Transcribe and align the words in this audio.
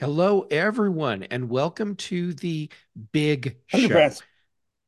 Hello, 0.00 0.42
everyone, 0.50 1.24
and 1.24 1.50
welcome 1.50 1.96
to 1.96 2.32
the 2.34 2.70
big 3.12 3.58
show. 3.66 4.16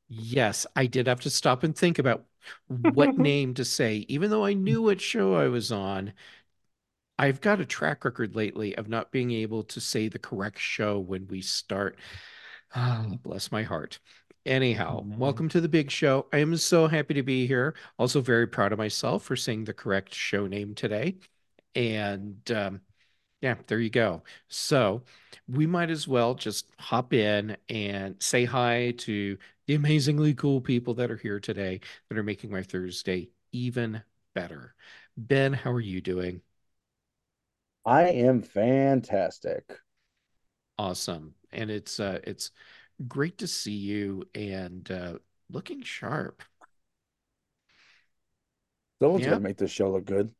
Yes, 0.08 0.66
I 0.76 0.86
did 0.86 1.06
have 1.06 1.20
to 1.22 1.30
stop 1.30 1.62
and 1.62 1.76
think 1.76 1.98
about 1.98 2.26
what 2.68 3.16
name 3.18 3.54
to 3.54 3.64
say. 3.64 4.04
Even 4.08 4.30
though 4.30 4.44
I 4.44 4.54
knew 4.54 4.82
what 4.82 5.00
show 5.00 5.34
I 5.34 5.48
was 5.48 5.72
on, 5.72 6.12
I've 7.18 7.40
got 7.40 7.60
a 7.60 7.66
track 7.66 8.04
record 8.04 8.34
lately 8.34 8.74
of 8.76 8.88
not 8.88 9.12
being 9.12 9.30
able 9.30 9.62
to 9.64 9.80
say 9.80 10.08
the 10.08 10.18
correct 10.18 10.58
show 10.58 10.98
when 10.98 11.26
we 11.28 11.42
start. 11.42 11.98
Oh, 12.74 13.18
bless 13.22 13.52
my 13.52 13.62
heart. 13.62 13.98
Anyhow, 14.46 15.04
Mhm. 15.04 15.18
welcome 15.18 15.48
to 15.50 15.60
the 15.60 15.68
big 15.68 15.90
show. 15.90 16.26
I 16.32 16.38
am 16.38 16.56
so 16.56 16.86
happy 16.86 17.14
to 17.14 17.22
be 17.22 17.46
here. 17.46 17.74
Also, 17.98 18.20
very 18.22 18.46
proud 18.46 18.72
of 18.72 18.78
myself 18.78 19.22
for 19.24 19.36
saying 19.36 19.64
the 19.64 19.74
correct 19.74 20.14
show 20.14 20.46
name 20.46 20.74
today. 20.74 21.18
And 21.74 22.50
um, 22.52 22.80
yeah, 23.40 23.54
there 23.66 23.80
you 23.80 23.90
go. 23.90 24.22
So 24.48 25.02
we 25.48 25.66
might 25.66 25.90
as 25.90 26.06
well 26.06 26.34
just 26.34 26.66
hop 26.78 27.12
in 27.14 27.56
and 27.68 28.16
say 28.22 28.44
hi 28.44 28.92
to 28.98 29.38
the 29.66 29.74
amazingly 29.74 30.34
cool 30.34 30.60
people 30.60 30.94
that 30.94 31.10
are 31.10 31.16
here 31.16 31.40
today 31.40 31.80
that 32.08 32.18
are 32.18 32.22
making 32.22 32.50
my 32.50 32.62
Thursday 32.62 33.30
even 33.52 34.02
better. 34.34 34.74
Ben, 35.16 35.52
how 35.54 35.72
are 35.72 35.80
you 35.80 36.00
doing? 36.00 36.42
I 37.84 38.04
am 38.08 38.40
fantastic. 38.40 39.82
Awesome. 40.78 41.34
And 41.52 41.70
it's 41.70 42.00
uh 42.00 42.20
it's 42.24 42.50
great 43.08 43.38
to 43.38 43.46
see 43.48 43.72
you 43.74 44.28
and 44.34 44.90
uh 44.90 45.18
looking 45.50 45.82
sharp. 45.82 46.42
Someone's 49.02 49.24
Yeah, 49.24 49.34
to 49.34 49.40
make 49.40 49.56
this 49.56 49.70
show 49.72 49.90
look 49.90 50.04
good. 50.04 50.32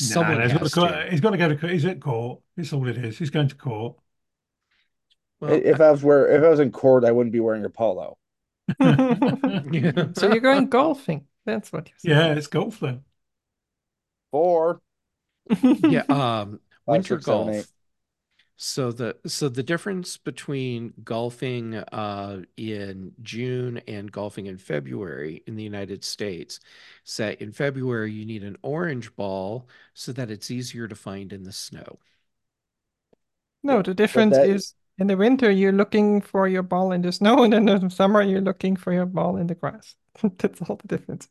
No, 0.00 0.20
someone 0.20 0.38
no, 0.38 0.42
he's 0.42 0.52
got 0.52 0.62
to 0.64 0.68
has 0.68 0.78
go, 0.80 1.08
he's 1.10 1.20
got 1.20 1.30
to 1.30 1.36
go 1.38 1.48
to 1.48 1.56
court. 1.56 1.72
He's 1.72 1.84
at 1.84 2.00
court. 2.00 2.40
It's 2.56 2.72
all 2.72 2.86
it 2.88 2.98
is. 2.98 3.18
He's 3.18 3.30
going 3.30 3.48
to 3.48 3.54
court. 3.56 3.96
Well, 5.40 5.52
If 5.64 5.80
I 5.80 5.90
was 5.90 6.02
where 6.02 6.28
if 6.28 6.42
I 6.44 6.48
was 6.48 6.60
in 6.60 6.70
court, 6.72 7.04
I 7.04 7.12
wouldn't 7.12 7.32
be 7.32 7.40
wearing 7.40 7.64
a 7.64 7.70
polo. 7.70 8.18
So 10.14 10.26
you're 10.28 10.40
going 10.40 10.68
golfing. 10.68 11.26
That's 11.44 11.72
what 11.72 11.90
Yeah, 12.02 12.32
you're 12.32 12.36
it's 12.36 12.46
golf 12.48 12.80
then. 12.80 13.04
Four, 14.30 14.80
saying. 15.62 15.78
yeah, 15.86 16.04
um 16.08 16.60
five, 16.86 17.04
winter 17.04 17.06
six, 17.06 17.26
seven, 17.26 17.48
eight. 17.48 17.66
golf. 17.66 17.72
So 18.60 18.90
the 18.90 19.16
so 19.26 19.48
the 19.48 19.62
difference 19.62 20.16
between 20.16 20.92
golfing 21.04 21.76
uh, 21.76 22.42
in 22.56 23.14
June 23.22 23.78
and 23.86 24.10
golfing 24.10 24.46
in 24.46 24.58
February 24.58 25.44
in 25.46 25.54
the 25.56 25.62
United 25.62 26.02
States 26.04 26.58
is 27.06 27.16
that 27.18 27.40
in 27.40 27.52
February 27.52 28.12
you 28.12 28.24
need 28.26 28.42
an 28.42 28.56
orange 28.62 29.14
ball 29.14 29.68
so 29.94 30.12
that 30.12 30.30
it's 30.30 30.50
easier 30.50 30.88
to 30.88 30.96
find 30.96 31.32
in 31.32 31.44
the 31.44 31.52
snow. 31.52 32.00
No, 33.62 33.82
the 33.82 33.94
But 34.12 34.28
difference 34.28 34.38
that 34.38 34.50
is 34.52 34.74
in 34.98 35.06
the 35.06 35.16
winter 35.16 35.50
you're 35.50 35.72
looking 35.72 36.20
for 36.20 36.48
your 36.48 36.62
ball 36.62 36.92
in 36.92 37.02
the 37.02 37.12
snow, 37.12 37.42
and 37.44 37.54
in 37.54 37.66
the 37.66 37.88
summer 37.90 38.22
you're 38.22 38.40
looking 38.40 38.76
for 38.76 38.92
your 38.92 39.06
ball 39.06 39.36
in 39.36 39.46
the 39.46 39.54
grass. 39.54 39.94
That's 40.38 40.60
all 40.62 40.76
the 40.76 40.88
difference. 40.88 41.28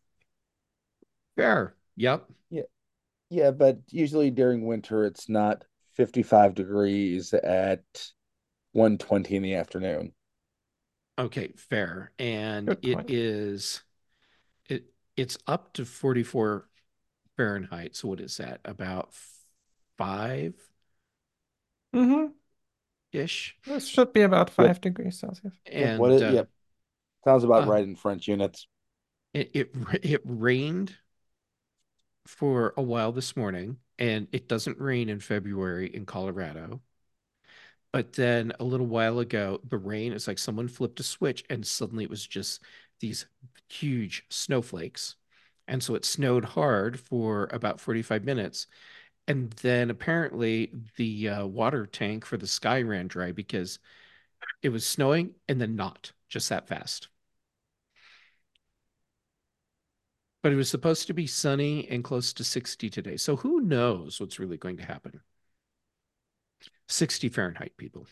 Fair. 1.36 1.76
Yep. 1.96 2.30
yeah, 2.50 2.64
yeah, 3.30 3.52
but 3.52 3.80
usually 3.90 4.32
during 4.32 4.66
winter 4.68 5.06
it's 5.06 5.30
not 5.30 5.66
55 5.98 6.56
degrees 6.56 7.34
at 7.34 7.84
120 8.74 9.36
in 9.38 9.44
the 9.44 9.56
afternoon. 9.56 10.14
Okay, 11.20 11.52
fair. 11.56 12.12
And 12.20 12.74
it 12.74 12.80
is 12.82 12.82
it 12.82 12.94
point. 12.94 13.08
is 13.08 13.82
it 14.68 14.94
it's 15.18 15.38
up 15.48 15.74
to 15.74 15.86
44 15.86 16.70
Fahrenheit. 17.38 17.96
So 17.96 18.10
what 18.10 18.22
is 18.22 18.38
that? 18.38 18.62
About 18.66 19.14
5 19.98 20.56
Mm-hmm. 21.96 22.28
Ish. 23.12 23.58
This 23.66 23.88
should 23.88 24.14
be 24.14 24.22
about 24.22 24.50
Yep. 24.58 24.74
five 24.74 24.82
degrees 24.82 25.20
Celsius. 25.20 25.54
Yep, 25.78 25.94
what 25.96 26.12
And 26.12 26.12
it 26.12 26.24
uh, 26.24 26.28
yep. 26.28 26.50
Sounds 27.26 27.44
about 27.46 27.66
uh 27.66 27.68
right 27.68 27.84
in 27.84 27.96
French 27.96 28.28
units. 28.28 28.68
it, 29.34 29.52
it 29.54 29.72
it 30.04 30.22
rained 30.26 30.98
for 32.26 32.74
a 32.78 32.82
while 32.82 33.12
this 33.12 33.36
morning, 33.36 33.78
and 34.00 34.28
it 34.32 34.48
doesn't 34.48 34.80
rain 34.80 35.10
in 35.10 35.20
February 35.20 35.94
in 35.94 36.06
Colorado. 36.06 36.82
But 37.92 38.14
then 38.14 38.54
a 38.60 38.64
little 38.64 38.86
while 38.86 39.20
ago, 39.20 39.62
the 39.68 39.78
rain 39.78 40.14
is 40.14 40.28
like 40.28 40.38
someone 40.40 40.68
flipped 40.68 41.00
a 41.00 41.04
switch, 41.04 41.44
and 41.50 41.66
suddenly 41.66 42.04
it 42.04 42.10
was 42.10 42.26
just 42.26 42.62
these 43.00 43.26
huge 43.70 44.26
snowflakes. 44.30 45.16
And 45.68 45.84
so 45.84 45.96
it 45.96 46.06
snowed 46.06 46.46
hard 46.46 47.00
for 47.00 47.48
about 47.52 47.80
45 47.82 48.24
minutes. 48.24 48.68
And 49.28 49.52
then 49.54 49.90
apparently 49.90 50.74
the 50.98 51.30
uh, 51.30 51.48
water 51.48 51.86
tank 51.86 52.26
for 52.26 52.38
the 52.38 52.48
sky 52.48 52.82
ran 52.82 53.08
dry 53.08 53.32
because 53.32 53.80
it 54.64 54.70
was 54.70 54.86
snowing 54.88 55.36
and 55.50 55.62
then 55.62 55.76
not 55.76 56.14
just 56.30 56.50
that 56.50 56.68
fast. 56.68 57.10
But 60.48 60.54
it 60.54 60.56
was 60.56 60.70
supposed 60.70 61.08
to 61.08 61.14
be 61.14 61.28
sunny 61.28 61.90
and 61.90 62.06
close 62.06 62.32
to 62.32 62.42
60 62.42 62.90
today. 62.90 63.18
So 63.18 63.36
who 63.36 63.60
knows 63.60 64.18
what's 64.22 64.40
really 64.40 64.56
going 64.56 64.78
to 64.78 64.86
happen? 64.86 65.20
60 66.88 67.28
Fahrenheit, 67.28 67.74
people. 67.76 68.08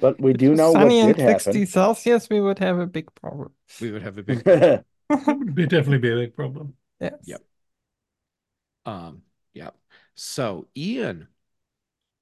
But 0.00 0.20
we 0.20 0.32
do 0.32 0.46
it 0.46 0.50
was 0.50 0.58
know 0.58 0.70
what 0.70 0.82
sunny 0.82 1.00
and 1.00 1.16
did 1.16 1.26
60 1.26 1.50
happen. 1.50 1.66
Celsius, 1.66 2.30
we 2.30 2.40
would 2.40 2.60
have 2.60 2.78
a 2.78 2.86
big 2.86 3.12
problem. 3.16 3.50
We 3.80 3.90
would 3.90 4.02
have 4.02 4.16
a 4.16 4.22
big 4.22 4.44
problem. 4.44 4.84
It 5.10 5.38
would 5.38 5.54
be 5.56 5.66
definitely 5.66 5.98
be 5.98 6.12
a 6.12 6.16
big 6.18 6.36
problem. 6.36 6.74
Yes. 7.00 7.14
Yep. 7.24 7.42
Um, 8.86 9.22
yep. 9.54 9.74
So, 10.14 10.68
Ian, 10.76 11.26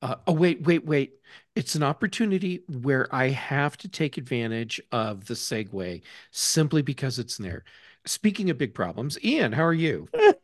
uh, 0.00 0.14
oh, 0.26 0.32
wait, 0.32 0.62
wait, 0.62 0.86
wait. 0.86 1.20
It's 1.54 1.74
an 1.74 1.82
opportunity 1.82 2.62
where 2.80 3.14
I 3.14 3.28
have 3.28 3.76
to 3.76 3.88
take 3.88 4.16
advantage 4.16 4.80
of 4.90 5.26
the 5.26 5.34
segue 5.34 6.00
simply 6.30 6.80
because 6.80 7.18
it's 7.18 7.36
there. 7.36 7.64
Speaking 8.06 8.50
of 8.50 8.58
big 8.58 8.74
problems, 8.74 9.18
Ian, 9.24 9.52
how 9.52 9.64
are 9.64 9.72
you? 9.72 10.08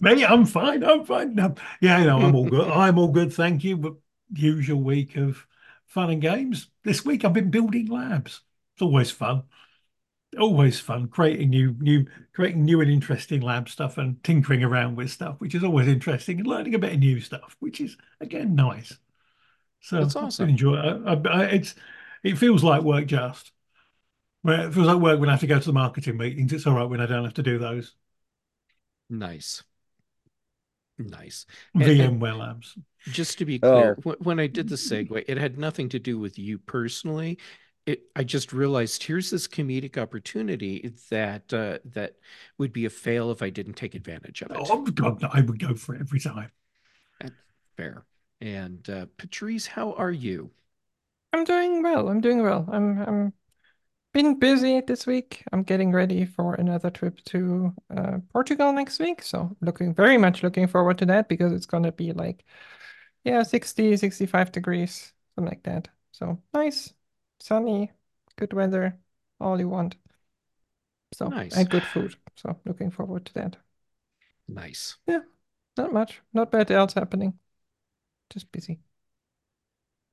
Mate, 0.00 0.24
I'm 0.28 0.44
fine. 0.46 0.84
I'm 0.84 1.04
fine. 1.04 1.34
No, 1.34 1.54
yeah, 1.80 1.98
you 1.98 2.06
know, 2.06 2.18
I'm 2.20 2.34
all 2.34 2.46
good. 2.46 2.68
I'm 2.68 2.98
all 2.98 3.08
good, 3.08 3.32
thank 3.32 3.64
you. 3.64 3.76
But 3.76 3.94
usual 4.32 4.82
week 4.82 5.16
of 5.16 5.46
fun 5.86 6.10
and 6.10 6.20
games. 6.22 6.68
This 6.84 7.04
week 7.04 7.24
I've 7.24 7.32
been 7.32 7.50
building 7.50 7.86
labs. 7.88 8.40
It's 8.74 8.82
always 8.82 9.10
fun. 9.10 9.44
Always 10.38 10.80
fun 10.80 11.08
creating 11.08 11.50
new, 11.50 11.76
new, 11.80 12.06
creating 12.34 12.64
new 12.64 12.80
and 12.80 12.90
interesting 12.90 13.42
lab 13.42 13.68
stuff 13.68 13.98
and 13.98 14.22
tinkering 14.24 14.64
around 14.64 14.96
with 14.96 15.10
stuff, 15.10 15.36
which 15.40 15.54
is 15.54 15.64
always 15.64 15.88
interesting, 15.88 16.38
and 16.38 16.46
learning 16.48 16.74
a 16.74 16.78
bit 16.78 16.94
of 16.94 17.00
new 17.00 17.20
stuff, 17.20 17.56
which 17.60 17.80
is 17.80 17.96
again 18.20 18.54
nice. 18.54 18.96
So 19.80 19.98
That's 20.00 20.16
I've 20.20 20.36
been 20.38 20.50
awesome. 20.50 20.50
enjoying. 20.50 21.06
I, 21.08 21.14
I, 21.14 21.42
I- 21.42 21.46
it's 21.46 21.74
it 22.24 22.38
feels 22.38 22.64
like 22.64 22.82
work 22.82 23.06
just. 23.06 23.52
Where 24.42 24.66
it 24.66 24.74
feels 24.74 24.86
like 24.86 24.98
work 24.98 25.20
when 25.20 25.28
I 25.28 25.32
have 25.32 25.40
to 25.40 25.46
go 25.46 25.58
to 25.58 25.64
the 25.66 25.72
marketing 25.72 26.16
meetings. 26.16 26.52
It's 26.52 26.66
all 26.66 26.74
right 26.74 26.84
when 26.88 27.00
I 27.00 27.06
don't 27.06 27.24
have 27.24 27.34
to 27.34 27.42
do 27.42 27.58
those 27.58 27.94
Nice. 29.10 29.62
Nice. 30.98 31.46
And, 31.74 31.82
and 31.82 32.20
VMware 32.20 32.38
labs. 32.38 32.76
just 33.08 33.38
to 33.38 33.44
be 33.44 33.58
clear, 33.58 33.98
Oh, 34.04 34.14
when 34.18 34.38
I 34.38 34.46
did 34.46 34.68
the 34.68 34.76
segue, 34.76 35.24
it 35.26 35.36
had 35.38 35.58
nothing 35.58 35.88
to 35.90 35.98
do 35.98 36.18
with 36.18 36.38
you 36.38 36.58
personally. 36.58 37.38
It, 37.84 38.04
I 38.14 38.22
just 38.22 38.52
realized 38.52 39.02
here's 39.02 39.30
this 39.30 39.48
comedic 39.48 39.98
opportunity 39.98 40.94
that 41.10 41.52
uh, 41.52 41.78
that 41.86 42.14
would 42.58 42.72
be 42.72 42.84
a 42.84 42.90
fail 42.90 43.32
if 43.32 43.42
I 43.42 43.50
didn't 43.50 43.74
take 43.74 43.94
advantage 43.96 44.42
of 44.42 44.52
it. 44.52 44.56
Oh 44.60 44.82
God, 44.82 45.20
no, 45.20 45.28
I 45.32 45.40
would 45.40 45.58
go 45.58 45.74
for 45.74 45.94
it 45.96 46.00
every 46.00 46.20
time. 46.20 46.50
Fair. 47.76 48.04
And 48.40 48.88
uh, 48.88 49.06
Patrice, 49.16 49.66
how 49.66 49.92
are 49.94 50.10
you? 50.12 50.50
I'm 51.32 51.44
doing 51.44 51.82
well. 51.82 52.08
I'm 52.08 52.20
doing 52.20 52.42
well. 52.42 52.68
I'm 52.70 53.00
I'm 53.02 53.32
been 54.12 54.38
busy 54.38 54.80
this 54.80 55.06
week. 55.06 55.42
I'm 55.52 55.62
getting 55.62 55.92
ready 55.92 56.24
for 56.24 56.54
another 56.54 56.90
trip 56.90 57.18
to 57.26 57.72
uh, 57.96 58.18
Portugal 58.32 58.72
next 58.72 58.98
week. 58.98 59.22
So 59.22 59.56
looking 59.60 59.94
very 59.94 60.18
much 60.18 60.42
looking 60.42 60.66
forward 60.66 60.98
to 60.98 61.06
that 61.06 61.28
because 61.28 61.52
it's 61.52 61.66
gonna 61.66 61.92
be 61.92 62.12
like, 62.12 62.44
yeah, 63.24 63.42
60, 63.42 63.96
65 63.96 64.52
degrees, 64.52 65.12
something 65.34 65.50
like 65.50 65.62
that. 65.64 65.88
So 66.12 66.40
nice, 66.52 66.92
sunny, 67.40 67.90
good 68.36 68.52
weather, 68.52 68.98
all 69.40 69.58
you 69.58 69.68
want. 69.68 69.96
So 71.14 71.28
Nice. 71.28 71.56
and 71.56 71.68
good 71.68 71.84
food. 71.84 72.16
So 72.36 72.56
looking 72.64 72.90
forward 72.90 73.26
to 73.26 73.34
that. 73.34 73.56
Nice. 74.48 74.96
Yeah, 75.06 75.20
not 75.76 75.92
much, 75.92 76.20
not 76.32 76.50
bad 76.50 76.70
else 76.70 76.94
happening. 76.94 77.38
Just 78.30 78.50
busy. 78.52 78.80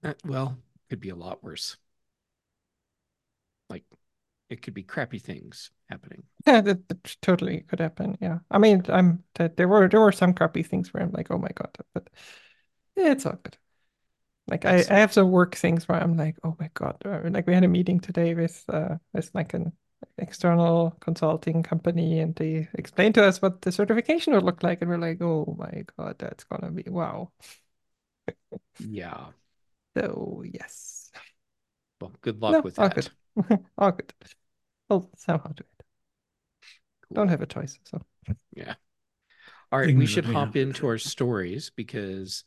Uh, 0.03 0.13
well, 0.25 0.57
could 0.89 0.99
be 0.99 1.09
a 1.09 1.15
lot 1.15 1.43
worse. 1.43 1.77
Like 3.69 3.85
it 4.49 4.61
could 4.61 4.73
be 4.73 4.83
crappy 4.83 5.19
things 5.19 5.71
happening. 5.89 6.23
Yeah, 6.47 6.61
that, 6.61 6.87
that 6.87 7.17
totally 7.21 7.61
could 7.61 7.79
happen. 7.79 8.17
Yeah. 8.21 8.39
I 8.49 8.57
mean, 8.57 8.83
I'm 8.89 9.23
that 9.35 9.57
there 9.57 9.67
were 9.67 9.87
there 9.89 9.99
were 10.01 10.11
some 10.11 10.33
crappy 10.33 10.63
things 10.63 10.93
where 10.93 11.03
I'm 11.03 11.11
like, 11.11 11.29
oh 11.31 11.37
my 11.37 11.49
God, 11.53 11.69
but 11.93 12.09
yeah, 12.97 13.11
it's 13.11 13.25
all 13.25 13.37
good. 13.43 13.57
Like 14.47 14.65
I, 14.65 14.85
I 14.89 14.95
have 14.99 15.13
some 15.13 15.31
work 15.31 15.55
things 15.55 15.87
where 15.87 16.01
I'm 16.01 16.17
like, 16.17 16.37
oh 16.43 16.55
my 16.59 16.69
God. 16.73 16.97
uh, 17.05 17.21
Like 17.29 17.47
we 17.47 17.53
had 17.53 17.63
a 17.63 17.67
meeting 17.67 17.99
today 17.99 18.33
with 18.35 18.65
uh 18.69 18.97
with 19.13 19.31
like 19.35 19.53
an 19.53 19.73
external 20.17 20.91
consulting 21.01 21.63
company, 21.63 22.19
and 22.19 22.35
they 22.35 22.67
explained 22.75 23.15
to 23.15 23.25
us 23.25 23.41
what 23.41 23.61
the 23.61 23.71
certification 23.71 24.33
would 24.33 24.43
look 24.43 24.63
like, 24.63 24.81
and 24.81 24.89
we're 24.89 24.97
like, 24.97 25.21
oh 25.21 25.55
my 25.59 25.85
God, 25.97 26.17
that's 26.19 26.43
gonna 26.45 26.71
be 26.71 26.83
wow. 26.89 27.31
Yeah. 28.79 29.31
So 29.97 30.43
yes. 30.45 31.11
Well, 32.01 32.11
good 32.21 32.41
luck 32.41 32.63
No, 32.63 32.65
with 32.65 32.77
all 32.79 32.89
that. 33.47 33.47
good. 33.59 33.65
All 33.77 33.91
good. 33.91 34.13
I'll 34.89 35.09
somehow 35.15 35.49
do 35.49 35.63
it. 35.79 35.85
Don't 37.13 37.27
have 37.27 37.41
a 37.41 37.45
choice, 37.45 37.79
so 37.85 38.01
Yeah. 38.55 38.75
All 39.71 39.79
right, 39.79 39.95
we 39.95 40.07
should 40.07 40.25
hop 40.25 40.53
huh? 40.53 40.59
into 40.59 40.87
our 40.87 40.97
stories 40.97 41.71
because 41.75 42.43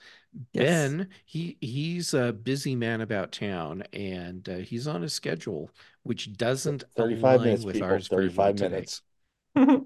yes. 0.52 0.64
Ben, 0.64 1.08
he 1.24 1.56
he's 1.60 2.14
a 2.14 2.32
busy 2.32 2.74
man 2.74 3.00
about 3.00 3.30
town 3.30 3.84
and 3.92 4.48
uh, 4.48 4.56
he's 4.56 4.88
on 4.88 5.04
a 5.04 5.08
schedule 5.08 5.70
which 6.02 6.36
doesn't 6.36 6.82
35 6.96 7.22
align 7.22 7.44
minutes, 7.44 7.64
with 7.64 7.74
people. 7.74 7.88
ours 7.88 8.08
35 8.08 8.58
minutes. 8.58 9.02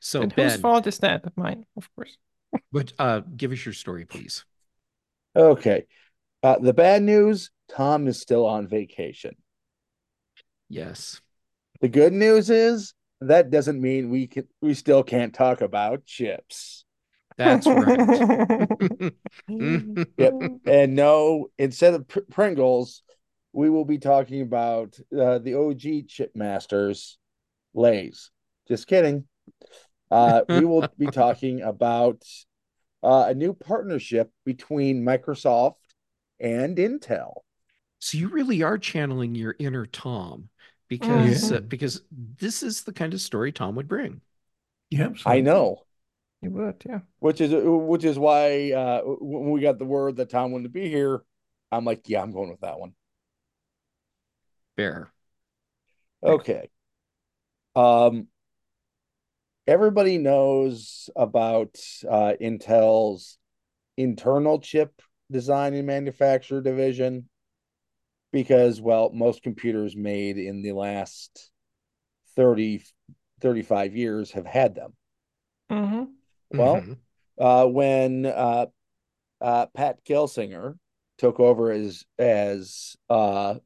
So 0.00 0.22
And 0.22 0.32
whose 0.32 0.56
fault 0.56 0.86
is 0.86 0.98
that? 0.98 1.24
Of 1.24 1.36
mine, 1.36 1.64
of 1.76 1.88
course. 1.94 2.18
but 2.72 2.92
uh, 2.98 3.20
give 3.36 3.52
us 3.52 3.64
your 3.64 3.72
story, 3.72 4.04
please. 4.04 4.44
Okay. 5.34 5.86
Uh, 6.42 6.58
the 6.58 6.74
bad 6.74 7.02
news 7.02 7.50
Tom 7.68 8.08
is 8.08 8.20
still 8.20 8.46
on 8.46 8.66
vacation. 8.66 9.34
Yes. 10.68 11.20
The 11.80 11.88
good 11.88 12.12
news 12.12 12.50
is 12.50 12.94
that 13.20 13.50
doesn't 13.50 13.80
mean 13.80 14.10
we 14.10 14.26
can 14.26 14.46
we 14.60 14.74
still 14.74 15.02
can't 15.02 15.34
talk 15.34 15.60
about 15.60 16.04
chips. 16.04 16.84
That's 17.36 17.66
right. 17.66 18.68
Yep. 19.48 20.34
And 20.66 20.96
no, 20.96 21.48
instead 21.58 21.94
of 21.94 22.08
Pr- 22.08 22.20
Pringles, 22.30 23.02
we 23.52 23.70
will 23.70 23.84
be 23.84 23.98
talking 23.98 24.42
about 24.42 24.98
uh, 25.16 25.38
the 25.38 25.54
OG 25.54 26.08
chip 26.08 26.32
masters, 26.34 27.18
Lay's. 27.74 28.30
Just 28.68 28.86
kidding. 28.86 29.24
Uh, 30.10 30.42
we 30.48 30.64
will 30.64 30.88
be 30.98 31.06
talking 31.06 31.60
about 31.62 32.22
uh, 33.02 33.26
a 33.28 33.34
new 33.34 33.52
partnership 33.54 34.30
between 34.44 35.04
Microsoft 35.04 35.74
and 36.40 36.76
Intel. 36.76 37.34
So 37.98 38.18
you 38.18 38.28
really 38.28 38.62
are 38.62 38.78
channeling 38.78 39.34
your 39.34 39.56
inner 39.58 39.86
Tom 39.86 40.48
because 40.88 41.50
Yeah. 41.50 41.58
uh, 41.58 41.60
because 41.60 42.02
this 42.10 42.62
is 42.62 42.84
the 42.84 42.92
kind 42.92 43.14
of 43.14 43.20
story 43.20 43.52
Tom 43.52 43.74
would 43.76 43.88
bring. 43.88 44.20
Yep. 44.90 45.16
I 45.26 45.40
know, 45.40 45.82
He 46.40 46.48
would, 46.48 46.82
yeah. 46.86 47.00
which 47.18 47.40
is 47.40 47.52
which 47.52 48.04
is 48.04 48.18
why 48.18 48.72
uh, 48.72 49.02
when 49.02 49.50
we 49.50 49.60
got 49.60 49.78
the 49.78 49.84
word 49.84 50.16
that 50.16 50.30
Tom 50.30 50.52
wanted 50.52 50.64
to 50.64 50.68
be 50.70 50.88
here, 50.88 51.22
I'm 51.72 51.84
like, 51.84 52.08
yeah, 52.08 52.22
I'm 52.22 52.32
going 52.32 52.50
with 52.50 52.60
that 52.60 52.78
one. 52.78 52.94
Fair. 54.76 55.10
Okay. 56.22 56.70
Um, 57.74 58.28
everybody 59.66 60.18
knows 60.18 61.10
about 61.16 61.76
uh, 62.08 62.34
Intel's 62.40 63.38
internal 63.96 64.60
chip 64.60 65.02
design 65.30 65.74
and 65.74 65.86
manufacture 65.86 66.60
division 66.60 67.28
because, 68.32 68.80
well, 68.80 69.10
most 69.12 69.42
computers 69.42 69.96
made 69.96 70.38
in 70.38 70.62
the 70.62 70.72
last 70.72 71.50
30, 72.36 72.82
35 73.40 73.96
years 73.96 74.32
have 74.32 74.46
had 74.46 74.74
them. 74.74 74.94
Mm-hmm. 75.70 76.04
Well, 76.58 76.76
Mhm. 76.80 76.98
uh, 77.38 77.66
when 77.66 78.26
uh, 78.26 78.66
uh, 79.40 79.66
Pat 79.66 80.04
Gelsinger 80.04 80.78
took 81.18 81.40
over 81.40 81.70
as 81.70 82.04
as 82.18 82.96
uh, 83.08 83.56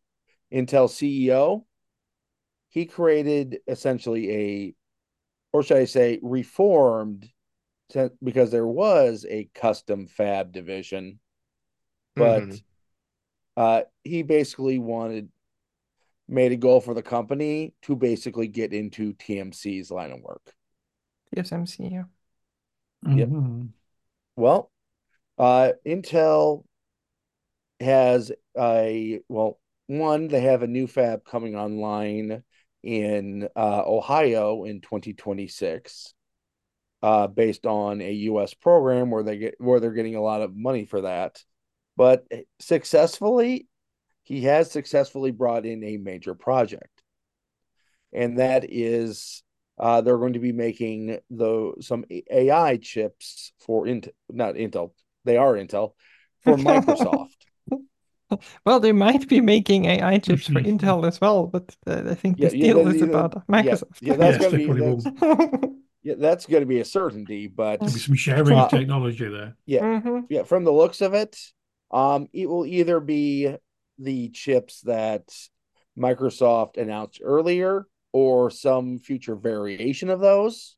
Intel 0.52 0.88
CEO, 0.88 1.64
he 2.70 2.86
created 2.86 3.60
essentially 3.66 4.30
a, 4.30 4.74
or 5.52 5.62
should 5.62 5.78
I 5.78 5.84
say, 5.84 6.18
reformed, 6.22 7.28
to- 7.90 8.12
because 8.22 8.50
there 8.50 8.66
was 8.66 9.26
a 9.28 9.48
custom 9.54 10.06
fab 10.06 10.52
division, 10.52 11.18
but 12.14 12.42
Mhm. 12.44 12.62
Uh, 13.56 13.82
he 14.04 14.22
basically 14.22 14.78
wanted 14.78 15.28
made 16.28 16.52
a 16.52 16.56
goal 16.56 16.80
for 16.80 16.94
the 16.94 17.02
company 17.02 17.74
to 17.82 17.96
basically 17.96 18.46
get 18.46 18.72
into 18.72 19.14
TMC's 19.14 19.90
line 19.90 20.12
of 20.12 20.20
work. 20.20 20.54
TSMC, 21.34 21.90
yeah. 21.90 22.04
Yep. 23.02 23.28
Mhm. 23.28 23.68
Well, 24.36 24.70
uh, 25.38 25.72
Intel 25.86 26.64
has 27.80 28.30
a 28.58 29.20
well, 29.28 29.58
one 29.86 30.28
they 30.28 30.42
have 30.42 30.62
a 30.62 30.66
new 30.66 30.86
fab 30.86 31.24
coming 31.24 31.56
online 31.56 32.42
in 32.82 33.48
uh, 33.56 33.82
Ohio 33.86 34.64
in 34.64 34.80
2026, 34.80 36.14
uh, 37.02 37.26
based 37.26 37.66
on 37.66 38.00
a 38.00 38.12
U.S. 38.12 38.54
program 38.54 39.10
where 39.10 39.22
they 39.22 39.38
get 39.38 39.54
where 39.58 39.80
they're 39.80 39.92
getting 39.92 40.16
a 40.16 40.22
lot 40.22 40.42
of 40.42 40.54
money 40.54 40.84
for 40.84 41.02
that. 41.02 41.42
But 42.00 42.24
successfully, 42.60 43.66
he 44.22 44.44
has 44.44 44.70
successfully 44.70 45.32
brought 45.32 45.66
in 45.66 45.84
a 45.84 45.98
major 45.98 46.34
project, 46.34 47.02
and 48.10 48.38
that 48.38 48.64
is 48.66 49.42
uh, 49.78 50.00
they're 50.00 50.16
going 50.16 50.32
to 50.32 50.38
be 50.38 50.52
making 50.52 51.18
the 51.28 51.74
some 51.82 52.06
AI 52.30 52.78
chips 52.78 53.52
for 53.58 53.84
Intel, 53.84 54.12
not 54.30 54.54
Intel. 54.54 54.92
They 55.26 55.36
are 55.36 55.52
Intel 55.52 55.92
for 56.40 56.56
Microsoft. 56.72 57.36
Well, 58.64 58.80
they 58.80 58.92
might 58.92 59.28
be 59.28 59.42
making 59.42 59.84
AI 59.84 60.20
chips 60.20 60.46
for 60.46 60.60
Intel 60.72 61.06
as 61.06 61.20
well, 61.20 61.48
but 61.48 61.76
uh, 61.86 62.04
I 62.08 62.14
think 62.14 62.38
Yeah, 62.38 62.46
this 62.46 62.54
yeah, 62.54 62.72
deal 62.72 62.78
that- 62.78 62.96
is 62.96 63.02
yeah, 63.02 63.08
about 63.08 63.46
Microsoft. 63.46 63.98
yeah, 64.00 64.16
that's 64.16 64.38
Yes, 64.38 64.50
gonna 64.50 64.56
be 64.56 64.80
that's, 64.80 65.70
yeah, 66.02 66.14
that's 66.16 66.46
gonna 66.46 66.64
be 66.64 66.80
a 66.80 66.84
certainty. 66.86 67.46
But 67.46 67.80
There'll 67.80 67.92
be 67.92 68.00
some 68.00 68.14
sharing 68.14 68.56
Uh, 68.58 68.64
of 68.64 68.70
technology 68.70 69.28
there. 69.28 69.54
yeah, 69.66 69.82
Mhm. 69.82 70.24
yeah, 70.30 70.44
from 70.44 70.64
the 70.64 70.72
looks 70.72 71.02
of 71.02 71.12
it, 71.12 71.36
um, 71.90 72.28
it 72.32 72.48
will 72.48 72.66
either 72.66 73.00
be 73.00 73.54
the 73.98 74.28
chips 74.30 74.80
that 74.82 75.28
Microsoft 75.98 76.76
announced 76.76 77.20
earlier 77.22 77.86
or 78.12 78.50
some 78.50 78.98
future 78.98 79.36
variation 79.36 80.10
of 80.10 80.20
those. 80.20 80.76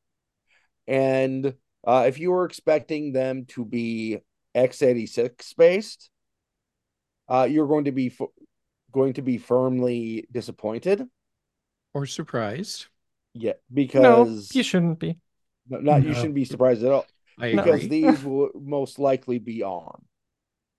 And 0.87 1.55
uh, 1.87 2.05
if 2.09 2.19
you 2.19 2.31
were 2.31 2.45
expecting 2.45 3.13
them 3.13 3.45
to 3.47 3.65
be 3.65 4.19
x86 4.55 5.55
based, 5.57 6.11
uh, 7.29 7.47
you're 7.51 7.69
going 7.69 7.85
to 7.85 7.93
be 7.93 8.09
f- 8.09 8.29
going 8.91 9.15
to 9.15 9.23
be 9.23 9.39
firmly 9.39 10.27
disappointed. 10.31 11.07
Or 11.95 12.07
surprised. 12.07 12.87
Yeah, 13.35 13.53
No, 13.95 14.25
because 14.25 14.55
you 14.55 14.63
shouldn't 14.63 14.99
be. 14.99 15.19
no, 15.69 15.79
not 15.79 16.03
you 16.05 16.15
shouldn't 16.15 16.35
be 16.35 16.45
surprised 16.45 16.83
at 16.83 16.93
all 16.93 17.07
I 17.39 17.49
because 17.49 17.85
agree. 17.85 18.01
these 18.01 18.23
will 18.25 18.51
most 18.55 18.99
likely 18.99 19.39
be 19.39 19.63
ARM. 19.63 20.05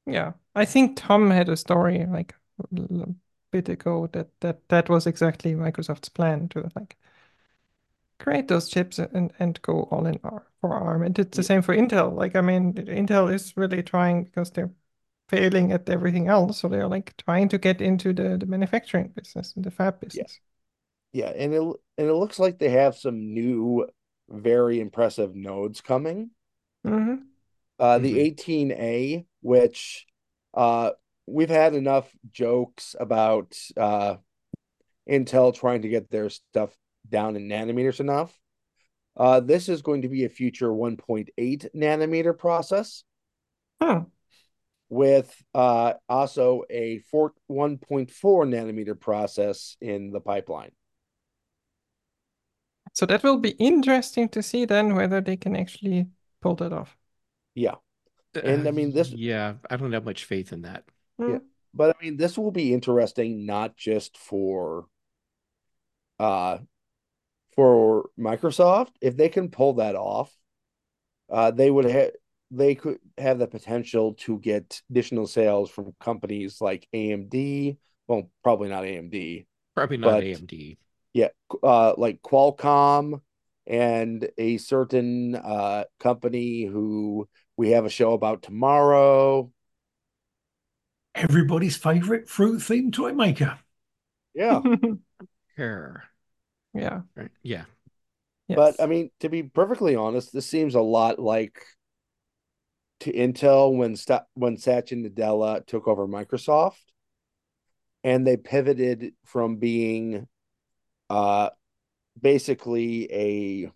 Yeah, 0.05 0.33
I 0.55 0.65
think 0.65 0.98
Tom 0.98 1.29
had 1.31 1.50
a 1.50 1.57
story 1.57 2.05
like 2.05 2.36
a 2.60 2.65
little 2.72 3.15
bit 3.51 3.69
ago 3.69 4.07
that 4.07 4.29
that 4.41 4.67
that 4.69 4.89
was 4.89 5.07
exactly 5.07 5.53
Microsoft's 5.53 6.10
plan 6.10 6.50
to 6.50 6.69
like 6.75 6.98
create 8.19 8.48
those 8.48 8.69
chips 8.69 8.98
and 9.00 9.33
and 9.39 9.62
go 9.62 9.83
all 9.91 10.05
in 10.05 10.19
R 10.24 10.48
for 10.62 10.74
ARM. 10.74 11.03
And 11.03 11.17
it's 11.19 11.36
the 11.38 11.43
same 11.43 11.62
for 11.62 11.75
Intel. 11.75 12.13
Like 12.13 12.36
I 12.36 12.41
mean, 12.41 12.74
Intel 12.74 13.31
is 13.33 13.55
really 13.57 13.83
trying 13.83 14.24
because 14.25 14.51
they're 14.51 14.72
failing 15.29 15.72
at 15.72 15.89
everything 15.89 16.27
else, 16.27 16.60
so 16.60 16.67
they're 16.69 16.88
like 16.88 17.15
trying 17.17 17.50
to 17.50 17.57
get 17.57 17.81
into 17.81 18.13
the 18.13 18.38
the 18.38 18.45
manufacturing 18.45 19.10
business 19.10 19.53
and 19.55 19.65
the 19.65 19.72
fab 19.72 20.00
business. 20.00 20.39
Yeah, 21.13 21.24
yeah, 21.27 21.29
and 21.29 21.53
it 21.53 21.62
and 21.62 22.10
it 22.10 22.13
looks 22.13 22.39
like 22.39 22.60
they 22.60 22.69
have 22.72 22.98
some 22.98 23.33
new, 23.33 23.88
very 24.29 24.79
impressive 24.79 25.36
nodes 25.36 25.81
coming. 25.81 26.31
hmm 26.83 27.32
Uh, 27.80 27.98
Mhm. 28.00 28.01
the 28.03 28.20
18A, 28.20 29.25
which 29.42 30.06
uh, 30.53 30.92
we've 31.25 31.50
had 31.50 31.74
enough 31.75 32.12
jokes 32.32 32.96
about 33.00 33.58
uh, 33.77 34.18
Intel 35.10 35.53
trying 35.53 35.82
to 35.82 35.89
get 35.89 36.10
their 36.10 36.30
stuff 36.30 36.77
down 37.10 37.36
in 37.36 37.48
nanometers 37.48 38.00
enough. 38.00 38.38
Uh, 39.18 39.39
this 39.39 39.70
is 39.70 39.82
going 39.82 40.01
to 40.03 40.10
be 40.10 40.25
a 40.25 40.30
future 40.30 40.72
1.8 40.74 41.68
nanometer 41.75 42.38
process 42.38 43.03
Hmm. 43.82 44.03
with 44.89 45.36
uh, 45.53 45.94
also 46.08 46.63
a 46.70 47.00
four, 47.00 47.34
1.4 47.48 48.46
nanometer 48.46 49.00
process 49.00 49.75
in 49.82 50.12
the 50.12 50.22
pipeline. 50.22 50.72
So 52.94 53.06
that 53.08 53.24
will 53.24 53.38
be 53.39 53.51
interesting 53.51 54.30
to 54.30 54.44
see 54.44 54.65
then 54.65 54.96
whether 54.96 55.20
they 55.20 55.36
can 55.38 55.56
actually 55.56 56.08
pull 56.42 56.56
that 56.56 56.72
off. 56.72 56.96
Yeah. 57.55 57.75
And, 58.41 58.67
I 58.67 58.72
mean, 58.72 58.91
this- 58.93 59.12
Yeah, 59.12 59.55
I 59.69 59.77
don't 59.77 59.91
have 59.93 60.05
much 60.05 60.25
faith 60.25 60.53
in 60.53 60.63
that. 60.63 60.83
Yeah. 61.19 61.25
Hmm. 61.25 61.38
But 61.75 61.95
I 61.95 62.03
mean, 62.03 62.17
this 62.17 62.38
will 62.38 62.51
be 62.51 62.74
interesting 62.74 63.45
not 63.45 63.75
just 63.75 64.17
for 64.17 64.86
uh 66.19 66.60
for 67.55 68.10
Microsoft. 68.19 68.91
If 69.01 69.17
they 69.17 69.29
can 69.29 69.50
pull 69.50 69.74
that 69.74 69.95
off, 69.95 70.31
uh 71.31 71.51
they 71.51 71.69
would 71.72 71.86
have 71.86 72.12
they 72.51 72.75
could 72.75 73.00
have 73.17 73.39
the 73.39 73.48
potential 73.48 74.13
to 74.13 74.38
get 74.39 74.81
additional 74.91 75.25
sales 75.25 75.72
from 75.72 75.95
companies 76.00 76.62
like 76.62 76.88
AMD. 76.93 77.77
Well, 78.07 78.29
probably 78.43 78.69
not 78.69 78.83
AMD. 78.83 79.45
Probably 79.75 79.98
not 79.98 80.12
But- 80.12 80.24
AMD. 80.24 80.77
yeah, 81.13 81.29
uh, 81.63 81.93
like 81.98 82.22
Qualcomm 82.22 83.22
and 83.65 84.29
a 84.38 84.57
certain 84.57 85.33
uh, 85.36 85.86
company 86.00 86.65
who 86.65 87.27
we 87.57 87.72
have 87.72 87.86
a 87.86 87.89
show 87.89 88.13
about 88.13 88.41
tomorrow. 88.41 89.51
Everybody's 91.15 91.77
favorite 91.77 92.27
fruit 92.27 92.60
themed 92.60 92.93
toy 92.93 93.13
maker. 93.13 93.60
Yeah. 94.33 94.62
Here. 95.55 96.03
yeah. 96.74 97.01
Right. 97.15 97.29
Yeah. 97.43 97.65
But 98.50 98.75
I 98.81 98.88
mean, 98.88 99.12
to 99.19 99.29
be 99.29 99.43
perfectly 99.43 99.95
honest, 99.95 100.33
this 100.33 100.48
seems 100.48 100.75
a 100.75 100.81
lot 100.81 101.19
like 101.19 101.63
to 103.01 103.12
Intel 103.12 103.75
when 103.75 103.95
Sta- 103.95 104.25
when 104.33 104.57
Satya 104.57 104.98
Nadella 104.98 105.65
took 105.65 105.88
over 105.88 106.07
Microsoft, 106.07 106.81
and 108.03 108.25
they 108.27 108.38
pivoted 108.38 109.13
from 109.25 109.57
being, 109.57 110.27
uh, 111.10 111.50
basically 112.19 113.12
a 113.12 113.72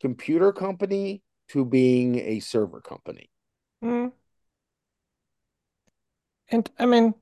computer 0.00 0.52
company 0.52 1.22
to 1.52 1.64
being 1.64 2.16
a 2.18 2.40
server 2.40 2.80
company. 2.82 3.30
Mm. 3.82 4.12
And 6.48 6.70
I 6.78 6.86
mean, 6.86 7.14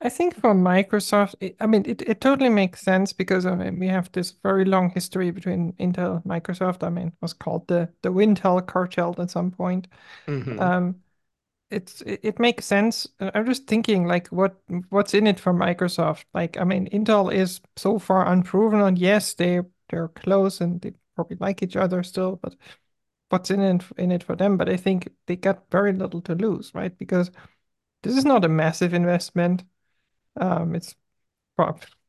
I 0.00 0.10
think 0.10 0.34
for 0.34 0.54
Microsoft, 0.54 1.36
it, 1.40 1.56
I 1.58 1.66
mean, 1.66 1.82
it, 1.86 2.02
it 2.02 2.20
totally 2.20 2.50
makes 2.50 2.82
sense 2.82 3.12
because 3.14 3.46
I 3.46 3.54
mean, 3.54 3.78
we 3.78 3.88
have 3.88 4.12
this 4.12 4.32
very 4.42 4.64
long 4.64 4.90
history 4.90 5.30
between 5.30 5.72
Intel 5.74 6.16
and 6.16 6.24
Microsoft. 6.24 6.82
I 6.82 6.90
mean, 6.90 7.08
it 7.08 7.14
was 7.22 7.32
called 7.32 7.66
the 7.68 7.88
the 8.02 8.10
Wintel 8.12 8.64
cartel 8.66 9.14
at 9.18 9.30
some 9.30 9.50
point. 9.50 9.88
Mhm. 10.28 10.58
Um, 10.58 11.02
it's 11.70 12.02
it, 12.02 12.20
it 12.24 12.40
makes 12.40 12.66
sense. 12.66 13.08
Uh, 13.20 13.30
I'm 13.34 13.46
just 13.46 13.66
thinking 13.68 14.06
like 14.06 14.28
what 14.28 14.56
what's 14.90 15.14
in 15.14 15.26
it 15.28 15.40
for 15.40 15.54
Microsoft? 15.54 16.24
Like, 16.34 16.58
I 16.58 16.64
mean, 16.64 16.88
Intel 16.90 17.32
is 17.34 17.60
so 17.76 17.98
far 17.98 18.26
unproven, 18.28 18.80
and 18.82 18.98
yes, 18.98 19.34
they 19.34 19.62
they're 19.90 20.08
close 20.08 20.60
and 20.62 20.80
they 20.82 20.94
probably 21.16 21.38
like 21.40 21.62
each 21.64 21.76
other 21.76 22.04
still, 22.04 22.36
but 22.36 22.56
what's 23.30 23.50
in 23.50 23.60
it 23.62 23.84
in 23.98 24.12
it 24.12 24.24
for 24.24 24.36
them? 24.36 24.56
But 24.58 24.68
I 24.70 24.76
think 24.76 25.10
they 25.26 25.36
got 25.36 25.70
very 25.70 25.92
little 25.92 26.22
to 26.22 26.34
lose, 26.36 26.74
right? 26.74 26.96
Because 26.98 27.30
this 28.02 28.16
is 28.16 28.24
not 28.26 28.44
a 28.44 28.48
massive 28.48 28.94
investment. 28.94 29.64
Um, 30.40 30.74
it's 30.74 30.94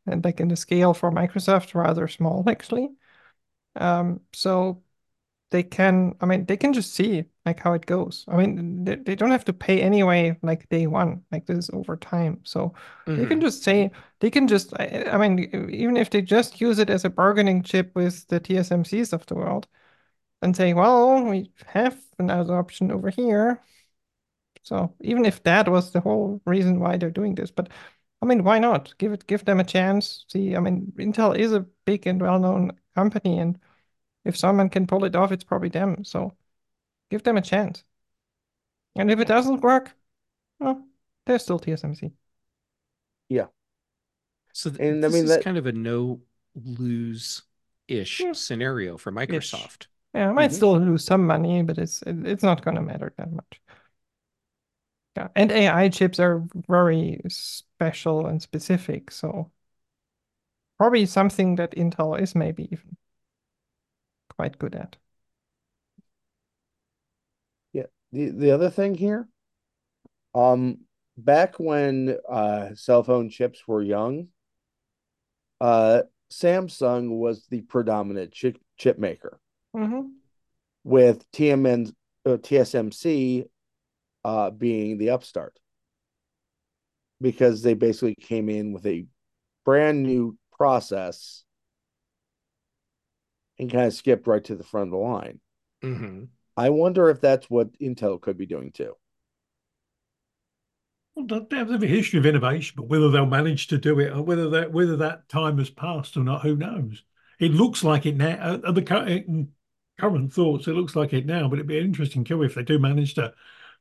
and 0.05 0.23
like 0.23 0.39
in 0.39 0.47
the 0.47 0.55
scale 0.55 0.93
for 0.93 1.11
Microsoft, 1.11 1.73
rather 1.75 2.07
small 2.07 2.43
actually. 2.47 2.89
Um, 3.75 4.21
so 4.33 4.83
they 5.51 5.63
can, 5.63 6.15
I 6.21 6.25
mean, 6.25 6.45
they 6.45 6.57
can 6.57 6.73
just 6.73 6.93
see 6.93 7.25
like 7.45 7.59
how 7.59 7.73
it 7.73 7.85
goes. 7.85 8.25
I 8.27 8.37
mean, 8.37 8.83
they, 8.83 8.95
they 8.95 9.15
don't 9.15 9.31
have 9.31 9.45
to 9.45 9.53
pay 9.53 9.81
anyway, 9.81 10.37
like 10.43 10.67
day 10.69 10.87
one, 10.87 11.23
like 11.31 11.45
this 11.45 11.57
is 11.59 11.69
over 11.73 11.95
time. 11.97 12.41
So 12.43 12.73
they 13.15 13.25
can 13.25 13.39
Mhm. 13.39 13.41
just 13.41 13.63
say, 13.63 13.91
they 14.19 14.29
can 14.29 14.47
just, 14.47 14.73
I, 14.79 15.05
I 15.11 15.17
mean, 15.17 15.39
even 15.73 15.97
if 15.97 16.09
they 16.09 16.21
just 16.21 16.59
use 16.61 16.79
it 16.79 16.89
as 16.89 17.05
a 17.05 17.09
bargaining 17.09 17.63
chip 17.63 17.91
with 17.95 18.27
the 18.27 18.39
TSMCs 18.39 19.13
of 19.13 19.25
the 19.27 19.35
world 19.35 19.67
and 20.41 20.55
say, 20.55 20.73
well, 20.73 21.23
we 21.25 21.51
have 21.67 21.97
another 22.19 22.57
option 22.57 22.91
over 22.91 23.09
here. 23.09 23.61
So 24.63 24.93
even 25.01 25.25
if 25.25 25.43
that 25.43 25.69
was 25.69 25.91
the 25.91 26.01
whole 26.01 26.41
reason 26.45 26.79
why 26.79 26.97
they're 26.97 27.09
doing 27.11 27.35
this, 27.35 27.51
but 27.51 27.69
I 28.21 28.25
mean, 28.25 28.43
why 28.43 28.59
not? 28.59 28.97
Give 28.97 29.13
it, 29.13 29.27
give 29.27 29.45
them 29.45 29.59
a 29.59 29.63
chance. 29.63 30.25
See, 30.29 30.55
I 30.55 30.59
mean, 30.59 30.91
Intel 30.97 31.37
is 31.37 31.53
a 31.53 31.61
big 31.85 32.07
and 32.07 32.21
well-known 32.21 32.71
company, 32.95 33.39
and 33.39 33.59
if 34.27 34.37
someone 34.37 34.69
can 34.69 34.87
pull 34.87 35.05
it 35.05 35.15
off, 35.15 35.31
it's 35.31 35.43
probably 35.43 35.69
them. 35.69 36.03
So 36.03 36.33
give 37.09 37.23
them 37.23 37.37
a 37.37 37.41
chance. 37.41 37.83
And 38.95 39.11
if 39.11 39.19
it 39.19 39.27
doesn't 39.27 39.61
work, 39.61 39.95
well, 40.59 40.83
there's 41.25 41.43
still 41.43 41.59
TSMC. 41.59 42.11
Yeah. 43.29 43.47
So 44.53 44.69
th- 44.71 44.81
And 44.81 44.97
I 45.03 45.07
this 45.07 45.13
mean 45.13 45.23
is 45.25 45.29
that- 45.29 45.43
kind 45.43 45.57
of 45.57 45.65
a 45.67 45.71
no 45.71 46.21
lose 46.55 47.43
ish 47.87 48.19
Yeah. 48.19 48.33
scenario 48.33 48.97
for 48.97 49.11
Microsoft. 49.11 49.87
Yeah, 50.13 50.29
I 50.29 50.33
might 50.33 50.51
Mhm. 50.51 50.55
still 50.55 50.79
lose 50.79 51.03
some 51.05 51.27
money, 51.27 51.61
but 51.63 51.77
it's 51.77 52.01
it, 52.01 52.25
it's 52.25 52.43
not 52.43 52.63
gonna 52.63 52.81
matter 52.81 53.13
that 53.17 53.31
much. 53.31 53.61
Yeah, 55.15 55.29
and 55.35 55.51
AI 55.51 55.89
chips 55.89 56.19
are 56.19 56.43
very 56.67 57.21
special 57.27 58.25
and 58.27 58.41
specific, 58.41 59.11
so 59.11 59.51
probably 60.77 61.05
something 61.05 61.55
that 61.55 61.71
Intel 61.71 62.19
is 62.19 62.35
maybe 62.35 62.67
even 62.71 62.96
quite 64.37 64.57
good 64.57 64.75
at. 64.75 64.95
Yeah. 67.73 67.87
The 68.11 68.29
the 68.29 68.51
other 68.51 68.69
thing 68.69 68.95
here, 68.95 69.27
um, 70.33 70.79
back 71.17 71.59
when 71.59 72.17
uh 72.29 72.75
cell 72.75 73.03
phone 73.03 73.29
chips 73.29 73.67
were 73.67 73.81
young, 73.81 74.27
uh, 75.59 76.03
Samsung 76.31 77.17
was 77.17 77.45
the 77.49 77.61
predominant 77.61 78.31
chip 78.31 78.57
chip 78.77 78.97
maker. 78.97 79.39
Mm-hmm. 79.75 80.07
with 80.83 81.29
TMN, 81.33 81.93
uh, 82.25 82.37
TSMC 82.37 83.45
uh, 84.23 84.49
being 84.49 84.97
the 84.97 85.11
upstart 85.11 85.59
because 87.21 87.61
they 87.61 87.75
basically 87.75 88.15
came 88.15 88.49
in 88.49 88.73
with 88.73 88.85
a 88.87 89.05
brand 89.65 90.01
new 90.01 90.35
process 90.53 91.43
and 93.59 93.71
kind 93.71 93.85
of 93.87 93.93
skipped 93.93 94.27
right 94.27 94.43
to 94.45 94.55
the 94.55 94.63
front 94.63 94.87
of 94.87 94.91
the 94.91 94.97
line. 94.97 95.39
hmm 95.81 96.29
I 96.57 96.71
wonder 96.71 97.09
if 97.09 97.21
that's 97.21 97.49
what 97.49 97.71
Intel 97.79 98.19
could 98.19 98.37
be 98.37 98.45
doing 98.45 98.73
too. 98.73 98.97
Well, 101.15 101.25
they 101.49 101.57
have 101.57 101.83
a 101.83 101.87
history 101.87 102.19
of 102.19 102.25
innovation, 102.25 102.75
but 102.77 102.87
whether 102.87 103.09
they'll 103.09 103.25
manage 103.25 103.67
to 103.67 103.77
do 103.77 103.99
it 103.99 104.11
or 104.11 104.21
whether 104.21 104.49
that 104.51 104.71
whether 104.71 104.95
that 104.97 105.27
time 105.29 105.57
has 105.57 105.69
passed 105.69 106.15
or 106.15 106.23
not, 106.23 106.43
who 106.43 106.55
knows? 106.55 107.03
It 107.39 107.51
looks 107.51 107.83
like 107.83 108.05
it 108.05 108.15
now. 108.15 108.37
Uh, 108.39 108.59
uh, 108.63 108.71
the 108.71 108.81
cu- 108.83 109.47
current 109.99 110.33
thoughts, 110.33 110.67
it 110.67 110.73
looks 110.73 110.95
like 110.95 111.13
it 111.13 111.25
now, 111.25 111.47
but 111.49 111.55
it'd 111.55 111.67
be 111.67 111.77
an 111.79 111.85
interesting 111.85 112.23
kill 112.23 112.43
if 112.43 112.55
they 112.55 112.63
do 112.63 112.79
manage 112.79 113.15
to 113.15 113.33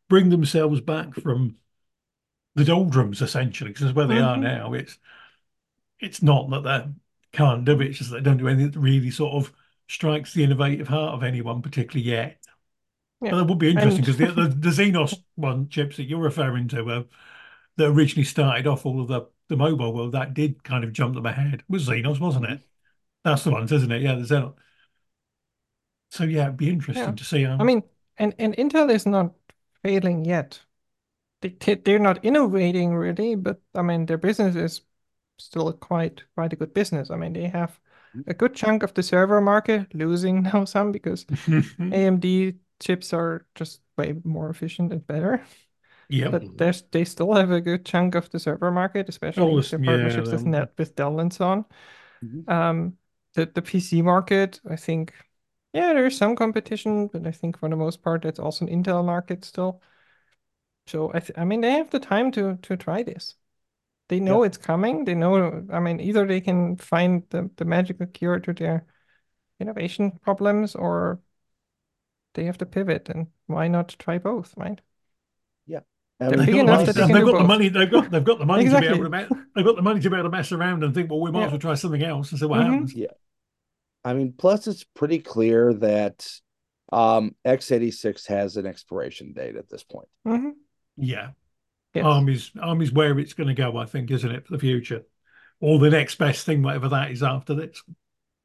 bring 0.09 0.30
themselves 0.30 0.80
back 0.80 1.14
from 1.14 1.56
the 2.56 2.64
doldrums, 2.64 3.23
essentially, 3.23 3.73
because 3.73 3.92
where 3.92 4.06
they 4.09 4.18
are 4.21 4.37
Mhm. 4.37 4.42
now. 4.42 4.73
It's 4.75 4.99
it's 6.00 6.23
not 6.23 6.50
that 6.50 6.62
they 6.64 7.37
can't 7.38 7.64
do 7.64 7.80
it; 7.80 7.88
it's 7.88 7.99
just 7.99 8.11
they 8.11 8.21
don't 8.21 8.37
do 8.38 8.49
anything 8.49 8.71
that 8.71 8.78
really 8.78 9.11
sort 9.11 9.35
of 9.35 9.52
strikes 9.88 10.35
the 10.35 10.45
innovative 10.45 10.88
heart 10.88 11.14
of 11.14 11.23
anyone 11.23 11.62
particularly 11.62 12.09
yet. 12.09 12.38
Yeah. 13.23 13.31
But 13.31 13.37
that 13.38 13.45
would 13.45 13.59
be 13.59 13.71
interesting 13.71 14.05
And- 14.05 14.07
because 14.07 14.19
the, 14.19 14.43
the 14.43 14.49
the 14.49 14.71
Exynos 14.71 15.14
one 15.37 15.69
chips 15.69 15.97
that 15.97 16.05
you're 16.05 16.21
referring 16.21 16.69
to, 16.69 16.85
uh, 16.90 17.02
that 17.76 17.87
originally 17.87 18.25
started 18.25 18.66
off 18.66 18.85
all 18.87 19.00
of 19.00 19.09
the 19.09 19.23
the 19.49 19.57
mobile 19.57 19.93
world, 19.95 20.12
that 20.12 20.35
did 20.35 20.62
kind 20.64 20.83
of 20.85 20.93
jump 20.93 21.14
them 21.14 21.26
ahead. 21.26 21.55
It 21.55 21.64
was 21.69 21.88
Exynos, 21.88 22.21
wasn't 22.21 22.47
it? 22.47 22.61
That's 23.25 23.45
the 23.45 23.50
ones, 23.52 23.71
isn't 23.73 23.93
it? 23.93 24.02
Yeah, 24.02 24.16
the 24.16 24.23
Exynos. 24.23 24.55
So 26.11 26.25
yeah, 26.25 26.45
it'd 26.45 26.57
be 26.57 26.69
interesting 26.71 27.05
Yeah. 27.05 27.12
to 27.12 27.25
see. 27.25 27.45
Um, 27.45 27.61
I 27.61 27.64
mean, 27.64 27.83
and 28.19 28.35
and 28.38 28.55
Intel 28.57 28.90
is 28.90 29.07
not 29.07 29.35
failing 29.83 30.25
yet. 30.25 30.61
They- 31.43 31.75
they're 31.85 31.99
not 31.99 32.25
innovating 32.25 32.95
really, 32.95 33.35
but 33.35 33.61
I 33.75 33.83
mean 33.83 34.07
their 34.07 34.19
business 34.19 34.57
is 34.57 34.83
still 35.38 35.73
quite 35.75 36.23
quite 36.35 36.52
a 36.52 36.57
good 36.57 36.75
business. 36.75 37.11
I 37.11 37.16
mean 37.16 37.33
they 37.35 37.49
have 37.49 37.78
a 38.26 38.35
good 38.35 38.54
chunk 38.54 38.82
of 38.82 38.94
the 38.94 39.02
server 39.02 39.40
market, 39.40 39.94
losing 39.94 40.42
now 40.44 40.64
some 40.64 40.92
because 40.92 41.26
AMD 41.92 42.56
chips 42.80 43.12
are 43.12 43.46
just 43.54 43.80
way 43.96 44.14
more 44.25 44.50
efficient 44.50 44.92
and 44.92 45.06
better. 45.06 45.44
yeah, 46.08 46.30
But 46.30 46.56
there's 46.58 46.82
they 46.92 47.04
still 47.04 47.35
have 47.35 47.50
a 47.52 47.61
good 47.61 47.85
chunk 47.87 48.14
of 48.14 48.30
the 48.30 48.40
server 48.40 48.70
market, 48.73 49.08
especially 49.08 49.54
with 49.54 49.68
listen, 49.68 49.70
their 49.70 49.80
yeah, 49.85 50.20
partnerships 50.20 50.32
with 50.32 50.46
Net 50.46 50.73
with 50.78 50.94
Dell 50.96 51.20
and 51.20 51.32
so 51.32 51.46
on. 51.49 51.64
Mhm. 52.23 52.46
Um, 52.49 52.99
the 53.35 53.46
the 53.46 53.62
PC 53.62 54.02
market, 54.02 54.61
I 54.68 54.76
think, 54.76 55.14
yeah, 55.75 55.92
there's 55.94 56.16
some 56.18 56.37
competition, 56.37 57.08
but 57.08 57.26
I 57.26 57.32
think 57.32 57.58
for 57.58 57.68
the 57.68 57.76
most 57.76 58.02
part, 58.02 58.25
it's 58.25 58.38
also 58.40 58.66
an 58.66 58.73
Intel 58.85 59.04
market 59.04 59.44
still. 59.44 59.82
So 60.88 61.12
I 61.14 61.20
th 61.20 61.30
I 61.38 61.44
mean, 61.44 61.61
they 61.61 61.70
have 61.75 61.90
the 61.90 62.00
time 62.00 62.32
to 62.32 62.56
to 62.56 62.76
try 62.76 63.04
this. 63.04 63.37
They 64.08 64.20
know 64.20 64.44
it's 64.44 64.58
coming. 64.58 65.04
They 65.04 65.14
know, 65.14 65.66
I 65.72 65.80
mean, 65.80 66.00
either 66.00 66.26
they 66.26 66.40
can 66.40 66.76
find 66.76 67.25
the 67.30 67.50
the 67.56 67.64
magical 67.64 68.06
cure 68.06 68.38
to 68.40 68.52
their 68.52 68.86
innovation 69.58 70.12
problems, 70.22 70.75
or 70.75 71.20
they 72.34 72.44
have 72.44 72.58
to 72.58 72.66
pivot. 72.66 73.08
And 73.08 73.28
why 73.46 73.68
not 73.68 73.96
try 73.98 74.18
both, 74.18 74.54
right? 74.56 74.80
Yeah. 75.66 75.80
They're 76.20 76.30
mean, 76.30 76.38
big 76.38 76.46
They've 76.46 76.54
got, 76.54 76.60
enough 76.62 76.86
the, 76.86 76.92
that 76.92 76.94
they 76.94 77.00
money- 77.00 77.12
can 77.12 77.14
they've 77.14 77.26
do 77.26 77.32
got 77.32 77.38
the 77.38 77.48
money. 77.48 77.68
They've 77.68 77.90
got 77.90 78.10
they've 78.10 78.25
got 78.25 78.38
the 78.38 78.46
money 78.46 78.64
to 78.64 78.70
be 78.70 78.76
Exactly. 78.76 78.94
able 78.94 79.04
to 79.04 79.10
mess, 79.10 79.32
they've 79.54 79.64
got 79.64 79.76
the 79.76 79.82
money 79.82 80.00
to 80.00 80.10
be 80.10 80.16
able 80.16 80.30
to 80.30 80.36
mess 80.36 80.52
around 80.52 80.84
and 80.84 80.94
think, 80.94 81.10
well, 81.10 81.20
we 81.20 81.30
might 81.30 81.40
Yeah. 81.40 81.46
as 81.46 81.52
well 81.52 81.58
try 81.60 81.75
something 81.75 82.02
else 82.02 82.30
and 82.30 82.38
see 82.40 82.46
what 82.46 82.60
Mhm. 82.60 82.64
happens. 82.70 82.94
Yeah. 82.94 83.06
I 84.04 84.14
mean, 84.14 84.32
plus 84.38 84.68
it's 84.68 84.84
pretty 84.84 85.18
clear 85.18 85.75
that 85.75 86.28
um, 86.92 87.34
x86 87.44 88.28
has 88.28 88.56
an 88.56 88.64
expiration 88.66 89.32
date 89.32 89.56
at 89.56 89.68
this 89.68 89.82
point. 89.82 90.06
hmm 90.25 90.50
Yeah, 90.96 91.30
Yes. 91.97 92.05
Army's 92.05 92.50
Army's 92.61 92.93
where 92.93 93.19
it's 93.19 93.33
going 93.35 93.49
to 93.49 93.55
go, 93.55 93.76
I 93.76 93.87
think, 93.87 94.11
isn't 94.11 94.31
it, 94.31 94.47
for 94.47 94.53
the 94.53 94.59
future? 94.59 95.03
Or 95.61 95.79
the 95.79 95.91
next 95.91 96.17
best 96.17 96.45
thing, 96.47 96.62
whatever 96.62 96.88
that 96.91 97.11
is 97.11 97.23
after 97.23 97.55
this. 97.55 97.83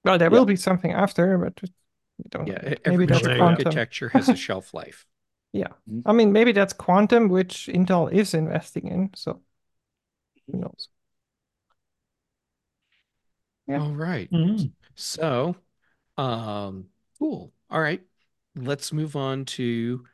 Well, 0.04 0.18
there 0.18 0.32
Yeah. 0.32 0.38
will 0.38 0.46
be 0.46 0.56
something 0.56 0.92
after, 0.92 1.38
but 1.38 1.56
just- 1.58 1.74
we 2.18 2.30
don't 2.30 2.48
Yeah. 2.48 2.60
yet. 2.64 2.82
Every 2.86 2.98
Maybe 3.00 3.06
that's 3.08 3.22
chip 3.22 3.30
chip 3.32 3.38
quantum. 3.38 3.68
architecture 3.68 4.10
has 4.10 4.30
a 4.30 4.36
shelf 4.36 4.74
life. 4.74 5.06
Yeah. 5.54 5.68
Mhm. 5.90 6.04
I 6.06 6.14
mean, 6.14 6.32
maybe 6.32 6.54
that's 6.54 6.72
quantum, 6.72 7.28
which 7.28 7.68
Intel 7.68 8.10
is 8.10 8.34
investing 8.34 8.88
in. 8.88 9.10
So 9.16 9.42
who 10.48 10.60
knows? 10.60 10.88
Yeah. 13.68 13.82
All 13.82 13.94
right. 13.94 14.32
Mhm. 14.32 14.72
So, 14.96 15.56
um, 16.18 16.86
cool. 17.20 17.52
All 17.70 17.82
right. 17.82 18.02
Let's 18.56 18.94
move 18.94 19.18
on 19.18 19.44
to 19.46 20.06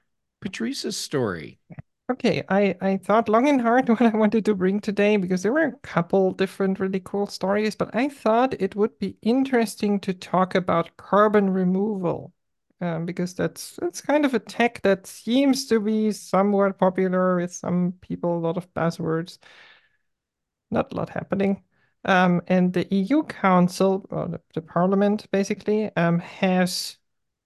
Patrice's 0.41 0.97
story. 0.97 1.59
Okay, 2.09 2.41
I, 2.47 2.75
I 2.79 2.97
thought 2.97 3.27
long 3.27 3.49
and 3.49 3.59
hard 3.61 3.89
what 3.89 4.01
I 4.01 4.15
wanted 4.17 4.45
to 4.45 4.55
bring 4.55 4.79
today 4.79 5.17
because 5.17 5.43
there 5.43 5.51
were 5.51 5.63
a 5.65 5.77
couple 5.79 6.31
different 6.31 6.79
really 6.79 7.01
cool 7.01 7.27
stories, 7.27 7.75
but 7.75 7.93
I 7.93 8.07
thought 8.07 8.53
it 8.61 8.75
would 8.75 8.97
be 8.97 9.17
interesting 9.21 9.99
to 10.01 10.13
talk 10.13 10.55
about 10.55 10.95
carbon 10.97 11.49
removal. 11.49 12.33
Um, 12.79 13.07
because 13.07 13.33
that's 13.33 13.75
that's 13.77 14.01
kind 14.01 14.23
of 14.23 14.35
a 14.35 14.39
tech 14.39 14.81
that 14.83 15.07
seems 15.07 15.65
to 15.65 15.79
be 15.79 16.11
somewhat 16.11 16.77
popular 16.77 17.35
with 17.37 17.51
some 17.51 17.93
people, 18.01 18.37
a 18.37 18.39
lot 18.39 18.55
of 18.55 18.71
buzzwords, 18.75 19.39
not 20.71 20.91
a 20.91 20.95
lot 20.95 21.09
happening. 21.09 21.63
Um, 22.05 22.41
and 22.47 22.73
the 22.73 22.91
EU 22.93 23.23
Council, 23.23 24.05
or 24.09 24.27
the, 24.27 24.41
the 24.53 24.61
Parliament 24.61 25.27
basically, 25.31 25.93
um, 25.95 26.19
has 26.19 26.97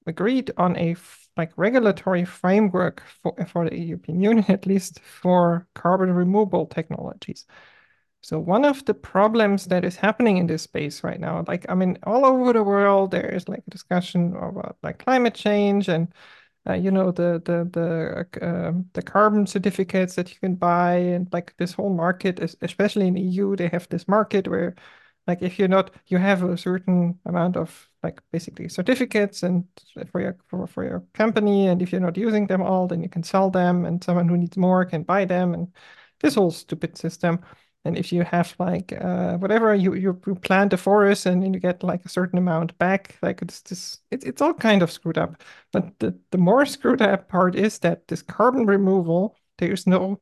agreed 0.07 0.51
on 0.57 0.77
a 0.77 0.95
like 1.37 1.51
regulatory 1.57 2.25
framework 2.25 3.03
for 3.23 3.35
for 3.47 3.69
the 3.69 3.77
European 3.79 4.21
Union, 4.21 4.45
at 4.49 4.65
least 4.67 4.99
for 5.01 5.67
carbon 5.75 6.11
removal 6.13 6.65
technologies. 6.67 7.45
So 8.21 8.39
one 8.39 8.65
of 8.65 8.85
the 8.85 8.93
problems 8.93 9.65
that 9.67 9.83
is 9.83 9.95
happening 9.95 10.37
in 10.37 10.45
this 10.47 10.63
space 10.63 11.03
right 11.03 11.19
now, 11.19 11.43
like 11.47 11.65
I 11.69 11.75
mean, 11.75 11.97
all 12.03 12.25
over 12.25 12.53
the 12.53 12.63
world, 12.63 13.11
there 13.11 13.29
is 13.33 13.49
like 13.49 13.63
a 13.67 13.71
discussion 13.71 14.35
about 14.35 14.77
like 14.83 14.99
climate 14.99 15.33
change 15.35 15.89
and 15.89 16.13
uh, 16.69 16.73
you 16.73 16.91
know 16.91 17.11
the 17.11 17.41
the 17.45 17.69
the 17.71 18.47
um, 18.47 18.89
the 18.93 19.01
carbon 19.03 19.47
certificates 19.47 20.15
that 20.15 20.31
you 20.33 20.39
can 20.39 20.55
buy 20.55 20.95
and 20.97 21.27
like 21.33 21.55
this 21.57 21.73
whole 21.73 21.93
market, 21.93 22.39
es- 22.41 22.55
especially 22.61 23.07
in 23.07 23.17
EU, 23.17 23.55
they 23.55 23.67
have 23.69 23.89
this 23.89 24.07
market 24.07 24.47
where 24.47 24.75
like 25.27 25.41
if 25.43 25.59
you're 25.59 25.67
not, 25.67 25.91
you 26.07 26.17
have 26.19 26.43
a 26.43 26.57
certain 26.57 27.19
amount 27.25 27.57
of 27.57 27.89
like 28.03 28.21
basically 28.31 28.67
certificates 28.69 29.43
and 29.43 29.65
for 30.11 30.21
your 30.21 30.37
for, 30.47 30.67
for 30.67 30.83
your 30.83 31.03
company, 31.13 31.67
and 31.67 31.81
if 31.81 31.91
you're 31.91 32.01
not 32.01 32.17
using 32.17 32.47
them 32.47 32.61
all, 32.61 32.87
then 32.87 33.01
you 33.03 33.09
can 33.09 33.23
sell 33.23 33.49
them, 33.49 33.85
and 33.85 34.03
someone 34.03 34.27
who 34.29 34.37
needs 34.37 34.57
more 34.57 34.85
can 34.85 35.03
buy 35.03 35.25
them, 35.25 35.53
and 35.53 35.73
this 36.21 36.35
whole 36.35 36.51
stupid 36.51 36.97
system. 36.97 37.39
And 37.83 37.97
if 37.97 38.11
you 38.13 38.23
have 38.23 38.55
like 38.59 38.93
uh, 38.93 39.37
whatever 39.37 39.73
you, 39.73 39.95
you 39.95 40.13
plant 40.13 40.73
a 40.73 40.77
forest 40.77 41.25
and 41.25 41.41
then 41.41 41.51
you 41.53 41.59
get 41.59 41.81
like 41.83 42.05
a 42.05 42.09
certain 42.09 42.37
amount 42.37 42.77
back, 42.77 43.17
like 43.23 43.41
it's 43.41 43.61
this 43.61 43.99
it's 44.11 44.23
it's 44.23 44.41
all 44.41 44.53
kind 44.53 44.83
of 44.83 44.91
screwed 44.91 45.17
up. 45.17 45.41
But 45.71 45.97
the 45.99 46.19
the 46.29 46.37
more 46.37 46.65
screwed 46.65 47.01
up 47.01 47.27
part 47.27 47.55
is 47.55 47.79
that 47.79 48.07
this 48.07 48.21
carbon 48.21 48.67
removal, 48.67 49.35
there's 49.57 49.87
no 49.87 50.21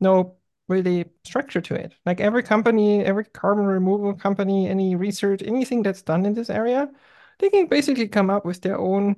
no 0.00 0.36
really 0.68 1.06
structure 1.24 1.60
to 1.60 1.74
it. 1.74 1.94
Like 2.06 2.20
every 2.20 2.42
company, 2.42 3.04
every 3.04 3.24
carbon 3.26 3.66
removal 3.66 4.14
company, 4.14 4.68
any 4.68 4.96
research, 4.96 5.42
anything 5.42 5.82
that's 5.82 6.02
done 6.02 6.26
in 6.26 6.34
this 6.34 6.50
area, 6.50 6.90
they 7.38 7.50
can 7.50 7.66
basically 7.68 8.08
come 8.08 8.30
up 8.30 8.44
with 8.44 8.62
their 8.62 8.78
own 8.78 9.16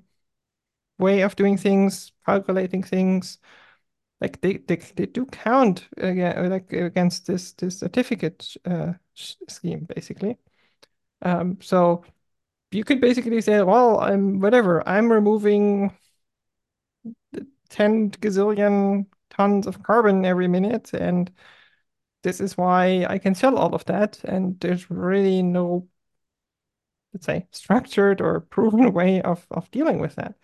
way 0.99 1.23
of 1.23 1.37
doing 1.37 1.57
things, 1.57 2.13
calculating 2.27 2.83
things. 2.83 3.39
Like 4.21 4.41
they 4.43 4.59
they, 4.59 4.77
they 4.77 5.07
do 5.07 5.27
count 5.27 5.89
again, 5.99 6.51
like 6.51 6.73
against 6.73 7.27
this 7.27 7.53
this 7.55 7.79
certificate 7.81 8.57
uh, 8.67 8.95
scheme 9.15 9.87
basically. 9.95 10.39
Um, 11.23 11.59
so 11.63 12.05
you 12.73 12.85
could 12.85 13.01
basically 13.01 13.41
say, 13.43 13.63
well, 13.63 14.01
I'm 14.01 14.41
whatever, 14.41 14.87
I'm 14.89 15.13
removing 15.13 15.97
10 17.69 18.11
gazillion 18.11 19.07
tons 19.39 19.67
of 19.67 19.83
carbon 19.83 20.25
every 20.25 20.49
minute, 20.49 20.93
and 20.95 21.31
this 22.23 22.41
is 22.41 22.57
why 22.57 23.07
I 23.09 23.19
can 23.19 23.35
sell 23.35 23.57
all 23.59 23.75
of 23.75 23.85
that. 23.87 24.23
And 24.25 24.59
there's 24.61 24.91
really 24.91 25.43
no, 25.43 25.89
let's 27.13 27.27
say, 27.27 27.47
structured 27.53 28.21
or 28.21 28.41
proven 28.51 28.93
way 28.93 29.23
of, 29.23 29.47
of 29.51 29.71
dealing 29.71 29.99
with 30.01 30.17
that. 30.17 30.35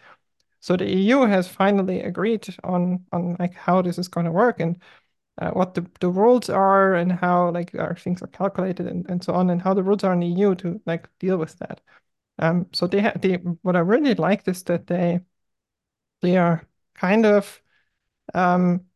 So 0.61 0.77
the 0.77 0.87
EU 0.87 1.23
has 1.27 1.49
finally 1.49 2.01
agreed 2.01 2.47
on 2.65 3.05
on 3.13 3.37
like 3.39 3.55
how 3.55 3.83
this 3.83 3.99
is 3.99 4.09
going 4.09 4.27
to 4.27 4.33
work 4.33 4.61
and 4.61 4.83
uh, 5.38 5.51
what 5.51 5.75
the, 5.75 5.87
the 6.01 6.09
rules 6.11 6.49
are 6.51 6.95
and 6.95 7.12
how 7.12 7.51
like 7.51 7.75
our 7.75 7.97
things 7.97 8.23
are 8.23 8.29
calculated 8.29 8.87
and, 8.87 9.09
and 9.11 9.23
so 9.25 9.35
on 9.35 9.51
and 9.51 9.61
how 9.62 9.75
the 9.75 9.83
rules 9.83 10.05
are 10.05 10.12
in 10.14 10.21
the 10.21 10.27
EU 10.27 10.55
to 10.57 10.81
like 10.87 11.09
deal 11.18 11.37
with 11.38 11.59
that. 11.59 11.81
Um, 12.38 12.68
so 12.73 12.87
they 12.87 13.01
have 13.01 13.21
they 13.21 13.35
what 13.62 13.77
I 13.77 13.81
really 13.81 14.14
liked 14.14 14.49
is 14.49 14.62
that 14.64 14.87
they 14.87 15.21
they 16.23 16.37
are 16.38 16.66
kind 16.95 17.27
of 17.27 17.62
um, 18.35 18.87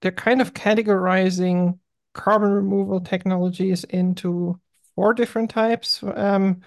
they're 0.00 0.12
kind 0.12 0.40
of 0.40 0.54
categorizing 0.54 1.78
carbon 2.14 2.50
removal 2.50 3.00
technologies 3.00 3.84
into 3.84 4.58
four 4.94 5.14
different 5.14 5.50
types, 5.50 6.02
um, 6.02 6.60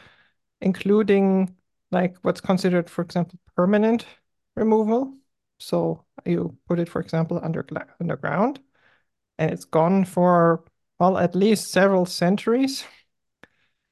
including 0.61 1.55
like 1.91 2.17
what's 2.21 2.41
considered, 2.41 2.89
for 2.89 3.01
example, 3.01 3.39
permanent 3.55 4.05
removal. 4.55 5.15
So 5.59 6.05
you 6.25 6.57
put 6.67 6.79
it, 6.79 6.89
for 6.89 7.01
example, 7.01 7.39
under 7.43 7.65
underground, 7.99 8.59
and 9.37 9.51
it's 9.51 9.65
gone 9.65 10.05
for 10.05 10.63
well 10.99 11.17
at 11.17 11.35
least 11.35 11.71
several 11.71 12.05
centuries. 12.05 12.85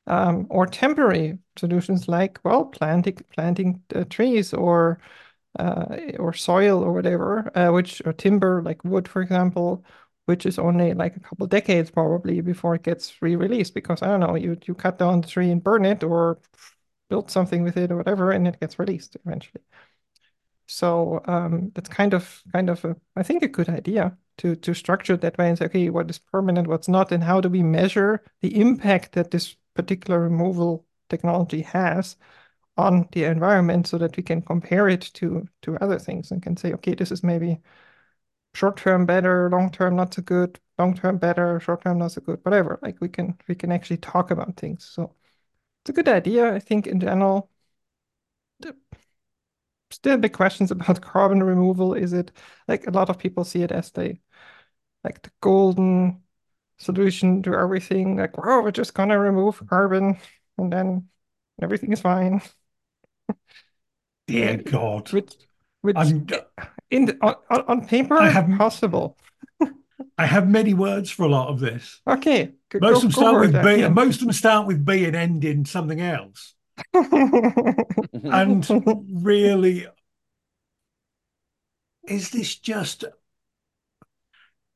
Um, 0.08 0.48
or 0.50 0.66
temporary 0.66 1.38
solutions 1.58 2.08
like 2.08 2.40
well 2.44 2.66
planting 2.66 3.18
planting 3.34 3.84
uh, 3.96 4.04
trees 4.10 4.52
or 4.52 5.00
uh, 5.60 5.98
or 6.20 6.34
soil 6.34 6.84
or 6.84 6.94
whatever, 6.94 7.52
uh, 7.58 7.72
which 7.72 8.02
or 8.06 8.14
timber 8.14 8.62
like 8.64 8.84
wood, 8.84 9.08
for 9.08 9.22
example, 9.22 9.84
which 10.26 10.46
is 10.46 10.60
only 10.60 10.94
like 10.94 11.16
a 11.16 11.20
couple 11.20 11.48
decades 11.48 11.92
probably 11.92 12.42
before 12.42 12.76
it 12.76 12.84
gets 12.84 13.22
re-released 13.22 13.74
because 13.74 14.02
I 14.02 14.08
don't 14.08 14.20
know, 14.22 14.36
you 14.36 14.58
you 14.66 14.76
cut 14.76 14.98
down 15.00 15.22
the 15.22 15.28
tree 15.28 15.52
and 15.52 15.64
burn 15.64 15.86
it 15.86 16.04
or 16.04 16.40
build 17.10 17.32
something 17.32 17.64
with 17.64 17.78
it 17.78 17.92
or 17.92 17.98
whatever, 17.98 18.32
and 18.32 18.48
it 18.48 18.60
gets 18.60 18.80
released 18.80 19.18
eventually. 19.26 19.64
So 20.68 21.22
um, 21.26 21.72
that's 21.76 21.90
kind 21.90 22.14
of 22.14 22.42
kind 22.54 22.70
of 22.70 22.84
a, 22.86 22.96
I 23.16 23.24
think 23.24 23.44
a 23.44 23.48
good 23.48 23.70
idea 23.70 24.18
to 24.38 24.56
to 24.56 24.74
structure 24.74 25.14
it 25.14 25.22
that 25.22 25.38
way 25.38 25.50
and 25.50 25.58
say, 25.58 25.66
okay, 25.66 25.90
what 25.90 26.10
is 26.10 26.20
permanent, 26.20 26.68
what's 26.68 26.88
not, 26.88 27.12
and 27.12 27.24
how 27.24 27.42
do 27.42 27.50
we 27.50 27.64
measure 27.64 28.24
the 28.42 28.60
impact 28.60 29.14
that 29.14 29.32
this 29.32 29.56
particular 29.74 30.20
removal 30.20 30.86
technology 31.10 31.62
has 31.62 32.16
on 32.78 33.08
the 33.12 33.26
environment 33.26 33.88
so 33.88 33.98
that 33.98 34.18
we 34.18 34.24
can 34.24 34.42
compare 34.42 34.88
it 34.90 35.02
to 35.02 35.48
to 35.64 35.78
other 35.78 36.00
things 36.00 36.32
and 36.32 36.42
can 36.44 36.58
say, 36.58 36.74
okay, 36.74 36.96
this 36.96 37.12
is 37.12 37.24
maybe 37.24 37.62
short 38.56 38.78
term 38.78 39.06
better, 39.06 39.50
long 39.50 39.72
term 39.72 39.96
not 39.96 40.14
so 40.14 40.22
good, 40.22 40.60
long 40.80 40.94
term 40.96 41.18
better, 41.18 41.60
short 41.60 41.84
term 41.84 42.00
not 42.00 42.12
so 42.12 42.22
good, 42.22 42.40
whatever. 42.44 42.80
Like 42.82 43.02
we 43.02 43.10
can 43.10 43.38
we 43.48 43.56
can 43.56 43.72
actually 43.72 43.98
talk 43.98 44.32
about 44.32 44.58
things. 44.58 44.86
So 44.86 45.16
it's 45.84 45.92
a 45.92 45.94
good 45.94 46.10
idea, 46.10 46.54
I 46.56 46.60
think, 46.60 46.88
in 46.88 47.00
general. 47.02 47.50
Still 49.92 50.18
big 50.18 50.34
questions 50.34 50.72
about 50.72 51.02
carbon 51.02 51.44
removal. 51.44 51.94
Is 51.94 52.14
it 52.14 52.32
like 52.68 52.88
a 52.88 52.92
lot 52.92 53.10
of 53.10 53.18
people 53.20 53.44
see 53.44 53.62
it 53.64 53.72
as 53.72 53.92
the 53.92 54.18
like 55.04 55.22
the 55.24 55.32
golden 55.42 56.24
solution 56.80 57.44
to 57.44 57.56
everything? 57.56 58.18
Like, 58.18 58.34
oh, 58.40 58.64
we're 58.64 58.72
just 58.72 58.94
gonna 58.96 59.20
remove 59.20 59.66
carbon 59.70 60.20
and 60.58 60.74
then 60.74 61.10
everything 61.62 61.94
is 61.94 62.02
fine. 62.02 62.42
Dear 64.28 64.58
God. 64.58 65.12
Which, 65.12 65.34
which 65.82 65.96
I'm, 65.98 66.28
in 66.90 67.06
the, 67.06 67.18
on, 67.22 67.36
on 67.50 67.88
paper, 67.88 68.18
I 68.18 68.30
have- 68.30 68.50
possible. 68.58 69.18
I 70.18 70.26
have 70.26 70.48
many 70.50 70.74
words 70.74 71.10
for 71.12 71.24
a 71.24 71.30
lot 71.30 71.50
of 71.50 71.60
this. 71.60 72.02
Okay, 72.08 72.54
go, 72.70 72.80
Most 72.80 72.98
of 72.98 73.02
them 73.04 73.12
start 73.12 73.40
with 73.40 73.56
it, 73.56 73.64
B, 73.64 73.80
yeah. 73.80 73.86
and 73.86 73.96
most 73.96 74.16
of 74.22 74.28
them 74.28 74.34
start 74.34 74.68
with 74.68 74.84
B 74.86 75.06
and 75.06 75.16
end 75.16 75.46
in 75.46 75.66
something 75.66 76.02
else. 76.02 76.54
And 78.24 78.68
really, 79.24 79.88
is 82.08 82.30
this 82.30 82.56
just 82.56 83.06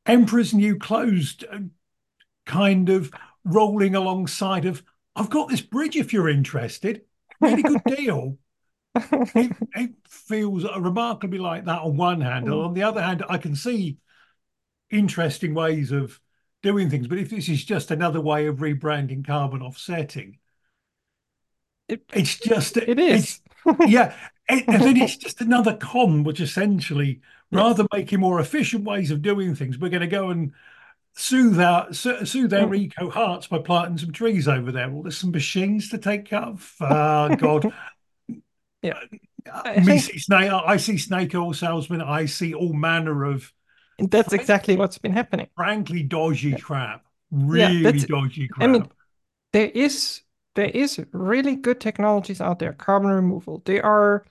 Emperor's 0.06 0.54
New 0.54 0.78
Clothes 0.78 1.38
uh, 1.52 1.60
kind 2.46 2.90
of 2.90 3.12
rolling 3.44 3.96
alongside 3.96 4.66
of, 4.66 4.84
I've 5.16 5.30
got 5.30 5.50
this 5.50 5.62
bridge 5.62 5.96
if 5.96 6.14
you're 6.14 6.30
interested. 6.30 7.02
Really 7.42 7.64
good 7.64 7.82
deal. 7.88 8.38
It, 8.96 9.52
it 9.76 9.92
feels 10.08 10.64
remarkably 10.78 11.38
like 11.40 11.66
that 11.66 11.82
on 11.82 11.98
one 11.98 12.22
hand. 12.22 12.46
And 12.46 12.54
on 12.54 12.74
the 12.74 12.84
other 12.84 13.02
hand, 13.02 13.24
I 13.28 13.38
can 13.38 13.56
see 13.56 13.98
interesting 14.90 15.54
ways 15.54 15.92
of 15.92 16.20
doing 16.64 16.90
things. 16.90 17.08
But 17.08 17.18
if 17.18 17.30
this 17.30 17.50
is 17.50 17.64
just 17.64 17.92
another 17.92 18.22
way 18.22 18.48
of 18.48 18.58
rebranding 18.58 19.26
carbon 19.26 19.62
offsetting, 19.62 20.38
It- 21.88 22.04
it's 22.14 22.40
just 22.40 22.78
it 22.78 22.98
it's- 22.98 23.42
yeah, 23.88 24.16
it, 24.50 24.64
and 24.68 24.82
then 24.82 24.98
it's 24.98 25.18
just 25.18 25.42
another 25.42 25.76
con, 25.76 26.24
which 26.24 26.40
essentially, 26.40 27.22
rather 27.52 27.86
making 27.94 28.20
more 28.20 28.40
efficient 28.40 28.84
ways 28.86 29.12
of 29.12 29.22
doing 29.22 29.56
things, 29.56 29.78
we're 29.78 29.90
going 29.90 30.02
to 30.02 30.08
go 30.08 30.30
and 30.30 30.54
soothe 31.16 31.60
our 31.60 31.94
so- 31.94 32.24
soothe 32.24 32.54
our 32.54 32.68
Mm. 32.68 32.78
eco 32.78 33.10
hearts 33.10 33.48
by 33.48 33.60
planting 33.60 33.98
some 33.98 34.12
trees 34.12 34.48
over 34.48 34.72
there. 34.72 34.90
Well, 34.90 35.04
there's 35.04 35.18
some 35.18 35.32
machines 35.32 35.90
to 35.90 35.98
take 35.98 36.26
care 36.26 36.42
of. 36.42 36.76
Oh 36.82 37.36
God. 37.36 37.72
Yeah. 38.86 39.00
Uh, 39.52 39.62
I 39.66 39.82
think- 39.84 40.02
see 40.02 40.18
snake. 40.20 40.52
I 40.52 40.78
see 40.78 40.98
snake 40.98 41.36
oil 41.36 41.54
salesmen. 41.54 42.02
I 42.02 42.26
see 42.26 42.54
all 42.54 42.74
manner 42.74 43.24
of 43.26 43.52
That's 44.00 44.34
exactly 44.34 44.76
what's 44.76 44.98
been 44.98 45.14
happening. 45.14 45.48
frankly 45.56 46.04
dodgy 46.04 46.56
crap. 46.56 47.04
Really 47.32 47.84
that's- 47.84 48.06
dodgy 48.06 48.48
crap. 48.48 48.64
I 48.64 48.72
mean, 48.72 48.88
there 49.54 49.70
is 49.74 50.22
there 50.56 50.70
is 50.70 51.00
really 51.12 51.56
good 51.58 51.80
technologies 51.82 52.40
out 52.42 52.60
there, 52.60 52.74
carbon 52.74 53.10
removal. 53.12 53.62
They 53.66 53.82
are 53.82 54.26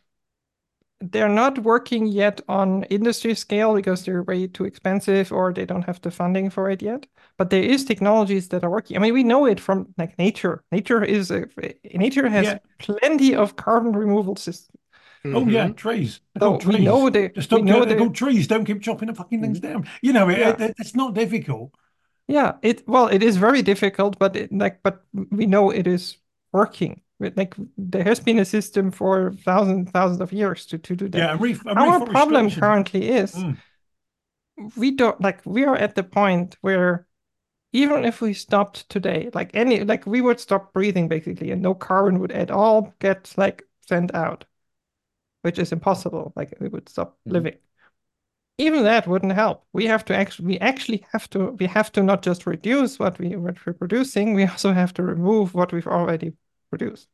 they're 1.01 1.29
not 1.29 1.59
working 1.59 2.07
yet 2.07 2.41
on 2.49 2.85
industry 2.85 3.35
scale 3.35 3.75
because 3.75 4.05
they're 4.05 4.23
way 4.23 4.47
too 4.47 4.65
expensive 4.65 5.33
or 5.33 5.53
they 5.53 5.67
don't 5.67 5.85
have 5.85 6.01
the 6.01 6.11
funding 6.11 6.49
for 6.51 6.71
it 6.71 6.81
yet. 6.83 7.07
But 7.37 7.51
there 7.51 7.63
is 7.63 7.85
technologies 7.85 8.49
that 8.49 8.63
are 8.63 8.71
working. 8.71 8.97
I 8.97 9.01
mean, 9.01 9.15
we 9.15 9.25
know 9.25 9.47
it 9.47 9.59
from 9.61 9.93
like 9.99 10.17
nature. 10.19 10.63
Nature 10.71 11.03
is 11.05 11.31
a 11.31 11.47
nature 11.95 12.29
has 12.29 12.47
Yeah. 12.47 12.59
plenty 12.79 13.35
of 13.35 13.57
carbon 13.57 13.93
removal 13.93 14.37
systems. 14.37 14.79
Oh 15.27 15.47
yeah, 15.49 15.69
Mhm. 15.69 15.77
trees. 15.77 16.21
They're 16.35 16.41
So 16.43 16.49
called 16.51 16.65
we 16.67 16.75
trees. 16.75 16.85
know 16.85 17.11
they 17.11 17.29
Just 17.31 17.51
don't 17.51 17.65
know 17.65 17.77
do 17.77 17.83
it. 17.83 17.87
They're 17.89 17.99
called 17.99 18.15
trees. 18.15 18.47
Don't 18.47 18.65
keep 18.67 18.83
chopping 18.83 19.09
the 19.09 19.15
fucking 19.15 19.41
things 19.41 19.59
down. 19.61 19.89
You 20.03 20.13
know, 20.13 20.29
it, 20.29 20.39
Yeah. 20.39 20.57
it- 20.65 20.75
it's 20.79 20.95
not 20.95 21.15
difficult. 21.15 21.75
Yeah, 22.29 22.53
it 22.63 22.87
well, 22.87 23.09
it 23.09 23.23
is 23.23 23.37
very 23.37 23.63
difficult, 23.63 24.19
but 24.19 24.37
it, 24.37 24.53
like, 24.53 24.83
but 24.83 25.03
we 25.31 25.47
know 25.47 25.71
it 25.71 25.87
is 25.87 26.19
working. 26.53 27.01
Like 27.21 27.55
there 27.79 28.05
has 28.05 28.21
been 28.21 28.39
a 28.39 28.45
system 28.45 28.91
for 28.91 29.33
thousands, 29.45 29.91
thousands 29.91 30.21
of 30.21 30.33
years 30.33 30.67
to 30.67 30.79
to 30.79 30.95
do 30.97 31.09
that. 31.09 31.19
Yeah, 31.19 31.33
and 31.33 31.41
ref- 31.41 31.67
and 31.67 31.79
Our 31.79 32.05
problem 32.07 32.51
currently 32.51 33.09
is 33.09 33.35
Mm. 33.35 33.57
we 34.77 34.91
don't 34.91 35.21
like 35.21 35.41
we 35.45 35.65
are 35.65 35.77
at 35.77 35.95
the 35.95 36.03
point 36.05 36.57
where 36.61 37.07
even 37.75 38.07
if 38.07 38.23
we 38.23 38.35
stopped 38.35 38.89
today, 38.91 39.31
like 39.35 39.51
any 39.55 39.85
like 39.85 40.07
we 40.07 40.23
would 40.23 40.41
stop 40.41 40.73
breathing 40.75 41.09
basically, 41.09 41.53
and 41.53 41.63
no 41.63 41.75
carbon 41.75 42.21
would 42.21 42.33
at 42.33 42.51
all 42.53 42.95
get 43.01 43.35
like 43.39 43.65
sent 43.83 44.15
out, 44.15 44.47
which 45.43 45.59
is 45.59 45.73
impossible. 45.73 46.33
Like 46.37 46.55
we 46.61 46.69
would 46.69 46.89
stop 46.89 47.19
Mhm. 47.27 47.33
living. 47.33 47.59
Even 48.59 48.83
that 48.85 49.07
wouldn't 49.07 49.33
help. 49.33 49.65
We 49.73 49.87
have 49.87 50.05
to 50.07 50.15
actually 50.17 50.47
we 50.47 50.59
actually 50.59 51.07
have 51.13 51.29
to 51.31 51.51
we 51.53 51.67
have 51.67 51.91
to 51.93 52.03
not 52.03 52.23
just 52.23 52.47
reduce 52.47 52.99
what 52.99 53.19
we 53.19 53.37
what 53.37 53.65
we're 53.67 53.73
producing, 53.75 54.35
we 54.35 54.45
also 54.45 54.73
have 54.73 54.93
to 54.95 55.03
remove 55.05 55.55
what 55.55 55.73
we've 55.73 55.87
already 55.87 56.35
produced. 56.71 57.09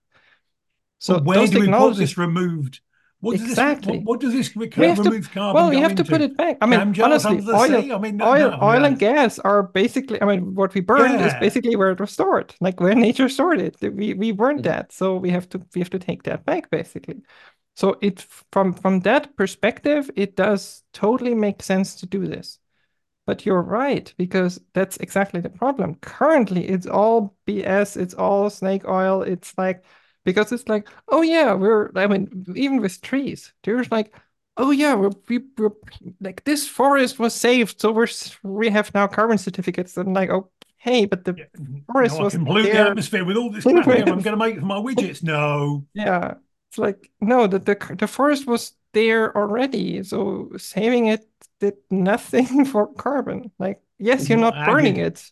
So 1.01 1.14
But 1.14 1.25
where 1.25 1.46
do 1.49 1.59
we 1.59 1.68
put 1.68 1.96
this 1.96 2.16
removed? 2.16 2.81
What 3.20 3.37
does 3.37 3.42
Exactly. 3.50 3.98
this? 3.98 4.04
What, 4.06 4.06
what 4.06 4.20
does 4.20 4.33
this 4.33 4.56
We 4.56 4.64
have 4.87 4.96
to- 5.02 5.20
carbon 5.20 5.54
well, 5.54 5.68
we 5.68 5.76
have 5.80 5.94
to 5.96 6.00
into? 6.02 6.11
put 6.12 6.20
it 6.22 6.37
back. 6.38 6.56
I 6.62 6.66
mean, 6.66 6.80
honestly, 7.02 7.40
oil. 7.48 7.92
I 7.92 7.98
mean, 7.98 8.16
no, 8.16 8.26
oil, 8.33 8.50
no, 8.50 8.59
oil 8.62 8.80
no. 8.80 8.87
and 8.87 8.98
gas 8.98 9.38
are 9.38 9.62
basically. 9.62 10.20
I 10.22 10.24
mean, 10.24 10.54
what 10.54 10.72
we 10.74 10.80
burned 10.80 11.20
is 11.20 11.35
basically 11.35 11.76
where 11.76 11.90
it 11.90 12.00
was 12.00 12.12
stored, 12.12 12.54
like 12.61 12.80
where 12.80 12.94
nature 12.94 13.28
stored 13.28 13.61
it. 13.61 13.76
We 13.83 14.14
we 14.14 14.33
burned 14.33 14.61
Mhm. 14.61 14.64
that, 14.64 14.92
so 14.92 15.16
we 15.16 15.30
have 15.30 15.48
to 15.50 15.59
we 15.74 15.80
have 15.80 15.90
to 15.90 15.98
take 15.98 16.22
that 16.22 16.44
back, 16.46 16.70
basically. 16.70 17.20
So 17.76 17.96
it 18.00 18.20
from 18.52 18.72
from 18.72 19.00
that 19.00 19.37
perspective, 19.37 20.11
it 20.16 20.35
does 20.37 20.83
totally 20.94 21.35
make 21.35 21.62
sense 21.62 21.96
to 21.96 22.06
do 22.06 22.26
this. 22.26 22.59
But 23.26 23.44
you're 23.46 23.62
right, 23.62 24.12
because 24.16 24.61
that's 24.72 24.96
exactly 24.96 25.40
the 25.42 25.50
problem. 25.50 25.94
Currently, 25.96 26.66
it's 26.68 26.87
all 26.87 27.37
BS, 27.46 27.96
it's 27.96 28.14
all 28.14 28.50
snake 28.50 28.88
oil. 28.88 29.22
It's 29.22 29.56
like, 29.59 29.85
because 30.24 30.52
it's 30.52 30.68
like, 30.68 30.88
oh 31.09 31.22
yeah, 31.22 31.54
we're, 31.54 31.90
I 31.96 32.06
mean, 32.06 32.46
even 32.56 32.80
with 32.80 33.00
trees, 33.02 33.52
there's 33.64 33.90
like, 33.90 34.14
oh 34.56 34.70
yeah, 34.70 34.94
we're, 34.94 35.11
we, 35.28 35.40
we're 35.59 35.70
like, 36.20 36.44
this 36.44 36.68
forest 36.68 37.18
was 37.18 37.35
saved, 37.35 37.80
so 37.80 37.92
we're, 37.92 38.06
we 38.42 38.70
have 38.70 38.92
now 38.94 39.06
carbon 39.06 39.38
certificates. 39.38 39.96
And 39.96 40.14
like, 40.14 40.30
okay, 40.30 41.06
but 41.06 41.24
the, 41.24 41.33
Yeah. 41.37 41.44
Mm-hmm. 41.59 41.78
forest 41.92 42.18
No, 42.18 42.20
I 42.20 42.24
was 42.24 42.37
can 42.37 42.44
pollute 42.44 42.70
the 42.70 42.78
there. 42.78 42.80
atmosphere 42.80 43.24
with 43.24 43.37
all 43.37 43.50
this 43.50 43.66
crap 43.66 43.92
here. 43.92 44.11
I'm 44.11 44.22
going 44.22 44.37
to 44.38 44.44
make 44.44 44.59
for 44.59 44.66
my 44.66 44.76
widgets. 44.78 45.22
No. 45.22 45.87
yeah, 45.94 46.35
it's 46.68 46.78
like, 46.78 47.11
no, 47.20 47.46
the, 47.46 47.59
the, 47.59 47.96
the 47.98 48.06
forest 48.06 48.46
was 48.46 48.72
there 48.92 49.37
already. 49.37 50.02
So 50.04 50.50
saving 50.56 51.06
it 51.06 51.26
did 51.61 51.74
nothing 51.90 52.64
for 52.66 52.92
carbon. 52.94 53.50
Like, 53.59 53.83
yes, 53.98 54.28
you're 54.28 54.38
Well, 54.38 54.50
not 54.52 54.62
burning 54.64 54.96
it. 54.96 55.30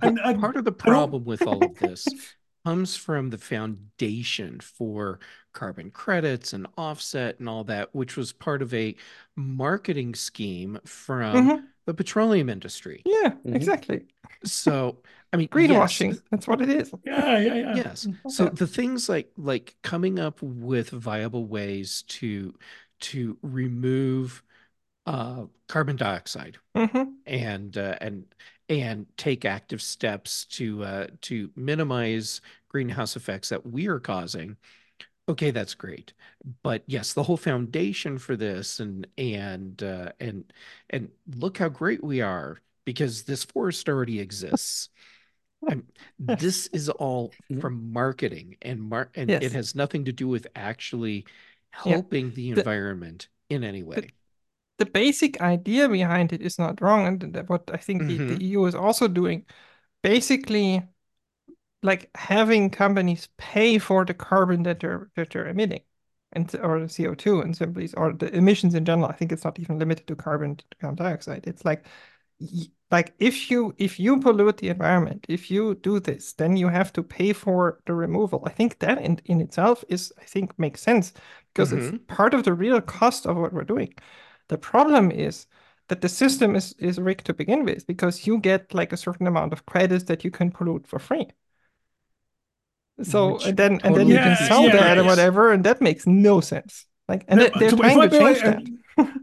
And, 0.00 0.18
and 0.18 0.40
Part 0.40 0.56
of 0.56 0.64
the 0.64 0.72
problem 0.72 1.24
with 1.24 1.46
all 1.46 1.64
of 1.64 1.78
this 1.78 2.14
comes 2.64 2.96
from 2.96 3.30
the 3.30 3.38
foundation 3.38 4.60
for 4.60 5.20
carbon 5.52 5.90
credits 5.90 6.52
and 6.52 6.66
offset 6.76 7.38
and 7.40 7.48
all 7.48 7.64
that, 7.64 7.94
which 7.94 8.16
was 8.16 8.32
part 8.32 8.62
of 8.62 8.72
a 8.74 8.94
marketing 9.36 10.14
scheme 10.14 10.78
from 10.84 11.44
Mhm. 11.44 11.68
the 11.86 11.94
petroleum 11.94 12.48
industry. 12.48 13.02
Yeah, 13.04 13.34
Mhm. 13.46 13.54
exactly. 13.54 14.06
So, 14.44 15.02
I 15.32 15.36
mean, 15.36 15.48
Greenwashing. 15.48 16.10
yes, 16.10 16.22
That's 16.30 16.46
what 16.46 16.60
it 16.62 16.68
is. 16.70 16.92
yeah, 17.04 17.38
yeah, 17.38 17.54
yeah. 17.54 17.74
yes. 17.74 18.08
So 18.26 18.44
Yeah. 18.44 18.50
the 18.50 18.66
things 18.66 19.08
like 19.08 19.32
like 19.36 19.76
coming 19.82 20.18
up 20.18 20.40
with 20.42 20.90
viable 20.90 21.46
ways 21.46 22.02
to 22.08 22.54
to 23.00 23.38
remove 23.42 24.42
uh, 25.06 25.46
carbon 25.68 25.96
dioxide 25.96 26.58
hmm 26.74 27.20
and 27.26 27.76
uh, 27.76 27.96
and 28.00 28.26
and 28.68 29.06
take 29.16 29.44
active 29.44 29.82
steps 29.82 30.44
to 30.46 30.84
uh, 30.84 31.06
to 31.22 31.50
minimize 31.56 32.40
greenhouse 32.68 33.16
effects 33.16 33.48
that 33.50 33.66
we 33.66 33.86
are 33.88 34.00
causing. 34.00 34.56
Okay, 35.28 35.50
that's 35.50 35.74
great, 35.74 36.14
but 36.62 36.82
yes, 36.86 37.12
the 37.12 37.22
whole 37.22 37.36
foundation 37.36 38.18
for 38.18 38.34
this 38.34 38.80
and 38.80 39.06
and 39.18 39.82
uh, 39.82 40.12
and 40.20 40.50
and 40.88 41.10
look 41.36 41.58
how 41.58 41.68
great 41.68 42.02
we 42.02 42.22
are 42.22 42.58
because 42.86 43.24
this 43.24 43.44
forest 43.44 43.88
already 43.88 44.20
exists. 44.20 44.88
And 45.68 45.84
this 46.18 46.66
is 46.68 46.88
all 46.88 47.36
from 47.60 47.92
marketing 47.92 48.56
and 48.62 48.80
mar 48.82 49.10
and 49.14 49.30
Yes. 49.30 49.42
it 49.42 49.52
has 49.52 49.74
nothing 49.74 50.04
to 50.06 50.12
do 50.12 50.28
with 50.28 50.46
actually 50.56 51.26
helping 51.70 52.32
the 52.32 52.50
The- 52.54 52.60
environment 52.60 53.28
in 53.50 53.64
any 53.64 53.82
way. 53.82 54.12
The 54.78 54.86
basic 54.86 55.40
idea 55.40 55.88
behind 55.88 56.32
it 56.32 56.40
is 56.42 56.58
not 56.58 56.80
wrong, 56.80 57.06
and 57.06 57.48
what 57.48 57.68
I 57.72 57.78
think 57.78 58.06
the, 58.06 58.20
the 58.20 58.36
Mhm. 58.36 58.42
EU 58.42 58.64
is 58.66 58.74
also 58.74 59.08
doing, 59.08 59.44
basically, 60.02 60.84
like 61.82 62.10
having 62.16 62.70
companies 62.70 63.28
pay 63.38 63.78
for 63.78 64.04
the 64.04 64.14
carbon 64.14 64.62
that 64.64 64.80
they're 64.80 65.10
that 65.16 65.30
they're 65.30 65.48
emitting, 65.48 65.82
and 66.32 66.54
or 66.62 66.80
the 66.80 66.88
CO2 66.88 67.40
and 67.40 67.56
simply 67.56 67.88
or 67.96 68.12
the 68.12 68.34
emissions 68.34 68.74
in 68.74 68.84
general. 68.84 69.08
I 69.08 69.14
think 69.16 69.32
it's 69.32 69.44
not 69.44 69.58
even 69.60 69.78
limited 69.78 70.06
to 70.08 70.16
carbon 70.16 70.56
to 70.56 70.64
carbon 70.80 70.96
dioxide. 71.04 71.46
It's 71.46 71.64
like 71.64 71.86
like 72.90 73.14
if 73.18 73.50
you 73.50 73.74
if 73.78 74.00
you 74.00 74.18
pollute 74.20 74.58
the 74.58 74.68
environment, 74.70 75.26
if 75.28 75.50
you 75.50 75.74
do 75.76 76.00
this, 76.00 76.32
then 76.34 76.56
you 76.56 76.68
have 76.68 76.92
to 76.94 77.02
pay 77.02 77.32
for 77.32 77.80
the 77.86 77.94
removal. 77.94 78.42
I 78.46 78.50
think 78.50 78.78
that 78.80 78.98
in, 79.02 79.20
in 79.26 79.40
itself 79.40 79.84
is 79.88 80.12
I 80.18 80.24
think 80.24 80.58
makes 80.58 80.80
sense 80.80 81.12
because 81.52 81.72
it's 81.72 81.92
part 82.06 82.34
of 82.34 82.44
the 82.44 82.54
real 82.54 82.80
cost 82.80 83.26
of 83.26 83.36
what 83.36 83.52
we're 83.52 83.64
doing. 83.64 83.94
The 84.48 84.58
problem 84.58 85.10
is 85.10 85.46
that 85.88 86.00
the 86.00 86.08
system 86.08 86.56
is 86.56 86.74
is 86.78 86.98
rigged 86.98 87.26
to 87.26 87.34
begin 87.34 87.64
with 87.64 87.86
because 87.86 88.26
you 88.26 88.38
get 88.38 88.74
like 88.74 88.92
a 88.92 88.96
certain 88.96 89.26
amount 89.26 89.52
of 89.52 89.66
credits 89.66 90.04
that 90.04 90.24
you 90.24 90.30
can 90.30 90.50
pollute 90.50 90.86
for 90.86 90.98
free. 90.98 91.28
So 93.02 93.34
Which 93.34 93.46
and 93.46 93.56
then 93.56 93.80
and 93.84 93.94
then 93.94 94.08
you 94.08 94.16
can 94.18 94.36
sell 94.48 94.62
the 94.64 94.70
that 94.70 94.98
or 94.98 95.04
whatever, 95.04 95.52
and 95.52 95.62
that 95.64 95.80
makes 95.80 96.06
no 96.06 96.40
sense. 96.40 96.86
Like 97.08 97.24
and 97.28 97.38
No, 97.38 97.44
they- 97.46 97.58
they're 97.60 97.70
so 97.70 97.76
trying 97.76 98.10
to 98.10 98.18
change 98.18 98.42
that. 98.96 99.20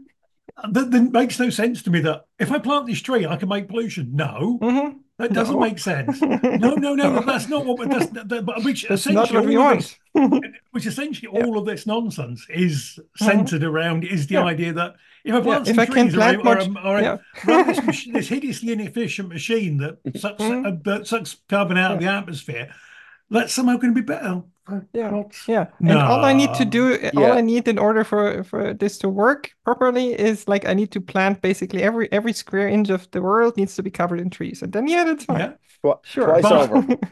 That, 0.72 1.12
makes 1.12 1.38
no 1.38 1.50
sense 1.50 1.82
to 1.82 1.90
me 1.90 2.00
that 2.00 2.22
if 2.38 2.50
I 2.50 2.58
plant 2.58 2.86
this 2.86 3.02
tree, 3.02 3.26
I 3.26 3.36
can 3.36 3.48
make 3.48 3.68
pollution. 3.68 4.10
No, 4.14 4.58
Mhm. 4.62 5.00
That 5.18 5.32
doesn't 5.32 5.54
No. 5.54 5.60
make 5.60 5.78
sense. 5.78 6.20
No, 6.20 6.74
no, 6.74 6.94
no, 6.94 7.20
that's 7.26 7.48
not 7.48 7.64
what. 7.64 7.88
That's 7.88 8.06
that, 8.10 8.60
which 8.64 8.86
That's 8.88 9.06
essentially 9.06 9.38
what 9.38 9.46
we 9.48 9.56
all 9.56 9.72
of 9.72 9.94
want. 10.14 10.32
this, 10.42 10.52
which 10.72 10.86
essentially 10.86 11.30
Yeah. 11.32 11.44
all 11.46 11.58
of 11.58 11.64
this 11.66 11.86
nonsense 11.86 12.46
is 12.50 12.98
centered 13.16 13.62
around 13.64 14.04
is 14.04 14.26
the 14.26 14.34
Yeah. 14.34 14.44
idea 14.44 14.72
that 14.74 14.96
if 15.24 15.34
I 15.34 15.40
plant 15.40 15.68
if 15.68 15.74
some 15.74 15.80
I 15.80 15.86
can 15.86 15.94
trees 16.08 16.14
or, 16.14 16.18
plant 16.18 16.66
or, 16.66 16.70
much, 16.70 16.84
or 16.84 17.00
yeah. 17.00 17.16
run 17.46 17.66
this, 17.66 17.82
mach- 17.86 18.12
this 18.14 18.28
hideously 18.28 18.72
inefficient 18.72 19.28
machine 19.30 19.78
that 19.78 19.98
sucks 20.16 20.42
Mhm. 20.42 20.66
uh, 20.66 20.76
that 20.84 21.06
sucks 21.06 21.36
carbon 21.48 21.78
out 21.78 21.92
of 21.92 22.00
the 22.00 22.06
atmosphere, 22.06 22.68
that's 23.30 23.52
somehow 23.54 23.76
going 23.76 23.94
to 23.94 24.00
be 24.00 24.04
better. 24.06 24.42
For 24.66 24.86
Yeah. 24.92 25.10
God's- 25.10 25.44
Yeah, 25.48 25.66
and 25.80 25.92
all 25.98 26.24
I 26.24 26.32
need 26.32 26.52
to 26.54 26.64
No. 26.64 26.70
do, 26.70 26.82
all 27.16 27.22
Yeah. 27.22 27.32
I 27.34 27.40
need 27.40 27.68
in 27.68 27.78
order 27.78 28.04
for 28.04 28.42
for 28.44 28.74
this 28.74 28.98
to 28.98 29.08
work 29.08 29.50
properly 29.64 30.18
is 30.18 30.48
like 30.48 30.66
I 30.68 30.74
need 30.74 30.90
to 30.92 31.00
plant 31.00 31.40
basically 31.40 31.82
every 31.82 32.08
every 32.12 32.32
square 32.32 32.68
inch 32.68 32.90
of 32.90 33.08
the 33.10 33.20
world 33.20 33.56
needs 33.56 33.76
to 33.76 33.82
be 33.82 33.90
covered 33.90 34.20
in 34.20 34.30
trees, 34.30 34.62
and 34.62 34.72
then 34.72 34.88
yeah, 34.88 35.04
that's 35.04 35.24
fine. 35.24 35.38
Yeah. 35.40 35.52
Tw- 35.84 36.04
Sure. 36.04 36.26
Twice 36.26 36.42
But- 36.42 36.70
over. 36.70 36.86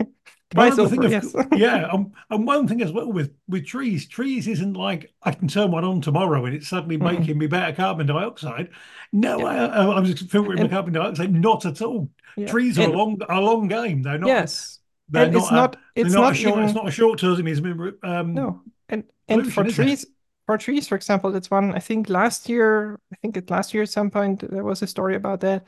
Twice 0.50 0.78
over, 0.78 1.04
of- 1.04 1.10
yes. 1.10 1.34
yeah, 1.56 1.88
um, 1.92 2.12
and 2.30 2.46
one 2.46 2.68
thing 2.68 2.80
as 2.82 2.92
well 2.92 3.10
with 3.12 3.30
with 3.48 3.66
trees, 3.66 4.06
trees 4.06 4.46
isn't 4.46 4.74
like 4.74 5.12
I 5.22 5.32
can 5.32 5.48
turn 5.48 5.72
one 5.72 5.84
on 5.84 6.00
tomorrow 6.00 6.44
and 6.44 6.54
it's 6.54 6.68
suddenly 6.68 6.96
Mhm. 6.96 7.18
making 7.18 7.38
me 7.38 7.46
better 7.48 7.74
carbon 7.74 8.06
dioxide. 8.06 8.68
No, 9.12 9.38
Yeah. 9.38 9.46
I, 9.46 9.66
I, 9.66 9.84
I 9.96 10.00
was 10.00 10.20
filtering 10.22 10.60
my 10.62 10.68
carbon 10.68 10.92
dioxide. 10.92 11.32
Not 11.34 11.66
at 11.66 11.82
all. 11.82 12.08
Yeah. 12.36 12.46
Trees 12.46 12.78
are 12.78 12.82
And- 12.84 12.94
a 12.94 12.96
long 12.96 13.18
a 13.28 13.40
long 13.40 13.66
game. 13.68 14.02
They're 14.02 14.18
not. 14.18 14.28
Yes, 14.28 14.78
they're 15.08 15.24
and 15.26 15.36
it's 15.36 15.50
a- 15.50 15.54
not 15.54 15.76
it's 15.94 16.14
not, 16.14 16.20
not 16.20 16.32
a 16.32 16.34
short. 16.34 16.58
even 16.58 16.64
It's 16.64 16.74
not 16.74 16.88
a 16.88 16.90
short 16.90 17.20
termism. 17.20 18.04
Um, 18.04 18.34
no, 18.34 18.62
and 18.88 19.04
and 19.28 19.46
for 19.52 19.62
pollution, 19.62 19.66
is 19.66 19.78
it? 19.78 19.84
trees 19.84 20.06
for 20.46 20.58
trees, 20.58 20.88
for 20.88 20.96
example, 20.96 21.30
that's 21.32 21.50
one 21.50 21.72
I 21.74 21.78
think 21.78 22.08
last 22.08 22.48
year 22.48 23.00
I 23.12 23.16
think 23.16 23.36
it 23.36 23.50
last 23.50 23.72
year 23.74 23.82
at 23.82 23.88
some 23.90 24.10
point 24.10 24.48
there 24.50 24.64
was 24.64 24.82
a 24.82 24.86
story 24.86 25.14
about 25.16 25.40
that. 25.40 25.64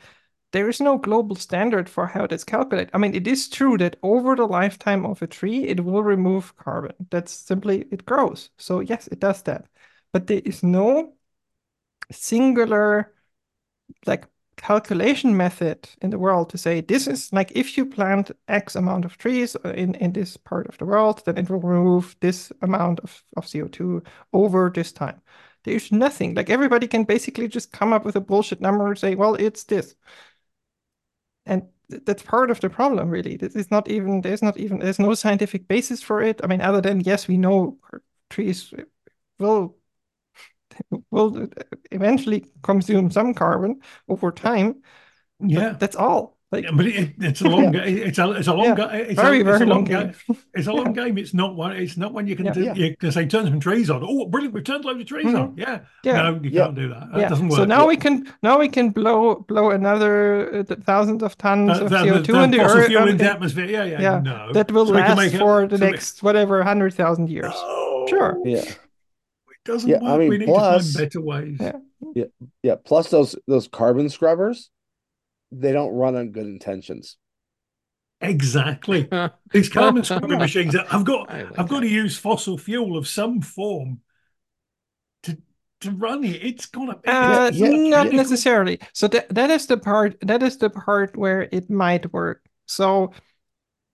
There 0.53 0.69
is 0.69 0.79
no 0.79 0.97
global 0.97 1.35
standard 1.35 1.89
for 1.89 2.07
how 2.07 2.25
that's 2.27 2.43
calculated. 2.45 2.89
I 2.93 2.97
mean, 2.99 3.13
it 3.13 3.27
is 3.27 3.49
true 3.49 3.77
that 3.79 3.97
over 4.01 4.35
the 4.35 4.47
lifetime 4.47 5.05
of 5.05 5.21
a 5.21 5.27
tree, 5.27 5.65
it 5.65 5.81
will 5.83 6.03
remove 6.03 6.55
carbon. 6.55 6.93
That's 7.11 7.31
simply 7.33 7.85
it 7.91 8.05
grows. 8.05 8.49
So 8.57 8.79
yes, 8.79 9.07
it 9.07 9.19
does 9.19 9.41
that. 9.43 9.67
But 10.13 10.27
there 10.27 10.41
is 10.45 10.63
no 10.63 11.13
singular 12.11 13.13
like 14.05 14.27
calculation 14.57 15.37
method 15.37 15.89
in 16.01 16.09
the 16.09 16.19
world 16.19 16.49
to 16.49 16.57
say 16.57 16.81
this 16.81 17.07
is 17.07 17.31
like 17.31 17.51
if 17.55 17.77
you 17.77 17.85
plant 17.85 18.31
X 18.47 18.75
amount 18.75 19.05
of 19.05 19.17
trees 19.17 19.55
in, 19.63 19.95
in 19.95 20.13
this 20.13 20.37
part 20.37 20.67
of 20.67 20.77
the 20.77 20.85
world, 20.85 21.23
then 21.25 21.37
it 21.37 21.49
will 21.49 21.59
remove 21.59 22.15
this 22.19 22.51
amount 22.61 22.99
of, 23.01 23.23
of 23.37 23.47
CO2 23.47 24.01
over 24.33 24.71
this 24.73 24.91
time. 24.91 25.21
There's 25.63 25.91
nothing. 25.91 26.33
Like 26.35 26.49
everybody 26.49 26.87
can 26.87 27.03
basically 27.03 27.47
just 27.47 27.71
come 27.71 27.93
up 27.93 28.05
with 28.05 28.15
a 28.15 28.21
bullshit 28.21 28.61
number 28.61 28.87
and 28.87 28.97
say, 28.97 29.15
well, 29.15 29.35
it's 29.35 29.63
this. 29.65 29.95
And 31.45 31.63
th- 31.89 32.03
that's 32.05 32.23
part 32.23 32.51
of 32.51 32.59
the 32.59 32.69
problem, 32.69 33.09
really. 33.09 33.37
This 33.37 33.55
is 33.55 33.71
not 33.71 33.89
even, 33.89 34.21
there's 34.21 34.41
not 34.41 34.57
even, 34.57 34.79
there's 34.79 34.99
no 34.99 35.13
scientific 35.13 35.67
basis 35.67 36.01
for 36.03 36.21
it. 36.21 36.41
I 36.43 36.47
mean, 36.47 36.61
other 36.61 36.81
than, 36.81 37.01
yes, 37.01 37.27
we 37.27 37.37
know 37.37 37.77
trees 38.29 38.73
will 39.39 39.76
will 41.11 41.47
eventually 41.91 42.45
consume 42.63 43.11
some 43.11 43.33
carbon 43.33 43.81
over 44.09 44.31
time. 44.31 44.75
Yeah. 45.39 45.75
That's 45.79 45.95
all. 45.95 46.35
Like, 46.49 46.63
Yeah, 46.63 46.71
but 46.73 46.85
it, 46.85 47.11
it's 47.19 47.41
a 47.41 47.49
long. 47.49 47.73
ga- 47.73 47.83
It's 47.83 48.17
a 48.19 48.31
it's 48.31 48.47
a 48.47 48.53
long. 48.53 48.67
Yeah. 48.67 48.75
ga- 48.75 48.89
It's 48.93 49.19
very, 49.19 49.41
a, 49.41 49.43
very 49.43 49.55
it's 49.57 49.63
a 49.63 49.65
long 49.65 49.83
long 49.83 49.83
game. 49.83 50.13
game. 50.27 50.37
It's 50.53 50.67
a 50.67 50.71
long 50.79 50.93
game. 50.93 51.17
It's 51.17 51.33
not 51.33 51.55
one. 51.57 51.75
It's 51.75 51.97
not 51.97 52.13
one 52.13 52.25
you 52.25 52.37
can 52.37 52.45
Yeah. 52.45 52.53
do. 52.53 52.63
Yeah. 52.63 52.73
You 52.73 52.95
can 52.95 53.11
say 53.11 53.25
turn 53.27 53.45
some 53.45 53.59
trees 53.59 53.89
on. 53.89 54.01
Oh, 54.01 54.25
brilliant! 54.27 54.53
We've 54.55 54.63
turned 54.63 54.85
loads 54.85 55.01
of 55.01 55.07
trees 55.07 55.33
on. 55.35 55.55
Yeah. 55.57 55.79
Yeah. 56.05 56.21
No, 56.21 56.39
you 56.41 56.49
Yeah. 56.49 56.63
can't 56.63 56.75
do 56.75 56.87
that. 56.87 57.11
That 57.11 57.19
yeah. 57.19 57.27
doesn't 57.29 57.49
work. 57.49 57.57
So 57.57 57.65
now 57.65 57.81
Yeah. 57.81 57.87
we 57.87 57.97
can 57.97 58.33
now 58.43 58.57
we 58.59 58.69
can 58.69 58.91
blow 58.91 59.35
blow 59.35 59.71
another 59.71 60.59
uh, 60.59 60.75
thousands 60.85 61.21
of 61.21 61.37
tons 61.37 61.79
Uh, 61.79 61.83
of 61.85 61.91
CO2 61.91 62.43
in 62.45 62.51
the 62.51 62.61
earth. 62.61 62.87
fuel 62.87 63.03
um, 63.03 63.09
in 63.09 63.17
the 63.17 63.29
atmosphere. 63.29 63.65
Yeah, 63.65 63.83
yeah. 63.83 64.01
yeah, 64.01 64.19
No. 64.21 64.53
that 64.53 64.71
will 64.71 64.85
So 64.85 64.93
last 64.93 65.17
make 65.17 65.33
it- 65.33 65.39
for 65.39 65.67
the 65.67 65.77
so 65.77 65.85
we- 65.85 65.91
next 65.91 66.23
whatever 66.23 66.63
hundred 66.63 66.93
thousand 66.93 67.29
years. 67.29 67.53
Sure. 68.07 68.37
Yeah. 68.45 68.63
It 69.67 69.71
doesn't 69.71 69.89
Yeah, 69.89 69.99
work. 69.99 70.11
I 70.11 70.17
mean, 70.17 70.29
we 70.29 70.37
need 70.37 70.45
plus- 70.45 70.93
to 70.93 70.99
find 70.99 71.05
better 71.09 71.21
ways. 71.21 71.57
Yeah. 72.13 72.23
Yeah. 72.63 72.75
Plus 72.85 73.09
those 73.09 73.35
those 73.47 73.67
carbon 73.67 74.09
scrubbers, 74.09 74.69
they 75.51 75.73
don't 75.73 75.93
run 75.93 76.15
on 76.15 76.31
good 76.31 76.45
intentions. 76.45 77.17
Exactly. 78.21 79.07
These 79.51 79.69
carbon 79.69 80.03
scrubbing 80.03 80.37
machines. 80.39 80.75
I've 80.75 81.03
got. 81.05 81.29
I 81.29 81.43
like 81.43 81.59
I've 81.59 81.67
got 81.67 81.81
that. 81.81 81.87
to 81.87 81.89
use 81.89 82.17
fossil 82.17 82.57
fuel 82.57 82.97
of 82.97 83.07
some 83.07 83.41
form 83.41 84.01
to 85.23 85.37
to 85.81 85.91
run 85.91 86.23
it. 86.23 86.43
It's 86.43 86.65
got 86.65 87.03
to. 87.03 87.09
Uh, 87.11 87.51
yeah, 87.53 87.69
not 87.69 88.07
yeah. 88.11 88.17
necessarily. 88.17 88.79
So 88.93 89.07
that 89.09 89.29
that 89.29 89.49
is 89.51 89.67
the 89.67 89.77
part 89.77 90.15
that 90.21 90.41
is 90.41 90.57
the 90.57 90.69
part 90.69 91.15
where 91.17 91.47
it 91.51 91.69
might 91.69 92.11
work. 92.13 92.43
So, 92.65 93.13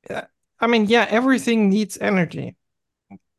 uh, 0.09 0.21
I 0.59 0.67
mean, 0.67 0.85
yeah, 0.85 1.07
everything 1.09 1.69
needs 1.69 1.97
energy. 1.99 2.55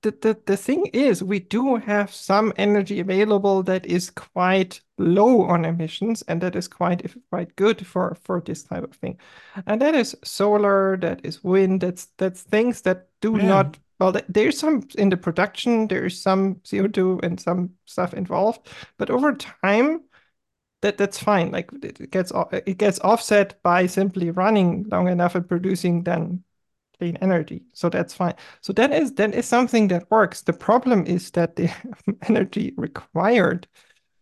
The, 0.04 0.10
the 0.10 0.40
the 0.46 0.56
thing 0.58 0.86
is, 0.92 1.22
we 1.24 1.40
do 1.40 1.76
have 1.76 2.12
some 2.12 2.52
energy 2.56 3.00
available 3.00 3.62
that 3.64 3.86
is 3.86 4.10
quite 4.10 4.80
low 4.98 5.42
on 5.44 5.64
emissions, 5.64 6.22
and 6.28 6.42
that 6.42 6.54
is 6.56 6.68
quite 6.68 7.02
quite 7.30 7.56
good 7.56 7.86
for 7.86 8.14
for 8.22 8.40
this 8.42 8.62
type 8.64 8.84
of 8.84 8.92
thing. 8.96 9.18
And 9.66 9.80
that 9.80 9.94
is 9.94 10.14
solar, 10.22 10.98
that 10.98 11.24
is 11.24 11.42
wind, 11.42 11.80
that's 11.80 12.06
that's 12.18 12.42
things 12.42 12.82
that 12.82 13.08
do 13.22 13.38
Yeah. 13.38 13.40
not 13.40 13.78
well, 13.98 14.12
there's 14.28 14.58
some 14.58 14.86
in 14.98 15.08
the 15.08 15.16
production, 15.16 15.88
there's 15.88 16.20
some 16.20 16.60
CO2 16.64 17.18
and 17.22 17.40
some 17.40 17.70
stuff 17.86 18.12
involved, 18.14 18.68
but 18.98 19.10
over 19.10 19.34
time, 19.34 20.02
that 20.82 20.98
that's 20.98 21.18
fine. 21.18 21.50
Like 21.52 21.70
it 21.82 22.10
gets 22.10 22.32
it 22.52 22.78
gets 22.78 23.00
offset 23.00 23.62
by 23.62 23.86
simply 23.86 24.30
running 24.30 24.84
long 24.90 25.08
enough 25.08 25.34
and 25.34 25.48
producing 25.48 26.04
then 26.04 26.44
clean 26.98 27.16
energy. 27.20 27.62
So 27.72 27.88
that's 27.88 28.14
fine. 28.14 28.34
So 28.60 28.72
that 28.74 28.92
is 28.92 29.14
that 29.14 29.34
is 29.34 29.46
something 29.46 29.88
that 29.88 30.10
works. 30.10 30.42
The 30.42 30.52
problem 30.52 31.06
is 31.06 31.30
that 31.32 31.56
the 31.56 31.70
energy 32.28 32.74
required 32.76 33.66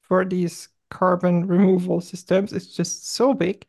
for 0.03 0.25
these 0.25 0.69
carbon 0.91 1.47
removal 1.47 2.01
systems 2.01 2.53
is 2.53 2.75
just 2.77 3.11
so 3.11 3.35
big 3.35 3.67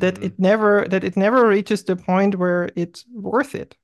that 0.00 0.16
Mhm. 0.18 0.24
it 0.24 0.38
never 0.38 0.86
that 0.88 1.04
it 1.04 1.16
never 1.16 1.48
reaches 1.48 1.84
the 1.84 1.96
point 1.96 2.36
where 2.36 2.70
it's 2.76 3.04
worth 3.12 3.54
it 3.54 3.76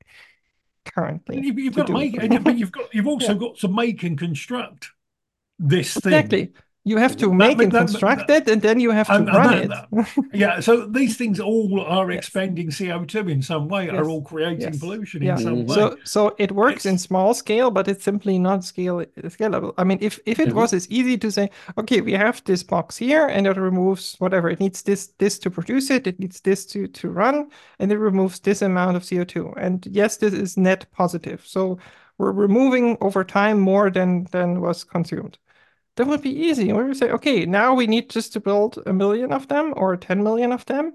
currently. 0.85 1.37
You've, 1.43 1.59
you've 1.59 1.75
got 1.75 1.87
to 1.89 1.93
make, 1.95 2.19
but 2.45 2.59
you've 2.59 2.73
got. 2.73 2.95
You've 2.95 3.07
also 3.07 3.33
Yeah. 3.35 3.39
got 3.39 3.59
to 3.59 3.69
make 3.69 4.03
and 4.03 4.19
construct 4.19 4.91
this 5.59 5.95
thing. 5.99 6.15
Exactly. 6.15 6.53
You 6.85 6.97
have 6.97 7.15
to 7.19 7.31
make 7.33 7.59
that- 7.59 7.65
and 7.65 7.73
that- 7.73 7.79
construct 7.79 8.29
that- 8.29 8.49
it, 8.49 8.53
and 8.53 8.63
then 8.63 8.81
you 8.81 8.91
have 8.91 9.07
to 9.09 9.13
And- 9.15 9.29
and 9.29 9.37
run 9.37 9.69
that- 9.69 9.89
it. 9.93 10.25
Yeah, 10.33 10.61
so 10.61 10.87
these 10.87 11.15
things 11.19 11.39
all 11.39 11.79
are 11.81 12.11
Yes. 12.11 12.19
expending 12.21 12.71
CO2 12.71 13.29
in 13.29 13.43
some 13.43 13.69
way, 13.69 13.85
Yes. 13.87 13.95
are 13.97 14.09
all 14.09 14.23
creating 14.23 14.63
Yes. 14.63 14.79
pollution 14.79 15.23
Yeah. 15.23 15.33
in 15.37 15.43
some 15.43 15.57
Mhm. 15.57 15.69
way. 15.69 15.75
So, 15.75 15.97
so 16.05 16.35
it 16.39 16.53
works 16.53 16.87
in 16.87 16.97
small 16.97 17.35
scale, 17.35 17.71
but 17.71 17.87
it's 17.87 18.03
simply 18.03 18.39
not 18.39 18.65
scale 18.65 19.05
scalable. 19.25 19.75
I 19.77 19.85
mean, 19.85 19.99
if 20.01 20.19
if 20.25 20.41
it 20.41 20.49
Mhm. 20.49 20.55
was 20.55 20.73
as 20.73 20.89
easy 20.91 21.19
to 21.19 21.31
say, 21.31 21.51
okay, 21.77 22.01
we 22.01 22.13
have 22.15 22.43
this 22.45 22.63
box 22.63 22.97
here, 22.97 23.27
and 23.27 23.47
it 23.47 23.57
removes 23.59 24.17
whatever 24.19 24.49
it 24.49 24.59
needs 24.61 24.81
this 24.83 25.09
this 25.19 25.39
to 25.41 25.51
produce 25.51 25.91
it, 25.91 26.07
it 26.07 26.19
needs 26.19 26.41
this 26.41 26.65
to 26.73 26.87
to 26.89 27.11
run, 27.11 27.37
and 27.79 27.93
it 27.93 27.99
removes 27.99 28.41
this 28.41 28.63
amount 28.63 28.97
of 28.97 29.05
CO2. 29.05 29.53
And 29.59 29.87
yes, 29.91 30.17
this 30.17 30.33
is 30.33 30.57
net 30.57 30.87
positive. 30.97 31.41
So 31.45 31.77
we're 32.19 32.33
removing 32.33 32.97
over 33.03 33.23
time 33.23 33.61
more 33.61 33.91
than 33.91 34.27
than 34.33 34.61
was 34.63 34.83
consumed. 34.85 35.37
That 36.01 36.07
would 36.07 36.23
be 36.23 36.31
easy. 36.31 36.73
We 36.73 36.83
would 36.83 36.97
say, 36.97 37.11
okay, 37.11 37.45
now 37.45 37.75
we 37.75 37.87
need 37.87 38.09
just 38.09 38.33
to 38.33 38.41
build 38.41 38.79
a 38.87 38.93
million 38.95 39.35
of 39.35 39.49
them 39.49 39.75
or 39.77 39.99
10 39.99 40.23
million 40.23 40.51
of 40.51 40.65
them 40.65 40.95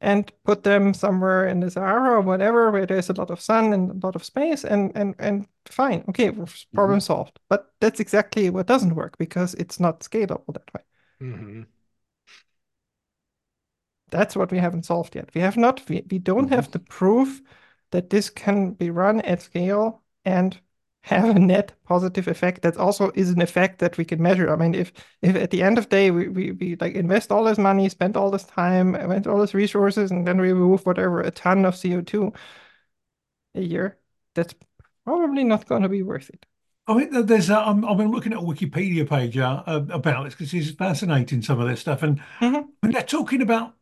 and 0.00 0.30
put 0.44 0.62
them 0.62 0.94
somewhere 0.94 1.48
in 1.48 1.58
the 1.58 1.72
Sahara 1.72 2.18
or 2.18 2.20
whatever 2.20 2.70
where 2.70 2.86
there's 2.86 3.10
a 3.10 3.14
lot 3.14 3.30
of 3.30 3.40
sun 3.40 3.72
and 3.72 3.90
a 3.90 4.06
lot 4.06 4.14
of 4.14 4.22
space 4.22 4.64
and 4.64 4.92
and 4.94 5.16
and 5.18 5.48
fine. 5.66 6.04
Okay, 6.08 6.30
problem 6.72 7.00
solved. 7.00 7.40
But 7.48 7.72
that's 7.80 7.98
exactly 7.98 8.48
what 8.48 8.68
doesn't 8.68 8.94
work 8.94 9.18
because 9.18 9.54
it's 9.54 9.80
not 9.80 10.02
scalable 10.02 10.54
that 10.54 10.72
way. 10.72 10.82
Mhm. 11.20 11.66
That's 14.10 14.36
what 14.36 14.52
we 14.52 14.58
haven't 14.58 14.86
solved 14.86 15.16
yet. 15.16 15.30
We 15.34 15.40
have 15.40 15.56
not, 15.56 15.82
we, 15.88 16.04
we 16.08 16.20
don't 16.20 16.50
have 16.50 16.70
the 16.70 16.78
proof 16.78 17.42
that 17.90 18.10
this 18.10 18.30
can 18.30 18.74
be 18.74 18.88
run 18.90 19.20
at 19.22 19.42
scale 19.42 20.04
and 20.24 20.60
have 21.02 21.36
a 21.36 21.38
net 21.38 21.72
positive 21.84 22.28
effect 22.28 22.62
that 22.62 22.76
also 22.76 23.10
is 23.14 23.30
an 23.30 23.40
effect 23.42 23.78
that 23.80 23.98
we 23.98 24.04
can 24.04 24.22
measure. 24.22 24.50
I 24.52 24.56
mean, 24.56 24.74
if 24.74 24.92
if 25.22 25.36
at 25.36 25.50
the 25.50 25.62
end 25.62 25.78
of 25.78 25.84
the 25.84 25.90
day 25.90 26.10
we, 26.10 26.28
we, 26.28 26.52
we 26.52 26.76
like 26.80 26.94
invest 26.94 27.32
all 27.32 27.44
this 27.44 27.58
money, 27.58 27.88
spend 27.88 28.16
all 28.16 28.30
this 28.30 28.44
time, 28.44 28.94
invest 28.94 29.26
all 29.26 29.40
these 29.40 29.54
resources, 29.54 30.10
and 30.10 30.26
then 30.26 30.40
we 30.40 30.52
remove 30.52 30.86
whatever 30.86 31.20
a 31.20 31.30
ton 31.30 31.64
of 31.64 31.76
CO2 31.76 32.32
a 33.54 33.62
year, 33.62 33.98
that's 34.34 34.54
probably 35.04 35.44
not 35.44 35.66
going 35.68 35.82
to 35.82 35.88
be 35.88 36.02
worth 36.02 36.30
it. 36.30 36.46
I 36.86 36.94
mean, 36.94 37.26
there's. 37.26 37.48
Uh, 37.48 37.62
I'm, 37.62 37.84
I've 37.84 37.96
been 37.96 38.10
looking 38.10 38.32
at 38.32 38.38
a 38.38 38.42
Wikipedia 38.42 39.08
page 39.08 39.38
uh, 39.38 39.62
about 39.66 40.24
this 40.24 40.34
because 40.34 40.52
it's 40.52 40.70
fascinating 40.76 41.42
some 41.42 41.60
of 41.60 41.68
this 41.68 41.80
stuff, 41.80 42.02
and 42.02 42.20
Mhm. 42.40 42.72
when 42.80 42.92
they're 42.92 43.02
talking 43.04 43.42
about 43.42 43.76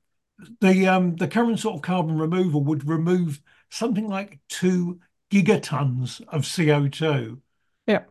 the 0.61 0.89
um 0.89 1.17
the 1.17 1.29
current 1.29 1.61
sort 1.61 1.77
of 1.77 1.83
carbon 1.83 2.19
removal 2.19 2.65
would 2.65 2.87
remove 2.89 3.43
something 3.71 4.09
like 4.09 4.41
two 4.49 5.01
gigatons 5.31 6.21
of 6.29 6.43
CO2 6.43 7.39
Yeah. 7.87 8.03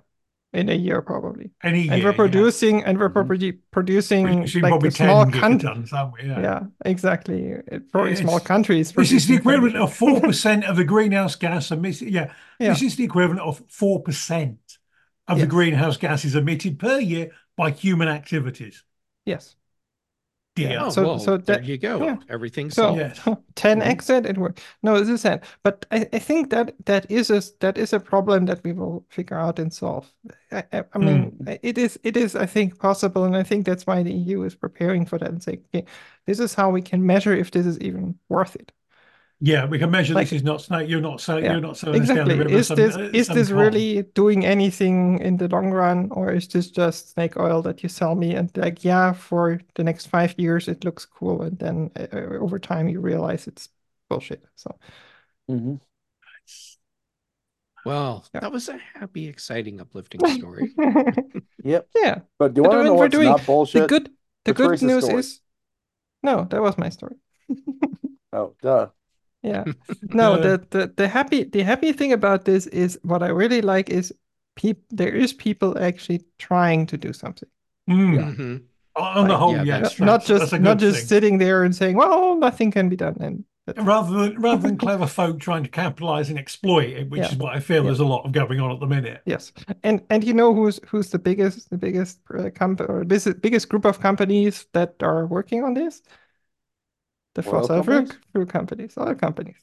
In 0.51 0.67
a 0.67 0.73
year, 0.73 1.01
probably. 1.03 1.51
in 1.63 1.75
year. 1.75 1.93
And 1.93 2.03
we're 2.03 2.09
yeah. 2.09 2.15
producing, 2.15 2.83
and 2.83 2.97
we're 2.97 3.09
Mhm. 3.09 3.13
probably 3.13 3.51
producing 3.51 4.25
producing 4.25 4.61
like 4.63 4.71
probably 4.71 4.89
small 4.89 5.25
countries, 5.29 5.93
aren't 5.93 6.13
we? 6.13 6.27
Yeah. 6.27 6.41
Yeah, 6.41 6.59
exactly. 6.85 7.53
Probably 7.91 8.13
It's- 8.13 8.21
small 8.25 8.39
countries. 8.39 8.91
This 8.91 9.11
is 9.11 9.27
the 9.27 9.35
equivalent 9.35 9.75
of 9.75 9.93
four 9.93 10.19
percent 10.21 10.63
of 10.65 10.75
the 10.75 10.83
greenhouse 10.83 11.35
gas 11.35 11.69
emitted. 11.71 12.09
Yeah, 12.09 12.31
Yeah. 12.59 12.69
this 12.69 12.81
is 12.81 12.95
the 12.95 13.03
equivalent 13.03 13.41
of 13.41 13.61
four 13.69 14.01
percent 14.01 14.79
of 15.27 15.39
the 15.39 15.45
greenhouse 15.45 15.97
gases 15.97 16.33
emitted 16.35 16.79
per 16.79 16.99
year 16.99 17.29
by 17.55 17.69
human 17.69 18.07
activities. 18.07 18.83
Yes. 19.25 19.55
Yeah. 20.63 20.85
Oh, 20.85 20.89
So- 20.89 21.03
well, 21.03 21.19
so 21.19 21.37
there 21.37 21.61
you 21.61 21.77
go. 21.77 22.03
yeah. 22.03 22.17
Everything's 22.29 22.75
So 22.75 22.83
solved. 22.83 22.99
Yes. 22.99 23.19
10x 23.55 24.09
it, 24.09 24.25
it 24.25 24.37
worked. 24.37 24.61
No, 24.83 24.99
this 24.99 25.09
is 25.09 25.25
it. 25.25 25.43
But 25.63 25.85
I, 25.91 26.07
I 26.13 26.19
think 26.19 26.49
that 26.51 26.73
that 26.85 27.09
is 27.09 27.29
a 27.29 27.41
that 27.59 27.77
is 27.77 27.93
a 27.93 27.99
problem 27.99 28.45
that 28.45 28.63
we 28.63 28.73
will 28.73 29.05
figure 29.09 29.37
out 29.37 29.59
and 29.59 29.73
solve. 29.73 30.11
I, 30.51 30.63
I, 30.73 30.83
I 30.93 30.97
mean, 30.97 31.31
hmm. 31.31 31.53
it 31.61 31.77
is 31.77 31.99
it 32.03 32.17
is 32.17 32.35
I 32.35 32.45
think 32.45 32.79
possible, 32.79 33.23
and 33.23 33.35
I 33.35 33.43
think 33.43 33.65
that's 33.65 33.85
why 33.87 34.03
the 34.03 34.13
EU 34.13 34.43
is 34.43 34.55
preparing 34.55 35.05
for 35.05 35.17
that 35.17 35.29
and 35.29 35.41
saying, 35.43 35.63
okay, 35.73 35.85
this 36.25 36.39
is 36.39 36.53
how 36.53 36.69
we 36.69 36.81
can 36.81 37.05
measure 37.05 37.33
if 37.33 37.51
this 37.51 37.65
is 37.65 37.79
even 37.79 38.17
worth 38.29 38.55
it. 38.55 38.71
Yeah, 39.41 39.65
we 39.67 39.79
can 39.79 39.89
measure 39.89 40.13
Like- 40.13 40.27
this 40.29 40.33
is 40.41 40.43
not 40.43 40.61
snake. 40.61 40.89
You're 40.89 40.99
not 41.01 41.21
so. 41.21 41.37
Yeah, 41.37 41.53
You're 41.53 41.61
not 41.61 41.77
so. 41.77 41.87
us 41.91 41.93
down 41.93 42.01
Exactly. 42.01 42.33
the 42.37 42.43
river 42.43 42.55
Is 42.57 42.67
some- 42.67 42.75
this 42.75 42.95
uh, 42.97 43.09
is 43.13 43.27
some 43.27 43.37
this 43.37 43.49
coal. 43.49 43.57
really 43.59 44.03
doing 44.13 44.45
anything 44.45 45.19
in 45.19 45.37
the 45.37 45.47
long 45.47 45.71
run, 45.71 46.09
or 46.11 46.33
is 46.33 46.47
this 46.49 46.69
just 46.71 47.11
snake 47.13 47.37
oil 47.37 47.61
that 47.61 47.81
you 47.81 47.87
sell 47.89 48.15
me? 48.15 48.35
And 48.35 48.51
like, 48.57 48.83
yeah, 48.83 49.13
for 49.13 49.61
the 49.75 49.83
next 49.83 50.07
five 50.07 50.35
years 50.37 50.67
it 50.67 50.83
looks 50.83 51.05
cool, 51.05 51.41
and 51.43 51.57
then 51.57 51.89
uh, 51.95 52.07
uh, 52.11 52.37
over 52.43 52.59
time 52.59 52.89
you 52.89 52.99
realize 52.99 53.47
it's 53.47 53.69
bullshit. 54.09 54.43
So 54.55 54.75
Mm-hmm. 55.49 55.75
Well, 57.85 58.25
Yeah. 58.33 58.41
that 58.41 58.51
was 58.51 58.67
a 58.69 58.77
happy, 58.93 59.27
exciting, 59.27 59.79
uplifting 59.79 60.19
story. 60.37 60.73
Yep. 61.63 61.87
yeah, 61.95 62.19
But 62.37 62.53
do 62.53 62.61
you 62.61 62.63
But 62.67 62.71
want 62.71 62.79
to 62.81 62.83
know 62.83 62.93
we're 62.93 62.99
what's 63.05 63.11
doing 63.15 63.29
not 63.29 63.39
the 63.39 63.45
bullshit? 63.45 63.87
good 63.89 64.05
the 64.43 64.51
The 64.51 64.53
good 64.53 64.81
news 64.81 65.03
story. 65.05 65.19
is 65.19 65.39
no, 66.23 66.43
that 66.49 66.61
was 66.61 66.77
my 66.77 66.89
story. 66.89 67.15
Oh, 68.31 68.53
duh. 68.61 68.89
Yeah. 69.43 69.63
No, 70.13 70.37
the, 70.41 70.65
the 70.69 70.93
the 70.97 71.07
happy 71.07 71.43
the 71.43 71.63
happy 71.63 71.93
thing 71.93 72.13
about 72.13 72.45
this 72.45 72.67
is 72.67 72.99
what 73.03 73.23
I 73.23 73.27
really 73.29 73.61
like 73.61 73.89
is 73.89 74.13
peop 74.55 74.77
there 74.89 75.13
is 75.15 75.33
people 75.33 75.77
actually 75.79 76.21
trying 76.39 76.85
to 76.87 76.97
do 76.97 77.13
something. 77.13 77.49
Mm. 77.89 78.15
Yeah. 78.15 78.31
Mhm. 78.31 78.63
On 78.95 79.27
the 79.27 79.33
Like, 79.33 79.39
whole, 79.39 79.53
yeah, 79.55 79.63
yes, 79.63 79.81
that's 79.81 79.99
Not- 79.99 80.05
not 80.05 80.25
just 80.25 80.51
that's 80.51 80.63
not 80.63 80.77
just 80.79 80.97
thing. 80.99 81.07
sitting 81.07 81.37
there 81.37 81.63
and 81.63 81.73
saying, 81.75 81.95
"Well, 81.95 82.37
nothing 82.37 82.69
can 82.71 82.89
be 82.89 82.97
done." 82.97 83.15
And 83.21 83.45
that's- 83.65 83.85
rather 83.85 84.11
than 84.17 84.41
rather 84.47 84.63
than 84.67 84.77
clever 84.77 85.07
folk 85.07 85.39
trying 85.39 85.63
to 85.63 85.69
capitalize 85.69 86.29
and 86.29 86.37
exploit 86.37 86.89
it, 86.89 87.09
which 87.09 87.21
Yeah. 87.21 87.29
is 87.31 87.37
what 87.37 87.55
I 87.55 87.61
feel 87.61 87.77
Yeah. 87.77 87.83
there's 87.83 88.01
a 88.01 88.05
lot 88.05 88.25
of 88.25 88.31
going 88.33 88.59
on 88.59 88.71
at 88.71 88.79
the 88.81 88.87
minute. 88.87 89.21
yes, 89.25 89.53
and 89.83 90.01
and 90.09 90.23
you 90.23 90.33
know 90.33 90.53
who's 90.53 90.79
who's 90.89 91.09
the 91.11 91.19
biggest 91.19 91.69
the 91.69 91.77
biggest 91.77 92.19
uh, 92.37 92.49
company 92.49 92.89
or 92.89 93.05
this 93.05 93.25
biggest 93.41 93.69
group 93.69 93.85
of 93.85 94.01
companies 94.01 94.65
that 94.73 94.95
are 95.01 95.25
working 95.27 95.63
on 95.63 95.73
this? 95.75 96.01
The 97.39 97.43
Oil 97.45 97.67
fossil 97.67 97.81
fuel, 97.81 98.07
companies? 98.07 98.19
fuel 98.31 98.45
companies, 98.45 98.97
oil 98.97 99.15
companies. 99.15 99.57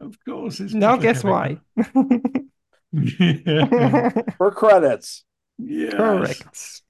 Of 0.00 0.22
course, 0.24 0.60
it's 0.60 0.74
Now 0.74 0.96
guess 0.96 1.24
why? 1.24 1.60
For 4.38 4.50
credits. 4.52 5.24
Yes. 5.58 6.42
Correct. 6.46 6.82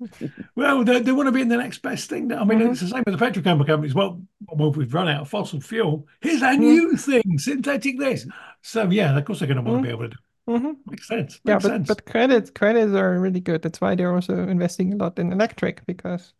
Well, 0.54 0.84
they, 0.84 1.00
they 1.00 1.12
want 1.12 1.28
to 1.28 1.32
be 1.32 1.40
in 1.42 1.48
the 1.48 1.56
next 1.56 1.82
best 1.82 2.08
thing. 2.10 2.32
I 2.32 2.44
mean, 2.44 2.60
Mhm. 2.60 2.72
it's 2.72 2.80
the 2.80 2.88
same 2.88 3.02
with 3.06 3.18
the 3.18 3.24
petrochemical 3.24 3.66
companies. 3.66 3.94
Well, 3.94 4.22
well, 4.48 4.72
we've 4.72 4.92
run 4.92 5.08
out 5.08 5.22
of 5.22 5.28
fossil 5.30 5.60
fuel. 5.60 6.06
Here's 6.20 6.42
our 6.42 6.56
Mhm. 6.56 6.58
new 6.58 6.96
thing, 6.96 7.38
synthetic 7.38 7.98
this. 7.98 8.26
So 8.62 8.90
yeah, 8.90 9.16
of 9.16 9.24
course 9.24 9.40
they're 9.40 9.48
going 9.48 9.56
to 9.56 9.62
want 9.62 9.76
to 9.76 9.80
be 9.86 9.90
able 9.90 10.04
to. 10.04 10.08
do 10.10 10.16
hmm 10.46 10.72
Makes 10.86 11.08
sense. 11.08 11.40
Yeah, 11.44 11.58
but 11.58 11.62
sense. 11.64 11.88
but 11.88 12.06
credits 12.06 12.50
credits 12.50 12.94
are 12.94 13.20
really 13.20 13.40
good. 13.40 13.62
That's 13.62 13.80
why 13.80 13.94
they're 13.94 14.14
also 14.14 14.48
investing 14.48 14.92
a 14.94 14.96
lot 14.96 15.18
in 15.18 15.32
electric 15.32 15.86
because 15.86 16.34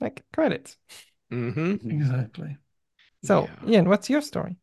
like 0.00 0.24
credits. 0.32 0.76
Mm-hmm. 1.30 1.90
Exactly. 1.90 2.56
So, 3.24 3.48
Yeah. 3.62 3.70
Ian, 3.70 3.88
what's 3.88 4.08
your 4.10 4.20
story? 4.20 4.56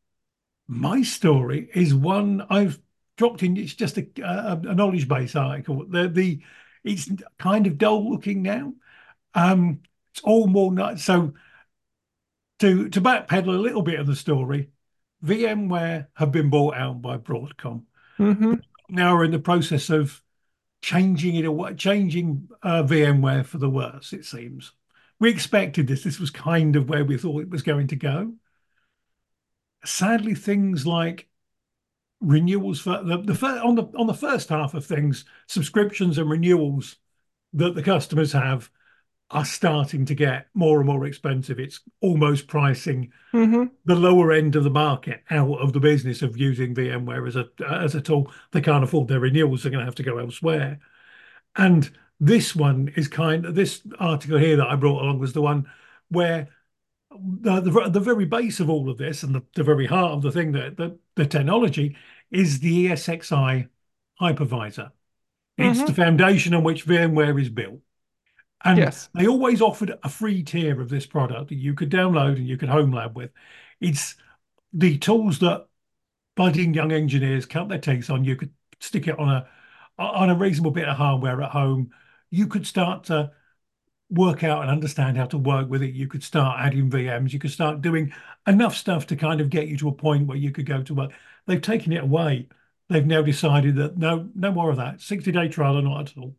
My 0.68 1.02
story 1.02 1.70
is 1.74 1.94
one 1.94 2.46
I've 2.50 2.80
dropped 3.18 3.44
in. 3.44 3.58
It's 3.58 3.74
just 3.74 3.98
a, 3.98 4.08
a, 4.22 4.60
a 4.70 4.76
knowledge 4.76 5.08
base 5.08 5.36
article. 5.36 5.86
The 5.88 6.08
the 6.08 6.42
it's 6.84 7.10
kind 7.38 7.68
of 7.68 7.78
dull 7.78 8.10
looking 8.12 8.42
now. 8.42 8.74
Um, 9.34 9.82
it's 10.14 10.22
all 10.24 10.48
more 10.48 10.72
nuts. 10.72 11.04
So 11.04 11.34
to 12.60 12.90
to 12.90 13.02
backpedal 13.02 13.48
a 13.48 13.62
little 13.62 13.82
bit 13.82 14.00
of 14.00 14.08
the 14.08 14.16
story, 14.16 14.70
VMware 15.24 16.08
have 16.16 16.32
been 16.32 16.50
bought 16.50 16.76
out 16.76 17.02
by 17.02 17.18
Broadcom. 17.18 17.84
hmm 18.18 18.56
Now 18.90 19.16
we're 19.16 19.26
in 19.26 19.32
the 19.32 19.40
process 19.40 19.90
of 19.90 20.22
changing 20.82 21.36
it 21.36 21.46
away, 21.46 21.74
changing 21.76 22.50
uh, 22.62 22.84
VMware 22.84 23.46
for 23.46 23.58
the 23.58 23.70
worse. 23.70 24.14
It 24.14 24.26
seems 24.26 24.72
we 25.20 25.30
expected 25.30 25.88
this. 25.88 26.04
This 26.04 26.20
was 26.20 26.30
kind 26.30 26.76
of 26.76 26.90
where 26.90 27.06
we 27.06 27.18
thought 27.18 27.42
it 27.42 27.50
was 27.50 27.64
going 27.64 27.88
to 27.88 27.96
go. 27.96 28.34
Sadly, 29.86 30.36
things 30.36 30.88
like 30.88 31.28
renewals 32.22 32.80
for 32.80 33.04
the, 33.04 33.18
the 33.18 33.36
fir- 33.36 33.62
on 33.64 33.76
the 33.76 33.84
on 33.98 34.08
the 34.08 34.14
first 34.14 34.50
half 34.50 34.74
of 34.74 34.86
things, 34.86 35.26
subscriptions 35.48 36.18
and 36.18 36.30
renewals 36.30 36.98
that 37.54 37.76
the 37.76 37.84
customers 37.84 38.32
have 38.32 38.70
are 39.30 39.46
starting 39.46 40.06
to 40.06 40.16
get 40.16 40.48
more 40.54 40.78
and 40.80 40.88
more 40.88 41.06
expensive. 41.06 41.60
It's 41.60 41.82
almost 42.02 42.48
pricing 42.48 43.12
hmm 43.32 43.66
the 43.86 43.96
lower 43.96 44.32
end 44.32 44.56
of 44.56 44.64
the 44.64 44.70
market 44.70 45.24
out 45.30 45.60
of 45.60 45.74
the 45.74 45.80
business 45.80 46.22
of 46.22 46.38
using 46.38 46.74
VMware 46.74 47.28
as 47.28 47.36
a 47.36 47.50
as 47.70 47.96
a 47.96 48.02
tool. 48.02 48.32
They 48.52 48.62
can't 48.62 48.84
afford 48.84 49.10
their 49.10 49.20
renewals. 49.20 49.64
They're 49.64 49.72
going 49.72 49.82
to 49.82 49.86
have 49.86 49.96
to 49.96 50.04
go 50.04 50.20
elsewhere. 50.20 50.80
And 51.56 51.92
this 52.26 52.56
one 52.56 52.92
is 52.96 53.08
kind 53.08 53.46
of 53.46 53.54
this 53.54 53.82
article 54.00 54.38
here 54.38 54.56
that 54.58 54.68
I 54.68 54.76
brought 54.76 55.02
along 55.02 55.20
was 55.20 55.34
the 55.34 55.42
one 55.42 55.70
where 56.10 56.48
the 57.12 57.60
the, 57.60 57.90
the 57.90 58.00
very 58.00 58.26
base 58.26 58.60
of 58.60 58.70
all 58.70 58.90
of 58.90 58.98
this 58.98 59.24
and 59.24 59.36
the, 59.36 59.44
the 59.56 59.64
very 59.64 59.86
heart 59.86 60.14
of 60.14 60.22
the 60.22 60.32
thing 60.32 60.54
that 60.54 60.78
the, 60.78 60.98
the 61.16 61.26
technology 61.26 61.98
is 62.32 62.60
the 62.60 62.88
ESXi 62.88 63.68
hypervisor. 64.22 64.92
It's 65.58 65.82
Mhm. 65.82 65.88
the 65.88 65.94
foundation 65.94 66.54
on 66.54 66.64
which 66.64 66.86
VMware 66.86 67.40
is 67.42 67.50
built. 67.50 67.80
And 68.64 68.80
Yes. 68.80 69.10
they 69.14 69.28
always 69.28 69.62
offered 69.62 70.00
a 70.02 70.10
free 70.10 70.44
tier 70.44 70.80
of 70.80 70.90
this 70.90 71.06
product 71.06 71.50
that 71.50 71.56
you 71.56 71.74
could 71.74 71.92
download 71.92 72.38
and 72.38 72.48
you 72.48 72.58
could 72.58 72.70
home 72.70 72.92
lab 72.92 73.18
with. 73.18 73.32
It's 73.82 74.16
the 74.72 74.98
tools 74.98 75.40
that 75.40 75.68
budding 76.36 76.74
young 76.74 76.92
engineers 76.94 77.46
cut 77.46 77.68
their 77.68 77.80
teeth 77.80 78.10
on. 78.10 78.24
You 78.24 78.38
could 78.38 78.54
stick 78.80 79.08
it 79.08 79.20
on 79.20 79.30
a 79.30 79.48
on 80.00 80.30
a 80.32 80.36
reasonable 80.36 80.72
bit 80.72 80.88
of 80.88 80.98
hardware 80.98 81.42
at 81.42 81.52
home. 81.52 81.92
You 82.34 82.48
could 82.48 82.66
start 82.68 83.06
to 83.06 83.32
work 84.10 84.44
out 84.44 84.62
and 84.62 84.72
understand 84.72 85.18
how 85.18 85.26
to 85.28 85.38
work 85.38 85.70
with 85.70 85.82
it. 85.84 85.94
You 85.94 86.08
could 86.08 86.24
start 86.24 86.60
adding 86.60 86.90
VMs. 86.90 87.34
You 87.34 87.40
could 87.40 87.52
start 87.52 87.82
doing 87.82 88.14
enough 88.48 88.76
stuff 88.76 89.08
to 89.08 89.16
kind 89.16 89.42
of 89.42 89.50
get 89.50 89.68
you 89.68 89.78
to 89.78 89.90
a 89.90 89.94
point 89.94 90.28
where 90.28 90.38
you 90.38 90.52
could 90.52 90.66
go 90.66 90.84
to 90.84 90.94
work. 90.94 91.12
They've 91.48 91.62
taken 91.62 91.94
it 91.94 92.04
away. 92.04 92.48
They've 92.90 93.06
now 93.06 93.22
decided 93.24 93.76
that 93.78 93.98
no, 93.98 94.30
no 94.36 94.52
more 94.52 94.70
of 94.70 94.78
that. 94.78 95.02
60 95.02 95.32
day 95.32 95.48
trial 95.48 95.78
or 95.78 95.82
not 95.82 96.12
at 96.12 96.18
all. 96.18 96.36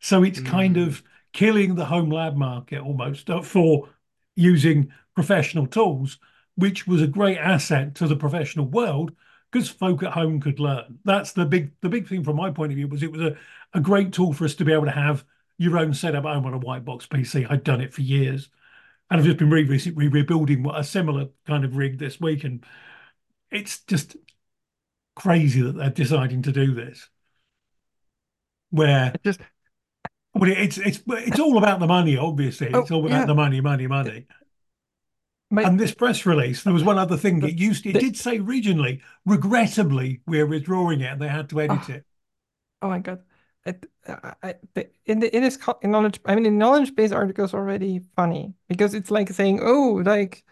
So 0.00 0.22
it's 0.22 0.40
kind 0.40 0.76
Mm. 0.76 0.86
of 0.88 1.02
killing 1.32 1.74
the 1.74 1.86
home 1.86 2.10
lab 2.10 2.36
market 2.36 2.80
almost 2.80 3.30
uh, 3.30 3.42
for 3.42 3.88
using 4.36 4.92
professional 5.14 5.66
tools, 5.66 6.18
which 6.56 6.86
was 6.86 7.02
a 7.02 7.06
great 7.06 7.38
asset 7.38 7.94
to 7.96 8.06
the 8.06 8.16
professional 8.16 8.66
world 8.66 9.12
because 9.50 9.68
folk 9.68 10.02
at 10.02 10.12
home 10.12 10.40
could 10.40 10.58
learn. 10.60 10.98
That's 11.04 11.32
the 11.32 11.46
big 11.46 11.72
the 11.80 11.88
big 11.88 12.08
thing 12.08 12.24
from 12.24 12.36
my 12.36 12.50
point 12.50 12.72
of 12.72 12.76
view 12.76 12.88
was 12.88 13.02
it 13.02 13.12
was 13.12 13.20
a, 13.20 13.36
a 13.74 13.80
great 13.80 14.12
tool 14.12 14.32
for 14.32 14.44
us 14.44 14.54
to 14.56 14.64
be 14.64 14.72
able 14.72 14.84
to 14.86 14.90
have 14.90 15.24
your 15.58 15.76
own 15.78 15.92
setup 15.94 16.24
home 16.24 16.46
on 16.46 16.54
a 16.54 16.58
white 16.58 16.84
box 16.84 17.06
PC. 17.06 17.46
I'd 17.50 17.64
done 17.64 17.80
it 17.80 17.92
for 17.92 18.02
years. 18.02 18.48
And 19.10 19.20
I've 19.20 19.26
just 19.26 19.36
been 19.38 19.50
re- 19.50 20.08
rebuilding 20.08 20.66
a 20.74 20.82
similar 20.82 21.26
kind 21.46 21.64
of 21.64 21.76
rig 21.76 21.98
this 21.98 22.18
week, 22.20 22.42
and 22.44 22.64
it's 23.50 23.80
just 23.82 24.16
crazy 25.14 25.60
that 25.62 25.76
they're 25.76 25.90
deciding 25.90 26.42
to 26.42 26.52
do 26.52 26.74
this. 26.74 27.08
Where 28.70 29.12
It 29.14 29.22
just 29.22 29.40
well, 30.34 30.50
it's 30.50 30.78
it's 30.78 31.00
it's 31.06 31.38
all 31.38 31.58
about 31.58 31.78
the 31.80 31.86
money, 31.86 32.16
obviously. 32.16 32.68
It's 32.68 32.90
Oh, 32.90 32.96
all 32.96 33.06
about 33.06 33.20
yeah. 33.20 33.26
the 33.26 33.34
money, 33.34 33.60
money, 33.60 33.86
money. 33.86 34.26
my 35.50 35.62
And 35.62 35.78
this 35.78 35.94
press 35.94 36.26
release, 36.26 36.64
there 36.64 36.72
was 36.72 36.82
one 36.82 36.98
other 36.98 37.16
thing. 37.16 37.40
It 37.46 37.56
used 37.58 37.86
it 37.86 37.92
the- 37.92 38.00
did 38.00 38.16
say 38.16 38.38
regionally, 38.40 39.00
regrettably, 39.26 40.22
we're 40.26 40.46
withdrawing 40.46 41.02
it, 41.02 41.12
and 41.12 41.20
they 41.22 41.28
had 41.28 41.50
to 41.50 41.60
edit 41.60 41.78
Ah. 41.82 41.92
it. 41.92 42.04
oh 42.82 42.88
my 42.88 42.98
God. 42.98 43.22
It, 43.66 43.86
I, 44.06 44.34
I, 44.42 44.54
in 45.06 45.20
the 45.20 45.34
in 45.34 45.42
this 45.42 45.58
in 45.82 45.90
knowledge, 45.90 46.20
I 46.26 46.34
mean, 46.34 46.46
in 46.46 46.58
knowledge 46.58 46.94
base 46.94 47.12
articles 47.12 47.54
already 47.54 48.02
funny 48.16 48.54
because 48.68 48.94
it's 48.94 49.10
like 49.10 49.30
saying, 49.30 49.60
oh, 49.62 50.02
like 50.04 50.44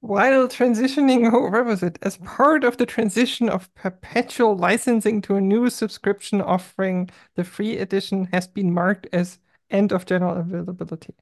while 0.00 0.48
transitioning, 0.48 1.30
oh, 1.32 1.50
where 1.50 1.64
was 1.64 1.82
it? 1.82 1.98
As 2.02 2.18
part 2.18 2.64
of 2.64 2.76
the 2.76 2.86
transition 2.86 3.48
of 3.48 3.72
perpetual 3.74 4.56
licensing 4.56 5.22
to 5.22 5.36
a 5.36 5.40
new 5.40 5.70
subscription 5.70 6.40
offering, 6.42 7.10
the 7.36 7.44
free 7.44 7.78
edition 7.78 8.28
has 8.32 8.46
been 8.46 8.72
marked 8.72 9.06
as 9.12 9.38
end 9.70 9.92
of 9.92 10.06
general 10.06 10.36
availability. 10.36 11.14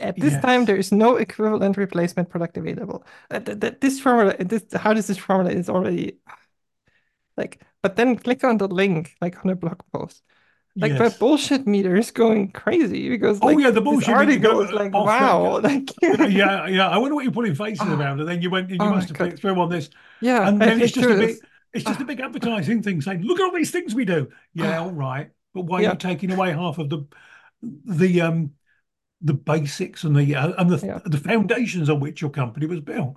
At 0.00 0.18
this 0.18 0.36
time, 0.38 0.64
there 0.64 0.76
is 0.76 0.90
no 0.92 1.16
equivalent 1.16 1.76
replacement 1.76 2.28
product 2.30 2.56
available. 2.56 3.04
Uh, 3.30 3.40
th- 3.40 3.60
th- 3.60 3.80
this 3.80 4.00
formula, 4.00 4.34
this 4.38 4.64
how 4.74 4.94
does 4.94 5.06
this 5.06 5.18
formula 5.18 5.52
is 5.52 5.68
already 5.68 6.18
like, 7.36 7.62
but 7.82 7.96
then 7.96 8.16
click 8.16 8.44
on 8.44 8.58
the 8.58 8.68
link, 8.68 9.16
like 9.20 9.44
on 9.44 9.50
a 9.50 9.56
blog 9.56 9.80
post. 9.92 10.22
Like 10.80 10.92
the 10.92 11.04
Yes. 11.04 11.18
bullshit 11.18 11.66
meter 11.66 11.96
is 11.96 12.10
going 12.10 12.50
crazy 12.52 13.08
because 13.10 13.38
Oh, 13.42 13.58
yeah, 13.58 13.70
the 13.70 13.80
bullshit 13.80 14.08
meter 14.16 14.38
article 14.38 14.64
go 14.66 14.74
like 14.74 14.92
wow, 14.94 15.58
like 15.62 15.90
yeah, 16.02 16.66
yeah. 16.66 16.88
I 16.88 16.98
wonder 16.98 17.14
what 17.14 17.24
you're 17.24 17.32
putting 17.32 17.54
faces 17.54 17.88
Oh. 17.88 17.92
around, 17.92 18.20
and 18.20 18.28
then 18.28 18.40
you 18.42 18.50
went, 18.50 18.70
you 18.70 18.78
Oh 18.80 18.88
must 18.88 19.08
have 19.08 19.18
clicked 19.18 19.40
through 19.40 19.60
on 19.60 19.68
this, 19.68 19.90
yeah, 20.20 20.48
and 20.48 20.64
then 20.64 20.80
it's 20.80 20.92
just 20.92 21.10
a 21.10 21.14
big, 21.14 21.44
it's 21.72 21.84
just 21.84 22.00
a 22.00 22.04
big 22.04 22.20
advertising 22.20 22.82
thing 22.82 23.00
saying, 23.00 23.22
"Look 23.22 23.38
at 23.38 23.44
all 23.44 23.52
these 23.54 23.70
things 23.70 23.94
we 23.94 24.04
do." 24.04 24.30
Yeah, 24.54 24.78
Ah. 24.78 24.84
all 24.84 24.92
right, 24.92 25.30
but 25.54 25.62
why 25.62 25.80
are 25.80 25.82
you 25.84 25.96
taking 25.96 26.30
away 26.30 26.52
half 26.52 26.78
of 26.78 26.88
the, 26.88 27.06
the 27.62 28.20
um, 28.22 28.52
the 29.20 29.34
basics 29.34 30.04
and 30.04 30.16
the 30.16 30.36
uh, 30.36 30.52
and 30.58 30.70
the 30.70 30.86
Yeah. 30.86 31.00
the 31.04 31.18
foundations 31.18 31.90
on 31.90 32.00
which 32.00 32.22
your 32.22 32.30
company 32.30 32.66
was 32.66 32.80
built? 32.80 33.16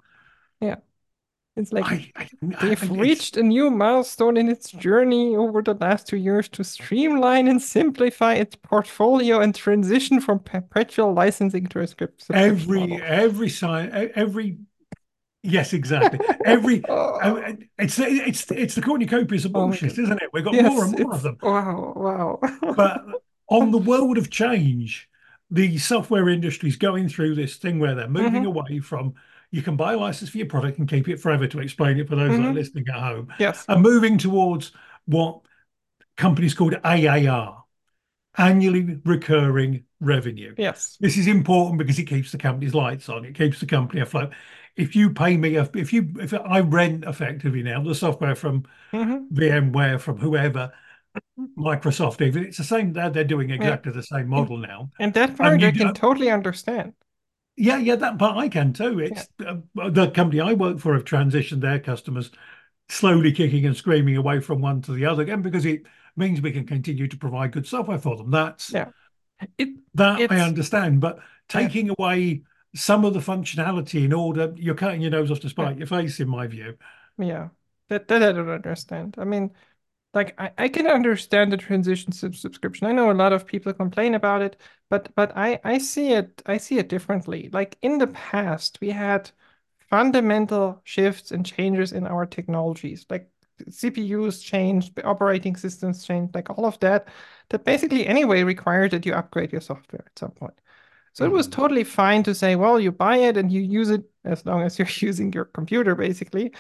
It's 1.57 1.71
like 1.71 1.85
I, 1.85 2.11
I, 2.17 2.27
they've 2.41 2.89
reached 2.91 3.37
a 3.37 3.43
new 3.43 3.71
milestone 3.71 4.35
in 4.35 4.49
its 4.49 4.71
journey 4.71 5.37
over 5.37 5.61
the 5.61 5.73
last 5.73 6.05
two 6.07 6.17
years 6.17 6.49
to 6.49 6.63
streamline 6.65 7.47
and 7.47 7.61
simplify 7.61 8.33
its 8.33 8.55
portfolio 8.57 9.39
and 9.39 9.55
transition 9.55 10.19
from 10.19 10.39
perpetual 10.39 11.13
licensing 11.13 11.67
to 11.67 11.79
a 11.79 11.87
script 11.87 12.25
every 12.33 12.79
model. 12.87 12.99
every 13.03 13.49
sign 13.49 13.89
every 14.15 14.57
yes 15.43 15.73
exactly 15.73 16.19
every 16.43 16.83
Oh, 16.89 17.37
it's 17.77 17.99
it's 17.99 18.51
it's 18.51 18.75
the 18.75 18.81
cornucopias 18.81 19.45
of 19.45 19.55
Oh 19.55 19.59
bullshit 19.67 19.97
isn't 19.97 20.21
it 20.21 20.29
we've 20.33 20.43
got 20.43 20.53
yes, 20.53 20.71
more 20.73 20.83
and 20.85 20.99
more 20.99 21.13
of 21.13 21.21
them 21.21 21.37
Wow, 21.41 21.93
wow. 21.95 22.39
but 22.75 23.05
on 23.49 23.71
the 23.71 23.77
world 23.77 24.17
of 24.17 24.29
change 24.29 25.09
the 25.51 25.77
software 25.77 26.27
industry 26.29 26.69
is 26.69 26.75
going 26.75 27.07
through 27.07 27.35
this 27.35 27.57
thing 27.57 27.79
where 27.79 27.95
they're 27.95 28.07
moving 28.09 28.43
Mhm. 28.43 28.47
away 28.47 28.79
from 28.79 29.13
you 29.55 29.61
can 29.61 29.75
buy 29.77 29.93
a 29.93 29.97
license 29.97 30.29
for 30.29 30.37
your 30.37 30.47
product 30.47 30.79
and 30.79 30.89
keep 30.89 31.07
it 31.07 31.19
forever 31.19 31.47
to 31.47 31.59
explain 31.59 31.97
it 31.97 32.09
for 32.09 32.15
those 32.15 32.35
that 32.35 32.45
are 32.45 32.49
Mhm. 32.49 32.55
listening 32.55 32.85
at 32.89 32.99
home 32.99 33.33
Yes. 33.39 33.65
and 33.67 33.81
moving 33.81 34.17
towards 34.17 34.71
what 35.05 35.41
companies 36.17 36.53
called 36.53 36.75
AAR 36.83 37.63
annually 38.37 38.99
recurring 39.05 39.85
revenue 40.01 40.53
Yes. 40.57 40.97
this 40.99 41.17
is 41.17 41.27
important 41.27 41.77
because 41.77 41.97
it 41.99 42.05
keeps 42.05 42.31
the 42.31 42.37
company's 42.37 42.73
lights 42.73 43.07
on. 43.09 43.25
It 43.25 43.35
keeps 43.35 43.59
the 43.59 43.65
company 43.65 44.01
afloat. 44.01 44.33
If 44.75 44.95
you 44.95 45.09
pay 45.11 45.37
me, 45.37 45.55
if 45.55 45.93
you, 45.93 46.11
if 46.19 46.33
I 46.33 46.59
rent 46.59 47.05
effectively 47.05 47.63
now 47.63 47.81
the 47.81 47.95
software 47.95 48.35
from 48.35 48.65
hmm 48.91 49.25
VMware, 49.33 49.99
from 49.99 50.17
whoever, 50.17 50.73
Microsoft 51.57 52.21
even. 52.25 52.45
It's 52.45 52.57
the 52.57 52.63
same. 52.63 52.93
They're, 52.93 53.09
they're 53.09 53.23
doing 53.23 53.49
exactly 53.49 53.91
the 53.91 54.03
same 54.03 54.27
model 54.27 54.57
now. 54.57 54.89
And 54.99 55.13
that 55.13 55.37
part 55.37 55.61
I 55.63 55.71
can 55.71 55.93
totally 55.93 56.29
understand. 56.29 56.93
Yeah, 57.57 57.77
yeah, 57.77 57.95
that 57.95 58.19
part 58.19 58.37
I 58.37 58.49
can 58.49 58.73
too. 58.73 58.99
It's 58.99 59.29
uh, 59.45 59.57
the 59.75 60.11
company 60.11 60.41
I 60.41 60.53
work 60.53 60.79
for 60.79 60.93
have 60.93 61.05
transitioned 61.05 61.61
their 61.61 61.79
customers 61.79 62.31
slowly 62.89 63.31
kicking 63.31 63.65
and 63.65 63.75
screaming 63.75 64.17
away 64.17 64.39
from 64.39 64.61
one 64.61 64.81
to 64.83 64.91
the 64.91 65.05
other 65.05 65.23
again 65.23 65.41
because 65.41 65.65
it 65.65 65.83
means 66.15 66.41
we 66.41 66.51
can 66.51 66.65
continue 66.65 67.07
to 67.07 67.17
provide 67.17 67.51
good 67.51 67.67
software 67.67 67.97
for 67.97 68.15
them. 68.17 68.31
That's 68.31 68.71
Yeah. 68.71 68.89
It 69.57 69.69
that 69.95 70.31
I 70.31 70.39
understand, 70.39 71.01
but 71.01 71.19
taking 71.49 71.91
away 71.97 72.43
some 72.73 73.05
of 73.05 73.13
the 73.13 73.19
functionality 73.19 74.05
in 74.05 74.13
order 74.13 74.53
you're 74.55 74.75
cutting 74.75 75.01
your 75.01 75.11
nose 75.11 75.29
off 75.31 75.41
to 75.41 75.49
spite 75.49 75.77
your 75.77 75.87
face, 75.87 76.19
in 76.19 76.29
my 76.29 76.47
view. 76.47 76.77
Yeah, 77.17 77.49
that 77.89 78.07
that 78.07 78.23
I 78.23 78.31
don't 78.31 78.49
understand. 78.49 79.15
I 79.17 79.25
mean, 79.25 79.51
like 80.15 80.39
I, 80.39 80.51
I 80.57 80.69
can 80.69 80.87
understand 80.87 81.51
the 81.51 81.57
transition 81.57 82.11
to 82.13 82.33
subscription. 82.33 82.87
I 82.87 82.93
know 82.93 83.11
a 83.11 83.13
lot 83.13 83.33
of 83.33 83.45
people 83.45 83.73
complain 83.73 84.15
about 84.15 84.41
it, 84.41 84.59
but 84.89 85.13
but 85.15 85.35
I 85.37 85.59
I 85.63 85.77
see 85.79 86.13
it 86.13 86.41
I 86.45 86.57
see 86.57 86.79
it 86.79 86.89
differently. 86.89 87.49
Like 87.53 87.77
in 87.81 87.99
the 87.99 88.07
past, 88.07 88.79
we 88.81 88.91
had 88.91 89.31
fundamental 89.89 90.81
shifts 90.83 91.31
and 91.31 91.45
changes 91.45 91.91
in 91.93 92.07
our 92.07 92.25
technologies. 92.25 93.05
Like 93.09 93.29
CPUs 93.69 94.41
changed, 94.41 94.99
operating 95.03 95.55
systems 95.55 96.05
changed, 96.05 96.35
like 96.35 96.49
all 96.49 96.65
of 96.65 96.79
that. 96.81 97.07
That 97.49 97.63
basically 97.65 98.07
anyway 98.07 98.43
required 98.43 98.91
that 98.91 99.05
you 99.05 99.13
upgrade 99.13 99.51
your 99.51 99.61
software 99.61 100.03
at 100.05 100.19
some 100.19 100.31
point. 100.31 100.55
So 101.13 101.25
it 101.25 101.31
was 101.31 101.47
Mhm. 101.47 101.51
totally 101.51 101.83
fine 101.85 102.23
to 102.23 102.35
say, 102.35 102.55
well, 102.55 102.79
you 102.79 102.91
buy 102.91 103.17
it 103.17 103.37
and 103.37 103.51
you 103.51 103.61
use 103.61 103.89
it 103.89 104.03
as 104.25 104.45
long 104.45 104.61
as 104.63 104.77
you're 104.79 104.87
using 104.99 105.31
your 105.33 105.45
computer, 105.45 105.95
basically. 105.95 106.53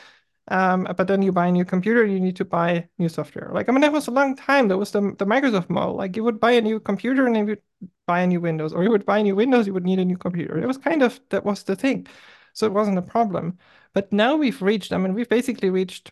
Um, 0.47 0.87
but 0.95 1.07
then 1.07 1.21
you 1.23 1.31
buy 1.31 1.47
a 1.47 1.51
new 1.51 1.65
computer 1.65 2.05
you 2.05 2.19
need 2.19 2.35
to 2.35 2.45
buy 2.45 2.87
new 2.99 3.09
software. 3.09 3.49
Like, 3.51 3.67
I 3.67 3.71
mean, 3.71 3.81
that 3.81 3.91
was 3.91 4.07
a 4.07 4.11
long 4.11 4.35
time. 4.35 4.67
That 4.67 4.77
was 4.77 4.91
the, 4.91 5.01
the 5.17 5.25
Microsoft 5.25 5.69
model. 5.69 5.95
Like, 5.95 6.15
you 6.15 6.23
would 6.23 6.39
buy 6.39 6.51
a 6.51 6.61
new 6.61 6.79
computer 6.79 7.25
and 7.25 7.35
then 7.35 7.47
you 7.47 7.51
would 7.53 7.89
buy 8.05 8.21
a 8.21 8.27
new 8.27 8.39
Windows, 8.41 8.71
or 8.73 8.83
you 8.83 8.91
would 8.91 9.05
buy 9.05 9.19
a 9.19 9.23
new 9.23 9.35
Windows, 9.35 9.65
you 9.67 9.73
would 9.73 9.83
need 9.85 9.99
a 9.99 10.05
new 10.05 10.17
computer. 10.17 10.59
It 10.59 10.67
was 10.67 10.77
kind 10.77 11.01
of, 11.01 11.19
that 11.29 11.43
was 11.45 11.63
the 11.63 11.75
thing. 11.75 12.07
So 12.53 12.67
it 12.67 12.73
wasn't 12.73 12.97
a 12.99 13.01
problem. 13.01 13.57
But 13.93 14.13
now 14.13 14.35
we've 14.35 14.61
reached, 14.61 14.93
I 14.93 14.97
mean, 14.97 15.13
we've 15.15 15.29
basically 15.29 15.69
reached 15.71 16.11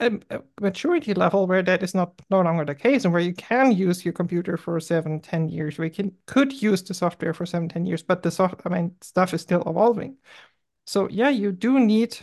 a, 0.00 0.18
a 0.30 0.42
maturity 0.60 1.14
level 1.14 1.46
where 1.46 1.62
that 1.62 1.82
is 1.82 1.94
not 1.94 2.20
no 2.30 2.40
longer 2.40 2.64
the 2.64 2.74
case 2.74 3.04
and 3.04 3.12
where 3.12 3.22
you 3.22 3.34
can 3.34 3.72
use 3.72 4.04
your 4.04 4.12
computer 4.14 4.56
for 4.56 4.80
seven, 4.80 5.20
10 5.20 5.48
years, 5.48 5.78
you 5.78 5.90
can 5.90 6.12
could 6.26 6.52
use 6.62 6.82
the 6.82 6.94
software 6.94 7.34
for 7.34 7.46
seven, 7.46 7.68
10 7.68 7.86
years, 7.86 8.02
but 8.02 8.22
the 8.22 8.30
soft, 8.30 8.62
I 8.64 8.70
mean, 8.70 8.96
stuff 9.02 9.34
is 9.34 9.42
still 9.42 9.62
evolving. 9.66 10.16
So 10.86 11.08
yeah, 11.10 11.30
you 11.30 11.52
do 11.52 11.80
need 11.80 12.18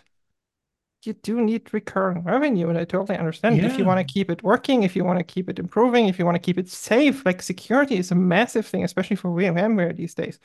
you 1.08 1.14
do 1.14 1.41
need 1.41 1.74
recurring 1.74 2.24
revenue, 2.24 2.70
and 2.70 2.78
I 2.78 2.86
totally 2.86 3.18
understand 3.18 3.60
if 3.60 3.78
you 3.78 3.86
want 3.86 3.99
to 3.99 4.14
keep 4.14 4.30
it 4.30 4.43
working, 4.43 4.84
if 4.84 4.95
you 4.95 5.03
want 5.03 5.20
to 5.20 5.24
keep 5.24 5.49
it 5.49 5.60
improving, 5.60 6.08
if 6.08 6.20
you 6.20 6.26
want 6.26 6.36
to 6.36 6.39
keep 6.39 6.58
it 6.58 6.70
safe. 6.70 7.26
Like 7.26 7.41
security 7.41 7.97
is 7.97 8.12
a 8.12 8.16
massive 8.16 8.66
thing, 8.66 8.84
especially 8.84 9.16
for 9.16 9.30
VMware 9.32 9.95
these 9.95 10.14
days. 10.14 10.39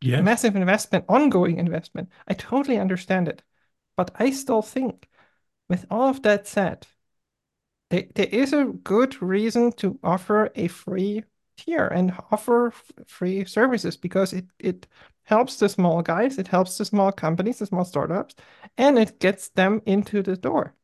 Yeah. 0.00 0.20
Massive 0.22 0.56
investment, 0.56 1.04
ongoing 1.08 1.58
investment. 1.58 2.10
I 2.28 2.34
totally 2.34 2.78
understand 2.78 3.28
it, 3.28 3.42
but 3.96 4.10
I 4.16 4.30
still 4.30 4.62
think, 4.62 5.08
with 5.68 5.86
all 5.90 6.08
of 6.08 6.22
that 6.22 6.46
said, 6.46 6.86
there, 7.90 8.04
there 8.14 8.26
is 8.26 8.52
a 8.52 8.64
good 8.64 9.20
reason 9.22 9.72
to 9.72 9.98
offer 10.02 10.50
a 10.54 10.68
free 10.68 11.24
tier 11.56 11.86
and 11.86 12.12
offer 12.30 12.72
free 13.06 13.44
services 13.44 13.96
because 13.96 14.32
it 14.32 14.46
it 14.58 14.86
helps 15.26 15.56
the 15.58 15.68
small 15.68 16.02
guys, 16.02 16.38
it 16.38 16.48
helps 16.48 16.78
the 16.78 16.84
small 16.84 17.12
companies, 17.12 17.58
the 17.60 17.66
small 17.66 17.84
startups, 17.84 18.34
and 18.78 18.98
it 18.98 19.20
gets 19.20 19.48
them 19.50 19.82
into 19.86 20.22
the 20.22 20.36
door. 20.36 20.74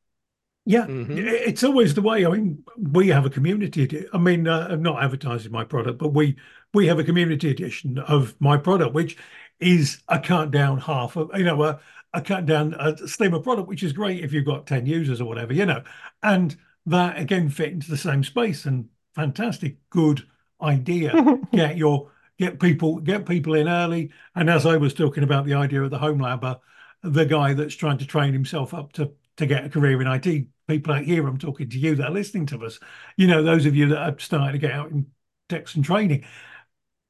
Yeah, 0.64 0.86
Mhm. 0.86 1.16
it's 1.18 1.64
always 1.64 1.94
the 1.94 2.02
way. 2.02 2.24
I 2.24 2.30
mean, 2.30 2.62
we 2.76 3.08
have 3.08 3.26
a 3.26 3.30
community. 3.30 3.82
edi- 3.82 4.06
I 4.12 4.18
mean, 4.18 4.46
uh, 4.46 4.68
I'm 4.70 4.82
not 4.82 5.02
advertising 5.02 5.50
my 5.50 5.64
product, 5.64 5.98
but 5.98 6.10
we 6.14 6.36
we 6.72 6.86
have 6.86 6.98
a 7.00 7.04
community 7.04 7.50
edition 7.50 7.98
of 7.98 8.40
my 8.40 8.56
product, 8.56 8.94
which 8.94 9.16
is 9.60 10.02
a 10.08 10.18
cut 10.20 10.50
down 10.52 10.78
half 10.78 11.16
of 11.16 11.30
you 11.36 11.44
know 11.44 11.62
a, 11.64 11.80
a 12.14 12.22
cut 12.22 12.46
down 12.46 12.74
a 12.78 12.96
slimmer 13.08 13.40
product, 13.40 13.68
which 13.68 13.82
is 13.82 13.92
great 13.92 14.22
if 14.24 14.32
you've 14.32 14.44
got 14.46 14.66
ten 14.68 14.86
users 14.86 15.20
or 15.20 15.24
whatever, 15.24 15.52
you 15.52 15.66
know, 15.66 15.82
and 16.22 16.56
that 16.86 17.18
again 17.18 17.48
fit 17.48 17.72
into 17.72 17.90
the 17.90 17.96
same 17.96 18.22
space 18.22 18.64
and 18.64 18.88
fantastic, 19.14 19.76
good 19.90 20.26
idea. 20.60 21.20
Get 21.52 21.76
your 21.76 22.11
get 22.42 22.58
people 22.60 22.98
get 22.98 23.26
people 23.26 23.54
in 23.54 23.68
early, 23.68 24.10
and 24.34 24.50
as 24.50 24.66
I 24.66 24.76
was 24.76 24.94
talking 24.94 25.22
about 25.22 25.46
the 25.46 25.54
idea 25.54 25.82
of 25.82 25.90
the 25.90 25.98
home 25.98 26.18
labber, 26.18 26.58
the 27.02 27.24
guy 27.24 27.54
that's 27.54 27.74
trying 27.74 27.98
to 27.98 28.06
train 28.06 28.32
himself 28.32 28.74
up 28.74 28.92
to 28.94 29.12
to 29.36 29.46
get 29.46 29.64
a 29.64 29.70
career 29.70 30.00
in 30.00 30.08
IT. 30.08 30.46
People 30.68 30.94
out 30.94 31.04
here, 31.04 31.26
I'm 31.26 31.38
talking 31.38 31.68
to 31.68 31.78
you 31.78 31.94
that 31.96 32.08
are 32.08 32.12
listening 32.12 32.46
to 32.46 32.64
us. 32.64 32.78
You 33.16 33.26
know, 33.26 33.42
those 33.42 33.66
of 33.66 33.76
you 33.76 33.88
that 33.88 33.98
are 33.98 34.18
starting 34.18 34.52
to 34.52 34.58
get 34.58 34.72
out 34.72 34.90
in 34.90 35.06
techs 35.48 35.74
and 35.74 35.84
training. 35.84 36.24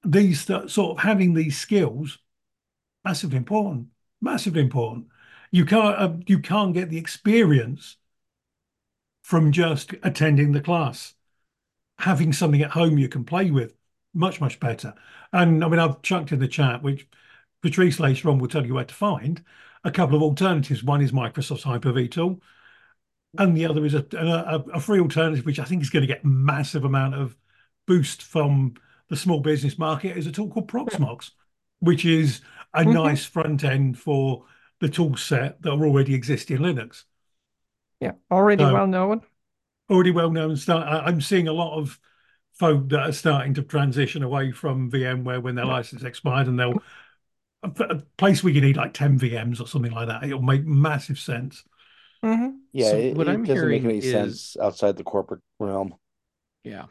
These 0.04 0.46
th- 0.46 0.70
sort 0.70 0.98
of 0.98 1.04
having 1.04 1.34
these 1.34 1.58
skills, 1.58 2.18
massively 3.04 3.36
important, 3.36 3.88
massively 4.20 4.60
important. 4.60 5.06
You 5.50 5.64
can't 5.64 5.98
uh, 5.98 6.14
you 6.26 6.40
can't 6.40 6.74
get 6.74 6.90
the 6.90 6.98
experience 6.98 7.96
from 9.22 9.52
just 9.52 9.94
attending 10.02 10.52
the 10.52 10.60
class. 10.60 11.14
Having 11.98 12.32
something 12.32 12.62
at 12.62 12.72
home 12.72 12.98
you 12.98 13.08
can 13.08 13.24
play 13.24 13.50
with, 13.50 13.74
much 14.14 14.40
much 14.40 14.60
better. 14.60 14.94
And 15.32 15.64
I 15.64 15.68
mean, 15.68 15.80
I've 15.80 16.02
chucked 16.02 16.32
in 16.32 16.38
the 16.38 16.48
chat, 16.48 16.82
which 16.82 17.06
Patrice 17.62 18.00
later 18.00 18.28
on 18.28 18.38
will 18.38 18.48
tell 18.48 18.66
you 18.66 18.74
where 18.74 18.84
to 18.84 18.94
find 18.94 19.42
a 19.84 19.90
couple 19.90 20.16
of 20.16 20.22
alternatives. 20.22 20.82
One 20.84 21.00
is 21.00 21.12
Microsoft's 21.12 21.62
Hyper-V 21.64 22.08
tool, 22.08 22.40
and 23.38 23.56
the 23.56 23.66
other 23.66 23.84
is 23.84 23.94
a, 23.94 24.04
a, 24.16 24.64
a 24.74 24.80
free 24.80 25.00
alternative, 25.00 25.46
which 25.46 25.58
I 25.58 25.64
think 25.64 25.82
is 25.82 25.90
going 25.90 26.02
to 26.02 26.06
get 26.12 26.24
massive 26.24 26.84
amount 26.84 27.14
of 27.14 27.36
boost 27.86 28.22
from 28.22 28.74
the 29.08 29.16
small 29.16 29.40
business 29.40 29.78
market, 29.78 30.16
is 30.16 30.26
a 30.26 30.32
tool 30.32 30.48
called 30.48 30.68
Proxmox, 30.68 31.30
which 31.80 32.04
is 32.04 32.40
a 32.74 32.82
Mhm. 32.84 32.94
nice 32.94 33.24
front 33.24 33.64
end 33.64 33.98
for 33.98 34.44
the 34.80 34.88
tool 34.88 35.16
set 35.16 35.60
that 35.62 35.70
already 35.70 36.14
exist 36.14 36.50
in 36.50 36.58
Linux. 36.58 37.04
Yeah, 38.00 38.12
already 38.30 38.64
So- 38.64 38.72
well 38.72 38.86
known. 38.86 39.22
Already 39.90 40.10
well 40.10 40.30
known. 40.30 40.56
Start. 40.56 40.86
I- 40.88 41.06
I'm 41.06 41.20
seeing 41.20 41.48
a 41.48 41.52
lot 41.52 41.76
of 41.78 41.98
folk 42.52 42.88
that 42.90 43.00
are 43.00 43.12
starting 43.12 43.54
to 43.54 43.62
transition 43.62 44.22
away 44.22 44.52
from 44.52 44.90
VMware 44.90 45.42
when 45.42 45.54
their 45.54 45.64
license 45.66 46.02
expired, 46.04 46.48
and 46.48 46.58
they'll 46.58 46.82
a, 47.62 47.68
a 47.84 47.96
place 48.18 48.44
where 48.44 48.52
you 48.52 48.60
need 48.60 48.76
like 48.76 48.94
10 48.94 49.18
VMs 49.18 49.60
or 49.60 49.66
something 49.68 49.92
like 49.92 50.08
that. 50.08 50.24
It'll 50.24 50.42
make 50.42 50.64
massive 50.66 51.18
sense. 51.18 51.64
hmm 52.22 52.58
Yeah, 52.72 52.90
So 52.90 52.96
it, 52.96 53.16
what 53.16 53.28
it 53.28 53.28
I'm 53.28 53.44
doesn't 53.44 53.68
make 53.70 53.84
hearing 53.84 53.84
any 53.84 54.00
sense 54.00 54.56
outside 54.60 54.96
the 54.96 55.04
corporate 55.04 55.42
realm. 55.58 55.94
Yeah. 56.64 56.86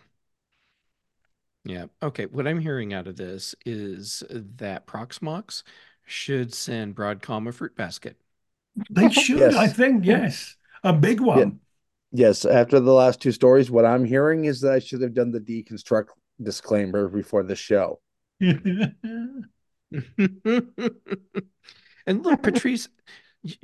Yeah. 1.63 1.85
Okay. 2.01 2.25
What 2.25 2.47
I'm 2.47 2.59
hearing 2.59 2.93
out 2.93 3.07
of 3.07 3.17
this 3.17 3.53
is 3.65 4.23
that 4.29 4.87
Proxmox 4.87 5.63
should 6.05 6.53
send 6.53 6.95
Broadcom 6.95 7.47
a 7.47 7.51
fruit 7.51 7.75
basket. 7.75 8.17
They 8.89 9.09
should, 9.11 9.37
Yes. 9.39 9.55
I 9.55 9.67
think, 9.67 10.05
yes. 10.05 10.55
A 10.83 10.93
big 10.93 11.19
one. 11.21 11.59
Yes, 12.11 12.45
after 12.45 12.79
the 12.79 12.91
last 12.93 13.21
two 13.21 13.31
stories, 13.31 13.71
what 13.71 13.85
I'm 13.85 14.05
hearing 14.05 14.45
is 14.45 14.61
that 14.61 14.73
I 14.73 14.79
should 14.79 15.01
have 15.01 15.13
done 15.13 15.31
the 15.31 15.39
deconstruct 15.39 16.07
disclaimer 16.41 17.07
before 17.07 17.43
the 17.43 17.55
show. 17.55 17.99
And 22.07 22.23
look, 22.23 22.41
Patrice, 22.41 22.89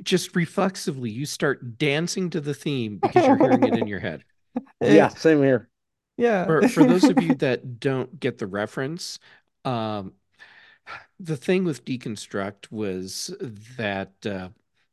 just 0.02 0.34
reflexively, 0.34 1.10
you 1.10 1.26
start 1.26 1.78
dancing 1.78 2.30
to 2.30 2.40
the 2.40 2.54
theme 2.54 2.98
because 2.98 3.26
you're 3.26 3.36
hearing 3.36 3.64
it 3.64 3.78
in 3.78 3.86
your 3.86 4.00
head. 4.00 4.24
Yeah, 4.80 5.08
same 5.08 5.40
here. 5.40 5.68
Yeah. 6.16 6.44
For, 6.46 6.66
for 6.68 6.82
those 6.82 7.04
of 7.04 7.22
you 7.22 7.34
that 7.36 7.78
don't 7.78 8.18
get 8.18 8.38
the 8.38 8.48
reference, 8.48 9.20
um, 9.64 10.14
the 11.20 11.36
thing 11.36 11.62
with 11.62 11.84
deconstruct 11.84 12.72
was 12.72 13.32
that 13.76 14.14
uh, 14.26 14.48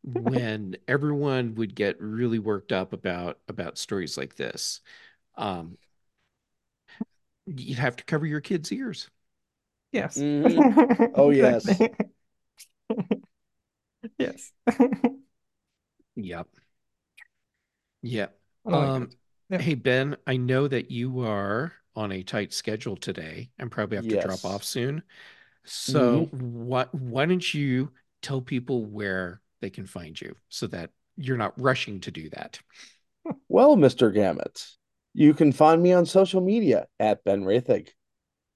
when 0.06 0.78
everyone 0.88 1.56
would 1.56 1.76
get 1.76 2.00
really 2.02 2.40
worked 2.40 2.72
up 2.72 2.94
about 2.94 3.40
about 3.50 3.78
stories 3.80 4.18
like 4.18 4.36
this, 4.36 4.82
um, 5.38 5.78
you'd 7.46 7.78
have 7.78 7.96
to 7.96 8.04
cover 8.04 8.26
your 8.26 8.42
kids' 8.42 8.72
ears. 8.72 9.10
Yes. 9.92 10.26
Mhm. 10.46 11.12
Oh, 11.18 11.30
yes. 11.30 11.82
Yes. 14.18 14.52
Yep. 16.16 16.48
Yep. 18.02 18.40
Oh 18.66 18.72
Um, 18.78 19.10
Yeah. 19.50 19.60
Hey, 19.60 19.76
Ben, 19.76 20.18
I 20.28 20.38
know 20.38 20.68
that 20.68 20.92
you 20.92 21.22
are 21.22 21.74
on 21.96 22.12
a 22.12 22.24
tight 22.24 22.52
schedule 22.54 22.98
today 22.98 23.52
and 23.58 23.72
probably 23.72 23.96
have 23.96 24.08
to 24.10 24.18
drop 24.18 24.44
off 24.46 24.64
soon. 24.64 25.04
So 25.66 26.28
why 26.32 26.86
why 26.94 27.26
don't 27.26 27.54
you 27.54 27.94
tell 28.22 28.42
people 28.42 28.86
where 28.86 29.42
they 29.62 29.70
can 29.70 29.86
find 29.86 30.20
you 30.20 30.36
so 30.50 30.68
that 30.68 30.90
you're 31.18 31.38
not 31.38 31.60
rushing 31.60 32.00
to 32.02 32.12
do 32.12 32.30
that? 32.32 32.60
Well, 33.48 33.76
Mr. 33.76 34.14
Gamet, 34.14 34.66
you 35.14 35.34
can 35.34 35.52
find 35.52 35.82
me 35.82 35.94
on 35.94 36.06
social 36.06 36.42
media 36.42 36.88
at 37.00 37.24
Ben 37.24 37.44
Roethig. 37.44 37.90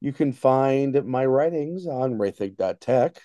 You 0.02 0.14
can 0.14 0.32
find 0.32 1.06
my 1.06 1.26
writings 1.26 1.88
on 1.88 2.18
roethig.tech. 2.18 3.22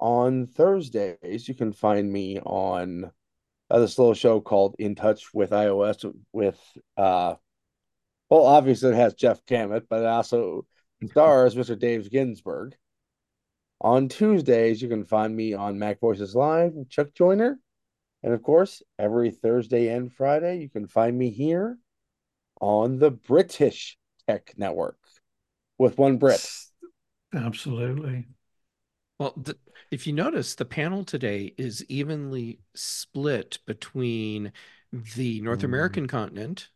On 0.00 0.46
Thursdays, 0.46 1.48
you 1.48 1.54
can 1.54 1.72
find 1.72 2.12
me 2.12 2.40
on 2.40 3.10
uh, 3.70 3.78
this 3.78 3.98
little 3.98 4.14
show 4.14 4.40
called 4.40 4.76
In 4.78 4.94
Touch 4.94 5.32
with 5.32 5.50
iOS 5.50 6.12
with 6.32 6.60
uh, 6.96 7.34
Well, 8.28 8.46
obviously 8.46 8.90
it 8.90 8.96
has 8.96 9.14
Jeff 9.14 9.44
Gamet, 9.46 9.84
but 9.88 10.00
it 10.00 10.06
also 10.06 10.66
stars 11.06 11.54
Mr. 11.54 11.78
Dave 11.78 12.10
Ginsburg. 12.10 12.74
On 13.82 14.08
Tuesdays, 14.08 14.80
you 14.80 14.88
can 14.88 15.04
find 15.04 15.34
me 15.34 15.54
on 15.54 15.76
Mac 15.76 15.98
Voices 15.98 16.36
Live 16.36 16.72
Chuck 16.88 17.08
Joiner. 17.14 17.58
And 18.22 18.32
of 18.32 18.40
course, 18.40 18.80
every 18.96 19.32
Thursday 19.32 19.88
and 19.88 20.12
Friday, 20.12 20.60
you 20.60 20.70
can 20.70 20.86
find 20.86 21.18
me 21.18 21.30
here 21.30 21.76
on 22.60 23.00
the 23.00 23.10
British 23.10 23.98
Tech 24.28 24.54
Network 24.56 24.96
with 25.78 25.98
one 25.98 26.18
Brit. 26.18 26.48
Absolutely. 27.34 28.28
Well, 29.18 29.34
the, 29.36 29.58
if 29.90 30.06
you 30.06 30.12
notice, 30.12 30.54
the 30.54 30.64
panel 30.64 31.02
today 31.02 31.52
is 31.58 31.84
evenly 31.88 32.60
split 32.74 33.58
between 33.66 34.52
the 35.16 35.40
North 35.40 35.60
Mm. 35.60 35.64
American 35.64 36.06
continent 36.06 36.68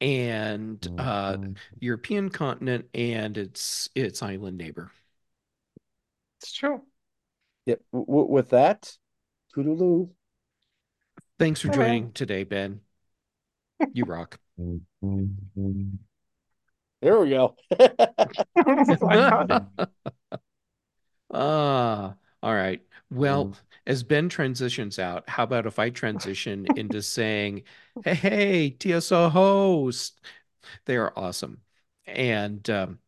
and 0.00 0.88
uh, 0.98 1.36
European 1.80 2.30
continent 2.30 2.86
and 2.94 3.36
its 3.36 3.90
its 3.94 4.22
island 4.22 4.56
neighbor. 4.56 4.90
It's 6.44 6.52
true. 6.52 6.82
Yep. 7.64 7.80
W- 7.94 8.28
with 8.30 8.50
that, 8.50 8.94
toodaloo. 9.56 10.10
Thanks 11.38 11.62
for 11.62 11.68
Bye, 11.68 11.76
man. 11.78 11.86
joining 11.86 12.12
today, 12.12 12.44
Ben. 12.44 12.80
You 13.94 14.04
rock. 14.04 14.38
There 17.00 17.20
we 17.20 17.30
go. 17.30 17.56
My 17.80 17.86
God. 19.00 19.66
Ah, 21.32 22.14
all 22.42 22.54
right. 22.54 22.80
Well, 23.10 23.56
as 23.86 24.04
Ben 24.04 24.28
transitions 24.28 24.98
out, 24.98 25.28
how 25.28 25.42
about 25.42 25.66
if 25.66 25.78
I 25.78 25.90
transition 25.90 26.66
into 26.76 27.02
saying, 27.02 27.62
"Hey, 28.04 28.14
hey, 28.14 28.70
TSO 28.70 29.30
host." 29.30 30.20
They 30.84 30.96
are 30.96 31.12
awesome. 31.16 31.62
And 32.06 32.68
um, 32.70 33.00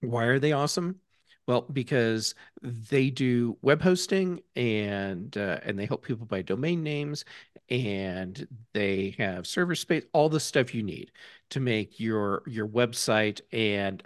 why 0.00 0.24
are 0.24 0.40
they 0.40 0.52
awesome? 0.52 0.98
Well, 1.46 1.62
because 1.62 2.34
they 2.62 3.10
do 3.10 3.58
web 3.62 3.82
hosting 3.82 4.42
and 4.54 5.36
uh, 5.36 5.58
and 5.64 5.78
they 5.78 5.86
help 5.86 6.04
people 6.04 6.26
buy 6.26 6.42
domain 6.42 6.82
names 6.82 7.24
and 7.68 8.46
they 8.72 9.14
have 9.18 9.46
server 9.46 9.74
space, 9.74 10.04
all 10.12 10.28
the 10.28 10.38
stuff 10.40 10.74
you 10.74 10.82
need 10.82 11.10
to 11.50 11.60
make 11.60 11.98
your 11.98 12.42
your 12.46 12.68
website 12.68 13.40
and 13.52 14.02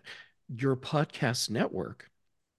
your 0.48 0.76
podcast 0.76 1.50
network 1.50 2.10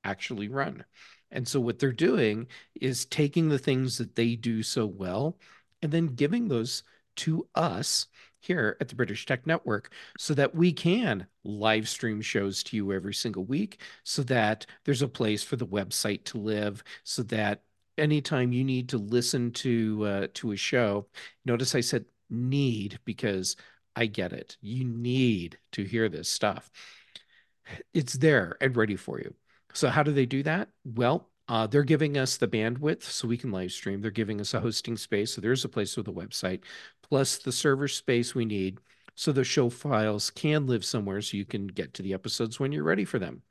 actually 0.03 0.47
run. 0.47 0.85
And 1.31 1.47
so 1.47 1.59
what 1.59 1.79
they're 1.79 1.91
doing 1.91 2.47
is 2.79 3.05
taking 3.05 3.49
the 3.49 3.59
things 3.59 3.97
that 3.97 4.15
they 4.15 4.35
do 4.35 4.63
so 4.63 4.85
well 4.85 5.37
and 5.81 5.91
then 5.91 6.07
giving 6.07 6.47
those 6.47 6.83
to 7.17 7.47
us 7.55 8.07
here 8.39 8.77
at 8.79 8.87
the 8.87 8.95
British 8.95 9.25
Tech 9.25 9.45
Network 9.45 9.91
so 10.17 10.33
that 10.33 10.53
we 10.55 10.71
can 10.71 11.27
live 11.43 11.87
stream 11.87 12.21
shows 12.21 12.63
to 12.63 12.75
you 12.75 12.91
every 12.93 13.13
single 13.13 13.45
week 13.45 13.81
so 14.03 14.23
that 14.23 14.65
there's 14.85 15.01
a 15.01 15.07
place 15.07 15.43
for 15.43 15.55
the 15.55 15.67
website 15.67 16.23
to 16.25 16.37
live 16.37 16.83
so 17.03 17.23
that 17.23 17.61
anytime 17.97 18.51
you 18.51 18.63
need 18.63 18.89
to 18.89 18.97
listen 18.97 19.51
to 19.51 20.05
uh, 20.05 20.27
to 20.33 20.51
a 20.51 20.57
show 20.57 21.07
notice 21.45 21.73
I 21.75 21.81
said 21.81 22.05
need 22.29 22.99
because 23.05 23.55
I 23.95 24.05
get 24.05 24.33
it 24.33 24.57
you 24.61 24.83
need 24.83 25.57
to 25.71 25.83
hear 25.83 26.09
this 26.09 26.29
stuff 26.29 26.69
it's 27.93 28.13
there 28.13 28.55
and 28.61 28.75
ready 28.75 28.95
for 28.95 29.19
you 29.19 29.33
so 29.77 29.89
how 29.89 30.01
do 30.01 30.11
they 30.11 30.25
do 30.25 30.41
that? 30.41 30.69
Well, 30.85 31.29
uh, 31.47 31.67
they're 31.67 31.83
giving 31.83 32.17
us 32.17 32.37
the 32.37 32.47
bandwidth 32.47 33.03
so 33.03 33.27
we 33.27 33.37
can 33.37 33.51
live 33.51 33.71
stream. 33.71 34.01
They're 34.01 34.09
giving 34.09 34.41
us 34.41 34.55
a 34.55 34.59
hosting 34.59 34.97
space, 34.97 35.33
so 35.33 35.39
there's 35.39 35.63
a 35.63 35.69
place 35.69 35.95
with 35.95 36.07
a 36.07 36.11
website, 36.11 36.61
plus 37.09 37.37
the 37.37 37.51
server 37.51 37.87
space 37.87 38.35
we 38.35 38.45
need, 38.45 38.79
so 39.15 39.31
the 39.31 39.43
show 39.43 39.69
files 39.69 40.29
can 40.29 40.67
live 40.67 40.85
somewhere 40.85 41.21
so 41.21 41.37
you 41.37 41.45
can 41.45 41.67
get 41.67 41.93
to 41.95 42.03
the 42.03 42.13
episodes 42.13 42.59
when 42.59 42.71
you're 42.71 42.83
ready 42.83 43.05
for 43.05 43.19
them. 43.19 43.41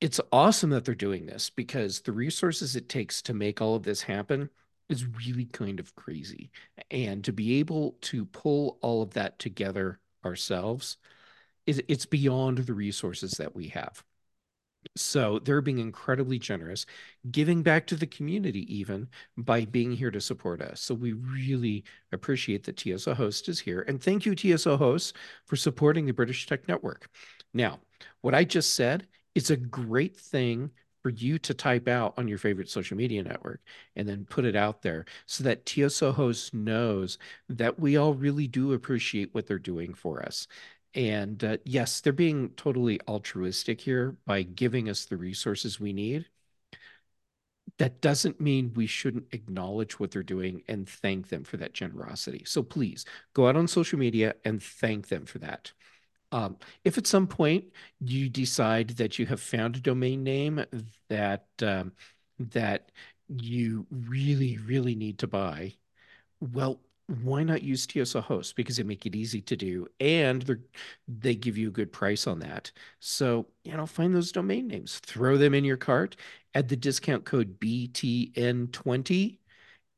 It's 0.00 0.20
awesome 0.32 0.70
that 0.70 0.84
they're 0.84 0.94
doing 0.94 1.26
this 1.26 1.50
because 1.50 2.00
the 2.00 2.12
resources 2.12 2.76
it 2.76 2.88
takes 2.88 3.22
to 3.22 3.34
make 3.34 3.60
all 3.60 3.74
of 3.74 3.82
this 3.82 4.02
happen 4.02 4.50
is 4.88 5.06
really 5.06 5.44
kind 5.46 5.78
of 5.78 5.94
crazy. 5.94 6.50
And 6.90 7.22
to 7.24 7.32
be 7.32 7.58
able 7.58 7.96
to 8.02 8.24
pull 8.26 8.78
all 8.80 9.02
of 9.02 9.14
that 9.14 9.38
together 9.38 10.00
ourselves 10.24 10.96
it's 11.66 12.06
beyond 12.06 12.58
the 12.58 12.74
resources 12.74 13.32
that 13.32 13.54
we 13.54 13.68
have. 13.68 14.02
So 14.96 15.38
they're 15.38 15.60
being 15.60 15.78
incredibly 15.78 16.38
generous, 16.38 16.86
giving 17.30 17.62
back 17.62 17.86
to 17.88 17.96
the 17.96 18.06
community 18.06 18.60
even 18.74 19.08
by 19.36 19.64
being 19.64 19.92
here 19.92 20.10
to 20.10 20.20
support 20.20 20.62
us. 20.62 20.80
So 20.80 20.94
we 20.94 21.12
really 21.12 21.84
appreciate 22.12 22.64
that 22.64 22.78
TSO 22.78 23.14
Host 23.14 23.48
is 23.48 23.60
here. 23.60 23.84
And 23.86 24.02
thank 24.02 24.26
you, 24.26 24.34
TSO 24.34 24.76
Host, 24.76 25.16
for 25.46 25.56
supporting 25.56 26.06
the 26.06 26.12
British 26.12 26.46
Tech 26.46 26.66
Network. 26.66 27.08
Now, 27.52 27.80
what 28.22 28.34
I 28.34 28.44
just 28.44 28.74
said 28.74 29.06
is 29.34 29.50
a 29.50 29.56
great 29.56 30.16
thing 30.16 30.70
for 31.02 31.10
you 31.10 31.38
to 31.38 31.54
type 31.54 31.88
out 31.88 32.14
on 32.18 32.28
your 32.28 32.38
favorite 32.38 32.68
social 32.68 32.96
media 32.96 33.22
network 33.22 33.60
and 33.96 34.06
then 34.08 34.26
put 34.28 34.44
it 34.44 34.56
out 34.56 34.82
there 34.82 35.06
so 35.26 35.44
that 35.44 35.64
TSO 35.64 36.12
Host 36.12 36.52
knows 36.52 37.18
that 37.48 37.78
we 37.78 37.96
all 37.96 38.12
really 38.12 38.46
do 38.46 38.72
appreciate 38.72 39.34
what 39.34 39.46
they're 39.46 39.58
doing 39.58 39.94
for 39.94 40.22
us. 40.22 40.46
And 40.94 41.42
uh, 41.44 41.56
yes, 41.64 42.00
they're 42.00 42.12
being 42.12 42.50
totally 42.56 43.00
altruistic 43.06 43.80
here 43.80 44.16
by 44.26 44.42
giving 44.42 44.88
us 44.88 45.04
the 45.04 45.16
resources 45.16 45.78
we 45.78 45.92
need. 45.92 46.26
That 47.78 48.00
doesn't 48.00 48.40
mean 48.40 48.72
we 48.74 48.86
shouldn't 48.86 49.32
acknowledge 49.32 49.98
what 49.98 50.10
they're 50.10 50.22
doing 50.22 50.62
and 50.68 50.88
thank 50.88 51.28
them 51.28 51.44
for 51.44 51.56
that 51.58 51.72
generosity. 51.72 52.42
So 52.44 52.62
please 52.62 53.04
go 53.32 53.48
out 53.48 53.56
on 53.56 53.68
social 53.68 53.98
media 53.98 54.34
and 54.44 54.62
thank 54.62 55.08
them 55.08 55.24
for 55.24 55.38
that. 55.38 55.72
Um, 56.32 56.58
if 56.84 56.98
at 56.98 57.06
some 57.06 57.26
point 57.26 57.64
you 58.00 58.28
decide 58.28 58.90
that 58.90 59.18
you 59.18 59.26
have 59.26 59.40
found 59.40 59.76
a 59.76 59.80
domain 59.80 60.22
name 60.22 60.64
that 61.08 61.46
um, 61.62 61.92
that 62.38 62.90
you 63.28 63.86
really, 63.90 64.58
really 64.58 64.94
need 64.94 65.18
to 65.18 65.26
buy, 65.26 65.74
well, 66.40 66.80
why 67.10 67.42
not 67.42 67.62
use 67.62 67.86
TSO 67.86 68.20
host 68.20 68.54
because 68.54 68.76
they 68.76 68.84
make 68.84 69.04
it 69.04 69.16
easy 69.16 69.40
to 69.42 69.56
do 69.56 69.86
and 69.98 70.42
they 70.42 70.54
they 71.08 71.34
give 71.34 71.58
you 71.58 71.68
a 71.68 71.72
good 71.72 71.92
price 71.92 72.26
on 72.26 72.38
that. 72.40 72.70
So, 73.00 73.46
you 73.64 73.76
know, 73.76 73.86
find 73.86 74.14
those 74.14 74.30
domain 74.32 74.68
names, 74.68 75.00
throw 75.00 75.36
them 75.36 75.54
in 75.54 75.64
your 75.64 75.76
cart, 75.76 76.16
add 76.54 76.68
the 76.68 76.76
discount 76.76 77.24
code 77.24 77.58
BTN20 77.58 79.40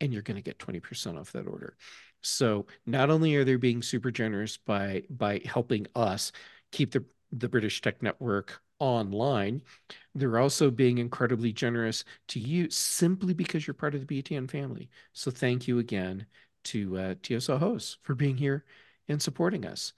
and 0.00 0.12
you're 0.12 0.22
going 0.22 0.36
to 0.36 0.42
get 0.42 0.58
20% 0.58 1.18
off 1.18 1.32
that 1.32 1.46
order. 1.46 1.76
So, 2.22 2.66
not 2.86 3.10
only 3.10 3.34
are 3.36 3.44
they 3.44 3.56
being 3.56 3.82
super 3.82 4.10
generous 4.10 4.56
by 4.56 5.02
by 5.10 5.42
helping 5.44 5.86
us 5.94 6.32
keep 6.70 6.92
the 6.92 7.04
the 7.32 7.48
British 7.48 7.80
Tech 7.80 8.02
Network 8.02 8.60
online, 8.78 9.62
they're 10.14 10.38
also 10.38 10.70
being 10.70 10.98
incredibly 10.98 11.52
generous 11.52 12.04
to 12.28 12.40
you 12.40 12.70
simply 12.70 13.34
because 13.34 13.66
you're 13.66 13.74
part 13.74 13.94
of 13.94 14.06
the 14.06 14.22
BTN 14.22 14.50
family. 14.50 14.88
So, 15.12 15.30
thank 15.30 15.68
you 15.68 15.78
again 15.78 16.26
to 16.64 16.98
uh, 16.98 17.14
TSO 17.22 17.58
hosts 17.58 17.98
for 18.02 18.14
being 18.14 18.36
here 18.36 18.64
and 19.08 19.20
supporting 19.20 19.64
us. 19.64 19.92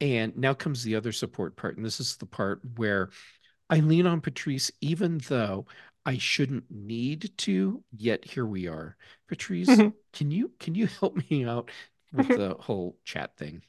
And 0.00 0.36
now 0.36 0.54
comes 0.54 0.82
the 0.82 0.96
other 0.96 1.12
support 1.12 1.56
part. 1.56 1.76
And 1.76 1.84
this 1.84 2.00
is 2.00 2.16
the 2.16 2.26
part 2.26 2.60
where 2.76 3.10
I 3.68 3.80
lean 3.80 4.06
on 4.06 4.20
Patrice, 4.20 4.70
even 4.80 5.18
though 5.28 5.66
I 6.06 6.18
shouldn't 6.18 6.64
need 6.70 7.30
to, 7.38 7.84
yet 7.96 8.24
here 8.24 8.46
we 8.46 8.66
are. 8.66 8.96
Patrice, 9.28 9.68
can 10.12 10.30
you 10.30 10.52
can 10.58 10.74
you 10.74 10.86
help 11.00 11.16
me 11.30 11.44
out 11.44 11.70
with 12.12 12.28
the 12.28 12.56
whole 12.58 12.96
chat 13.04 13.36
thing? 13.36 13.62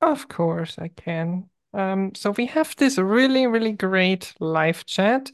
Of 0.00 0.28
course 0.28 0.78
I 0.78 0.88
can. 0.88 1.48
Um, 1.74 2.14
so 2.14 2.30
we 2.30 2.46
have 2.46 2.74
this 2.76 2.96
really, 2.96 3.46
really 3.46 3.72
great 3.72 4.32
live 4.40 4.86
chat 4.86 5.30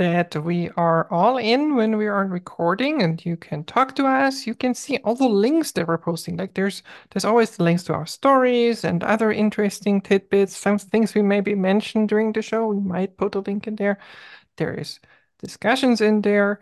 that 0.00 0.34
we 0.34 0.70
are 0.78 1.06
all 1.12 1.36
in 1.36 1.74
when 1.76 1.98
we 1.98 2.06
are 2.06 2.24
recording, 2.24 3.02
and 3.02 3.22
you 3.22 3.36
can 3.36 3.64
talk 3.64 3.94
to 3.96 4.06
us. 4.06 4.46
You 4.46 4.54
can 4.54 4.72
see 4.74 4.96
all 5.04 5.14
the 5.14 5.28
links 5.28 5.72
that 5.72 5.86
we're 5.86 5.98
posting. 5.98 6.38
Like 6.38 6.54
there's 6.54 6.82
there's 7.10 7.26
always 7.26 7.50
the 7.56 7.64
links 7.64 7.84
to 7.84 7.92
our 7.92 8.06
stories 8.06 8.82
and 8.82 9.04
other 9.04 9.30
interesting 9.30 10.00
tidbits, 10.00 10.56
some 10.56 10.78
things 10.78 11.14
we 11.14 11.20
maybe 11.20 11.54
mentioned 11.54 12.08
during 12.08 12.32
the 12.32 12.40
show. 12.40 12.66
We 12.68 12.80
might 12.80 13.18
put 13.18 13.34
a 13.34 13.40
link 13.40 13.66
in 13.66 13.76
there. 13.76 13.98
There 14.56 14.72
is 14.74 15.00
discussions 15.38 16.00
in 16.00 16.22
there. 16.22 16.60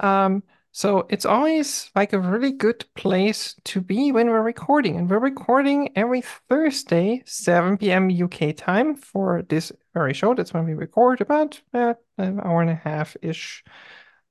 Um, 0.00 0.42
so 0.72 1.06
it's 1.10 1.26
always 1.26 1.90
like 1.96 2.12
a 2.12 2.20
really 2.20 2.52
good 2.52 2.84
place 2.94 3.56
to 3.64 3.80
be 3.80 4.12
when 4.12 4.28
we're 4.28 4.42
recording. 4.42 4.96
And 4.96 5.10
we're 5.10 5.18
recording 5.18 5.90
every 5.96 6.22
Thursday, 6.48 7.24
7 7.26 7.76
p.m. 7.76 8.08
UK 8.10 8.54
time 8.56 8.94
for 8.94 9.42
this 9.48 9.72
very 9.94 10.14
show. 10.14 10.32
That's 10.34 10.54
when 10.54 10.64
we 10.64 10.74
record 10.74 11.20
about 11.20 11.60
uh, 11.74 11.94
an 12.18 12.38
hour 12.40 12.60
and 12.60 12.70
a 12.70 12.76
half-ish. 12.76 13.64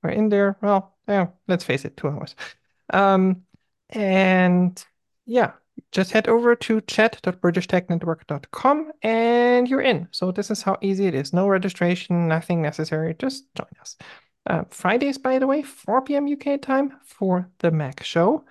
We're 0.02 0.10
in 0.10 0.30
there. 0.30 0.56
Well, 0.62 0.96
yeah, 1.06 1.26
let's 1.46 1.64
face 1.64 1.84
it, 1.84 1.98
two 1.98 2.08
hours. 2.08 2.34
Um, 2.90 3.42
and 3.90 4.82
yeah, 5.26 5.52
just 5.92 6.12
head 6.12 6.26
over 6.26 6.54
to 6.54 6.80
chat.britishtechnetwork.com 6.80 8.92
and 9.02 9.68
you're 9.68 9.82
in. 9.82 10.08
So 10.10 10.32
this 10.32 10.50
is 10.50 10.62
how 10.62 10.78
easy 10.80 11.04
it 11.06 11.14
is. 11.14 11.34
No 11.34 11.48
registration, 11.48 12.28
nothing 12.28 12.62
necessary. 12.62 13.14
Just 13.18 13.44
join 13.54 13.68
us. 13.80 13.98
Uh, 14.46 14.64
Fridays, 14.70 15.18
by 15.18 15.38
the 15.38 15.46
way, 15.46 15.62
4 15.62 16.16
p.m. 16.16 16.26
UK 16.26 16.56
time 16.58 16.98
for 17.04 17.48
the 17.58 17.70
Mac 17.70 18.02
show. 18.02 18.44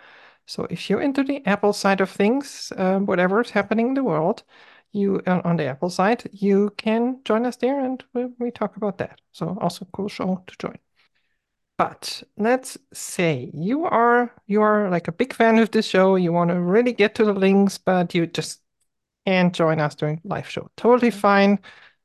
So 0.46 0.66
if 0.70 0.90
you're 0.90 1.02
into 1.02 1.24
the 1.24 1.46
Apple 1.46 1.74
side 1.74 2.02
of 2.02 2.10
things, 2.10 2.72
uh, 2.78 3.00
whatever's 3.00 3.52
happening 3.52 3.90
in 3.90 3.94
the 3.96 4.04
world, 4.04 4.44
you 4.92 5.22
on, 5.28 5.42
on 5.42 5.58
the 5.58 5.66
Apple 5.66 5.90
side, 5.90 6.30
you 6.32 6.72
can 6.78 7.22
join 7.26 7.46
us 7.46 7.56
there 7.58 7.80
and 7.80 8.04
we, 8.14 8.26
we 8.40 8.52
talk 8.52 8.78
about 8.78 8.98
that. 9.00 9.22
So 9.32 9.58
also 9.62 9.86
cool 9.92 10.10
show 10.10 10.44
to 10.48 10.56
join. 10.60 10.78
But 11.78 12.24
let's 12.38 12.78
say 12.94 13.50
you 13.54 13.86
are 13.86 14.34
you 14.48 14.62
are 14.62 14.90
like 14.90 15.08
a 15.08 15.14
big 15.14 15.34
fan 15.34 15.60
of 15.60 15.72
this 15.72 15.86
show, 15.88 16.16
you 16.16 16.34
want 16.34 16.50
to 16.52 16.60
really 16.60 16.92
get 16.94 17.16
to 17.16 17.26
the 17.26 17.34
links, 17.34 17.78
but 17.78 18.14
you 18.14 18.28
just 18.28 18.62
can't 19.26 19.54
join 19.56 19.80
us 19.80 19.96
during 19.96 20.22
live 20.26 20.50
show. 20.50 20.70
Totally 20.78 21.12
fine. 21.12 21.60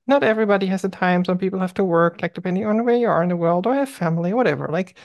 Not 0.07 0.23
everybody 0.23 0.67
has 0.67 0.83
the 0.83 0.89
time. 0.89 1.25
Some 1.25 1.39
people 1.39 1.61
have 1.61 1.75
to 1.75 1.85
work, 1.85 2.21
like 2.23 2.35
depending 2.35 2.67
on 2.67 2.85
where 2.85 2.97
you 2.97 3.09
are 3.09 3.23
in 3.23 3.31
the 3.31 3.37
world, 3.37 3.67
or 3.67 3.75
have 3.75 3.89
family, 3.89 4.33
whatever. 4.35 4.69
Like 4.69 4.99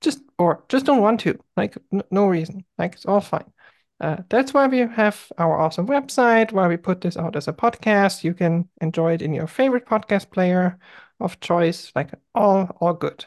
just 0.00 0.20
or 0.38 0.64
just 0.68 0.86
don't 0.86 1.00
want 1.02 1.20
to. 1.20 1.38
Like 1.56 1.76
no 2.10 2.26
reason. 2.26 2.64
Like 2.78 2.94
it's 2.94 3.06
all 3.06 3.20
fine. 3.20 3.52
Uh, 4.00 4.18
that's 4.28 4.52
why 4.52 4.66
we 4.66 4.78
have 4.80 5.32
our 5.38 5.58
awesome 5.60 5.86
website 5.86 6.52
where 6.52 6.68
we 6.68 6.76
put 6.76 7.00
this 7.00 7.16
out 7.16 7.36
as 7.36 7.48
a 7.48 7.52
podcast. 7.52 8.24
You 8.24 8.34
can 8.34 8.68
enjoy 8.80 9.14
it 9.14 9.22
in 9.22 9.32
your 9.32 9.46
favorite 9.46 9.86
podcast 9.86 10.30
player 10.30 10.78
of 11.20 11.40
choice, 11.40 11.92
like 11.94 12.10
all 12.34 12.76
all 12.80 12.94
good. 12.94 13.24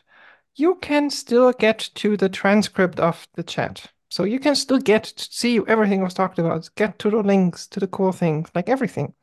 You 0.55 0.76
can 0.76 1.09
still 1.09 1.51
get 1.53 1.89
to 1.95 2.18
the 2.18 2.30
transcript 2.30 2.99
of 2.99 3.28
the 3.36 3.43
chat. 3.43 3.91
So 4.09 4.24
you 4.24 4.39
can 4.39 4.55
still 4.55 4.80
get 4.80 5.03
to 5.05 5.24
see 5.32 5.59
everything 5.68 6.01
was 6.01 6.13
talked 6.13 6.39
about, 6.39 6.70
get 6.76 6.99
to 6.99 7.09
the 7.09 7.18
links, 7.24 7.68
to 7.68 7.80
the 7.80 7.88
cool 7.88 8.11
things, 8.11 8.49
like 8.55 8.70
everything. 8.70 9.13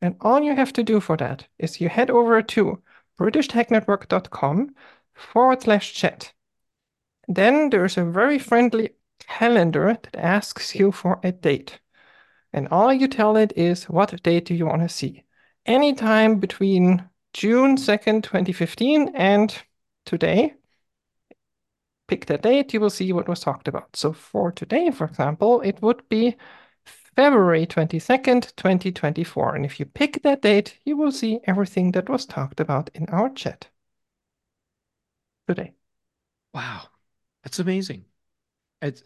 And 0.00 0.16
all 0.20 0.40
you 0.40 0.56
have 0.56 0.72
to 0.74 0.82
do 0.82 1.00
for 1.00 1.16
that 1.18 1.46
is 1.58 1.80
you 1.80 1.88
head 1.88 2.10
over 2.10 2.42
to 2.42 2.82
britishtechnetwork.com 3.18 4.74
forward 5.14 5.62
slash 5.62 5.92
chat. 5.92 6.32
Then 7.28 7.70
there's 7.70 7.98
a 7.98 8.04
very 8.04 8.38
friendly 8.38 8.90
calendar 9.20 9.98
that 10.02 10.16
asks 10.16 10.74
you 10.74 10.90
for 10.90 11.20
a 11.22 11.32
date. 11.32 11.80
And 12.52 12.66
all 12.68 12.92
you 12.92 13.06
tell 13.06 13.36
it 13.36 13.52
is 13.56 13.84
what 13.84 14.22
date 14.22 14.46
do 14.46 14.54
you 14.54 14.66
want 14.66 14.82
to 14.82 14.88
see? 14.88 15.24
Anytime 15.66 16.40
between 16.40 17.08
June 17.32 17.76
2nd, 17.76 18.22
2015 18.24 19.12
and 19.14 19.56
today. 20.04 20.54
Pick 22.08 22.26
that 22.26 22.42
date, 22.42 22.74
you 22.74 22.80
will 22.80 22.90
see 22.90 23.12
what 23.12 23.28
was 23.28 23.40
talked 23.40 23.68
about. 23.68 23.94
So 23.94 24.12
for 24.12 24.50
today, 24.50 24.90
for 24.90 25.04
example, 25.04 25.60
it 25.60 25.80
would 25.80 26.08
be 26.08 26.36
February 27.16 27.66
22nd, 27.66 28.54
2024. 28.56 29.54
And 29.56 29.64
if 29.64 29.78
you 29.80 29.86
pick 29.86 30.22
that 30.22 30.42
date, 30.42 30.78
you 30.84 30.96
will 30.96 31.12
see 31.12 31.40
everything 31.44 31.92
that 31.92 32.08
was 32.08 32.24
talked 32.26 32.60
about 32.60 32.90
in 32.94 33.06
our 33.10 33.28
chat 33.30 33.68
today. 35.46 35.74
Wow. 36.54 36.88
That's 37.42 37.58
amazing. 37.58 38.04
It's, 38.82 39.02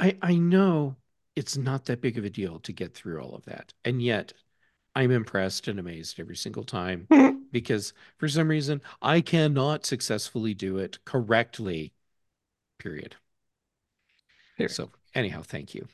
I, 0.00 0.16
I 0.22 0.36
know 0.36 0.96
it's 1.34 1.56
not 1.56 1.84
that 1.86 2.00
big 2.00 2.18
of 2.18 2.24
a 2.24 2.30
deal 2.30 2.58
to 2.60 2.72
get 2.72 2.94
through 2.94 3.20
all 3.20 3.34
of 3.34 3.44
that. 3.44 3.72
And 3.84 4.02
yet 4.02 4.32
I'm 4.94 5.10
impressed 5.10 5.68
and 5.68 5.78
amazed 5.78 6.18
every 6.18 6.36
single 6.36 6.64
time 6.64 7.06
because 7.52 7.92
for 8.18 8.28
some 8.28 8.48
reason 8.48 8.80
I 9.02 9.20
cannot 9.20 9.84
successfully 9.84 10.54
do 10.54 10.78
it 10.78 11.04
correctly, 11.04 11.92
period. 12.78 13.16
Here. 14.56 14.68
So 14.68 14.90
anyhow, 15.14 15.42
thank 15.42 15.74
you. 15.74 15.86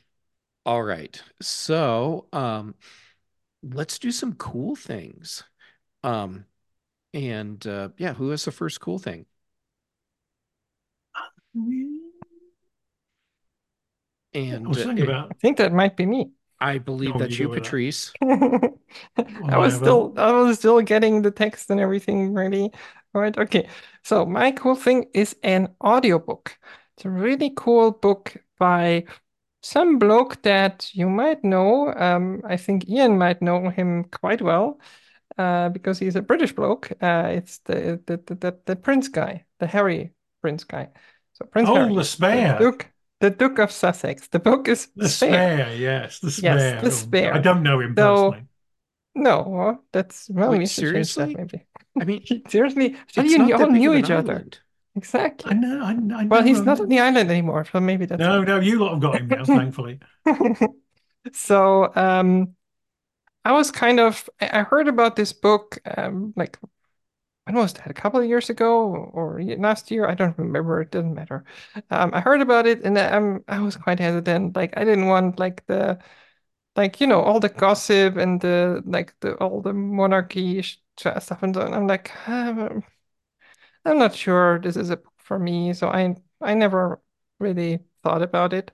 All 0.65 0.83
right. 0.83 1.21
So 1.41 2.27
um 2.33 2.75
let's 3.63 3.99
do 3.99 4.11
some 4.11 4.35
cool 4.35 4.75
things. 4.75 5.43
Um 6.03 6.45
and 7.13 7.65
uh 7.67 7.89
yeah, 7.97 8.13
who 8.15 8.29
has 8.31 8.45
the 8.45 8.51
first 8.53 8.81
cool 8.81 8.99
thing? 8.99 9.27
And 14.33 14.65
I 14.65 14.69
was 14.69 14.83
uh, 14.85 14.85
thinking 14.85 15.03
it- 15.03 15.09
about. 15.09 15.31
I 15.31 15.35
think 15.35 15.57
that 15.57 15.73
might 15.73 15.95
be 15.97 16.05
me. 16.05 16.31
I 16.59 16.77
believe 16.79 17.17
that's 17.17 17.39
you 17.39 17.39
you, 17.39 17.47
go 17.47 17.51
with 17.51 17.61
that. 17.61 17.77
Patrice. 17.81 18.15
I 19.51 19.57
was 19.57 19.75
still 19.75 20.13
I 20.17 20.31
was 20.31 20.59
still 20.59 20.81
getting 20.81 21.21
the 21.21 21.31
text 21.31 21.69
and 21.69 21.79
everything 21.79 22.33
ready. 22.33 22.69
All 23.13 23.21
right, 23.21 23.37
okay. 23.37 23.69
So 24.03 24.25
my 24.25 24.51
cool 24.51 24.75
thing 24.75 25.09
is 25.13 25.35
an 25.43 25.75
audiobook. 25.83 26.57
It's 26.95 27.05
a 27.05 27.09
really 27.09 27.51
cool 27.55 27.91
book 27.91 28.35
by 28.59 29.05
some 29.63 29.99
bloke 29.99 30.41
that 30.43 30.89
you 30.93 31.09
might 31.09 31.43
know. 31.43 31.93
Um, 31.95 32.41
I 32.45 32.57
think 32.57 32.89
Ian 32.89 33.17
might 33.17 33.41
know 33.41 33.69
him 33.69 34.05
quite 34.05 34.41
well, 34.41 34.79
uh, 35.37 35.69
because 35.69 35.99
he's 35.99 36.15
a 36.17 36.21
British 36.21 36.53
bloke. 36.53 36.91
Uh, 37.01 37.29
it's 37.31 37.59
the 37.59 38.01
the 38.07 38.17
the, 38.27 38.35
the, 38.35 38.59
the 38.65 38.75
Prince 38.75 39.07
guy, 39.09 39.45
the 39.59 39.67
Harry 39.67 40.13
Prince 40.41 40.65
guy. 40.65 40.89
So 41.33 41.45
Prince 41.45 41.69
Oh, 41.69 41.75
Harry, 41.75 41.95
the 41.95 42.03
spare. 42.03 42.57
Duke, 42.59 42.91
the 43.21 43.29
Duke 43.31 43.59
of 43.59 43.71
Sussex. 43.71 44.27
The 44.29 44.39
book 44.39 44.67
is 44.67 44.89
The 44.95 45.09
Spare. 45.09 45.65
spare, 45.67 45.75
yes, 45.75 46.19
the 46.19 46.31
spare. 46.31 46.57
Yes, 46.57 46.61
spare. 46.61 46.81
the 46.81 46.87
Oh, 46.87 46.89
spare. 46.91 47.33
I 47.33 47.39
don't 47.39 47.63
know 47.63 47.79
him 47.79 47.95
So- 47.97 48.31
personally. 48.31 48.47
No, 49.15 49.83
that's 49.91 50.29
well, 50.29 50.51
Wait, 50.51 50.59
we 50.59 50.65
should 50.67 50.85
that 50.93 51.07
seriously? 51.07 51.35
maybe. 51.37 51.65
I 52.01 52.05
mean, 52.05 52.23
Seriously, 52.47 52.95
how 53.15 53.23
it's 53.23 53.31
you 53.31 53.37
not 53.37 53.61
all 53.61 53.69
knew 53.69 53.93
each 53.93 54.09
other? 54.09 54.33
island. 54.33 54.59
Exactly. 54.95 55.51
I 55.51 55.53
know, 55.53 55.83
I, 55.83 55.91
I 56.21 56.23
Well, 56.29 56.41
know 56.41 56.43
he's 56.43 56.63
him. 56.63 56.65
not 56.65 56.81
on 56.81 56.89
the 56.89 56.99
island 56.99 57.29
anymore, 57.31 57.65
so 57.65 57.79
maybe 57.79 58.05
that's 58.07 58.27
No, 58.27 58.43
no, 58.43 58.59
you 58.59 58.79
lot 58.79 58.91
have 58.93 59.01
got 59.01 59.19
him 59.19 59.29
now, 59.29 59.45
thankfully. 59.47 59.99
So, 61.33 61.91
um, 61.95 62.55
I 63.45 63.53
was 63.53 63.71
kind 63.71 63.99
of 63.99 64.29
I 64.41 64.63
heard 64.63 64.87
about 64.89 65.15
this 65.15 65.33
book, 65.33 65.79
um, 65.97 66.33
like 66.37 66.59
when 67.45 67.55
was 67.57 67.73
that? 67.75 67.91
A 67.91 67.93
couple 67.93 68.19
of 68.21 68.27
years 68.27 68.49
ago 68.49 68.87
or 69.13 69.41
last 69.43 69.91
year? 69.91 70.07
I 70.07 70.15
don't 70.15 70.37
remember. 70.37 70.81
It 70.81 70.91
doesn't 70.91 71.13
matter. 71.15 71.45
Um, 71.91 72.11
I 72.13 72.21
heard 72.21 72.41
about 72.41 72.67
it 72.67 72.83
and 72.85 72.97
um, 72.97 73.43
I 73.49 73.59
was 73.61 73.77
quite 73.77 73.99
hesitant. 73.99 74.55
Like 74.55 74.75
I 74.77 74.85
didn't 74.85 75.07
want 75.07 75.39
like 75.39 75.65
the 75.67 75.99
like 76.77 77.01
you 77.01 77.07
know 77.07 77.21
all 77.21 77.39
the 77.39 77.49
gossip 77.49 78.17
and 78.17 78.41
the 78.41 78.83
like 78.85 79.19
the 79.21 79.35
all 79.37 79.61
the 79.61 79.73
monarchy 79.73 80.63
stuff 80.63 81.43
and 81.43 81.55
so 81.55 81.61
on. 81.63 81.73
I'm 81.73 81.87
like 81.87 82.11
"Ah, 82.27 82.81
I'm 83.85 83.97
not 83.99 84.15
sure 84.15 84.59
this 84.59 84.77
is 84.77 84.89
a 84.89 84.97
book 84.97 85.13
for 85.17 85.39
me, 85.39 85.73
so 85.73 85.89
I 85.89 86.15
I 86.41 86.53
never 86.53 87.01
really 87.39 87.79
thought 88.03 88.21
about 88.21 88.53
it. 88.53 88.71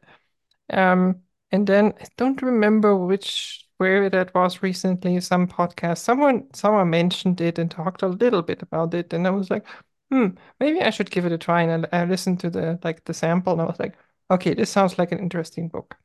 Um, 0.72 1.24
and 1.52 1.68
then 1.68 1.94
I 2.02 2.06
don't 2.18 2.42
remember 2.42 2.96
which 2.98 3.68
where 3.78 4.10
that 4.10 4.34
was 4.36 4.64
recently, 4.64 5.20
some 5.22 5.48
podcast. 5.48 6.00
Someone 6.00 6.54
someone 6.54 6.90
mentioned 6.90 7.42
it 7.42 7.60
and 7.60 7.72
talked 7.72 8.04
a 8.04 8.08
little 8.08 8.42
bit 8.44 8.62
about 8.64 8.94
it, 8.94 9.14
and 9.14 9.28
I 9.28 9.32
was 9.32 9.50
like, 9.52 9.66
hmm, 10.12 10.30
maybe 10.60 10.82
I 10.82 10.90
should 10.92 11.12
give 11.12 11.26
it 11.26 11.32
a 11.34 11.38
try. 11.40 11.64
And 11.64 11.88
I, 11.94 12.02
I 12.04 12.06
listened 12.06 12.40
to 12.42 12.50
the 12.50 12.80
like 12.84 13.06
the 13.06 13.14
sample, 13.14 13.54
and 13.54 13.62
I 13.64 13.66
was 13.66 13.80
like, 13.80 13.98
okay, 14.32 14.54
this 14.54 14.70
sounds 14.72 14.98
like 15.00 15.12
an 15.12 15.20
interesting 15.20 15.70
book. 15.70 15.98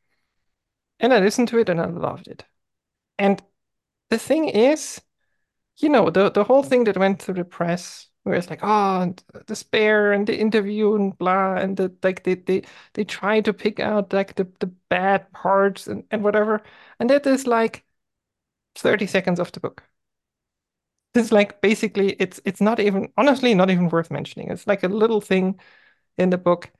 And 1.00 1.12
I 1.12 1.20
listened 1.20 1.48
to 1.48 1.58
it 1.58 1.68
and 1.68 1.80
I 1.80 1.86
loved 1.86 2.28
it. 2.28 2.44
And 3.18 3.42
the 4.10 4.18
thing 4.18 4.48
is, 4.48 5.00
you 5.78 5.88
know, 5.90 6.10
the 6.10 6.30
the 6.30 6.44
whole 6.44 6.62
thing 6.62 6.84
that 6.84 6.98
went 6.98 7.22
through 7.22 7.34
the 7.36 7.44
press, 7.44 8.08
where 8.24 8.36
it's 8.36 8.50
like, 8.50 8.60
oh, 8.64 9.14
despair 9.46 10.12
and 10.12 10.26
the 10.26 10.38
interview 10.38 10.94
and 10.96 11.16
blah, 11.18 11.56
and 11.56 11.76
the 11.76 11.94
like 12.02 12.24
they 12.24 12.34
they 12.36 12.64
they 12.94 13.04
try 13.04 13.40
to 13.42 13.52
pick 13.54 13.80
out 13.80 14.12
like 14.12 14.34
the 14.36 14.44
the 14.60 14.66
bad 14.90 15.30
parts 15.32 15.86
and 15.88 16.04
and 16.10 16.24
whatever, 16.24 16.62
and 17.00 17.10
that 17.10 17.26
is 17.26 17.46
like 17.46 17.84
30 18.76 19.06
seconds 19.08 19.40
of 19.40 19.52
the 19.52 19.60
book. 19.60 19.84
It's 21.14 21.30
like 21.32 21.60
basically 21.60 22.12
it's 22.14 22.40
it's 22.44 22.60
not 22.60 22.80
even 22.80 23.12
honestly 23.16 23.54
not 23.54 23.70
even 23.70 23.88
worth 23.88 24.10
mentioning. 24.10 24.50
It's 24.50 24.66
like 24.66 24.82
a 24.82 24.88
little 24.88 25.20
thing 25.20 25.60
in 26.18 26.30
the 26.30 26.38
book. 26.38 26.72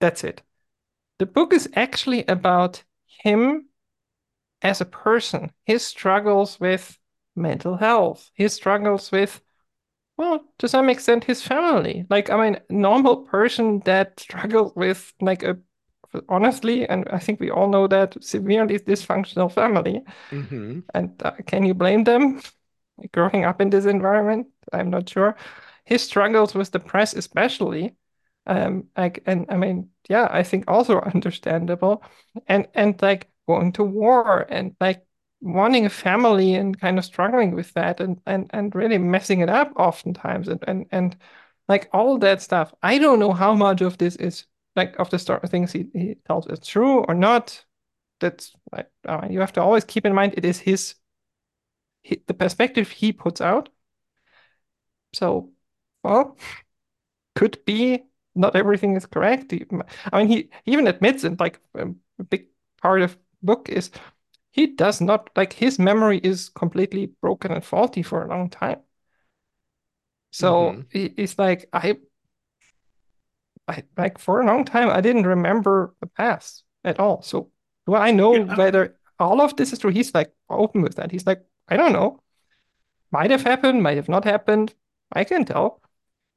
That's 0.00 0.24
it. 0.24 0.42
The 1.18 1.26
book 1.26 1.52
is 1.54 1.70
actually 1.74 2.24
about 2.26 2.84
him 3.06 3.68
as 4.62 4.80
a 4.80 4.86
person, 4.86 5.52
his 5.64 5.86
struggles 5.86 6.60
with 6.60 6.98
mental 7.36 7.76
health, 7.78 8.30
his 8.34 8.54
struggles 8.54 9.12
with, 9.12 9.42
well, 10.18 10.44
to 10.58 10.68
some 10.68 10.90
extent, 10.90 11.24
his 11.24 11.42
family. 11.42 12.06
Like, 12.10 12.30
I 12.30 12.36
mean, 12.50 12.60
normal 12.70 13.18
person 13.24 13.80
that 13.86 14.20
struggles 14.20 14.74
with 14.76 15.14
like 15.20 15.44
a 15.44 15.58
honestly, 16.28 16.88
and 16.88 17.08
I 17.10 17.18
think 17.20 17.40
we 17.40 17.50
all 17.50 17.68
know 17.68 17.88
that 17.88 18.22
severely 18.24 18.78
dysfunctional 18.80 19.52
family. 19.52 20.02
hmm 20.32 20.80
And 20.94 21.20
uh, 21.24 21.32
can 21.46 21.64
you 21.66 21.74
blame 21.74 22.04
them 22.04 22.42
growing 23.14 23.44
up 23.46 23.60
in 23.62 23.70
this 23.70 23.86
environment? 23.86 24.48
I'm 24.72 24.90
not 24.90 25.08
sure. 25.10 25.36
His 25.86 26.02
struggles 26.04 26.54
with 26.54 26.72
the 26.72 26.80
press, 26.80 27.14
especially, 27.14 27.96
um, 28.46 28.88
like, 28.98 29.22
and 29.26 29.46
I 29.50 29.58
mean, 29.58 29.90
yeah, 30.10 30.28
I 30.30 30.44
think 30.44 30.66
also 30.68 31.00
understandable, 31.14 32.04
and 32.48 32.68
and 32.74 33.00
like 33.02 33.30
going 33.48 33.72
to 33.74 33.84
war 33.84 34.46
and 34.50 34.76
like 34.80 35.06
wanting 35.40 35.86
a 35.86 35.90
family 35.90 36.54
and 36.54 36.78
kind 36.80 36.98
of 36.98 37.04
struggling 37.04 37.52
with 37.54 37.72
that 37.74 38.00
and 38.00 38.20
and 38.26 38.50
and 38.52 38.74
really 38.74 38.98
messing 38.98 39.40
it 39.40 39.48
up 39.48 39.72
oftentimes 39.76 40.48
and 40.48 40.62
and 40.66 40.86
and 40.90 41.16
like 41.68 41.88
all 41.92 42.18
that 42.18 42.42
stuff. 42.42 42.74
I 42.82 42.98
don't 42.98 43.18
know 43.18 43.32
how 43.32 43.54
much 43.54 43.80
of 43.80 43.98
this 43.98 44.16
is 44.16 44.46
like 44.76 44.98
of 44.98 45.10
the 45.10 45.18
story 45.18 45.40
things 45.48 45.72
he, 45.72 45.86
he 45.92 46.16
tells 46.26 46.46
is 46.46 46.60
true 46.60 47.04
or 47.04 47.14
not 47.14 47.64
that's 48.20 48.52
like 48.72 48.90
uh, 49.06 49.26
you 49.30 49.40
have 49.40 49.52
to 49.52 49.62
always 49.62 49.84
keep 49.84 50.06
in 50.06 50.14
mind 50.14 50.34
it 50.36 50.44
is 50.44 50.58
his, 50.58 50.94
he, 52.02 52.22
the 52.26 52.34
perspective 52.34 52.90
he 52.90 53.12
puts 53.12 53.40
out. 53.40 53.68
So, 55.12 55.52
well, 56.02 56.36
could 57.34 57.64
be 57.64 58.04
not 58.34 58.56
everything 58.56 58.96
is 58.96 59.06
correct. 59.06 59.52
I 60.12 60.18
mean, 60.18 60.28
he, 60.28 60.50
he 60.64 60.72
even 60.72 60.86
admits 60.86 61.24
it. 61.24 61.40
Like 61.40 61.60
a 61.74 61.86
big 62.24 62.48
part 62.82 63.02
of 63.02 63.16
book 63.42 63.68
is 63.68 63.90
he 64.50 64.66
does 64.66 65.00
not 65.00 65.30
like 65.36 65.54
his 65.54 65.78
memory 65.78 66.18
is 66.18 66.48
completely 66.50 67.06
broken 67.06 67.52
and 67.52 67.64
faulty 67.64 68.02
for 68.02 68.24
a 68.24 68.28
long 68.28 68.50
time. 68.50 68.82
So 70.30 70.78
Mhm. 70.78 70.88
he, 70.90 71.12
he's 71.16 71.38
like, 71.38 71.68
I, 71.72 71.98
I 73.66 73.84
like 73.96 74.18
for 74.18 74.40
a 74.40 74.46
long 74.46 74.64
time 74.64 74.88
I 74.88 75.00
didn't 75.00 75.26
remember 75.26 75.94
the 76.00 76.06
past 76.06 76.64
at 76.84 76.98
all. 76.98 77.22
So 77.22 77.50
do 77.86 77.94
I 77.94 78.10
know 78.10 78.32
Yeah, 78.32 78.44
whether 78.44 78.98
all 79.18 79.40
of 79.40 79.56
this 79.56 79.72
is 79.72 79.78
true? 79.78 79.90
He's 79.90 80.14
like 80.14 80.32
open 80.48 80.82
with 80.82 80.96
that. 80.96 81.10
He's 81.10 81.26
like, 81.26 81.44
I 81.68 81.76
don't 81.76 81.92
know. 81.92 82.22
Might 83.12 83.32
have 83.32 83.44
happened, 83.44 83.82
might 83.82 83.96
have 83.98 84.10
not 84.10 84.24
happened. 84.24 84.74
I 85.12 85.24
can 85.24 85.46
tell. 85.46 85.82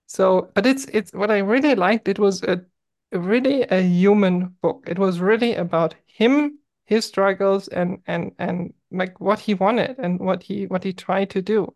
So, 0.08 0.52
but 0.56 0.68
it's 0.68 0.86
it's 0.88 1.14
what 1.14 1.32
I 1.32 1.40
really 1.40 1.76
liked. 1.76 2.10
It 2.10 2.20
was 2.20 2.44
a 2.44 2.66
really 3.14 3.64
a 3.64 3.82
human 3.84 4.58
book. 4.64 4.86
It 4.88 5.00
was 5.00 5.22
really 5.22 5.56
about 5.56 5.96
him, 6.08 6.60
his 6.86 7.06
struggles, 7.06 7.68
and 7.68 8.02
and 8.08 8.34
and 8.40 8.74
like 8.92 9.20
what 9.20 9.40
he 9.40 9.54
wanted 9.54 9.98
and 10.00 10.20
what 10.20 10.44
he 10.44 10.68
what 10.68 10.84
he 10.84 10.94
tried 10.94 11.30
to 11.32 11.42
do, 11.42 11.76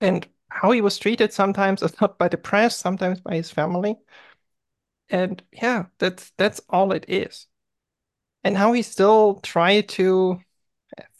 and 0.00 0.28
how 0.48 0.70
he 0.70 0.80
was 0.80 0.98
treated 0.98 1.32
sometimes, 1.32 1.82
not 2.00 2.18
by 2.18 2.28
the 2.28 2.36
press, 2.36 2.76
sometimes 2.76 3.20
by 3.20 3.34
his 3.34 3.50
family. 3.50 3.96
And 5.08 5.42
yeah, 5.52 5.86
that's 5.98 6.30
that's 6.36 6.60
all 6.68 6.92
it 6.92 7.04
is. 7.08 7.46
And 8.44 8.56
how 8.56 8.72
he 8.72 8.82
still 8.82 9.36
tried 9.42 9.88
to, 9.90 10.40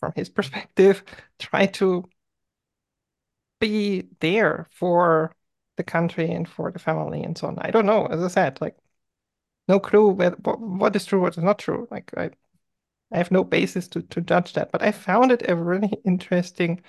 from 0.01 0.13
his 0.17 0.31
perspective, 0.31 1.05
try 1.39 1.67
to 1.67 2.09
be 3.61 4.09
there 4.21 4.69
for 4.73 5.35
the 5.77 5.85
country 5.85 6.31
and 6.31 6.49
for 6.49 6.71
the 6.71 6.79
family 6.79 7.23
and 7.23 7.37
so 7.39 7.49
on. 7.49 7.59
I 7.59 7.71
don't 7.71 7.87
know. 7.87 8.07
As 8.07 8.23
I 8.23 8.29
said, 8.29 8.61
like 8.61 8.77
no 9.69 9.81
clue 9.81 10.11
where, 10.11 10.33
what, 10.33 10.61
what 10.61 10.97
is 10.97 11.05
true, 11.07 11.21
what 11.21 11.37
is 11.39 11.45
not 11.45 11.59
true. 11.59 11.89
Like 11.91 12.13
I, 12.17 12.31
I 13.13 13.19
have 13.19 13.31
no 13.31 13.45
basis 13.45 13.89
to 13.89 14.03
to 14.03 14.21
judge 14.23 14.55
that. 14.55 14.73
But 14.73 14.83
I 14.83 14.93
found 14.93 15.33
it 15.33 15.49
a 15.49 15.57
really 15.57 15.93
interesting, 16.05 16.83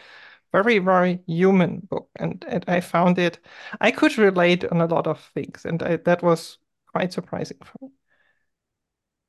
very 0.54 0.80
very 0.80 1.22
human 1.28 1.82
book, 1.82 2.10
and 2.18 2.46
and 2.50 2.66
I 2.70 2.82
found 2.82 3.20
it. 3.20 3.40
I 3.82 3.92
could 3.92 4.18
relate 4.18 4.66
on 4.66 4.82
a 4.82 4.88
lot 4.88 5.08
of 5.08 5.22
things, 5.36 5.66
and 5.66 5.84
I, 5.84 5.98
that 5.98 6.24
was 6.24 6.60
quite 6.94 7.14
surprising 7.14 7.60
for 7.64 7.78
me. 7.86 7.92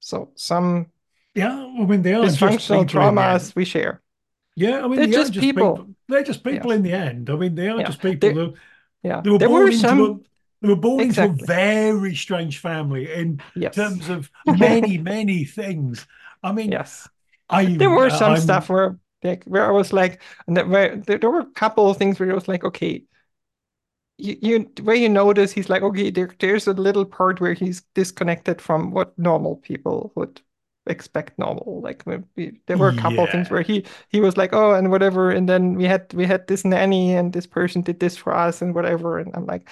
So 0.00 0.32
some 0.36 0.92
Yeah, 1.34 1.52
I 1.66 1.84
mean, 1.86 2.02
they 2.02 2.14
are 2.14 2.28
dysfunctional 2.28 2.86
people 2.86 3.02
in 3.02 3.14
the 3.14 3.22
end. 3.22 3.52
traumas 3.52 3.54
we 3.54 3.64
share. 3.64 4.02
Yeah, 4.56 4.84
I 4.84 4.88
mean, 4.88 5.00
They're 5.00 5.06
they 5.06 5.08
just 5.08 5.36
people. 5.36 5.46
people. 5.54 5.94
They're 6.08 6.22
just 6.22 6.44
people 6.44 6.70
in 6.70 6.82
the 6.82 6.92
end. 6.92 7.28
I 7.30 7.36
mean, 7.36 7.54
they 7.54 7.68
are 7.68 7.82
Yeah. 7.82 7.82
just 7.82 8.00
people 8.02 8.32
who 8.34 8.54
Yeah, 9.02 9.24
they 9.24 9.30
were 9.30 9.38
there 9.38 9.50
born 9.50 9.50
were 9.50 9.70
into 9.70 10.04
some. 10.10 10.14
a 10.14 10.20
they 10.60 10.68
were 10.68 10.76
born 10.76 11.00
into 11.00 11.24
a 11.24 11.28
very 11.28 12.14
strange 12.14 12.58
family 12.58 13.12
in 13.12 13.40
Yes. 13.54 13.74
terms 13.74 14.08
of 14.08 14.30
many, 14.46 14.98
many 14.98 15.44
things. 15.44 16.06
I 16.42 16.52
mean, 16.52 16.72
Yes. 16.72 17.08
I 17.48 17.64
There 17.66 17.90
were 17.90 18.06
uh, 18.06 18.10
some 18.10 18.32
I'm- 18.32 18.40
stuff 18.40 18.68
where 18.68 18.98
like 19.22 19.44
where 19.44 19.66
I 19.66 19.70
was 19.70 19.92
like, 19.92 20.20
and 20.46 20.56
that 20.56 20.68
where 20.68 20.96
there, 20.96 21.18
were 21.30 21.40
a 21.40 21.46
couple 21.52 21.88
of 21.90 21.96
things 21.96 22.20
where 22.20 22.30
I 22.30 22.34
was 22.34 22.48
like, 22.48 22.64
okay, 22.64 23.04
you, 24.18 24.36
you 24.40 24.70
where 24.82 24.94
you 24.96 25.08
notice 25.08 25.52
he's 25.52 25.68
like, 25.68 25.82
okay, 25.82 26.10
there, 26.10 26.30
there's 26.38 26.66
a 26.66 26.72
little 26.72 27.04
part 27.04 27.40
where 27.40 27.54
he's 27.54 27.82
disconnected 27.94 28.60
from 28.60 28.90
what 28.92 29.18
normal 29.18 29.56
people 29.56 30.12
would 30.14 30.40
expect 30.86 31.38
normal. 31.38 31.80
Like 31.82 32.06
maybe, 32.06 32.60
there 32.66 32.78
were 32.78 32.88
a 32.88 32.92
couple 32.94 33.24
of 33.24 33.30
things 33.30 33.50
where 33.50 33.62
he 33.62 33.84
he 34.08 34.20
was 34.20 34.36
like, 34.36 34.52
oh, 34.52 34.74
and 34.74 34.90
whatever, 34.90 35.30
and 35.30 35.48
then 35.48 35.74
we 35.74 35.84
had 35.84 36.12
we 36.14 36.26
had 36.26 36.46
this 36.46 36.64
nanny 36.64 37.14
and 37.14 37.32
this 37.32 37.46
person 37.46 37.82
did 37.82 38.00
this 38.00 38.16
for 38.16 38.34
us 38.34 38.62
and 38.62 38.74
whatever, 38.74 39.18
and 39.18 39.34
I'm 39.34 39.46
like, 39.46 39.68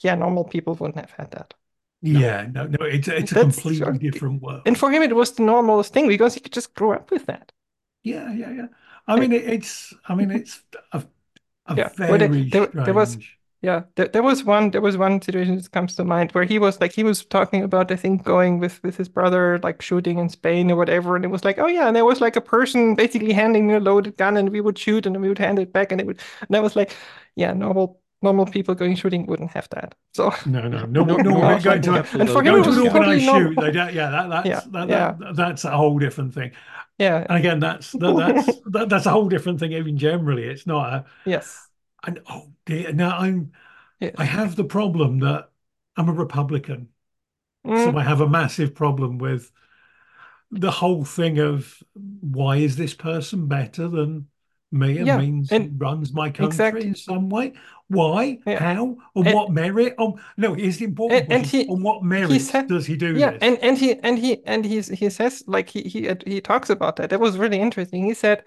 yeah, 0.00 0.14
normal 0.14 0.44
people 0.44 0.74
wouldn't 0.74 0.96
have 1.00 1.10
had 1.12 1.30
that. 1.32 1.54
Yeah, 2.02 2.46
no, 2.52 2.66
no, 2.66 2.84
it's 2.86 3.08
it's 3.08 3.32
a 3.32 3.34
That's- 3.34 3.60
completely 3.60 3.98
different 3.98 4.42
world. 4.42 4.62
And 4.66 4.78
for 4.78 4.90
him, 4.90 5.02
it 5.02 5.14
was 5.16 5.32
the 5.32 5.42
normalest 5.42 5.92
thing 5.92 6.08
because 6.08 6.34
he 6.34 6.40
could 6.40 6.52
just 6.52 6.74
grow 6.74 6.92
up 6.92 7.10
with 7.10 7.26
that. 7.26 7.52
Yeah, 8.02 8.32
yeah, 8.32 8.52
yeah. 8.52 8.66
I 9.08 9.16
mean, 9.18 9.32
it, 9.32 9.44
it's 9.48 9.94
I 10.08 10.14
mean, 10.14 10.30
it's 10.30 10.62
a, 10.92 11.04
a 11.66 11.76
Yeah, 11.76 11.90
well, 11.98 12.18
there- 12.18 12.28
very 12.28 12.48
there- 12.50 12.66
there 12.84 12.94
was- 12.94 13.18
Yeah, 13.62 13.84
there, 13.96 14.06
there 14.08 14.22
was 14.22 14.44
one 14.44 14.70
there 14.70 14.82
was 14.82 14.96
one 14.96 15.20
situation 15.22 15.56
that 15.56 15.72
comes 15.72 15.96
to 15.96 16.04
mind 16.04 16.30
where 16.32 16.44
he 16.44 16.58
was 16.58 16.80
like 16.80 16.92
he 16.92 17.02
was 17.02 17.24
talking 17.24 17.64
about 17.64 17.90
I 17.90 17.96
think 17.96 18.22
going 18.22 18.60
with 18.60 18.80
with 18.84 18.96
his 18.98 19.08
brother 19.08 19.58
like 19.64 19.82
shooting 19.82 20.18
in 20.18 20.28
Spain 20.28 20.70
or 20.70 20.76
whatever 20.76 21.16
and 21.16 21.24
it 21.24 21.28
was 21.32 21.44
like 21.44 21.58
oh 21.58 21.66
yeah 21.66 21.86
and 21.88 21.96
there 21.96 22.04
was 22.04 22.20
like 22.20 22.36
a 22.36 22.40
person 22.40 22.94
basically 22.94 23.32
handing 23.32 23.66
me 23.66 23.74
a 23.74 23.80
loaded 23.80 24.16
gun 24.18 24.36
and 24.36 24.50
we 24.50 24.60
would 24.60 24.78
shoot 24.78 25.06
and 25.06 25.20
we 25.20 25.28
would 25.28 25.38
hand 25.38 25.58
it 25.58 25.72
back 25.72 25.90
and 25.90 26.00
it 26.00 26.06
would 26.06 26.20
and 26.46 26.54
I 26.56 26.60
was 26.60 26.76
like 26.76 26.94
yeah 27.34 27.54
normal 27.54 28.00
normal 28.22 28.46
people 28.46 28.74
going 28.74 28.96
shooting 28.96 29.26
wouldn't 29.26 29.50
have 29.50 29.68
that 29.70 29.94
so 30.14 30.32
No, 30.44 30.60
no, 30.68 30.86
no, 30.86 31.04
No, 31.04 31.16
no, 31.16 31.18
no, 31.18 31.40
we're 31.40 31.58
going 31.60 31.82
to 31.82 32.02
and 32.18 32.30
for 32.30 32.42
him 32.42 32.56
it 32.56 32.62
to 32.62 32.70
was 32.70 32.76
an 32.76 32.84
organized 32.84 33.24
shoot. 33.24 33.58
They 33.58 33.72
don't, 33.72 33.92
yeah, 33.92 34.10
that, 34.10 34.28
that's 34.30 34.50
Yeah, 34.50 34.64
that, 34.64 34.88
yeah. 34.88 35.16
that, 35.18 35.34
that's 35.34 35.64
a 35.64 35.76
whole 35.76 35.98
different 35.98 36.34
thing. 36.34 36.52
yeah 36.98 37.26
And 37.28 37.38
again, 37.38 37.60
that's 37.60 37.94
that, 37.94 38.16
that's 38.16 38.60
that, 38.66 38.88
that's 38.88 39.06
a 39.06 39.10
whole 39.10 39.28
different 39.28 39.60
thing. 39.60 39.72
Even 39.72 39.98
generally, 39.98 40.44
it's 40.44 40.66
not 40.66 40.92
a. 40.94 41.04
yes 41.24 41.68
And 42.06 42.20
oh 42.28 42.52
dear, 42.66 42.92
now 42.92 43.18
I'm 43.18 43.52
yes 44.00 44.16
I 44.16 44.24
have 44.26 44.56
the 44.56 44.64
problem 44.64 45.20
that 45.20 45.50
I'm 45.96 46.08
a 46.08 46.12
Republican, 46.14 46.90
so 47.74 47.94
Mm, 47.94 47.96
I 47.96 48.04
have 48.04 48.20
a 48.22 48.28
massive 48.28 48.74
problem 48.74 49.18
with 49.18 49.52
the 50.50 50.70
whole 50.70 51.04
thing 51.04 51.38
of 51.38 51.82
why 51.94 52.56
is 52.58 52.76
this 52.76 52.94
person 52.94 53.46
better 53.48 53.88
than 53.88 54.28
me 54.72 54.98
and 54.98 55.06
Yeah, 55.06 55.18
means 55.18 55.52
and- 55.52 55.80
runs 55.80 56.12
my 56.12 56.28
country 56.28 56.46
exactly. 56.46 56.86
in 56.86 56.94
some 56.94 57.28
way? 57.28 57.52
Why? 57.88 58.38
Yeah. 58.46 58.58
How? 58.74 58.96
On 59.14 59.26
And- 59.26 59.34
what 59.34 59.50
merit? 59.52 59.94
On 59.98 60.20
no, 60.36 60.54
it's 60.54 60.80
important 60.80 61.22
And- 61.24 61.32
and 61.32 61.46
he- 61.46 61.66
on 61.68 61.82
what 61.82 62.02
merit 62.02 62.30
he 62.30 62.38
said- 62.40 62.66
does 62.68 62.84
he 62.86 62.96
do 62.96 63.14
Yeah, 63.16 63.30
this? 63.32 63.42
and 63.42 63.58
and 63.62 63.78
he 63.78 63.94
and 64.00 64.18
he 64.18 64.44
and 64.44 64.64
he's 64.64 64.88
he 64.88 65.08
says 65.10 65.44
like 65.46 65.68
he 65.68 65.82
he 65.82 66.10
he 66.26 66.40
talks 66.40 66.68
about 66.70 66.96
that. 66.96 67.10
That 67.10 67.20
was 67.20 67.38
really 67.38 67.60
interesting. 67.60 68.04
He 68.04 68.14
said, 68.14 68.44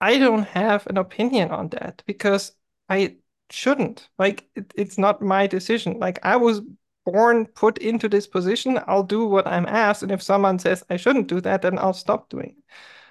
"I 0.00 0.18
don't 0.18 0.46
have 0.48 0.86
an 0.88 0.98
opinion 0.98 1.50
on 1.50 1.68
that 1.70 2.02
because 2.06 2.52
I 2.88 3.16
shouldn't. 3.50 4.08
Like 4.18 4.48
it, 4.56 4.72
it's 4.76 4.98
not 4.98 5.22
my 5.22 5.46
decision. 5.46 5.98
Like 5.98 6.18
I 6.22 6.36
was 6.36 6.60
born 7.06 7.46
put 7.46 7.78
into 7.78 8.08
this 8.08 8.26
position. 8.26 8.78
I'll 8.86 9.04
do 9.04 9.26
what 9.26 9.46
I'm 9.46 9.66
asked, 9.66 10.02
and 10.02 10.12
if 10.12 10.20
someone 10.22 10.58
says 10.58 10.84
I 10.90 10.96
shouldn't 10.98 11.28
do 11.28 11.40
that, 11.40 11.62
then 11.62 11.78
I'll 11.78 11.94
stop 11.94 12.28
doing 12.28 12.56
it." 12.58 12.64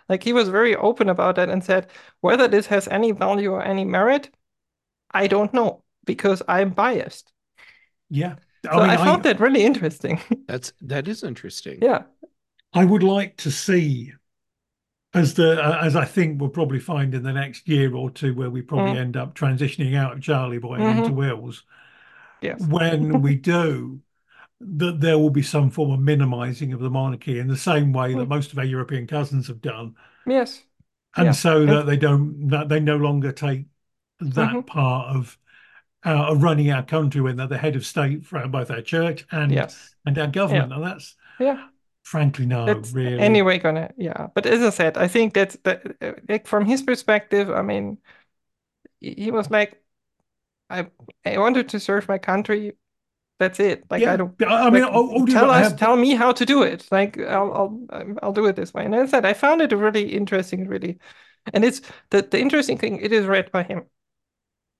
Like 0.10 0.24
he 0.24 0.34
was 0.34 0.50
very 0.50 0.76
open 0.76 1.10
about 1.10 1.36
that 1.38 1.50
and 1.50 1.64
said, 1.64 1.88
"Whether 2.22 2.48
this 2.48 2.68
has 2.68 2.88
any 2.88 3.12
value 3.12 3.52
or 3.52 3.64
any 3.64 3.86
merit, 3.86 4.30
I 5.12 5.28
don't 5.28 5.54
know 5.54 5.84
because 6.06 6.42
I'm 6.48 6.72
biased." 6.72 7.32
yeah. 8.10 8.36
So 8.66 8.80
I, 8.80 8.98
found 8.98 9.22
that 9.24 9.40
really 9.40 9.64
interesting. 9.64 10.20
That's 10.48 10.74
that 10.82 11.08
is 11.08 11.24
interesting. 11.24 11.80
yeah. 11.84 12.04
I 12.74 12.84
would 12.84 13.04
like 13.04 13.38
to 13.38 13.52
see, 13.52 14.14
as 15.14 15.34
the 15.36 15.62
uh, 15.64 15.80
as 15.82 15.96
I 15.96 16.06
think 16.06 16.42
we'll 16.42 16.50
probably 16.50 16.80
find 16.80 17.14
in 17.14 17.24
the 17.24 17.32
next 17.34 17.68
year 17.68 17.96
or 17.96 18.10
two, 18.10 18.34
where 18.34 18.50
we 18.50 18.62
probably 18.62 18.94
Mm. 18.94 18.98
end 18.98 19.18
up 19.18 19.36
transitioning 19.36 19.96
out 19.96 20.14
of 20.14 20.22
Charlie 20.22 20.58
Boy 20.58 20.76
and 20.76 21.00
into 21.00 21.12
Wills. 21.14 21.64
Yes. 22.42 22.60
When 22.62 23.22
we 23.22 23.36
do, 23.56 24.02
that 24.62 25.00
there 25.02 25.18
will 25.20 25.30
be 25.30 25.42
some 25.44 25.70
form 25.70 25.92
of 25.92 26.00
minimising 26.00 26.74
of 26.74 26.80
the 26.80 26.90
monarchy 26.90 27.40
in 27.40 27.48
the 27.48 27.58
same 27.58 27.94
way 27.94 28.16
that 28.16 28.28
Mm. 28.28 28.30
most 28.30 28.52
of 28.54 28.58
our 28.60 28.66
European 28.66 29.08
cousins 29.08 29.48
have 29.48 29.62
done, 29.62 29.96
Yes. 30.28 30.64
and 31.16 31.26
Yeah. 31.28 31.32
so 31.32 31.66
that 31.66 31.86
they 31.86 31.98
don't 31.98 32.48
that 32.50 32.70
they 32.70 32.80
no 32.80 32.98
longer 32.98 33.32
take 33.32 33.66
that 34.20 34.52
Mhm. 34.54 34.68
part 34.68 35.16
of. 35.16 35.38
Uh, 36.06 36.32
of 36.32 36.44
running 36.44 36.72
our 36.72 36.84
country 36.84 37.20
when 37.20 37.36
they're 37.36 37.48
the 37.48 37.58
head 37.58 37.76
of 37.76 37.86
state 37.86 38.26
for 38.26 38.48
both 38.48 38.72
our 38.72 38.82
church 38.82 39.26
and 39.32 39.52
Yes. 39.52 39.96
and 40.06 40.18
our 40.20 40.28
government, 40.28 40.72
and 40.72 40.84
that's 40.84 41.16
Yeah. 41.40 41.70
frankly 42.04 42.46
no, 42.46 42.66
That's 42.66 42.94
really. 42.94 43.20
anyway 43.20 43.58
gonna 43.60 43.92
yeah. 43.98 44.28
But 44.36 44.46
as 44.46 44.62
I 44.62 44.70
said, 44.70 44.98
I 44.98 45.08
think 45.08 45.34
that's 45.34 45.58
that 45.64 45.84
uh, 46.02 46.14
like 46.30 46.48
from 46.48 46.66
his 46.66 46.84
perspective, 46.84 47.50
I 47.50 47.64
mean, 47.64 47.98
he 49.00 49.16
he 49.18 49.32
was 49.32 49.50
like, 49.52 49.84
I 50.70 50.88
I 51.26 51.38
wanted 51.40 51.70
to 51.70 51.80
serve 51.80 52.08
my 52.10 52.18
country. 52.20 52.74
That's 53.40 53.60
it. 53.60 53.84
Like 53.92 54.02
yeah, 54.02 54.14
I 54.14 54.18
don't 54.18 54.36
I 54.46 54.70
mean, 54.70 54.84
like, 54.84 54.92
all, 54.94 55.10
all 55.12 55.26
due- 55.26 55.34
tell 55.34 55.50
us, 55.52 55.72
have- 55.72 55.80
tell 55.80 55.96
me 55.98 56.16
how 56.16 56.32
to 56.32 56.46
do 56.46 56.64
it. 56.64 56.88
Like 56.92 57.18
I'll 57.20 57.54
I'll 57.92 58.16
I'll 58.24 58.34
do 58.34 58.46
it 58.48 58.56
this 58.56 58.74
way. 58.74 58.86
And 58.86 58.96
as 58.96 59.10
I 59.10 59.12
said, 59.18 59.26
I 59.26 59.34
found 59.34 59.62
it 59.62 59.72
really 59.74 60.14
interesting, 60.14 60.68
really. 60.68 61.00
And 61.54 61.66
it's 61.66 61.82
the 62.12 62.22
the 62.22 62.40
interesting 62.40 62.78
thing. 62.78 63.00
It 63.02 63.12
is 63.12 63.26
read 63.26 63.52
by 63.52 63.64
him. 63.64 63.86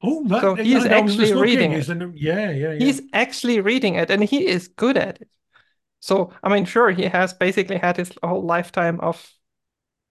Oh, 0.02 0.26
that, 0.28 0.42
So 0.42 0.56
eh, 0.56 0.64
he's 0.64 0.86
I 0.86 0.90
actually 1.00 1.34
reading 1.34 1.72
looking, 1.72 1.74
it. 1.74 1.80
isn't 1.80 2.02
it? 2.02 2.12
Yeah, 2.16 2.52
yeah, 2.52 2.74
yeah. 2.74 2.78
He's 2.78 3.02
actually 3.14 3.60
reading 3.62 3.96
it, 3.96 4.10
and 4.12 4.24
he 4.24 4.48
is 4.48 4.68
good 4.70 4.98
at 4.98 5.22
it. 5.22 5.30
So 6.02 6.34
I 6.44 6.50
mean, 6.54 6.66
sure, 6.66 6.92
he 6.92 7.04
has 7.06 7.34
basically 7.34 7.78
had 7.80 7.98
his 7.98 8.14
whole 8.24 8.44
lifetime 8.44 9.00
of 9.02 9.34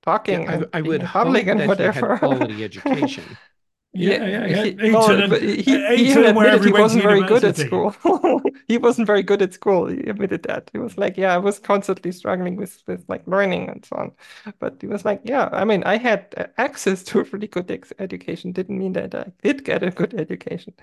talking 0.03 0.47
Yeah, 0.47 0.55
and 0.55 0.67
I, 0.73 0.79
I 0.79 0.83
being 0.83 0.97
would 0.97 1.03
in 1.03 1.09
hope 1.09 1.09
public 1.09 1.47
that 1.47 1.61
and 1.61 1.75
he 1.79 1.89
whatever. 1.89 1.89
had 1.91 2.17
quality 2.19 2.65
education. 2.65 3.39
yeah, 3.95 4.25
yeah, 4.27 4.47
yeah. 4.47 4.65
he- 4.65 4.71
Eton 4.71 4.93
well, 4.93 5.11
and- 5.11 5.31
but 5.31 5.43
he, 5.43 5.63
he 5.63 5.75
Eton 5.75 6.25
even 6.25 6.25
and 6.25 6.37
wherever 6.37 6.57
admitted 6.57 6.77
he 6.77 6.83
wasn't 6.83 7.03
very 7.03 7.23
good 7.23 7.45
at 7.45 7.57
school. 7.57 7.95
he 8.69 8.79
wasn't 8.79 9.07
very 9.07 9.23
good 9.23 9.41
at 9.43 9.55
school. 9.55 9.87
He 9.87 10.01
admitted 10.01 10.43
that. 10.45 10.71
He 10.73 10.79
was 10.79 10.99
like, 10.99 11.17
yeah, 11.17 11.35
I 11.35 11.39
was 11.39 11.59
constantly 11.59 12.13
struggling 12.13 12.57
with 12.57 12.83
with 12.87 13.05
like 13.09 13.27
learning 13.27 13.69
and 13.69 13.85
so 13.85 13.97
on. 13.97 14.13
But 14.59 14.77
he 14.81 14.87
was 14.89 15.05
like, 15.05 15.21
yeah, 15.25 15.49
I 15.53 15.65
mean, 15.65 15.85
I 15.85 15.97
had 15.97 16.35
uh, 16.37 16.47
access 16.59 17.03
to 17.05 17.21
a 17.21 17.25
really 17.25 17.47
good 17.49 17.71
ex 17.71 17.93
education. 17.99 18.53
Didn't 18.53 18.79
mean 18.79 18.93
that 18.95 19.15
I 19.15 19.33
did 19.43 19.65
get 19.65 19.83
a 19.83 19.91
good 19.91 20.15
education. 20.15 20.75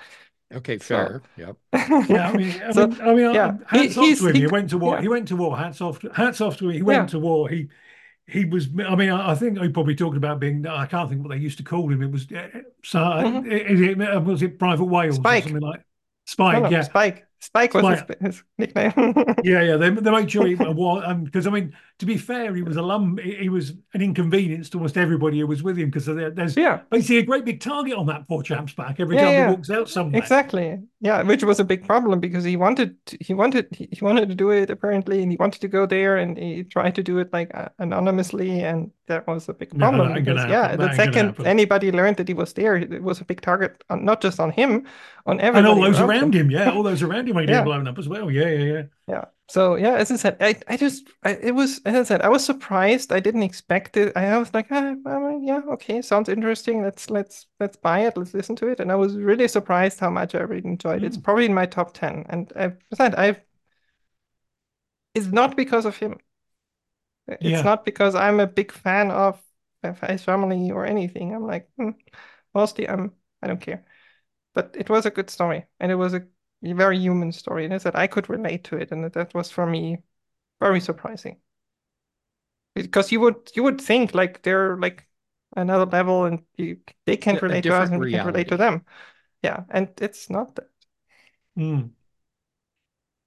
Okay, 0.53 0.77
So- 0.79 0.95
fair. 0.95 1.21
Yep. 1.37 1.57
Yeah, 2.09 2.29
I 2.29 2.37
mean, 2.37 2.61
I 2.61 2.71
So, 2.71 2.87
mean, 2.87 3.01
I 3.01 3.13
mean, 3.15 3.33
yeah, 3.35 3.57
hats 3.67 3.95
he- 3.95 3.99
off 4.13 4.19
to 4.19 4.27
him. 4.27 4.35
he- 4.35 4.41
He 4.41 4.47
went 4.47 4.69
to 4.71 4.77
war. 4.77 4.95
yeah. 4.95 5.01
He 5.01 5.07
went 5.07 5.27
to 5.29 5.35
war. 5.37 5.57
Hats 5.57 5.81
off. 5.81 5.99
To, 5.99 6.09
hats 6.13 6.41
off 6.41 6.57
to 6.57 6.65
him. 6.69 6.73
He 6.75 6.81
went 6.81 7.03
Yeah. 7.03 7.05
to 7.07 7.19
war. 7.19 7.49
He 7.49 7.69
he 8.31 8.45
was. 8.45 8.67
I 8.87 8.95
mean, 8.95 9.09
I, 9.09 9.35
think 9.35 9.59
he 9.59 9.69
probably 9.69 9.95
talked 9.95 10.15
about 10.15 10.39
being. 10.39 10.65
I 10.65 10.85
can't 10.85 11.09
think 11.09 11.21
what 11.21 11.29
they 11.29 11.37
used 11.37 11.57
to 11.57 11.63
call 11.63 11.91
him. 11.91 12.01
It 12.01 12.11
was 12.11 12.31
uh, 12.31 12.47
so. 12.83 12.99
Mhm. 12.99 13.45
Is 13.45 13.81
it, 13.81 13.97
was 14.23 14.41
it 14.41 14.57
Private 14.57 14.85
Wales 14.85 15.15
Spike. 15.15 15.45
or 15.45 15.49
something 15.49 15.61
like 15.61 15.81
Spike? 16.25 16.63
no, 16.63 16.69
yeah, 16.69 16.83
Spike. 16.83 17.25
Spike 17.41 17.73
was 17.73 17.87
his, 17.89 18.03
his 18.21 18.43
nickname. 18.57 18.93
Yeah, 19.43 19.63
yeah, 19.63 19.77
they, 19.77 19.89
they 19.89 20.27
sure 20.27 20.45
he 20.45 20.55
was, 20.55 21.03
um, 21.03 21.23
because 21.23 21.47
I 21.47 21.49
mean, 21.49 21.75
to 21.97 22.05
be 22.05 22.17
fair, 22.17 22.53
he 22.53 22.61
was 22.61 22.77
a 22.77 22.81
lum, 22.83 23.17
he, 23.17 23.35
he 23.37 23.49
was 23.49 23.71
an 23.95 24.01
inconvenience 24.03 24.69
to 24.69 24.77
almost 24.77 24.97
everybody 24.97 25.39
who 25.39 25.47
was 25.47 25.63
with 25.63 25.77
him 25.79 25.89
because 25.89 26.05
there, 26.05 26.29
there's 26.29 26.55
Yeah, 26.55 26.81
basically 26.91 27.17
a 27.17 27.23
great 27.25 27.43
big 27.43 27.59
target 27.59 27.95
on 27.97 28.05
that 28.05 28.27
poor 28.27 28.43
champ's 28.43 28.73
back 28.73 28.99
every 28.99 29.15
Yeah, 29.15 29.21
time 29.23 29.31
yeah. 29.31 29.45
he 29.47 29.51
walks 29.51 29.71
out 29.71 29.89
somewhere. 29.89 30.19
exactly. 30.19 30.79
Yeah, 31.01 31.23
which 31.23 31.43
was 31.43 31.59
a 31.59 31.65
big 31.65 31.85
problem 31.87 32.19
because 32.19 32.43
he 32.43 32.55
wanted 32.57 32.95
to, 33.07 33.17
he 33.19 33.33
wanted 33.33 33.67
he, 33.71 33.89
he 33.91 34.05
wanted 34.05 34.29
to 34.29 34.35
do 34.35 34.51
it 34.51 34.69
apparently, 34.69 35.21
and 35.23 35.31
he 35.31 35.37
wanted 35.37 35.61
to 35.61 35.67
go 35.67 35.85
there, 35.87 36.17
and 36.17 36.37
he 36.37 36.63
tried 36.63 36.95
to 36.95 37.03
do 37.03 37.17
it 37.19 37.33
like 37.33 37.51
uh, 37.55 37.69
anonymously, 37.79 38.61
and 38.61 38.91
that 39.07 39.27
was 39.27 39.49
a 39.49 39.53
big 39.53 39.75
problem 39.77 40.13
that 40.13 40.13
because 40.13 40.45
yeah, 40.45 40.75
the 40.77 40.91
second 40.91 41.35
anybody 41.43 41.91
learned 41.91 42.17
that 42.17 42.27
he 42.27 42.33
was 42.35 42.53
there, 42.53 42.75
it 42.77 43.03
was 43.03 43.19
a 43.21 43.25
big 43.25 43.41
target 43.41 43.83
on 43.89 44.05
not 44.05 44.21
just 44.21 44.39
on 44.39 44.51
him, 44.51 44.85
on 45.25 45.39
everyone 45.41 45.65
And 45.65 45.67
all 45.67 45.79
those 45.81 45.99
around 45.99 46.09
around 46.09 46.33
him, 46.33 46.49
yeah, 46.49 46.69
all 46.71 46.83
those 46.83 47.01
around 47.01 47.27
him 47.27 47.30
are 47.39 47.45
Yeah. 47.45 47.47
getting 47.47 47.63
blown 47.63 47.87
up 47.87 47.97
as 47.99 48.07
well. 48.09 48.29
Yeah, 48.31 48.47
yeah, 48.49 48.73
yeah. 48.73 48.83
Yeah. 49.07 49.25
So 49.49 49.75
yeah, 49.75 49.95
as 49.95 50.11
I 50.11 50.15
said, 50.15 50.37
I, 50.39 50.55
I 50.67 50.77
just 50.77 51.09
I, 51.23 51.31
it 51.33 51.51
was 51.53 51.81
as 51.85 51.95
I 51.95 52.03
said, 52.03 52.21
I 52.21 52.29
was 52.29 52.45
surprised. 52.45 53.11
I 53.11 53.19
didn't 53.19 53.43
expect 53.43 53.97
it. 53.97 54.15
I 54.15 54.37
was 54.37 54.53
like, 54.53 54.67
ah, 54.71 54.95
I 55.05 55.19
mean, 55.19 55.43
yeah, 55.45 55.61
okay, 55.71 56.01
sounds 56.01 56.29
interesting. 56.29 56.81
Let's 56.83 57.09
let's 57.09 57.47
let's 57.59 57.75
buy 57.75 58.01
it. 58.05 58.15
Let's 58.15 58.33
listen 58.33 58.55
to 58.57 58.67
it. 58.69 58.79
And 58.79 58.91
I 58.91 58.95
was 58.95 59.17
really 59.17 59.47
surprised 59.49 59.99
how 59.99 60.09
much 60.09 60.35
I 60.35 60.39
really 60.41 60.67
enjoyed 60.67 61.03
it. 61.03 61.07
It's 61.07 61.17
Mm. 61.17 61.23
probably 61.23 61.45
in 61.45 61.53
my 61.53 61.65
top 61.65 61.93
ten. 61.93 62.25
And 62.29 62.51
I've 62.55 62.77
said 62.93 63.15
I've 63.15 63.41
it's 65.13 65.27
not 65.27 65.55
because 65.55 65.85
of 65.85 65.97
him. 65.97 66.19
It's 67.27 67.63
Yeah. 67.63 67.63
not 67.63 67.85
because 67.85 68.15
I'm 68.15 68.39
a 68.39 68.47
big 68.47 68.71
fan 68.71 69.11
of 69.11 69.41
his 70.07 70.23
family 70.23 70.71
or 70.71 70.85
anything. 70.85 71.33
I'm 71.33 71.45
like, 71.47 71.69
hmm, 71.77 71.91
mostly 72.53 72.87
I'm 72.89 73.13
I 73.41 73.47
don't 73.47 73.61
care. 73.61 73.85
But 74.53 74.75
it 74.77 74.89
was 74.89 75.05
a 75.05 75.11
good 75.11 75.29
story, 75.31 75.65
and 75.79 75.91
it 75.91 75.95
was 75.95 76.13
a 76.13 76.27
very 76.61 76.97
human 76.99 77.31
story, 77.31 77.65
and 77.65 77.73
I 77.73 77.77
said 77.77 77.95
I 77.95 78.07
could 78.07 78.29
relate 78.29 78.63
to 78.65 78.77
it, 78.77 78.91
and 78.91 79.03
that, 79.03 79.13
that 79.13 79.33
was 79.33 79.49
for 79.49 79.65
me 79.65 80.03
very 80.59 80.79
surprising. 80.79 81.37
Because 82.75 83.11
you 83.11 83.19
would 83.19 83.51
you 83.53 83.63
would 83.63 83.81
think 83.81 84.13
like 84.13 84.43
they're 84.43 84.77
like 84.77 85.07
another 85.55 85.85
level, 85.85 86.25
and 86.25 86.43
you, 86.57 86.77
they 87.05 87.17
can't 87.17 87.41
a 87.41 87.45
relate 87.45 87.63
to 87.63 87.73
us, 87.73 87.89
different 87.89 87.93
and 87.93 88.01
we 88.01 88.11
can 88.11 88.25
relate 88.25 88.47
to 88.49 88.57
them. 88.57 88.85
Yeah, 89.43 89.63
and 89.69 89.89
it's 89.97 90.29
not 90.29 90.55
that. 90.55 90.69
Mm. 91.57 91.89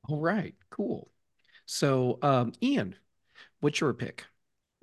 All 0.09 0.21
right, 0.21 0.55
cool. 0.71 1.11
So, 1.67 2.19
um, 2.23 2.53
Ian, 2.63 2.97
what's 3.61 3.81
your 3.81 3.93
pick? 3.95 4.25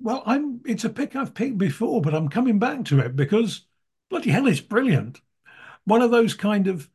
Well, 0.00 0.22
I'm. 0.26 0.60
It's 0.66 0.84
a 0.84 0.90
pick 0.90 1.16
I've 1.16 1.34
picked 1.34 1.58
before, 1.58 2.02
but 2.02 2.14
I'm 2.14 2.28
coming 2.28 2.58
back 2.58 2.84
to 2.86 3.00
it 3.00 3.16
because 3.16 3.66
bloody 4.10 4.30
hell, 4.30 4.46
it's 4.46 4.60
brilliant. 4.60 5.20
One 5.84 6.02
of 6.02 6.10
those 6.10 6.34
kind 6.34 6.68
of 6.68 6.88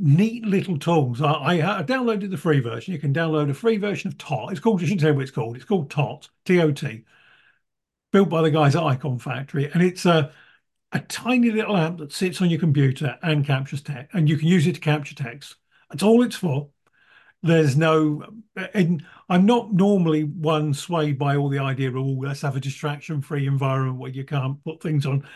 neat 0.00 0.44
little 0.46 0.78
tools. 0.78 1.20
I, 1.20 1.32
I, 1.32 1.78
I 1.78 1.82
downloaded 1.82 2.30
the 2.30 2.36
free 2.36 2.60
version. 2.60 2.94
You 2.94 2.98
can 2.98 3.14
download 3.14 3.50
a 3.50 3.54
free 3.54 3.76
version 3.76 4.08
of 4.08 4.18
Tot. 4.18 4.50
It's 4.50 4.60
called. 4.60 4.80
I 4.80 4.84
shouldn't 4.84 5.02
say 5.02 5.12
what 5.12 5.22
it's 5.22 5.30
called. 5.30 5.56
It's 5.56 5.64
called 5.64 5.90
Tot. 5.90 6.28
T 6.44 6.60
O 6.60 6.72
T. 6.72 7.04
Built 8.12 8.28
by 8.28 8.42
the 8.42 8.50
guys 8.50 8.74
at 8.74 8.82
Icon 8.82 9.18
Factory, 9.18 9.70
and 9.70 9.82
it's 9.82 10.06
a 10.06 10.32
a 10.92 10.98
tiny 10.98 11.52
little 11.52 11.76
app 11.76 11.98
that 11.98 12.12
sits 12.12 12.42
on 12.42 12.50
your 12.50 12.58
computer 12.58 13.16
and 13.22 13.46
captures 13.46 13.82
text, 13.82 14.12
and 14.12 14.28
you 14.28 14.36
can 14.36 14.48
use 14.48 14.66
it 14.66 14.74
to 14.74 14.80
capture 14.80 15.14
text. 15.14 15.54
That's 15.88 16.02
all 16.02 16.22
it's 16.24 16.34
for. 16.34 16.70
There's 17.42 17.76
no, 17.76 18.24
and 18.74 19.06
I'm 19.28 19.46
not 19.46 19.72
normally 19.72 20.24
one 20.24 20.74
swayed 20.74 21.18
by 21.18 21.36
all 21.36 21.48
the 21.48 21.60
idea 21.60 21.88
of, 21.88 21.96
oh, 21.96 22.18
let's 22.20 22.42
have 22.42 22.56
a 22.56 22.60
distraction-free 22.60 23.46
environment 23.46 23.98
where 23.98 24.10
you 24.10 24.24
can't 24.24 24.62
put 24.64 24.82
things 24.82 25.06
on. 25.06 25.26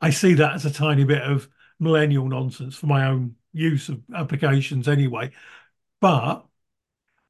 I 0.00 0.10
see 0.10 0.32
that 0.34 0.54
as 0.54 0.64
a 0.64 0.72
tiny 0.72 1.04
bit 1.04 1.22
of 1.22 1.48
millennial 1.78 2.26
nonsense 2.26 2.74
for 2.74 2.86
my 2.86 3.06
own 3.06 3.36
use 3.52 3.88
of 3.88 4.02
applications 4.14 4.88
anyway. 4.88 5.32
But 6.00 6.46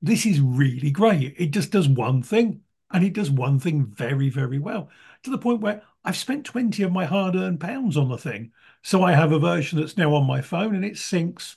this 0.00 0.26
is 0.26 0.40
really 0.40 0.90
great. 0.90 1.34
It 1.38 1.50
just 1.52 1.70
does 1.70 1.88
one 1.88 2.22
thing, 2.22 2.62
and 2.90 3.04
it 3.04 3.12
does 3.12 3.30
one 3.30 3.58
thing 3.58 3.86
very, 3.86 4.28
very 4.28 4.58
well 4.58 4.90
to 5.22 5.30
the 5.30 5.38
point 5.38 5.60
where 5.60 5.82
I've 6.04 6.16
spent 6.16 6.44
20 6.44 6.82
of 6.82 6.92
my 6.92 7.04
hard-earned 7.04 7.60
pounds 7.60 7.96
on 7.96 8.08
the 8.08 8.18
thing. 8.18 8.52
So 8.82 9.02
I 9.02 9.12
have 9.12 9.32
a 9.32 9.38
version 9.38 9.78
that's 9.78 9.96
now 9.96 10.14
on 10.14 10.26
my 10.26 10.40
phone 10.40 10.74
and 10.74 10.84
it 10.84 10.94
syncs 10.94 11.56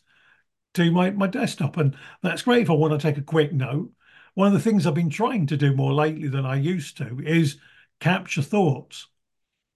to 0.75 0.91
my, 0.91 1.11
my 1.11 1.27
desktop. 1.27 1.77
And 1.77 1.95
that's 2.21 2.43
great 2.43 2.63
if 2.63 2.69
I 2.69 2.73
want 2.73 2.93
to 2.93 2.99
take 2.99 3.17
a 3.17 3.23
quick 3.23 3.51
note. 3.53 3.91
One 4.35 4.47
of 4.47 4.53
the 4.53 4.59
things 4.59 4.85
I've 4.85 4.93
been 4.93 5.09
trying 5.09 5.47
to 5.47 5.57
do 5.57 5.75
more 5.75 5.93
lately 5.93 6.27
than 6.27 6.45
I 6.45 6.55
used 6.57 6.97
to 6.97 7.19
is 7.25 7.57
capture 7.99 8.41
thoughts. 8.41 9.07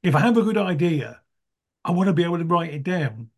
If 0.03 0.15
I 0.15 0.19
have 0.19 0.37
a 0.37 0.43
good 0.43 0.57
idea, 0.57 1.21
I 1.83 1.91
want 1.91 2.07
to 2.07 2.13
be 2.13 2.23
able 2.23 2.37
to 2.37 2.45
write 2.45 2.73
it 2.73 2.83
down. 2.83 3.31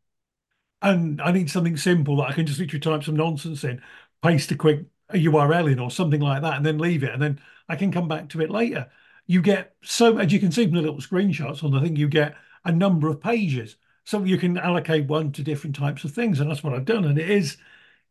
And 0.82 1.22
I 1.22 1.32
need 1.32 1.50
something 1.50 1.78
simple 1.78 2.18
that 2.18 2.30
I 2.30 2.34
can 2.34 2.46
just 2.46 2.60
literally 2.60 2.80
type 2.80 3.04
some 3.04 3.16
nonsense 3.16 3.64
in, 3.64 3.82
paste 4.24 4.52
a 4.52 4.56
quick 4.56 4.86
URL 5.14 5.68
in 5.72 5.80
or 5.80 5.92
something 5.92 6.22
like 6.22 6.42
that, 6.42 6.56
and 6.58 6.66
then 6.66 6.78
leave 6.80 7.04
it. 7.04 7.12
And 7.14 7.22
then 7.22 7.40
I 7.70 7.76
can 7.76 7.92
come 7.92 8.08
back 8.08 8.30
to 8.30 8.42
it 8.42 8.50
later. 8.50 8.90
You 9.28 9.42
get 9.42 9.76
so, 9.84 10.18
as 10.18 10.34
you 10.34 10.40
can 10.40 10.52
see 10.52 10.66
from 10.66 10.76
the 10.76 10.82
little 10.82 10.98
screenshots 10.98 11.64
on 11.64 11.72
the 11.72 11.80
thing, 11.82 11.96
you 11.96 12.08
get 12.08 12.36
a 12.66 12.72
number 12.72 13.08
of 13.10 13.22
pages. 13.22 13.78
So 14.04 14.24
you 14.24 14.38
can 14.38 14.58
allocate 14.58 15.06
one 15.08 15.32
to 15.34 15.44
different 15.44 15.76
types 15.76 16.04
of 16.04 16.12
things. 16.14 16.40
And 16.40 16.50
that's 16.50 16.64
what 16.64 16.74
I've 16.74 16.86
done. 16.86 17.06
And 17.06 17.20
it 17.20 17.30
is 17.30 17.58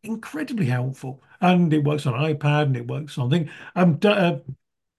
incredibly 0.02 0.66
helpful. 0.66 1.22
And 1.40 1.72
it 1.72 1.84
works 1.84 2.06
on 2.06 2.14
iPad 2.14 2.64
and 2.64 2.76
it 2.76 2.86
works 2.88 3.18
on 3.18 3.30
thing. 3.30 3.50
Um, 3.76 3.98
uh, 4.04 4.38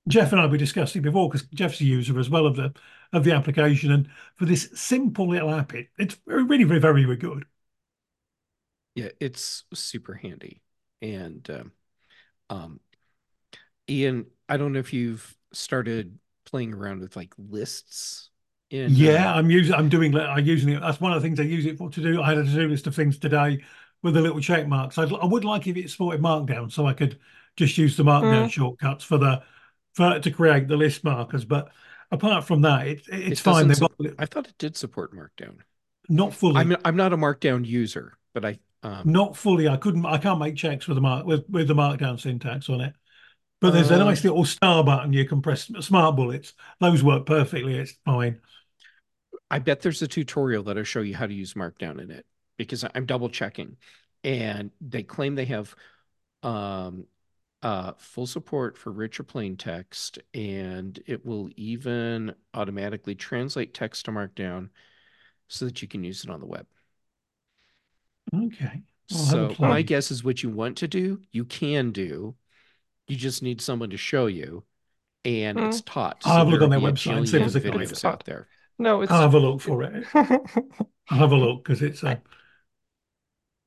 Jeff 0.07 0.32
and 0.32 0.41
I 0.41 0.47
were 0.47 0.57
discussing 0.57 1.01
before 1.01 1.30
because 1.30 1.47
Jeff's 1.53 1.82
a 1.82 1.86
user 1.86 2.19
as 2.19 2.30
well 2.30 2.45
of 2.45 2.55
the 2.55 2.74
of 3.13 3.24
the 3.24 3.34
application. 3.34 3.91
And 3.91 4.09
for 4.36 4.45
this 4.45 4.69
simple 4.74 5.30
little 5.30 5.51
app, 5.53 5.74
it, 5.74 5.89
it's 5.97 6.17
really, 6.26 6.63
very, 6.63 6.80
very 6.80 7.15
good. 7.17 7.45
Yeah, 8.95 9.09
it's 9.19 9.63
super 9.73 10.13
handy. 10.15 10.61
And 11.01 11.49
um, 11.49 11.71
um, 12.49 12.79
Ian, 13.89 14.27
I 14.47 14.57
don't 14.57 14.73
know 14.73 14.79
if 14.79 14.93
you've 14.93 15.35
started 15.53 16.19
playing 16.45 16.73
around 16.73 17.01
with 17.01 17.15
like 17.15 17.33
lists 17.37 18.29
in 18.69 18.97
Yeah, 18.97 19.31
uh, 19.31 19.35
I'm 19.35 19.49
using. 19.51 19.73
I'm 19.75 19.89
doing. 19.89 20.15
I'm 20.17 20.45
using 20.45 20.69
it. 20.69 20.81
That's 20.81 20.99
one 20.99 21.13
of 21.13 21.21
the 21.21 21.27
things 21.27 21.39
I 21.39 21.43
use 21.43 21.65
it 21.65 21.77
for 21.77 21.89
to 21.91 22.01
do. 22.01 22.21
I 22.21 22.29
had 22.29 22.37
a 22.39 22.43
to-do 22.43 22.67
list 22.67 22.87
of 22.87 22.95
things 22.95 23.19
today 23.19 23.63
with 24.01 24.15
the 24.15 24.21
little 24.21 24.39
check 24.41 24.67
marks. 24.67 24.97
I'd, 24.97 25.13
I 25.13 25.25
would 25.25 25.45
like 25.45 25.67
if 25.67 25.77
it 25.77 25.89
supported 25.89 26.21
Markdown, 26.21 26.71
so 26.71 26.87
I 26.87 26.93
could 26.93 27.19
just 27.55 27.77
use 27.77 27.95
the 27.95 28.03
Markdown 28.03 28.47
Mm. 28.47 28.49
shortcuts 28.49 29.03
for 29.03 29.17
the 29.17 29.43
for 29.93 30.19
to 30.19 30.31
create 30.31 30.67
the 30.67 30.77
list 30.77 31.03
markers. 31.03 31.45
But 31.45 31.71
apart 32.11 32.45
from 32.45 32.61
that, 32.63 32.87
it, 32.87 33.01
it's 33.27 33.39
it 33.39 33.39
fine. 33.39 33.53
doesn't 33.53 33.67
They've 33.67 33.77
sup- 33.77 33.93
got 34.01 34.11
I 34.17 34.25
thought 34.25 34.47
it 34.47 34.57
did 34.57 34.75
support 34.75 35.13
Markdown. 35.13 35.59
not 36.09 36.33
fully. 36.33 36.59
I'm 36.59 36.75
I'm 36.83 36.95
not 36.95 37.13
a 37.13 37.17
Markdown 37.17 37.65
user, 37.65 38.17
but 38.33 38.45
I 38.45 38.59
um 38.84 39.03
Not 39.05 39.38
fully. 39.38 39.67
I 39.67 39.77
couldn't. 39.77 40.05
I 40.05 40.17
can't 40.17 40.39
make 40.39 40.55
checks 40.55 40.88
with 40.88 40.95
the 40.95 41.01
mark 41.01 41.25
with, 41.25 41.47
with 41.49 41.67
the 41.67 41.75
Markdown 41.75 42.19
syntax 42.19 42.69
on 42.69 42.82
it. 42.82 42.93
But 43.59 43.71
there's 43.71 43.91
a 43.91 43.95
Uh, 43.95 44.05
nice 44.05 44.23
little 44.23 44.43
star 44.43 44.84
button 44.84 45.13
you 45.13 45.25
can 45.25 45.41
press. 45.41 45.69
Smart 45.82 46.15
bullets. 46.15 46.53
Those 46.79 47.03
work 47.03 47.25
perfectly. 47.27 47.75
It's 47.75 47.93
fine. 48.05 48.41
I 49.51 49.59
bet 49.59 49.82
there's 49.82 50.01
a 50.01 50.07
tutorial 50.07 50.63
that'll 50.63 50.84
show 50.84 51.01
you 51.01 51.15
how 51.15 51.27
to 51.27 51.34
use 51.34 51.53
Markdown 51.53 52.01
in 52.01 52.09
it 52.09 52.25
because 52.57 52.86
I'm 52.95 53.05
double 53.05 53.29
checking, 53.29 53.77
and 54.23 54.71
they 54.79 55.03
claim 55.03 55.36
they 55.36 55.45
have 55.45 55.75
um, 56.41 57.05
uh, 57.61 57.91
full 57.97 58.25
support 58.25 58.77
for 58.77 58.91
rich 58.91 59.19
or 59.19 59.23
plain 59.23 59.57
text, 59.57 60.19
and 60.34 60.99
it 61.05 61.25
will 61.25 61.49
even 61.55 62.34
automatically 62.53 63.13
translate 63.13 63.73
text 63.73 64.05
to 64.05 64.11
Markdown 64.11 64.69
so 65.49 65.65
that 65.65 65.82
you 65.82 65.88
can 65.88 66.03
use 66.03 66.23
it 66.23 66.29
on 66.29 66.39
the 66.39 66.45
web. 66.47 66.65
Okay. 68.34 68.84
I'll 69.13 69.36
So 69.36 69.57
my 69.59 69.82
guess 69.82 70.09
is 70.11 70.23
what 70.23 70.41
you 70.43 70.49
want 70.49 70.77
to 70.77 70.88
do, 70.88 71.21
you 71.32 71.43
can 71.45 71.91
do. 71.91 72.36
You 73.07 73.17
just 73.17 73.43
need 73.43 73.61
someone 73.61 73.89
to 73.91 73.97
show 73.97 74.27
you, 74.27 74.65
and 75.25 75.59
Hmm. 75.59 75.61
it's 75.61 75.82
taught. 75.82 76.25
I'll 76.25 76.38
have 76.38 76.47
a 76.47 76.51
look 76.51 76.61
on 76.61 76.69
their 76.69 76.79
website 76.82 77.17
and 77.17 77.27
see 77.29 77.38
if 77.38 77.43
there's 77.43 77.55
a 77.55 77.61
guide. 77.61 77.93
videos 77.93 78.05
out 78.05 78.25
there. 78.25 78.49
No, 78.79 79.01
it's 79.01 79.13
I'll 79.13 79.21
have 79.21 79.34
a 79.36 79.39
look 79.39 79.61
for 79.61 79.84
it. 79.84 80.07
I'll 81.09 81.19
have 81.19 81.32
a 81.32 81.36
look 81.36 81.63
because 81.63 81.82
it's 81.84 82.03
a. 82.03 82.21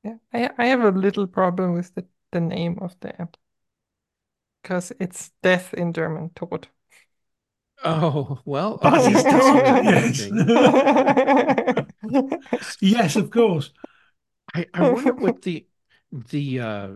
Yeah, 0.03 0.17
I 0.33 0.49
I 0.57 0.65
have 0.67 0.81
a 0.81 0.91
little 0.91 1.27
problem 1.27 1.73
with 1.73 1.93
the, 1.95 2.07
the 2.31 2.39
name 2.41 2.79
of 2.79 2.97
the 3.01 3.19
app 3.21 3.35
because 4.61 4.91
it's 4.99 5.31
death 5.41 5.73
in 5.73 5.93
German, 5.93 6.31
Tod. 6.35 6.67
Oh, 7.85 8.41
well, 8.45 8.79
That 8.81 9.05
okay, 9.05 9.07
is 9.07 9.25
that's 9.25 9.49
a 9.49 9.53
little 9.53 9.79
good, 9.79 10.19
interesting. 10.19 10.29
yes. 10.29 10.29
yes, 12.81 13.15
of 13.15 13.29
course. 13.31 13.71
I, 14.55 14.67
I 14.73 14.83
wonder 14.83 15.13
what 15.15 15.41
the 15.43 15.67
the 16.11 16.61
uh 16.61 16.89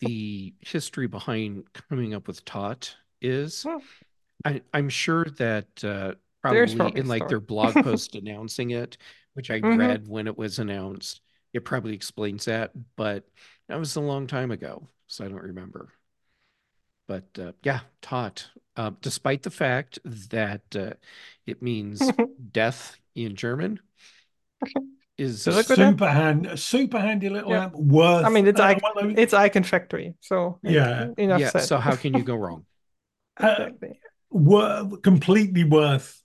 the 0.00 0.54
history 0.60 1.06
behind 1.08 1.72
coming 1.74 2.14
up 2.14 2.28
with 2.28 2.44
tot 2.46 2.96
is. 3.22 3.66
Hmm. 3.66 3.80
I, 4.44 4.62
I'm 4.74 4.88
sure 4.90 5.26
that 5.38 5.84
uh 5.84 6.14
probably 6.42 6.86
probably 6.86 6.96
in 6.96 7.06
like 7.08 7.28
story. 7.28 7.28
their 7.28 7.40
blog 7.40 7.80
post 7.82 8.16
announcing 8.16 8.70
it, 8.72 8.98
which 9.34 9.50
I 9.52 9.62
Mhm. 9.62 9.74
read 9.74 10.08
when 10.08 10.28
it 10.28 10.38
was 10.38 10.60
announced, 10.60 11.22
it 11.54 11.64
probably 11.66 11.94
explains 11.94 12.46
that, 12.46 12.72
but 12.96 13.24
that 13.68 13.78
was 13.80 13.96
a 13.96 14.00
long 14.02 14.26
time 14.28 14.50
ago, 14.52 14.88
so 15.08 15.24
I 15.26 15.28
don't 15.28 15.42
remember. 15.42 15.92
But 17.06 17.38
uh, 17.38 17.52
yeah, 17.62 17.80
tot. 18.02 18.48
uh, 18.76 18.90
despite 19.00 19.42
the 19.42 19.50
fact 19.50 19.98
that 20.04 20.62
uh, 20.76 20.94
it 21.46 21.62
means 21.62 22.12
death 22.52 22.98
in 23.14 23.36
German. 23.36 23.80
Is 25.16 25.44
Does 25.44 25.56
it 25.58 25.66
go 25.68 25.76
down? 25.76 26.00
super 26.00 26.10
hand, 26.10 26.58
super 26.58 26.98
handy 27.00 27.28
little 27.28 27.52
Yeah. 27.52 27.56
app. 27.56 27.74
Worth. 27.74 28.26
I 28.26 28.30
mean, 28.30 28.46
it's 28.46 28.60
uh, 28.60 28.60
icon, 28.60 28.82
one 28.94 29.18
it's 29.18 29.34
Icon 29.34 29.64
Factory, 29.64 30.14
so 30.20 30.60
Yeah. 30.62 31.10
enough 31.16 31.42
yeah. 31.42 31.48
said. 31.48 31.70
So 31.70 31.78
how 31.78 31.96
can 31.96 32.14
you 32.14 32.24
go 32.24 32.36
wrong? 32.36 32.66
uh, 33.38 33.68
Exactly. 33.68 34.00
completely 35.02 35.64
worth 35.64 36.22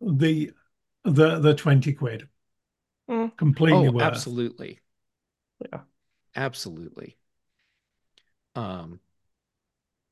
the 0.00 0.52
the 1.04 1.38
the 1.40 1.54
twenty 1.54 1.92
quid. 1.92 2.28
Mm. 3.10 3.32
Completely 3.36 3.88
Oh, 3.88 3.90
worth. 3.90 4.28
absolutely. 4.30 4.80
Yeah. 5.72 5.80
Absolutely. 6.34 7.16
Um. 8.54 9.00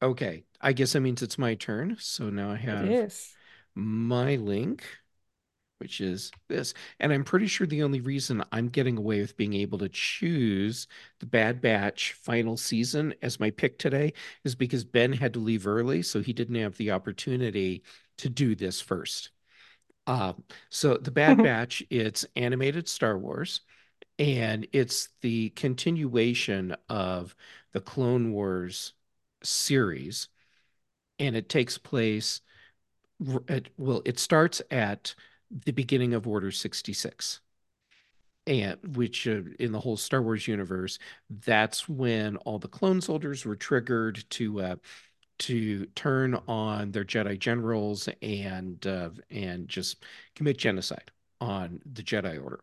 Okay. 0.03 0.45
I 0.61 0.72
guess 0.72 0.93
that 0.93 1.01
means 1.01 1.22
it's 1.22 1.39
my 1.39 1.55
turn. 1.55 1.97
So 2.01 2.31
now 2.31 2.51
I 2.51 2.57
have 2.57 2.68
It 2.72 2.83
is. 3.07 3.37
my 3.74 4.37
link, 4.37 4.85
which 5.79 6.01
is 6.01 6.31
this. 6.49 6.74
And 7.01 7.12
I'm 7.12 7.24
pretty 7.24 7.47
sure 7.47 7.66
the 7.66 7.83
only 7.83 8.01
reason 8.01 8.43
I'm 8.53 8.68
getting 8.68 8.99
away 8.99 9.20
with 9.20 9.37
being 9.37 9.55
able 9.55 9.79
to 9.79 9.89
choose 9.89 10.87
the 11.20 11.26
Bad 11.26 11.61
Batch 11.61 12.12
final 12.14 12.57
season 12.57 13.14
as 13.22 13.41
my 13.41 13.51
pick 13.51 13.79
today 13.79 14.12
is 14.45 14.55
because 14.55 14.85
Ben 14.85 15.12
had 15.12 15.35
to 15.35 15.39
leave 15.41 15.66
early, 15.66 16.03
so 16.03 16.20
he 16.20 16.33
didn't 16.33 16.57
have 16.57 16.76
the 16.76 16.91
opportunity 16.91 17.83
to 18.18 18.29
do 18.29 18.55
this 18.55 18.81
first. 18.81 19.31
Um, 20.07 20.43
so 20.70 20.97
the 20.97 21.11
Bad 21.11 21.39
Batch, 21.43 21.83
it's 21.91 22.26
animated 22.35 22.89
Star 22.89 23.16
Wars, 23.16 23.61
and 24.18 24.66
it's 24.72 25.11
the 25.22 25.51
continuation 25.51 26.74
of 26.89 27.37
the 27.72 27.81
Clone 27.81 28.33
Wars 28.33 28.95
series, 29.43 30.29
and 31.18 31.37
it 31.37 31.49
takes 31.49 31.79
place 31.79 32.41
well, 33.20 34.03
it 34.05 34.18
starts 34.18 34.62
at 34.70 35.14
the 35.51 35.72
beginning 35.72 36.14
of 36.14 36.26
Order 36.26 36.51
66. 36.51 37.40
And 38.46 38.96
which 38.96 39.28
uh, 39.28 39.42
in 39.59 39.72
the 39.72 39.80
whole 39.80 39.96
Star 39.96 40.22
Wars 40.22 40.49
universe, 40.49 40.99
that's 41.28 41.88
when 41.88 42.36
all 42.38 42.59
the 42.59 42.68
clone 42.68 43.01
soldiers 43.01 43.44
were 43.44 43.57
triggered 43.57 44.24
to 44.30 44.61
uh, 44.61 44.76
to 45.40 45.86
turn 45.94 46.34
on 46.49 46.90
their 46.90 47.05
Jedi 47.05 47.38
generals 47.38 48.09
and 48.22 48.84
uh, 48.86 49.11
and 49.30 49.68
just 49.68 50.05
commit 50.34 50.57
genocide 50.57 51.11
on 51.40 51.80
the 51.92 52.03
Jedi 52.03 52.42
Order. 52.42 52.61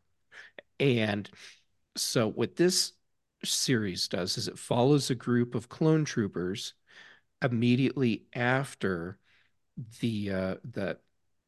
And 0.79 1.29
so 1.95 2.29
what 2.29 2.55
this 2.55 2.93
series 3.43 4.07
does 4.07 4.37
is 4.37 4.47
it 4.47 4.57
follows 4.59 5.09
a 5.09 5.15
group 5.15 5.55
of 5.55 5.69
clone 5.69 6.03
troopers 6.03 6.73
immediately 7.41 8.25
after 8.33 9.19
the 9.99 10.31
uh, 10.31 10.55
the 10.71 10.97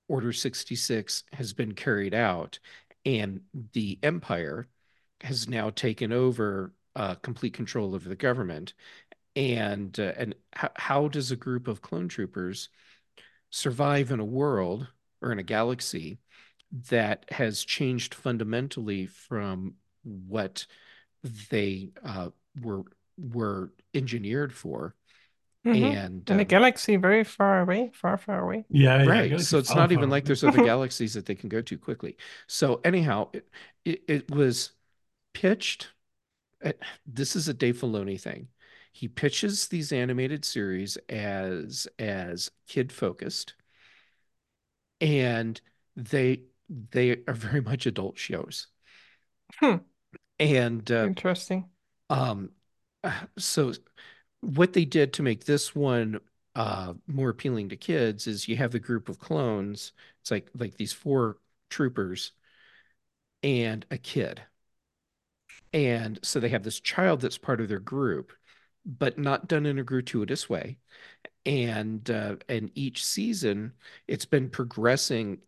Order 0.07 0.33
66 0.33 1.23
has 1.33 1.53
been 1.53 1.73
carried 1.73 2.13
out, 2.13 2.59
and 3.05 3.41
the 3.73 3.99
Empire 4.03 4.67
has 5.21 5.47
now 5.47 5.69
taken 5.69 6.11
over 6.11 6.73
uh, 6.95 7.15
complete 7.15 7.53
control 7.53 7.93
of 7.93 8.03
the 8.03 8.15
government. 8.15 8.73
And 9.35 9.97
uh, 9.99 10.13
and 10.17 10.35
how, 10.53 10.69
how 10.75 11.07
does 11.07 11.31
a 11.31 11.35
group 11.35 11.67
of 11.67 11.81
clone 11.81 12.07
troopers 12.07 12.69
survive 13.51 14.11
in 14.11 14.19
a 14.19 14.25
world 14.25 14.87
or 15.21 15.31
in 15.31 15.39
a 15.39 15.43
galaxy 15.43 16.19
that 16.89 17.25
has 17.29 17.63
changed 17.63 18.13
fundamentally 18.13 19.05
from 19.05 19.75
what 20.03 20.65
they 21.49 21.91
uh, 22.03 22.29
were 22.61 22.83
were 23.17 23.71
engineered 23.93 24.53
for? 24.53 24.95
Mhm. 25.73 25.93
And 25.93 26.29
In 26.29 26.39
a 26.39 26.45
um, 26.45 26.45
galaxy 26.45 26.95
very 26.97 27.23
far 27.23 27.61
away, 27.61 27.91
far, 27.93 28.17
far 28.17 28.39
away. 28.41 28.65
Yeah, 28.69 29.03
yeah. 29.03 29.03
right 29.07 29.39
so 29.39 29.57
it's 29.57 29.69
far, 29.69 29.75
not 29.75 29.91
far 29.93 29.93
even 29.93 30.09
like 30.09 30.25
there's 30.25 30.43
other 30.43 30.59
galaxies 30.59 31.13
that 31.13 31.25
they 31.25 31.35
can 31.35 31.47
go 31.49 31.61
to 31.61 31.77
quickly 31.77 32.17
so 32.47 32.81
anyhow 32.83 33.29
it, 33.33 33.47
it, 33.85 34.03
it 34.07 34.31
was 34.31 34.71
pitched 35.33 35.89
at, 36.61 36.77
this 37.05 37.35
is 37.35 37.47
a 37.47 37.53
Dave 37.55 37.77
Filoni 37.79 38.19
thing 38.21 38.49
he 38.93 39.07
pitches 39.07 39.67
these 39.69 39.91
animated 39.93 40.45
series 40.45 40.97
as 41.09 41.87
as 41.99 42.51
kid 42.67 42.91
focused 42.91 43.55
and 45.01 45.59
they 45.95 46.41
they 46.91 47.11
are 47.27 47.33
very 47.33 47.61
much 47.61 47.85
adult 47.85 48.17
shows 48.17 48.67
Hmm. 49.59 49.77
and 50.39 50.91
uh, 50.91 51.09
Interesting. 51.09 51.69
um 52.09 52.51
so 53.37 53.73
what 54.41 54.73
they 54.73 54.85
did 54.85 55.13
to 55.13 55.23
make 55.23 55.45
this 55.45 55.75
one 55.75 56.19
uh 56.55 56.93
more 57.07 57.29
appealing 57.29 57.69
to 57.69 57.77
kids 57.77 58.27
is 58.27 58.47
you 58.47 58.55
have 58.57 58.71
the 58.71 58.79
group 58.79 59.09
of 59.09 59.19
clones 59.19 59.93
it's 60.21 60.31
like 60.31 60.49
like 60.55 60.75
these 60.77 60.93
four 60.93 61.37
troopers 61.69 62.31
and 63.43 63.85
a 63.91 63.97
kid. 63.97 64.41
And 65.73 66.19
so 66.23 66.39
they 66.39 66.49
have 66.49 66.63
this 66.63 66.79
child 66.79 67.21
that's 67.21 67.37
part 67.37 67.61
of 67.61 67.67
their 67.69 67.79
group 67.79 68.33
but 68.85 69.17
not 69.19 69.49
done 69.49 69.65
in 69.65 69.79
a 69.79 69.83
gratuitous 69.83 70.49
way. 70.49 70.77
And 71.45 72.09
uh 72.09 72.37
and 72.49 72.71
each 72.75 73.05
season 73.05 73.73
it's 74.07 74.25
been 74.25 74.49
progressing 74.49 75.39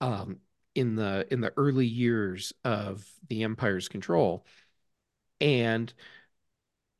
um 0.00 0.38
in 0.74 0.96
the 0.96 1.26
in 1.32 1.40
the 1.40 1.52
early 1.56 1.86
years 1.86 2.52
of 2.64 3.06
the 3.28 3.44
empire's 3.44 3.88
control. 3.88 4.46
And 5.40 5.92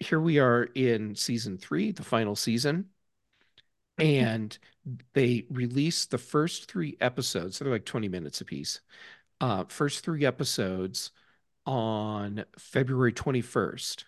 here 0.01 0.20
we 0.20 0.38
are 0.40 0.64
in 0.74 1.14
season 1.14 1.59
three, 1.59 1.92
the 1.92 2.03
final 2.05 2.36
season, 2.36 2.90
and 3.98 4.59
they 5.12 5.46
released 5.51 6.11
the 6.11 6.18
first 6.18 6.70
three 6.70 6.96
episodes. 7.01 7.57
So 7.57 7.64
They're 7.64 7.72
like 7.72 7.84
20 7.84 8.09
minutes 8.09 8.40
apiece. 8.40 8.80
Uh, 9.40 9.64
first 9.68 10.05
three 10.05 10.26
episodes 10.26 11.12
on 11.66 12.44
February 12.59 13.12
21st. 13.12 14.07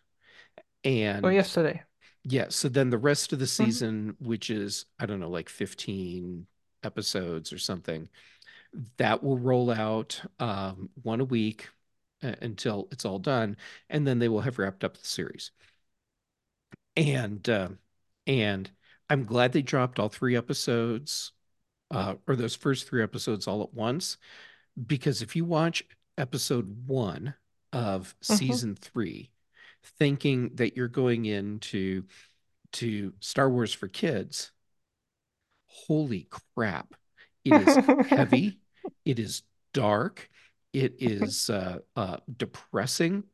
And 0.85 1.25
Oh, 1.25 1.29
yesterday. 1.31 1.83
yeah, 2.25 2.47
so 2.51 2.69
then 2.69 2.91
the 2.91 2.99
rest 2.99 3.33
of 3.33 3.39
the 3.41 3.47
season, 3.47 4.17
which 4.21 4.51
is, 4.51 4.87
I 5.01 5.07
don't 5.07 5.21
know, 5.21 5.31
like 5.31 5.49
15 5.49 6.47
episodes 6.85 7.53
or 7.53 7.59
something, 7.59 8.09
that 8.99 9.23
will 9.23 9.39
roll 9.39 9.71
out 9.71 10.23
um, 10.41 10.91
one 11.03 11.21
a 11.21 11.25
week 11.25 11.69
uh, 12.23 12.35
until 12.43 12.89
it's 12.93 13.05
all 13.05 13.19
done. 13.19 13.57
And 13.91 14.07
then 14.07 14.19
they 14.19 14.29
will 14.29 14.43
have 14.43 14.59
wrapped 14.59 14.85
up 14.85 14.97
the 14.99 15.07
series. 15.07 15.53
And 16.97 17.49
uh, 17.49 17.69
and 18.27 18.71
I'm 19.09 19.25
glad 19.25 19.53
they 19.53 19.63
dropped 19.63 19.99
all 19.99 20.09
three 20.09 20.37
episodes, 20.37 21.33
uh, 21.91 22.15
or 22.27 22.37
those 22.37 22.57
first 22.57 22.89
three 22.89 23.03
episodes 23.03 23.47
all 23.47 23.63
at 23.63 23.75
once, 23.75 24.19
because 24.87 25.23
if 25.23 25.37
you 25.37 25.45
watch 25.45 25.83
episode 26.19 26.87
one 26.87 27.35
of 27.73 28.15
Mhm. 28.29 28.37
season 28.39 28.75
three, 28.77 29.31
thinking 29.99 30.51
that 30.57 30.77
you're 30.77 30.89
going 30.89 31.25
into 31.27 32.05
to 32.73 33.13
Star 33.21 33.51
Wars 33.51 33.73
for 33.73 33.89
kids, 33.89 34.53
holy 35.67 36.29
crap. 36.31 36.95
It 37.45 37.57
is 37.57 37.79
heavy, 38.01 38.61
it 39.05 39.19
is 39.19 39.43
dark, 39.73 40.29
it 40.73 40.95
is 41.01 41.51
uh, 41.51 41.79
uh, 41.97 42.19
depressing, 42.37 43.25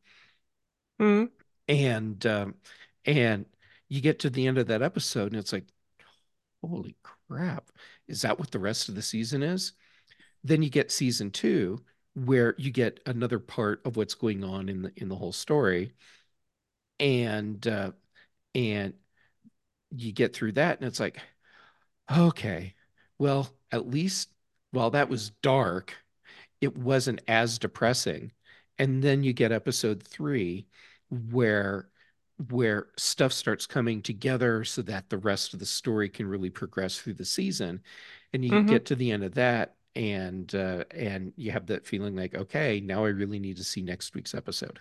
Mm. 1.01 1.29
and 1.69 2.25
um, 2.27 2.55
and 3.05 3.47
you 3.89 4.01
get 4.01 4.21
to 4.21 4.31
the 4.31 4.47
end 4.47 4.59
of 4.59 4.67
that 4.69 4.83
episode, 4.83 5.33
and 5.33 5.37
it's 5.41 5.53
like, 5.53 5.67
holy 6.63 6.97
crap, 7.03 7.71
is 8.07 8.23
that 8.23 8.39
what 8.39 8.51
the 8.51 8.59
rest 8.59 8.89
of 8.89 8.95
the 8.95 9.03
season 9.03 9.43
is? 9.43 9.73
Then 10.45 10.63
you 10.63 10.71
get 10.71 10.91
season 10.91 11.31
two, 11.31 11.85
where 12.15 12.55
you 12.59 12.71
get 12.71 13.01
another 13.07 13.39
part 13.39 13.81
of 13.85 13.97
what's 13.97 14.15
going 14.15 14.45
on 14.45 14.69
in 14.69 14.83
the 14.83 14.93
in 14.97 15.09
the 15.09 15.17
whole 15.17 15.33
story, 15.33 15.93
and 17.01 17.67
uh, 17.67 17.93
and 18.55 18.95
you 19.91 20.13
get 20.13 20.35
through 20.35 20.53
that, 20.53 20.79
and 20.79 20.87
it's 20.87 21.01
like, 21.01 21.19
okay, 22.15 22.75
well, 23.19 23.49
at 23.73 23.89
least 23.89 24.31
while 24.71 24.91
that 24.91 25.09
was 25.09 25.31
dark, 25.43 25.95
it 26.61 26.77
wasn't 26.77 27.21
as 27.29 27.59
depressing. 27.59 28.33
And 28.79 29.03
then 29.03 29.25
you 29.25 29.33
get 29.33 29.53
episode 29.53 30.03
three, 30.03 30.67
where 31.11 31.89
where 32.51 32.89
stuff 32.97 33.33
starts 33.33 33.67
coming 33.67 34.01
together 34.03 34.65
so 34.65 34.83
that 34.83 35.11
the 35.11 35.19
rest 35.19 35.53
of 35.55 35.61
the 35.61 35.67
story 35.67 36.09
can 36.09 36.27
really 36.27 36.51
progress 36.51 36.99
through 36.99 37.15
the 37.15 37.25
season. 37.25 37.83
And 38.33 38.45
you 38.45 38.59
Mhm. 38.59 38.79
get 38.79 38.87
to 38.87 38.95
the 38.97 39.11
end 39.11 39.25
of 39.25 39.35
that, 39.35 39.77
and 39.97 40.55
uh, 40.55 40.85
and 40.93 41.33
you 41.37 41.51
have 41.51 41.67
that 41.67 41.87
feeling 41.87 42.15
like, 42.17 42.35
okay, 42.35 42.81
now 42.81 43.05
I 43.05 43.09
really 43.09 43.39
need 43.41 43.57
to 43.57 43.65
see 43.65 43.83
next 43.83 44.15
week's 44.15 44.35
episode. 44.35 44.81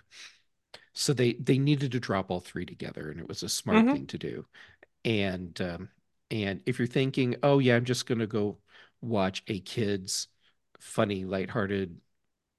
So 0.94 1.12
they 1.12 1.34
they 1.34 1.58
needed 1.58 1.92
to 1.92 2.00
drop 2.00 2.30
all 2.30 2.40
three 2.40 2.66
together, 2.66 3.10
and 3.10 3.20
it 3.20 3.28
was 3.28 3.42
a 3.42 3.48
smart 3.48 3.88
Mhm. 3.88 3.90
thing 3.90 4.06
to 4.08 4.18
do. 4.18 4.46
And 5.04 5.60
um, 5.60 5.90
and 6.30 6.62
if 6.66 6.78
you're 6.78 6.88
thinking, 6.88 7.36
oh 7.42 7.58
yeah, 7.60 7.76
I'm 7.76 7.84
just 7.86 8.06
gonna 8.06 8.26
go 8.28 8.58
watch 9.02 9.42
a 9.48 9.60
kid's 9.60 10.28
funny, 10.80 11.24
lighthearted 11.24 12.00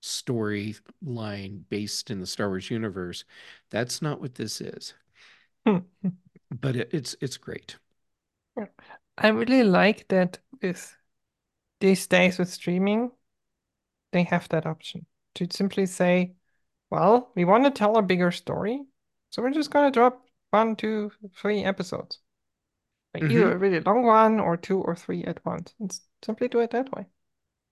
storyline 0.02 1.64
based 1.70 2.12
in 2.12 2.20
the 2.20 2.28
Star 2.28 2.50
Wars 2.50 2.70
universe, 2.72 3.26
that's 3.70 4.02
not 4.02 4.22
what 4.22 4.36
this 4.36 4.62
is. 4.62 4.94
But 6.52 6.76
it, 6.76 6.90
it's 6.94 7.16
it's 7.22 7.38
great. 7.38 7.78
I 9.18 9.28
really 9.30 9.64
like 9.64 10.08
that 10.08 10.40
with 10.62 10.96
these 11.82 12.08
days 12.08 12.40
with 12.40 12.50
streaming, 12.50 13.12
they 14.12 14.24
have 14.24 14.48
that 14.50 14.66
option 14.68 15.06
to 15.36 15.48
simply 15.52 15.86
say, 15.88 16.34
well, 16.92 17.32
we 17.36 17.46
want 17.46 17.66
to 17.66 17.72
tell 17.72 17.98
a 17.98 18.02
bigger 18.04 18.32
story, 18.32 18.84
so 19.32 19.42
we're 19.42 19.52
just 19.52 19.72
gonna 19.72 19.92
drop 19.92 20.26
one, 20.52 20.76
two, 20.76 21.12
three 21.36 21.64
episodes. 21.64 22.20
Like 23.14 23.30
Mhm. 23.30 23.30
either 23.30 23.54
a 23.54 23.58
really 23.58 23.82
long 23.82 24.04
one 24.06 24.40
or 24.40 24.58
two 24.58 24.82
or 24.82 24.96
three 24.96 25.24
at 25.26 25.46
once. 25.46 25.76
And 25.80 25.98
simply 26.24 26.48
do 26.50 26.60
it 26.62 26.72
that 26.72 26.92
way. 26.94 27.08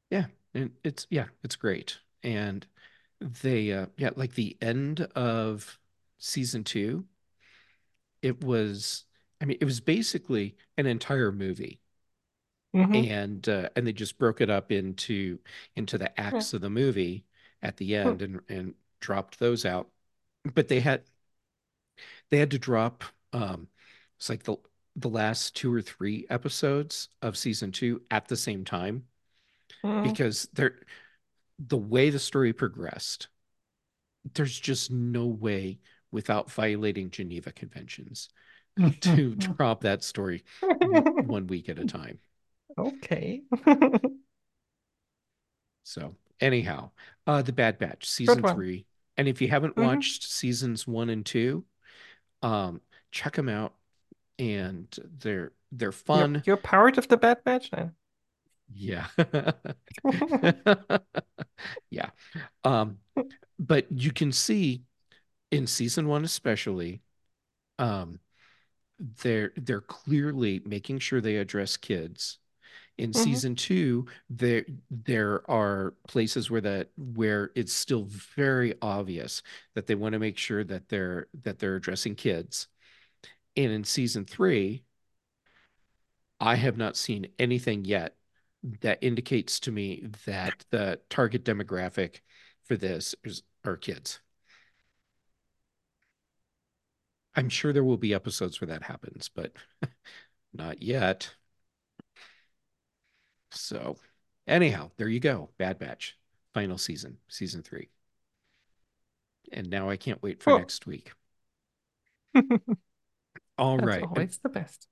Yeah, 0.09 0.27
and 0.53 0.71
it's 0.83 1.07
yeah, 1.09 1.27
it's 1.43 1.55
great. 1.55 1.99
And 2.23 2.65
they 3.21 3.71
uh 3.73 3.87
yeah, 3.97 4.11
like 4.15 4.35
the 4.35 4.57
end 4.61 5.01
of 5.15 5.79
season 6.19 6.63
two, 6.63 7.05
it 8.21 8.43
was 8.43 9.05
I 9.41 9.45
mean, 9.45 9.57
it 9.61 9.65
was 9.65 9.79
basically 9.81 10.55
an 10.77 10.85
entire 10.87 11.31
movie. 11.31 11.79
Mhm. 12.73 13.09
And 13.09 13.47
uh 13.49 13.69
and 13.75 13.85
they 13.85 13.93
just 13.93 14.17
broke 14.17 14.41
it 14.41 14.49
up 14.49 14.71
into 14.71 15.39
into 15.75 15.97
the 15.97 16.17
acts 16.19 16.53
of 16.53 16.61
the 16.61 16.69
movie 16.69 17.25
at 17.61 17.77
the 17.77 17.95
end 17.95 18.21
and 18.21 18.41
and 18.49 18.75
dropped 18.99 19.39
those 19.39 19.65
out. 19.65 19.89
But 20.53 20.67
they 20.69 20.79
had 20.79 21.03
they 22.29 22.37
had 22.37 22.51
to 22.51 22.59
drop 22.59 23.03
um 23.33 23.67
it's 24.17 24.29
like 24.29 24.43
the 24.43 24.55
the 24.95 25.09
last 25.09 25.55
two 25.55 25.73
or 25.73 25.81
three 25.81 26.25
episodes 26.29 27.09
of 27.21 27.37
season 27.37 27.71
two 27.71 28.01
at 28.09 28.27
the 28.27 28.35
same 28.37 28.65
time 28.65 29.03
Mhm. 29.83 30.03
because 30.03 30.49
they're 30.53 30.79
the 31.59 31.77
way 31.77 32.09
the 32.09 32.19
story 32.19 32.53
progressed, 32.53 33.27
there's 34.33 34.57
just 34.59 34.91
no 34.91 35.25
way 35.27 35.79
without 36.11 36.51
violating 36.51 37.09
Geneva 37.09 37.51
Conventions 37.51 38.29
to 39.01 39.35
drop 39.35 39.81
that 39.81 40.03
story 40.03 40.43
one 41.19 41.47
week 41.47 41.69
at 41.69 41.79
a 41.79 41.85
time. 41.85 42.19
Okay. 42.77 43.43
So, 45.83 46.15
anyhow, 46.41 46.91
uh, 47.25 47.41
The 47.41 47.53
Bad 47.53 47.77
Batch, 47.79 48.07
season 48.09 48.43
three. 48.43 48.85
And 49.15 49.27
if 49.27 49.41
you 49.41 49.47
haven't 49.47 49.75
Mhm. 49.75 49.83
watched 49.83 50.23
seasons 50.23 50.85
one 50.85 51.09
and 51.09 51.25
two, 51.25 51.65
um, 52.41 52.81
check 53.11 53.35
them 53.35 53.49
out. 53.49 53.75
And 54.39 54.87
they're 55.19 55.53
they're 55.71 55.89
You're, 55.89 55.93
fun. 55.93 56.43
you're 56.45 56.57
part 56.57 56.97
of 56.97 57.07
the 57.07 57.17
Bad 57.17 57.43
Batch 57.43 57.71
then. 57.71 57.95
Yeah. 58.73 59.07
Yeah. 61.89 62.09
Um, 62.63 62.97
but 63.59 63.87
you 63.91 64.11
can 64.11 64.31
see 64.31 64.83
in 65.51 65.67
season 65.67 66.07
one 66.07 66.25
especially, 66.25 67.01
um, 67.79 68.19
they're 69.23 69.53
they're 69.57 69.81
clearly 69.81 70.61
making 70.65 70.99
sure 70.99 71.21
they 71.21 71.37
address 71.37 71.77
kids. 71.77 72.39
In 72.97 73.13
Mhm. 73.13 73.39
season 73.39 73.55
two, 73.55 74.07
there 74.29 74.65
there 74.91 75.49
are 75.51 75.95
places 76.07 76.51
where 76.51 76.61
that 76.61 76.89
where 76.97 77.51
it's 77.55 77.73
still 77.73 78.05
very 78.07 78.75
obvious 78.81 79.43
that 79.75 79.87
they 79.87 79.95
want 79.95 80.13
to 80.13 80.19
make 80.19 80.37
sure 80.37 80.63
that 80.65 80.89
they're 80.89 81.27
that 81.43 81.59
they're 81.59 81.75
addressing 81.77 82.15
kids. 82.15 82.67
And 83.57 83.71
in 83.71 83.83
season 83.85 84.25
three, 84.25 84.83
I 86.39 86.55
have 86.55 86.77
not 86.77 86.97
seen 86.97 87.27
anything 87.39 87.85
yet 87.85 88.15
that 88.81 88.99
indicates 89.01 89.59
to 89.61 89.71
me 89.71 90.07
that 90.25 90.65
the 90.71 90.99
target 91.09 91.43
demographic 91.43 92.21
for 92.65 92.75
this 92.75 93.15
is 93.23 93.43
are 93.63 93.77
kids. 93.77 94.19
I'm 97.35 97.49
sure 97.49 97.71
there 97.71 97.83
will 97.83 97.97
be 97.97 98.13
episodes 98.13 98.59
where 98.59 98.67
that 98.69 98.83
happens, 98.83 99.29
but 99.29 99.53
not 100.53 100.81
yet. 100.81 101.35
So, 103.51 103.97
anyhow, 104.47 104.91
there 104.97 105.09
you 105.09 105.19
go. 105.19 105.49
Bad 105.57 105.79
Batch, 105.79 106.17
final 106.53 106.77
season, 106.77 107.17
season 107.27 107.61
three. 107.63 107.89
And 109.51 109.69
now 109.69 109.89
I 109.89 109.97
can't 109.97 110.21
wait 110.23 110.41
for 110.41 110.51
Cool. 110.51 110.59
next 110.59 110.85
week. 110.87 111.11
All 113.57 113.77
That's 113.77 113.87
right. 113.87 114.03
Always 114.03 114.39
the 114.39 114.49
best. 114.49 114.87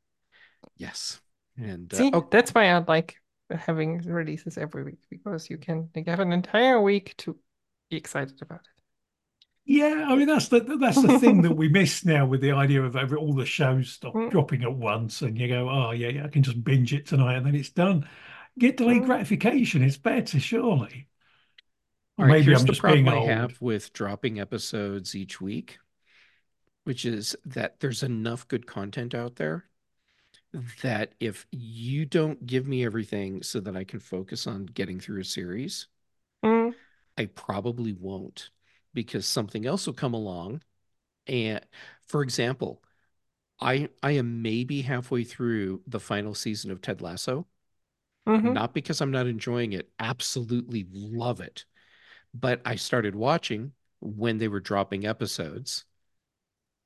yes. 0.78 1.22
And 1.58 1.94
uh, 1.94 1.98
See, 1.98 2.10
oh, 2.14 2.28
that's 2.30 2.54
why 2.54 2.68
I 2.70 2.78
like 2.80 3.18
having 3.52 4.00
releases 4.00 4.58
every 4.58 4.84
week 4.84 5.00
because 5.10 5.50
you 5.50 5.58
can 5.58 5.90
like 5.96 6.08
have 6.08 6.20
an 6.20 6.32
entire 6.34 6.82
week 6.82 7.16
to 7.18 7.38
be 7.90 7.98
excited 7.98 8.42
about 8.42 8.62
it. 8.62 8.82
Yeah, 9.66 10.06
I 10.08 10.16
mean 10.16 10.28
that's 10.28 10.48
the 10.50 10.60
that's 10.80 11.02
the 11.02 11.10
thing 11.10 11.42
that 11.42 11.54
we 11.54 11.68
miss 11.70 12.06
now 12.06 12.26
with 12.28 12.42
the 12.42 12.52
idea 12.52 12.84
of 12.84 12.96
every, 12.96 13.18
all 13.18 13.34
the 13.34 13.46
shows 13.46 13.90
stop 13.94 14.14
Mm. 14.16 14.30
dropping 14.30 14.64
at 14.64 14.74
once, 14.76 15.22
and 15.22 15.38
you 15.38 15.48
go, 15.48 15.70
oh 15.70 15.92
yeah, 15.92 16.10
yeah, 16.10 16.26
I 16.26 16.28
can 16.30 16.44
just 16.44 16.64
binge 16.64 16.94
it 16.94 17.08
tonight, 17.08 17.38
and 17.38 17.46
then 17.46 17.56
it's 17.56 17.70
done. 17.72 18.08
Get 18.60 18.78
delayed 18.78 19.04
Mm. 19.04 19.06
gratification. 19.06 19.82
It's 19.84 19.98
better, 19.98 20.40
surely. 20.40 21.08
Or 22.18 22.26
All 22.26 22.28
right, 22.28 22.38
maybe 22.38 22.42
here's 22.42 22.64
I'm 22.64 22.66
the 22.66 22.74
just 22.74 22.84
being 22.86 23.08
problem 23.08 23.08
I 23.08 23.16
old. 23.18 23.22
have 23.22 23.62
with 23.62 23.94
dropping 23.94 24.38
episodes 24.40 25.16
each 25.16 25.40
week, 25.40 25.80
which 26.86 27.04
is 27.06 27.36
that 27.46 27.80
there's 27.82 28.02
enough 28.04 28.48
good 28.48 28.66
content 28.68 29.14
out 29.14 29.36
there 29.36 29.66
that 30.82 31.14
if 31.20 31.46
you 31.52 32.06
don't 32.06 32.46
give 32.46 32.68
me 32.68 32.86
everything 32.86 33.44
so 33.44 33.60
that 33.62 33.76
I 33.76 33.84
can 33.84 34.00
focus 34.00 34.48
on 34.48 34.66
getting 34.66 35.00
through 35.00 35.22
a 35.22 35.26
series, 35.26 35.88
Mm. 36.44 36.76
I 37.18 37.26
probably 37.28 37.94
won't 37.94 38.50
because 38.94 39.26
something 39.26 39.66
else 39.66 39.88
will 39.88 39.94
come 39.94 40.14
along. 40.14 40.62
And 41.28 41.66
for 42.08 42.22
example, 42.24 42.84
I 43.60 43.90
I 44.04 44.12
am 44.14 44.42
maybe 44.42 44.82
halfway 44.84 45.24
through 45.24 45.84
the 45.88 46.00
final 46.00 46.36
season 46.36 46.72
of 46.72 46.82
Ted 46.82 47.02
Lasso. 47.02 47.48
Mhm. 48.28 48.54
Not 48.54 48.74
because 48.74 49.02
I'm 49.02 49.12
not 49.12 49.28
enjoying 49.28 49.74
it, 49.74 49.92
absolutely 50.00 50.88
love 50.92 51.42
it. 51.42 51.66
But 52.34 52.62
I 52.66 52.76
started 52.76 53.16
watching 53.16 53.74
when 54.02 54.38
they 54.40 54.48
were 54.48 54.60
dropping 54.62 55.06
episodes. 55.06 55.86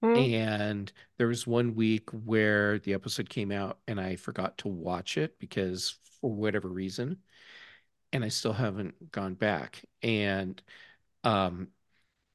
Mm. 0.01 0.29
And 0.33 0.91
there 1.17 1.27
was 1.27 1.47
one 1.47 1.75
week 1.75 2.09
where 2.11 2.79
the 2.79 2.93
episode 2.93 3.29
came 3.29 3.51
out 3.51 3.79
and 3.87 3.99
I 4.01 4.15
forgot 4.15 4.57
to 4.59 4.67
watch 4.67 5.17
it 5.17 5.39
because 5.39 5.97
for 6.21 6.31
whatever 6.31 6.67
reason, 6.69 7.19
and 8.13 8.23
I 8.25 8.29
still 8.29 8.53
haven't 8.53 9.11
gone 9.11 9.35
back. 9.35 9.83
And 10.03 10.61
um 11.23 11.69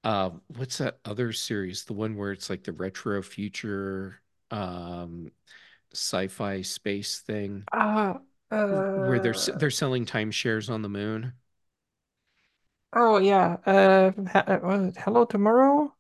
uh 0.05 0.31
what's 0.57 0.79
that 0.79 1.01
other 1.05 1.33
series? 1.33 1.85
The 1.85 1.95
one 1.95 2.17
where 2.17 2.33
it's 2.33 2.51
like 2.51 2.65
the 2.65 2.73
retro 2.73 3.23
future 3.23 4.21
um 4.51 5.33
sci-fi 5.95 6.63
space 6.63 7.21
thing 7.21 7.67
Ah, 7.73 8.21
where 8.95 9.19
they're 9.21 9.35
uh, 9.35 9.57
they're 9.57 9.71
selling 9.71 10.07
timeshares 10.07 10.71
on 10.71 10.83
the 10.83 10.89
moon. 10.89 11.33
oh 12.93 13.19
yeah, 13.19 13.57
uh, 13.67 14.13
uh, 14.35 14.91
Hello 14.99 15.25
Tomorrow? 15.25 15.95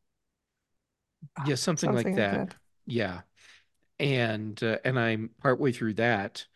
Yeah, 1.36 1.54
something 1.56 1.92
like 1.92 2.12
Something 2.12 2.14
like 2.14 2.30
that. 2.30 2.54
Yeah. 2.86 3.22
And 4.00 4.62
uh, 4.62 4.78
and 4.84 4.98
I'm 4.98 5.30
partway 5.40 5.72
through 5.72 5.94
that 5.94 6.46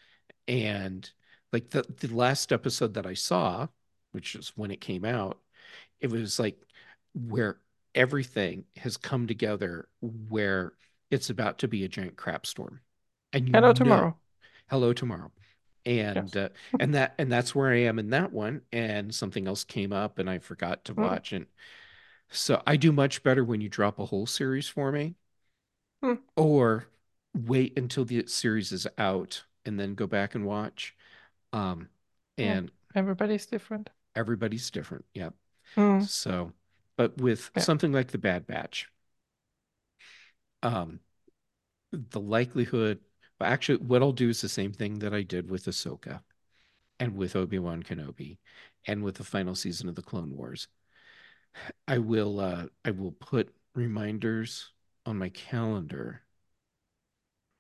and 0.49 1.11
like 1.53 1.70
the 1.70 1.85
the 2.01 2.09
last 2.15 2.53
episode 2.53 2.95
that 2.95 3.07
I 3.07 3.15
saw, 3.15 3.69
which 4.12 4.35
is 4.36 4.53
when 4.57 4.70
it 4.73 4.81
came 4.81 5.05
out, 5.05 5.40
it 6.01 6.11
was 6.11 6.39
like 6.39 6.59
where 7.15 7.61
everything 7.95 8.65
has 8.77 8.97
come 8.97 9.27
together 9.27 9.89
where 10.03 10.74
it's 11.11 11.31
about 11.31 11.59
to 11.61 11.69
be 11.69 11.85
a 11.85 11.89
giant 11.89 12.16
crap 12.16 12.47
storm. 12.47 12.81
And 13.32 13.49
you 13.49 13.55
Hello 13.55 13.73
know 13.73 13.74
Tomorrow. 13.74 14.16
hello 14.69 14.93
tomorrow. 14.93 15.32
And 15.86 16.24
Yes. 16.24 16.36
uh, 16.36 16.51
and 16.78 16.95
that 16.95 17.15
and 17.19 17.32
that's 17.32 17.55
where 17.55 17.73
I 17.73 17.81
am 17.82 17.99
in 17.99 18.11
that 18.11 18.32
one. 18.32 18.62
And 18.73 19.15
something 19.15 19.47
else 19.47 19.65
came 19.65 19.93
up 19.93 20.19
and 20.19 20.28
I 20.28 20.39
forgot 20.39 20.85
to 20.86 20.95
Mm. 20.97 21.05
watch 21.05 21.32
it. 21.32 21.49
So 22.30 22.62
I 22.66 22.76
do 22.78 22.90
much 22.90 23.22
better 23.22 23.44
when 23.44 23.60
you 23.60 23.68
drop 23.68 23.98
a 23.98 24.06
whole 24.06 24.24
series 24.26 24.66
for 24.66 24.90
me, 24.92 25.16
Hmm. 26.02 26.18
or 26.36 26.86
wait 27.34 27.76
until 27.78 28.05
the 28.05 28.26
series 28.26 28.72
is 28.72 28.86
out 28.96 29.44
and 29.64 29.78
then 29.78 29.94
go 29.94 30.06
back 30.06 30.34
and 30.34 30.44
watch. 30.46 30.94
Um, 31.52 31.88
Yeah. 32.42 32.59
and 32.59 32.72
Everybody's 32.96 33.46
different. 33.46 33.90
everybody's 34.14 34.70
different. 34.70 35.05
Yep. 35.14 35.34
Mm. 35.76 36.09
So, 36.09 36.52
but 36.96 37.18
with 37.18 37.50
Yeah. 37.56 37.64
something 37.64 37.92
like 37.92 38.09
the 38.09 38.18
Bad 38.18 38.46
Batch, 38.46 38.88
um, 40.62 41.00
the 41.92 42.20
likelihood, 42.20 43.00
well, 43.40 43.50
actually, 43.50 43.78
what 43.78 44.02
I'll 44.02 44.12
do 44.12 44.28
is 44.30 44.40
the 44.40 44.48
same 44.48 44.72
thing 44.72 45.00
that 45.00 45.14
I 45.14 45.22
did 45.22 45.50
with 45.50 45.66
Ahsoka 45.66 46.22
and 47.00 47.16
with 47.16 47.36
Obi-Wan 47.36 47.82
Kenobi 47.84 48.38
and 48.86 49.05
with 49.05 49.16
the 49.16 49.24
final 49.24 49.55
season 49.55 49.88
of 49.88 49.96
the 49.96 50.02
Clone 50.02 50.36
Wars. 50.36 50.68
I 51.89 51.99
will 51.99 52.41
uh 52.41 52.66
I 52.85 52.91
will 52.93 53.12
put 53.12 53.55
reminders 53.75 54.70
on 55.07 55.19
my 55.19 55.29
calendar 55.31 56.23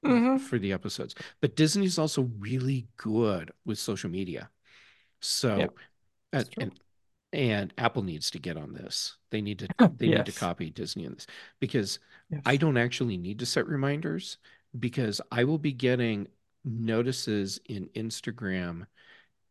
Mhm. 0.04 0.40
for 0.40 0.58
the 0.58 0.72
episodes. 0.72 1.14
But 1.40 1.56
Disney's 1.56 1.98
also 1.98 2.22
really 2.38 2.88
good 2.96 3.52
with 3.64 3.78
social 3.78 4.10
media. 4.10 4.50
So 5.20 5.74
Yeah, 6.32 6.40
uh, 6.40 6.44
and 6.60 6.72
and 7.32 7.74
Apple 7.78 8.02
needs 8.02 8.30
to 8.32 8.38
get 8.38 8.56
on 8.56 8.72
this. 8.74 9.16
They 9.30 9.40
need 9.42 9.60
to 9.60 9.70
they 9.98 10.10
need 10.10 10.26
to 10.26 10.32
copy 10.32 10.70
Disney 10.70 11.06
on 11.06 11.14
this 11.14 11.26
because 11.60 11.98
Yes. 12.30 12.42
I 12.46 12.56
don't 12.56 12.76
actually 12.78 13.18
need 13.18 13.38
to 13.40 13.46
set 13.46 13.66
reminders 13.68 14.38
because 14.78 15.20
I 15.32 15.44
will 15.44 15.58
be 15.58 15.72
getting 15.72 16.28
notices 16.64 17.60
in 17.66 17.88
Instagram 17.96 18.86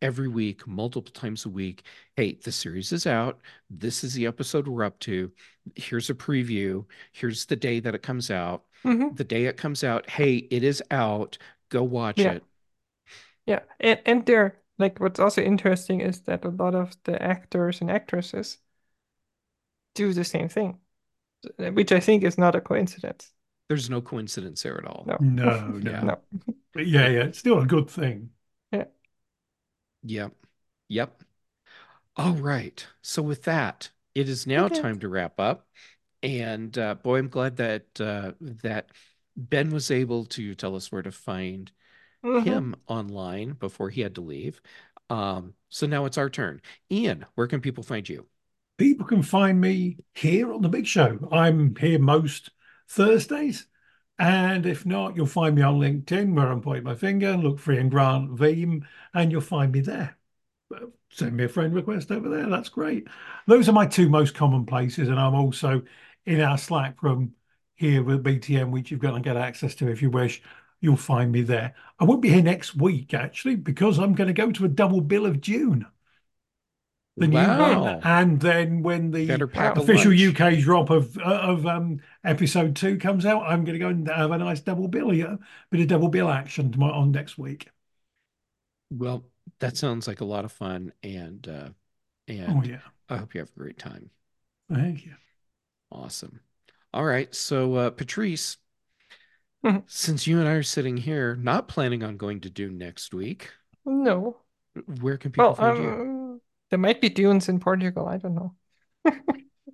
every 0.02 0.28
week, 0.28 0.68
multiple 0.68 1.12
times 1.12 1.46
a 1.46 1.50
week. 1.50 1.84
Hey, 2.16 2.40
the 2.44 2.52
series 2.52 2.92
is 2.92 3.08
out. 3.08 3.40
This 3.70 4.04
is 4.04 4.14
the 4.14 4.28
episode 4.28 4.68
we're 4.68 4.84
up 4.84 5.00
to. 5.02 5.32
Here's 5.76 6.10
a 6.10 6.14
preview. 6.14 6.86
Here's 7.12 7.46
the 7.46 7.56
day 7.56 7.80
that 7.80 7.96
it 7.96 8.04
comes 8.04 8.32
out. 8.32 8.64
Mhm. 8.84 9.16
The 9.18 9.24
day 9.24 9.46
it 9.46 9.58
comes 9.58 9.84
out, 9.84 10.10
hey, 10.10 10.36
it 10.36 10.64
is 10.64 10.84
out. 10.92 11.38
Go 11.70 11.84
watch 11.84 12.20
Yeah. 12.20 12.34
it. 12.34 12.44
Yeah, 13.46 13.64
and 13.80 14.00
and 14.06 14.26
they're 14.26 14.60
like 14.78 15.00
what's 15.00 15.20
also 15.20 15.42
interesting 15.42 16.02
is 16.02 16.22
that 16.22 16.46
a 16.46 16.50
lot 16.50 16.76
of 16.76 16.96
the 17.04 17.22
actors 17.22 17.82
and 17.82 17.90
actresses 17.90 18.60
do 19.96 20.14
the 20.14 20.24
same 20.24 20.50
thing, 20.50 20.80
which 21.58 21.92
I 21.92 22.00
think 22.00 22.24
is 22.24 22.38
not 22.38 22.56
a 22.56 22.62
coincidence. 22.62 23.34
There's 23.70 23.90
no 23.90 24.02
coincidence 24.02 24.64
there 24.64 24.78
at 24.78 24.86
all. 24.86 25.06
No. 25.08 25.18
No, 25.20 25.68
no. 25.68 25.92
Yeah. 25.92 26.02
No. 26.02 26.22
Yeah, 26.76 27.08
yeah, 27.10 27.24
it's 27.24 27.40
still 27.40 27.60
a 27.60 27.66
good 27.66 27.90
thing. 27.90 28.30
Yep. 30.08 30.34
Yep. 30.88 31.24
All 32.16 32.34
right. 32.34 32.86
So 33.02 33.22
with 33.22 33.44
that, 33.44 33.92
it 34.16 34.30
is 34.30 34.48
now 34.48 34.66
Okay. 34.66 34.82
time 34.82 35.00
to 35.00 35.10
wrap 35.10 35.40
up. 35.40 35.68
And 36.24 36.76
uh, 36.78 36.96
boy, 36.96 37.20
I'm 37.20 37.28
glad 37.30 37.58
that 37.58 38.00
uh, 38.02 38.32
that 38.42 38.90
Ben 39.36 39.70
was 39.70 39.92
able 39.92 40.26
to 40.26 40.56
tell 40.56 40.76
us 40.76 40.92
where 40.92 41.04
to 41.04 41.12
find 41.12 41.72
Mhm. 42.24 42.46
him 42.46 42.76
online 42.88 43.54
before 43.54 43.90
he 43.90 44.02
had 44.02 44.16
to 44.16 44.22
leave. 44.22 44.62
Um, 45.10 45.54
so 45.70 45.86
now 45.86 46.06
it's 46.06 46.18
our 46.18 46.30
turn. 46.30 46.62
Ian, 46.92 47.26
where 47.36 47.48
can 47.48 47.62
people 47.62 47.84
find 47.84 48.08
you? 48.08 48.28
People 48.78 49.06
can 49.06 49.22
find 49.22 49.60
me 49.60 49.98
here 50.16 50.52
on 50.54 50.62
the 50.62 50.70
Big 50.70 50.88
Show. 50.88 51.20
I'm 51.32 51.76
here 51.76 52.00
most 52.00 52.52
Thursdays. 52.90 53.68
And 54.20 54.66
if 54.66 54.86
not, 54.86 55.16
you'll 55.16 55.28
find 55.28 55.56
me 55.56 55.62
on 55.62 55.80
LinkedIn 55.80 56.34
where 56.34 56.52
I'm 56.52 56.62
pointing 56.62 56.84
my 56.84 56.96
finger, 56.96 57.38
look 57.38 57.60
for 57.60 57.74
Ian 57.74 57.90
Grant 57.90 58.36
Veeam, 58.36 58.86
and 59.14 59.32
you'll 59.32 59.42
find 59.42 59.72
me 59.72 59.82
there. 59.82 60.18
Send 61.10 61.38
me 61.38 61.46
a 61.46 61.50
friend 61.50 61.74
request 61.74 62.12
over 62.12 62.28
there. 62.30 62.48
That's 62.50 62.70
great. 62.70 63.08
Those 63.48 63.70
are 63.70 63.74
my 63.74 63.86
two 63.86 64.10
most 64.10 64.36
common 64.36 64.66
places. 64.66 65.08
And 65.10 65.20
I'm 65.20 65.36
also 65.36 65.84
in 66.26 66.42
our 66.42 66.58
Slack 66.58 67.02
room 67.04 67.34
here 67.76 68.04
with 68.04 68.24
BTM, 68.24 68.72
which 68.72 68.92
you've 68.92 69.00
got 69.00 69.12
to 69.12 69.20
get 69.20 69.38
access 69.38 69.76
to 69.76 69.88
if 69.90 70.02
you 70.02 70.10
wish. 70.10 70.42
You'll 70.82 70.98
find 70.98 71.32
me 71.32 71.42
there. 71.42 71.76
I 72.00 72.04
won't 72.04 72.22
be 72.22 72.30
here 72.30 72.44
next 72.44 72.76
week, 72.76 73.14
actually, 73.14 73.56
because 73.56 73.98
I'm 74.00 74.14
going 74.14 74.28
to 74.28 74.34
go 74.34 74.52
to 74.52 74.66
a 74.66 74.70
double 74.70 75.02
bill 75.02 75.26
of 75.26 75.42
Dune. 75.42 75.86
The 77.18 77.28
new 77.28 77.36
Wow. 77.36 77.84
one, 77.84 78.00
and 78.04 78.40
then 78.40 78.84
when 78.84 79.12
the 79.12 79.28
Better 79.28 79.48
pack 79.48 79.76
a 79.78 79.82
official 79.82 80.14
lunch. 80.14 80.14
UK 80.14 80.60
drop 80.60 80.90
of 80.92 81.18
uh, 81.18 81.22
of 81.24 81.66
um, 81.66 82.00
episode 82.24 82.76
two 82.76 82.98
comes 83.00 83.26
out, 83.26 83.44
I'm 83.44 83.64
going 83.66 83.74
to 83.74 83.80
go 83.80 83.90
and 83.90 84.08
have 84.08 84.32
a 84.32 84.38
nice 84.38 84.62
double 84.62 84.88
bill, 84.88 85.14
yeah, 85.14 85.38
bit 85.72 85.82
of 85.82 85.88
double 85.88 86.10
bill 86.10 86.30
action 86.30 86.72
tomorrow 86.72 86.94
on 86.96 87.12
next 87.12 87.38
week. 87.38 87.70
Well, 88.92 89.26
that 89.60 89.78
sounds 89.78 90.08
like 90.08 90.22
a 90.22 90.26
lot 90.26 90.46
of 90.46 90.52
fun, 90.52 90.94
and 91.04 91.48
uh, 91.48 91.70
Oh 92.48 92.62
yeah, 92.64 92.82
I 93.10 93.18
hope 93.18 93.34
you 93.34 93.40
have 93.42 93.52
a 93.56 93.60
great 93.60 93.78
time. 93.78 94.12
thank 94.70 95.06
you. 95.06 95.16
Awesome. 95.92 96.40
All 96.94 97.06
right. 97.06 97.34
So, 97.36 97.76
uh, 97.76 97.90
Patrice, 97.92 98.58
Mhm. 99.64 99.88
since 99.88 100.28
you 100.28 100.40
and 100.40 100.48
I 100.48 100.52
are 100.54 100.62
sitting 100.64 100.98
here, 100.98 101.36
not 101.36 101.68
planning 101.68 102.04
on 102.04 102.18
going 102.18 102.42
to 102.42 102.50
Dune 102.50 102.78
next 102.78 103.14
week, 103.14 103.52
No. 103.86 104.44
where 105.02 105.18
can 105.18 105.32
people 105.32 105.54
Well, 105.54 105.56
find 105.56 105.78
you? 105.78 105.98
There 106.70 106.80
might 106.80 107.02
be 107.02 107.10
dunes 107.10 107.50
in 107.50 107.60
Portugal. 107.60 108.08
I 108.08 108.18
don't 108.18 108.36
know. 108.36 108.56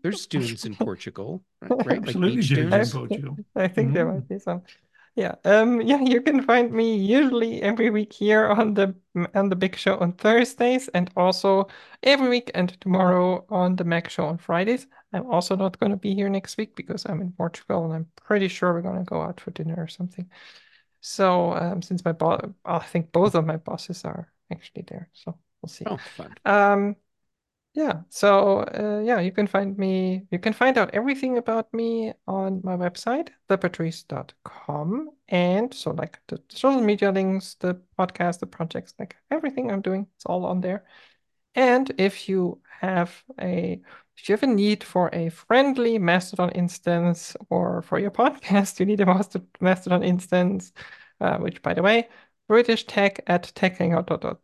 There's 0.03 0.25
dunes 0.27 0.65
in 0.65 0.75
Portugal, 0.75 1.43
right? 1.61 1.85
right? 1.85 1.97
Absolutely, 1.99 2.37
beach 2.37 2.49
dunes 2.49 2.93
in. 2.93 2.99
Portugal. 2.99 3.37
I 3.55 3.67
think 3.67 3.93
there 3.93 4.05
Mm. 4.05 4.13
might 4.15 4.27
be 4.27 4.39
some. 4.39 4.63
Yeah. 5.15 5.35
Um. 5.45 5.79
Yeah. 5.81 6.01
You 6.01 6.21
can 6.21 6.41
find 6.41 6.71
me 6.73 6.95
usually 6.97 7.61
every 7.61 7.89
week 7.91 8.11
here 8.11 8.47
on 8.47 8.73
the 8.73 8.95
on 9.35 9.49
the 9.49 9.55
Big 9.55 9.75
Show 9.77 9.97
on 9.99 10.13
Thursdays, 10.13 10.87
and 10.89 11.09
also 11.15 11.67
every 12.01 12.29
week 12.29 12.51
and 12.55 12.69
tomorrow 12.81 13.45
on 13.49 13.75
the 13.75 13.83
Mac 13.83 14.09
Show 14.09 14.25
on 14.25 14.37
Fridays. 14.39 14.87
I'm 15.13 15.27
also 15.31 15.55
not 15.55 15.79
going 15.79 15.91
to 15.91 15.97
be 15.97 16.15
here 16.15 16.29
next 16.29 16.57
week 16.57 16.75
because 16.75 17.05
I'm 17.05 17.21
in 17.21 17.31
Portugal, 17.31 17.85
and 17.85 17.93
I'm 17.93 18.07
pretty 18.15 18.47
sure 18.47 18.73
we're 18.73 18.81
going 18.81 18.97
to 18.97 19.03
go 19.05 19.21
out 19.21 19.39
for 19.39 19.51
dinner 19.51 19.75
or 19.77 19.87
something. 19.87 20.29
So, 21.01 21.53
um, 21.53 21.81
since 21.83 22.03
my 22.03 22.13
boss, 22.13 22.41
I 22.65 22.79
think 22.79 23.11
both 23.11 23.35
of 23.35 23.45
my 23.45 23.57
bosses 23.57 24.03
are 24.05 24.31
actually 24.51 24.83
there, 24.87 25.09
so 25.13 25.37
we'll 25.63 25.69
see. 25.69 25.85
Oh, 25.87 25.97
fun. 25.97 26.35
Um, 26.45 26.95
yeah, 27.73 28.01
so 28.09 28.59
uh, 28.59 29.01
yeah, 29.03 29.19
you 29.19 29.31
can 29.31 29.47
find 29.47 29.75
me, 29.77 30.27
you 30.29 30.37
can 30.37 30.53
find 30.53 30.77
out 30.77 30.91
everything 30.93 31.39
about 31.39 31.73
me 31.73 32.13
on 32.27 32.61
my 32.63 32.77
website, 32.77 33.29
thepatrice.com. 33.49 35.09
And 35.29 35.73
so, 35.73 35.89
like 35.91 36.19
the 36.27 36.39
social 36.49 36.81
media 36.81 37.11
links, 37.11 37.55
the 37.55 37.81
podcast, 37.97 38.39
the 38.39 38.45
projects, 38.47 38.93
like 38.99 39.15
everything 39.31 39.71
I'm 39.71 39.81
doing, 39.81 40.05
it's 40.15 40.25
all 40.25 40.45
on 40.45 40.61
there. 40.61 40.85
And 41.55 41.91
if 41.97 42.29
you 42.29 42.61
have 42.79 43.23
a 43.39 43.81
if 44.17 44.29
you 44.29 44.33
have 44.33 44.43
a 44.43 44.47
need 44.47 44.83
for 44.83 45.09
a 45.11 45.29
friendly 45.29 45.97
Mastodon 45.97 46.51
instance 46.51 47.35
or 47.49 47.81
for 47.81 47.97
your 47.97 48.11
podcast, 48.21 48.79
you 48.79 48.85
need 48.85 49.01
a 49.01 49.41
Mastodon 49.61 50.03
instance, 50.03 50.73
uh, 51.21 51.37
which 51.37 51.61
by 51.63 51.73
the 51.73 51.81
way, 51.81 52.07
British 52.47 52.85
Tech 52.85 53.21
at 53.25 53.51
techhangout 53.55 54.05
dot 54.07 54.21
dot 54.21 54.39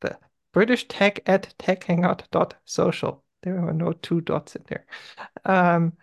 the 0.00 0.18
British 0.52 0.88
Tech 0.88 1.20
at 1.26 1.54
techhangout 1.58 2.22
dot 2.30 2.54
social. 2.64 3.24
There 3.42 3.58
are 3.66 3.72
no 3.72 3.92
two 3.92 4.20
dots 4.20 4.56
in 4.56 4.64
there. 4.68 4.86
Um, 5.44 5.94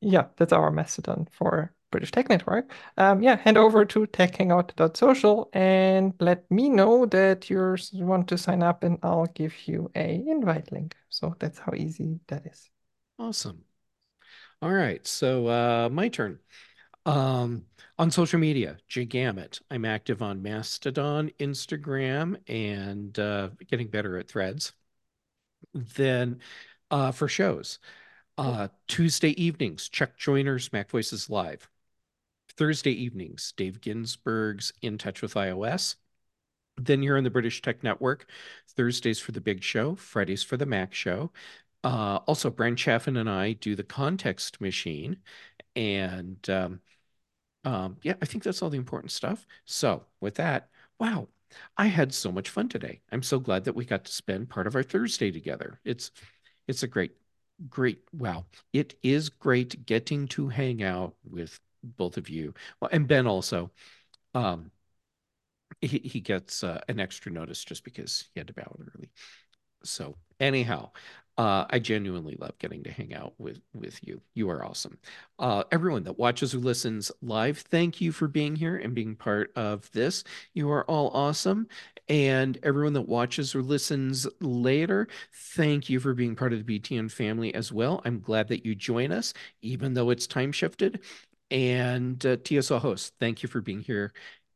yeah, 0.00 0.26
that's 0.36 0.52
our 0.52 0.70
Mastodon 0.70 1.28
for 1.30 1.74
British 1.90 2.10
Tech 2.12 2.28
Network. 2.28 2.72
Um, 2.96 3.22
yeah, 3.22 3.36
head 3.36 3.56
over 3.56 3.84
to 3.84 4.06
techhangout.social 4.06 5.50
and 5.52 6.14
let 6.20 6.50
me 6.50 6.68
know 6.68 7.06
that 7.06 7.50
you 7.50 7.76
want 7.94 8.28
to 8.28 8.38
sign 8.38 8.62
up, 8.62 8.82
and 8.82 8.98
I'll 9.02 9.26
give 9.26 9.54
you 9.66 9.90
a 9.94 10.24
invite 10.26 10.72
link. 10.72 10.96
So 11.08 11.34
that's 11.38 11.58
how 11.58 11.72
easy 11.76 12.20
that 12.28 12.46
is. 12.46 12.70
Awesome. 13.18 13.64
All 14.62 14.72
right. 14.72 15.06
So, 15.06 15.46
uh, 15.48 15.88
my 15.90 16.08
turn. 16.08 16.38
Um, 17.10 17.64
on 17.98 18.12
social 18.12 18.38
media, 18.38 18.76
Gigamut. 18.88 19.60
I'm 19.68 19.84
active 19.84 20.22
on 20.22 20.42
Mastodon, 20.42 21.32
Instagram, 21.40 22.36
and 22.48 23.18
uh, 23.18 23.48
getting 23.66 23.88
better 23.88 24.16
at 24.16 24.28
threads. 24.28 24.72
Then, 25.74 26.38
uh, 26.88 27.10
for 27.10 27.26
shows, 27.26 27.80
uh, 28.38 28.68
Tuesday 28.86 29.30
evenings, 29.42 29.88
Chuck 29.88 30.16
Joiner's 30.16 30.72
Mac 30.72 30.88
Voices 30.88 31.28
Live. 31.28 31.68
Thursday 32.56 32.92
evenings, 32.92 33.54
Dave 33.56 33.80
Ginsburg's 33.80 34.72
In 34.80 34.96
Touch 34.96 35.20
with 35.20 35.34
iOS. 35.34 35.96
Then 36.76 37.02
here 37.02 37.16
on 37.16 37.24
the 37.24 37.30
British 37.30 37.60
Tech 37.60 37.82
Network, 37.82 38.30
Thursdays 38.76 39.18
for 39.18 39.32
the 39.32 39.40
Big 39.40 39.64
Show, 39.64 39.96
Fridays 39.96 40.44
for 40.44 40.56
the 40.56 40.64
Mac 40.64 40.94
Show. 40.94 41.32
Uh, 41.82 42.20
also, 42.28 42.50
Bryan 42.50 42.76
Chaffin 42.76 43.16
and 43.16 43.28
I 43.28 43.54
do 43.54 43.74
the 43.74 43.82
Context 43.82 44.60
Machine, 44.60 45.16
and 45.74 46.48
um, 46.48 46.80
um, 47.64 47.96
yeah, 48.02 48.14
I 48.22 48.26
think 48.26 48.44
that's 48.44 48.62
all 48.62 48.70
the 48.70 48.78
important 48.78 49.12
stuff. 49.12 49.46
So, 49.64 50.04
with 50.20 50.36
that, 50.36 50.68
wow, 50.98 51.28
I 51.76 51.86
had 51.86 52.14
so 52.14 52.32
much 52.32 52.48
fun 52.48 52.68
today. 52.68 53.02
I'm 53.12 53.22
so 53.22 53.38
glad 53.38 53.64
that 53.64 53.74
we 53.74 53.84
got 53.84 54.04
to 54.04 54.12
spend 54.12 54.48
part 54.48 54.66
of 54.66 54.74
our 54.74 54.82
Thursday 54.82 55.30
together. 55.30 55.80
It's 55.84 56.10
it's 56.68 56.82
a 56.82 56.88
great, 56.88 57.12
great, 57.68 58.02
wow. 58.12 58.46
It 58.72 58.94
is 59.02 59.28
great 59.28 59.86
getting 59.86 60.28
to 60.28 60.48
hang 60.48 60.82
out 60.82 61.14
with 61.24 61.60
both 61.82 62.16
of 62.16 62.28
you. 62.28 62.54
Well, 62.80 62.90
and 62.92 63.08
Ben 63.08 63.26
also. 63.26 63.70
Um, 64.34 64.70
he, 65.80 65.98
he 65.98 66.20
gets 66.20 66.62
uh, 66.62 66.80
an 66.88 67.00
extra 67.00 67.32
notice 67.32 67.64
just 67.64 67.84
because 67.84 68.28
he 68.34 68.40
had 68.40 68.46
to 68.48 68.52
bow 68.54 68.62
out 68.62 68.80
early. 68.94 69.10
So 69.84 70.16
anyhow, 70.38 70.90
uh, 71.40 71.64
I 71.70 71.78
genuinely 71.78 72.36
love 72.38 72.58
getting 72.58 72.82
to 72.82 72.92
hang 72.92 73.14
out 73.14 73.32
with 73.38 73.62
with 73.72 73.98
you. 74.06 74.20
You 74.34 74.50
are 74.50 74.62
awesome. 74.62 74.98
Uh, 75.38 75.64
everyone 75.72 76.04
that 76.04 76.18
watches 76.18 76.54
or 76.54 76.58
listens 76.58 77.10
live, 77.22 77.56
thank 77.56 77.98
you 77.98 78.12
for 78.12 78.28
being 78.28 78.54
here 78.54 78.76
and 78.76 78.94
being 78.94 79.16
part 79.16 79.50
of 79.56 79.90
this. 79.92 80.22
You 80.52 80.70
are 80.70 80.84
all 80.84 81.08
awesome. 81.14 81.66
And 82.10 82.58
everyone 82.62 82.92
that 82.92 83.08
watches 83.08 83.54
or 83.54 83.62
listens 83.62 84.26
later, 84.42 85.08
thank 85.32 85.88
you 85.88 85.98
for 85.98 86.12
being 86.12 86.36
part 86.36 86.52
of 86.52 86.58
the 86.58 86.78
BTN 86.78 87.08
family 87.10 87.54
as 87.54 87.72
well. 87.72 88.02
I'm 88.04 88.20
glad 88.20 88.48
that 88.48 88.66
you 88.66 88.74
join 88.74 89.10
us, 89.10 89.32
even 89.62 89.94
though 89.94 90.10
it's 90.10 90.26
time 90.26 90.52
shifted. 90.52 91.00
And 91.50 92.24
uh, 92.26 92.36
TSL 92.36 92.80
hosts, 92.80 93.12
thank 93.18 93.42
you 93.42 93.48
for 93.48 93.62
being 93.62 93.80
here 93.80 94.12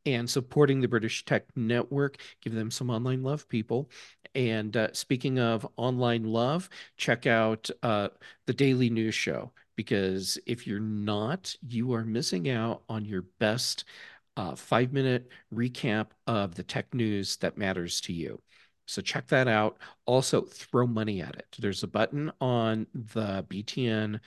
and 0.06 0.28
supporting 0.28 0.80
the 0.80 0.88
British 0.88 1.24
Tech 1.24 1.44
Network. 1.56 2.18
Give 2.42 2.54
them 2.54 2.70
some 2.70 2.90
online 2.90 3.22
love, 3.22 3.48
people. 3.48 3.90
And 4.34 4.76
uh, 4.76 4.92
speaking 4.92 5.38
of 5.38 5.66
online 5.76 6.24
love, 6.24 6.68
check 6.96 7.26
out 7.26 7.70
uh, 7.82 8.08
the 8.46 8.52
Daily 8.52 8.90
News 8.90 9.14
Show 9.14 9.52
because 9.76 10.38
if 10.46 10.66
you're 10.66 10.80
not, 10.80 11.54
you 11.68 11.92
are 11.94 12.04
missing 12.04 12.48
out 12.50 12.82
on 12.88 13.04
your 13.04 13.22
best 13.38 13.84
uh, 14.36 14.54
five 14.54 14.92
minute 14.92 15.28
recap 15.54 16.08
of 16.26 16.54
the 16.54 16.62
tech 16.62 16.92
news 16.92 17.36
that 17.36 17.56
matters 17.56 18.00
to 18.02 18.12
you. 18.12 18.40
So 18.86 19.00
check 19.00 19.28
that 19.28 19.48
out. 19.48 19.78
Also, 20.04 20.42
throw 20.42 20.86
money 20.86 21.22
at 21.22 21.36
it. 21.36 21.46
There's 21.58 21.82
a 21.82 21.88
button 21.88 22.30
on 22.40 22.86
the 22.92 23.44
BTN 23.48 24.20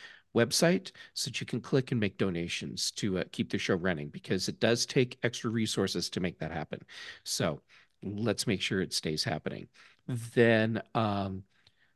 website 0.46 0.92
so 1.14 1.30
that 1.30 1.40
you 1.40 1.48
can 1.48 1.62
click 1.62 1.92
and 1.92 2.00
make 2.00 2.18
donations 2.18 2.92
to 2.92 3.20
uh, 3.20 3.24
keep 3.32 3.50
the 3.50 3.58
show 3.58 3.76
running 3.76 4.10
because 4.10 4.48
it 4.48 4.60
does 4.60 4.86
take 4.86 5.18
extra 5.24 5.50
resources 5.50 6.10
to 6.10 6.20
make 6.20 6.40
that 6.40 6.52
happen. 6.52 6.80
So 7.24 7.62
let's 8.04 8.48
make 8.48 8.62
sure 8.62 8.82
it 8.82 8.94
stays 8.94 9.24
happening. 9.24 9.68
Then 10.08 10.82
um, 10.96 11.44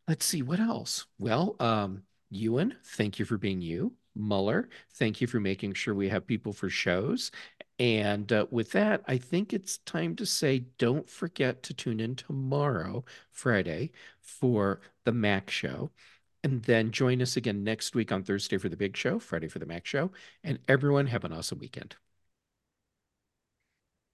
let's 0.08 0.26
see 0.26 0.42
what 0.42 0.60
else. 0.60 1.06
Well, 1.20 1.56
um, 1.60 2.04
Ewan, 2.30 2.76
thank 2.84 3.20
you 3.20 3.26
for 3.26 3.38
being 3.38 3.62
you. 3.62 3.94
Muller, 4.14 4.68
thank 4.96 5.22
you 5.22 5.28
for 5.28 5.40
making 5.40 5.74
sure 5.74 5.94
we 5.94 6.10
have 6.10 6.28
people 6.28 6.52
for 6.52 6.70
shows. 6.70 7.32
And 7.80 8.32
uh, 8.32 8.46
with 8.52 8.72
that, 8.72 9.04
I 9.08 9.18
think 9.18 9.54
it's 9.54 9.78
time 9.80 10.16
to 10.18 10.26
say 10.26 10.66
don't 10.78 11.10
forget 11.10 11.64
to 11.64 11.74
tune 11.74 12.00
in 12.00 12.16
tomorrow, 12.16 13.06
Friday, 13.32 13.92
for 14.20 14.82
the 15.06 15.14
Mac 15.14 15.50
Show. 15.50 15.92
And 16.44 16.64
then 16.64 16.92
join 16.92 17.22
us 17.22 17.38
again 17.38 17.64
next 17.64 17.96
week 17.96 18.12
on 18.12 18.24
Thursday 18.24 18.58
for 18.58 18.70
the 18.70 18.78
big 18.78 18.98
show, 18.98 19.20
Friday 19.20 19.48
for 19.48 19.60
the 19.60 19.66
Mac 19.66 19.86
Show. 19.86 20.12
And 20.44 20.60
everyone 20.68 21.08
have 21.08 21.24
an 21.24 21.34
awesome 21.34 21.60
weekend. 21.60 21.96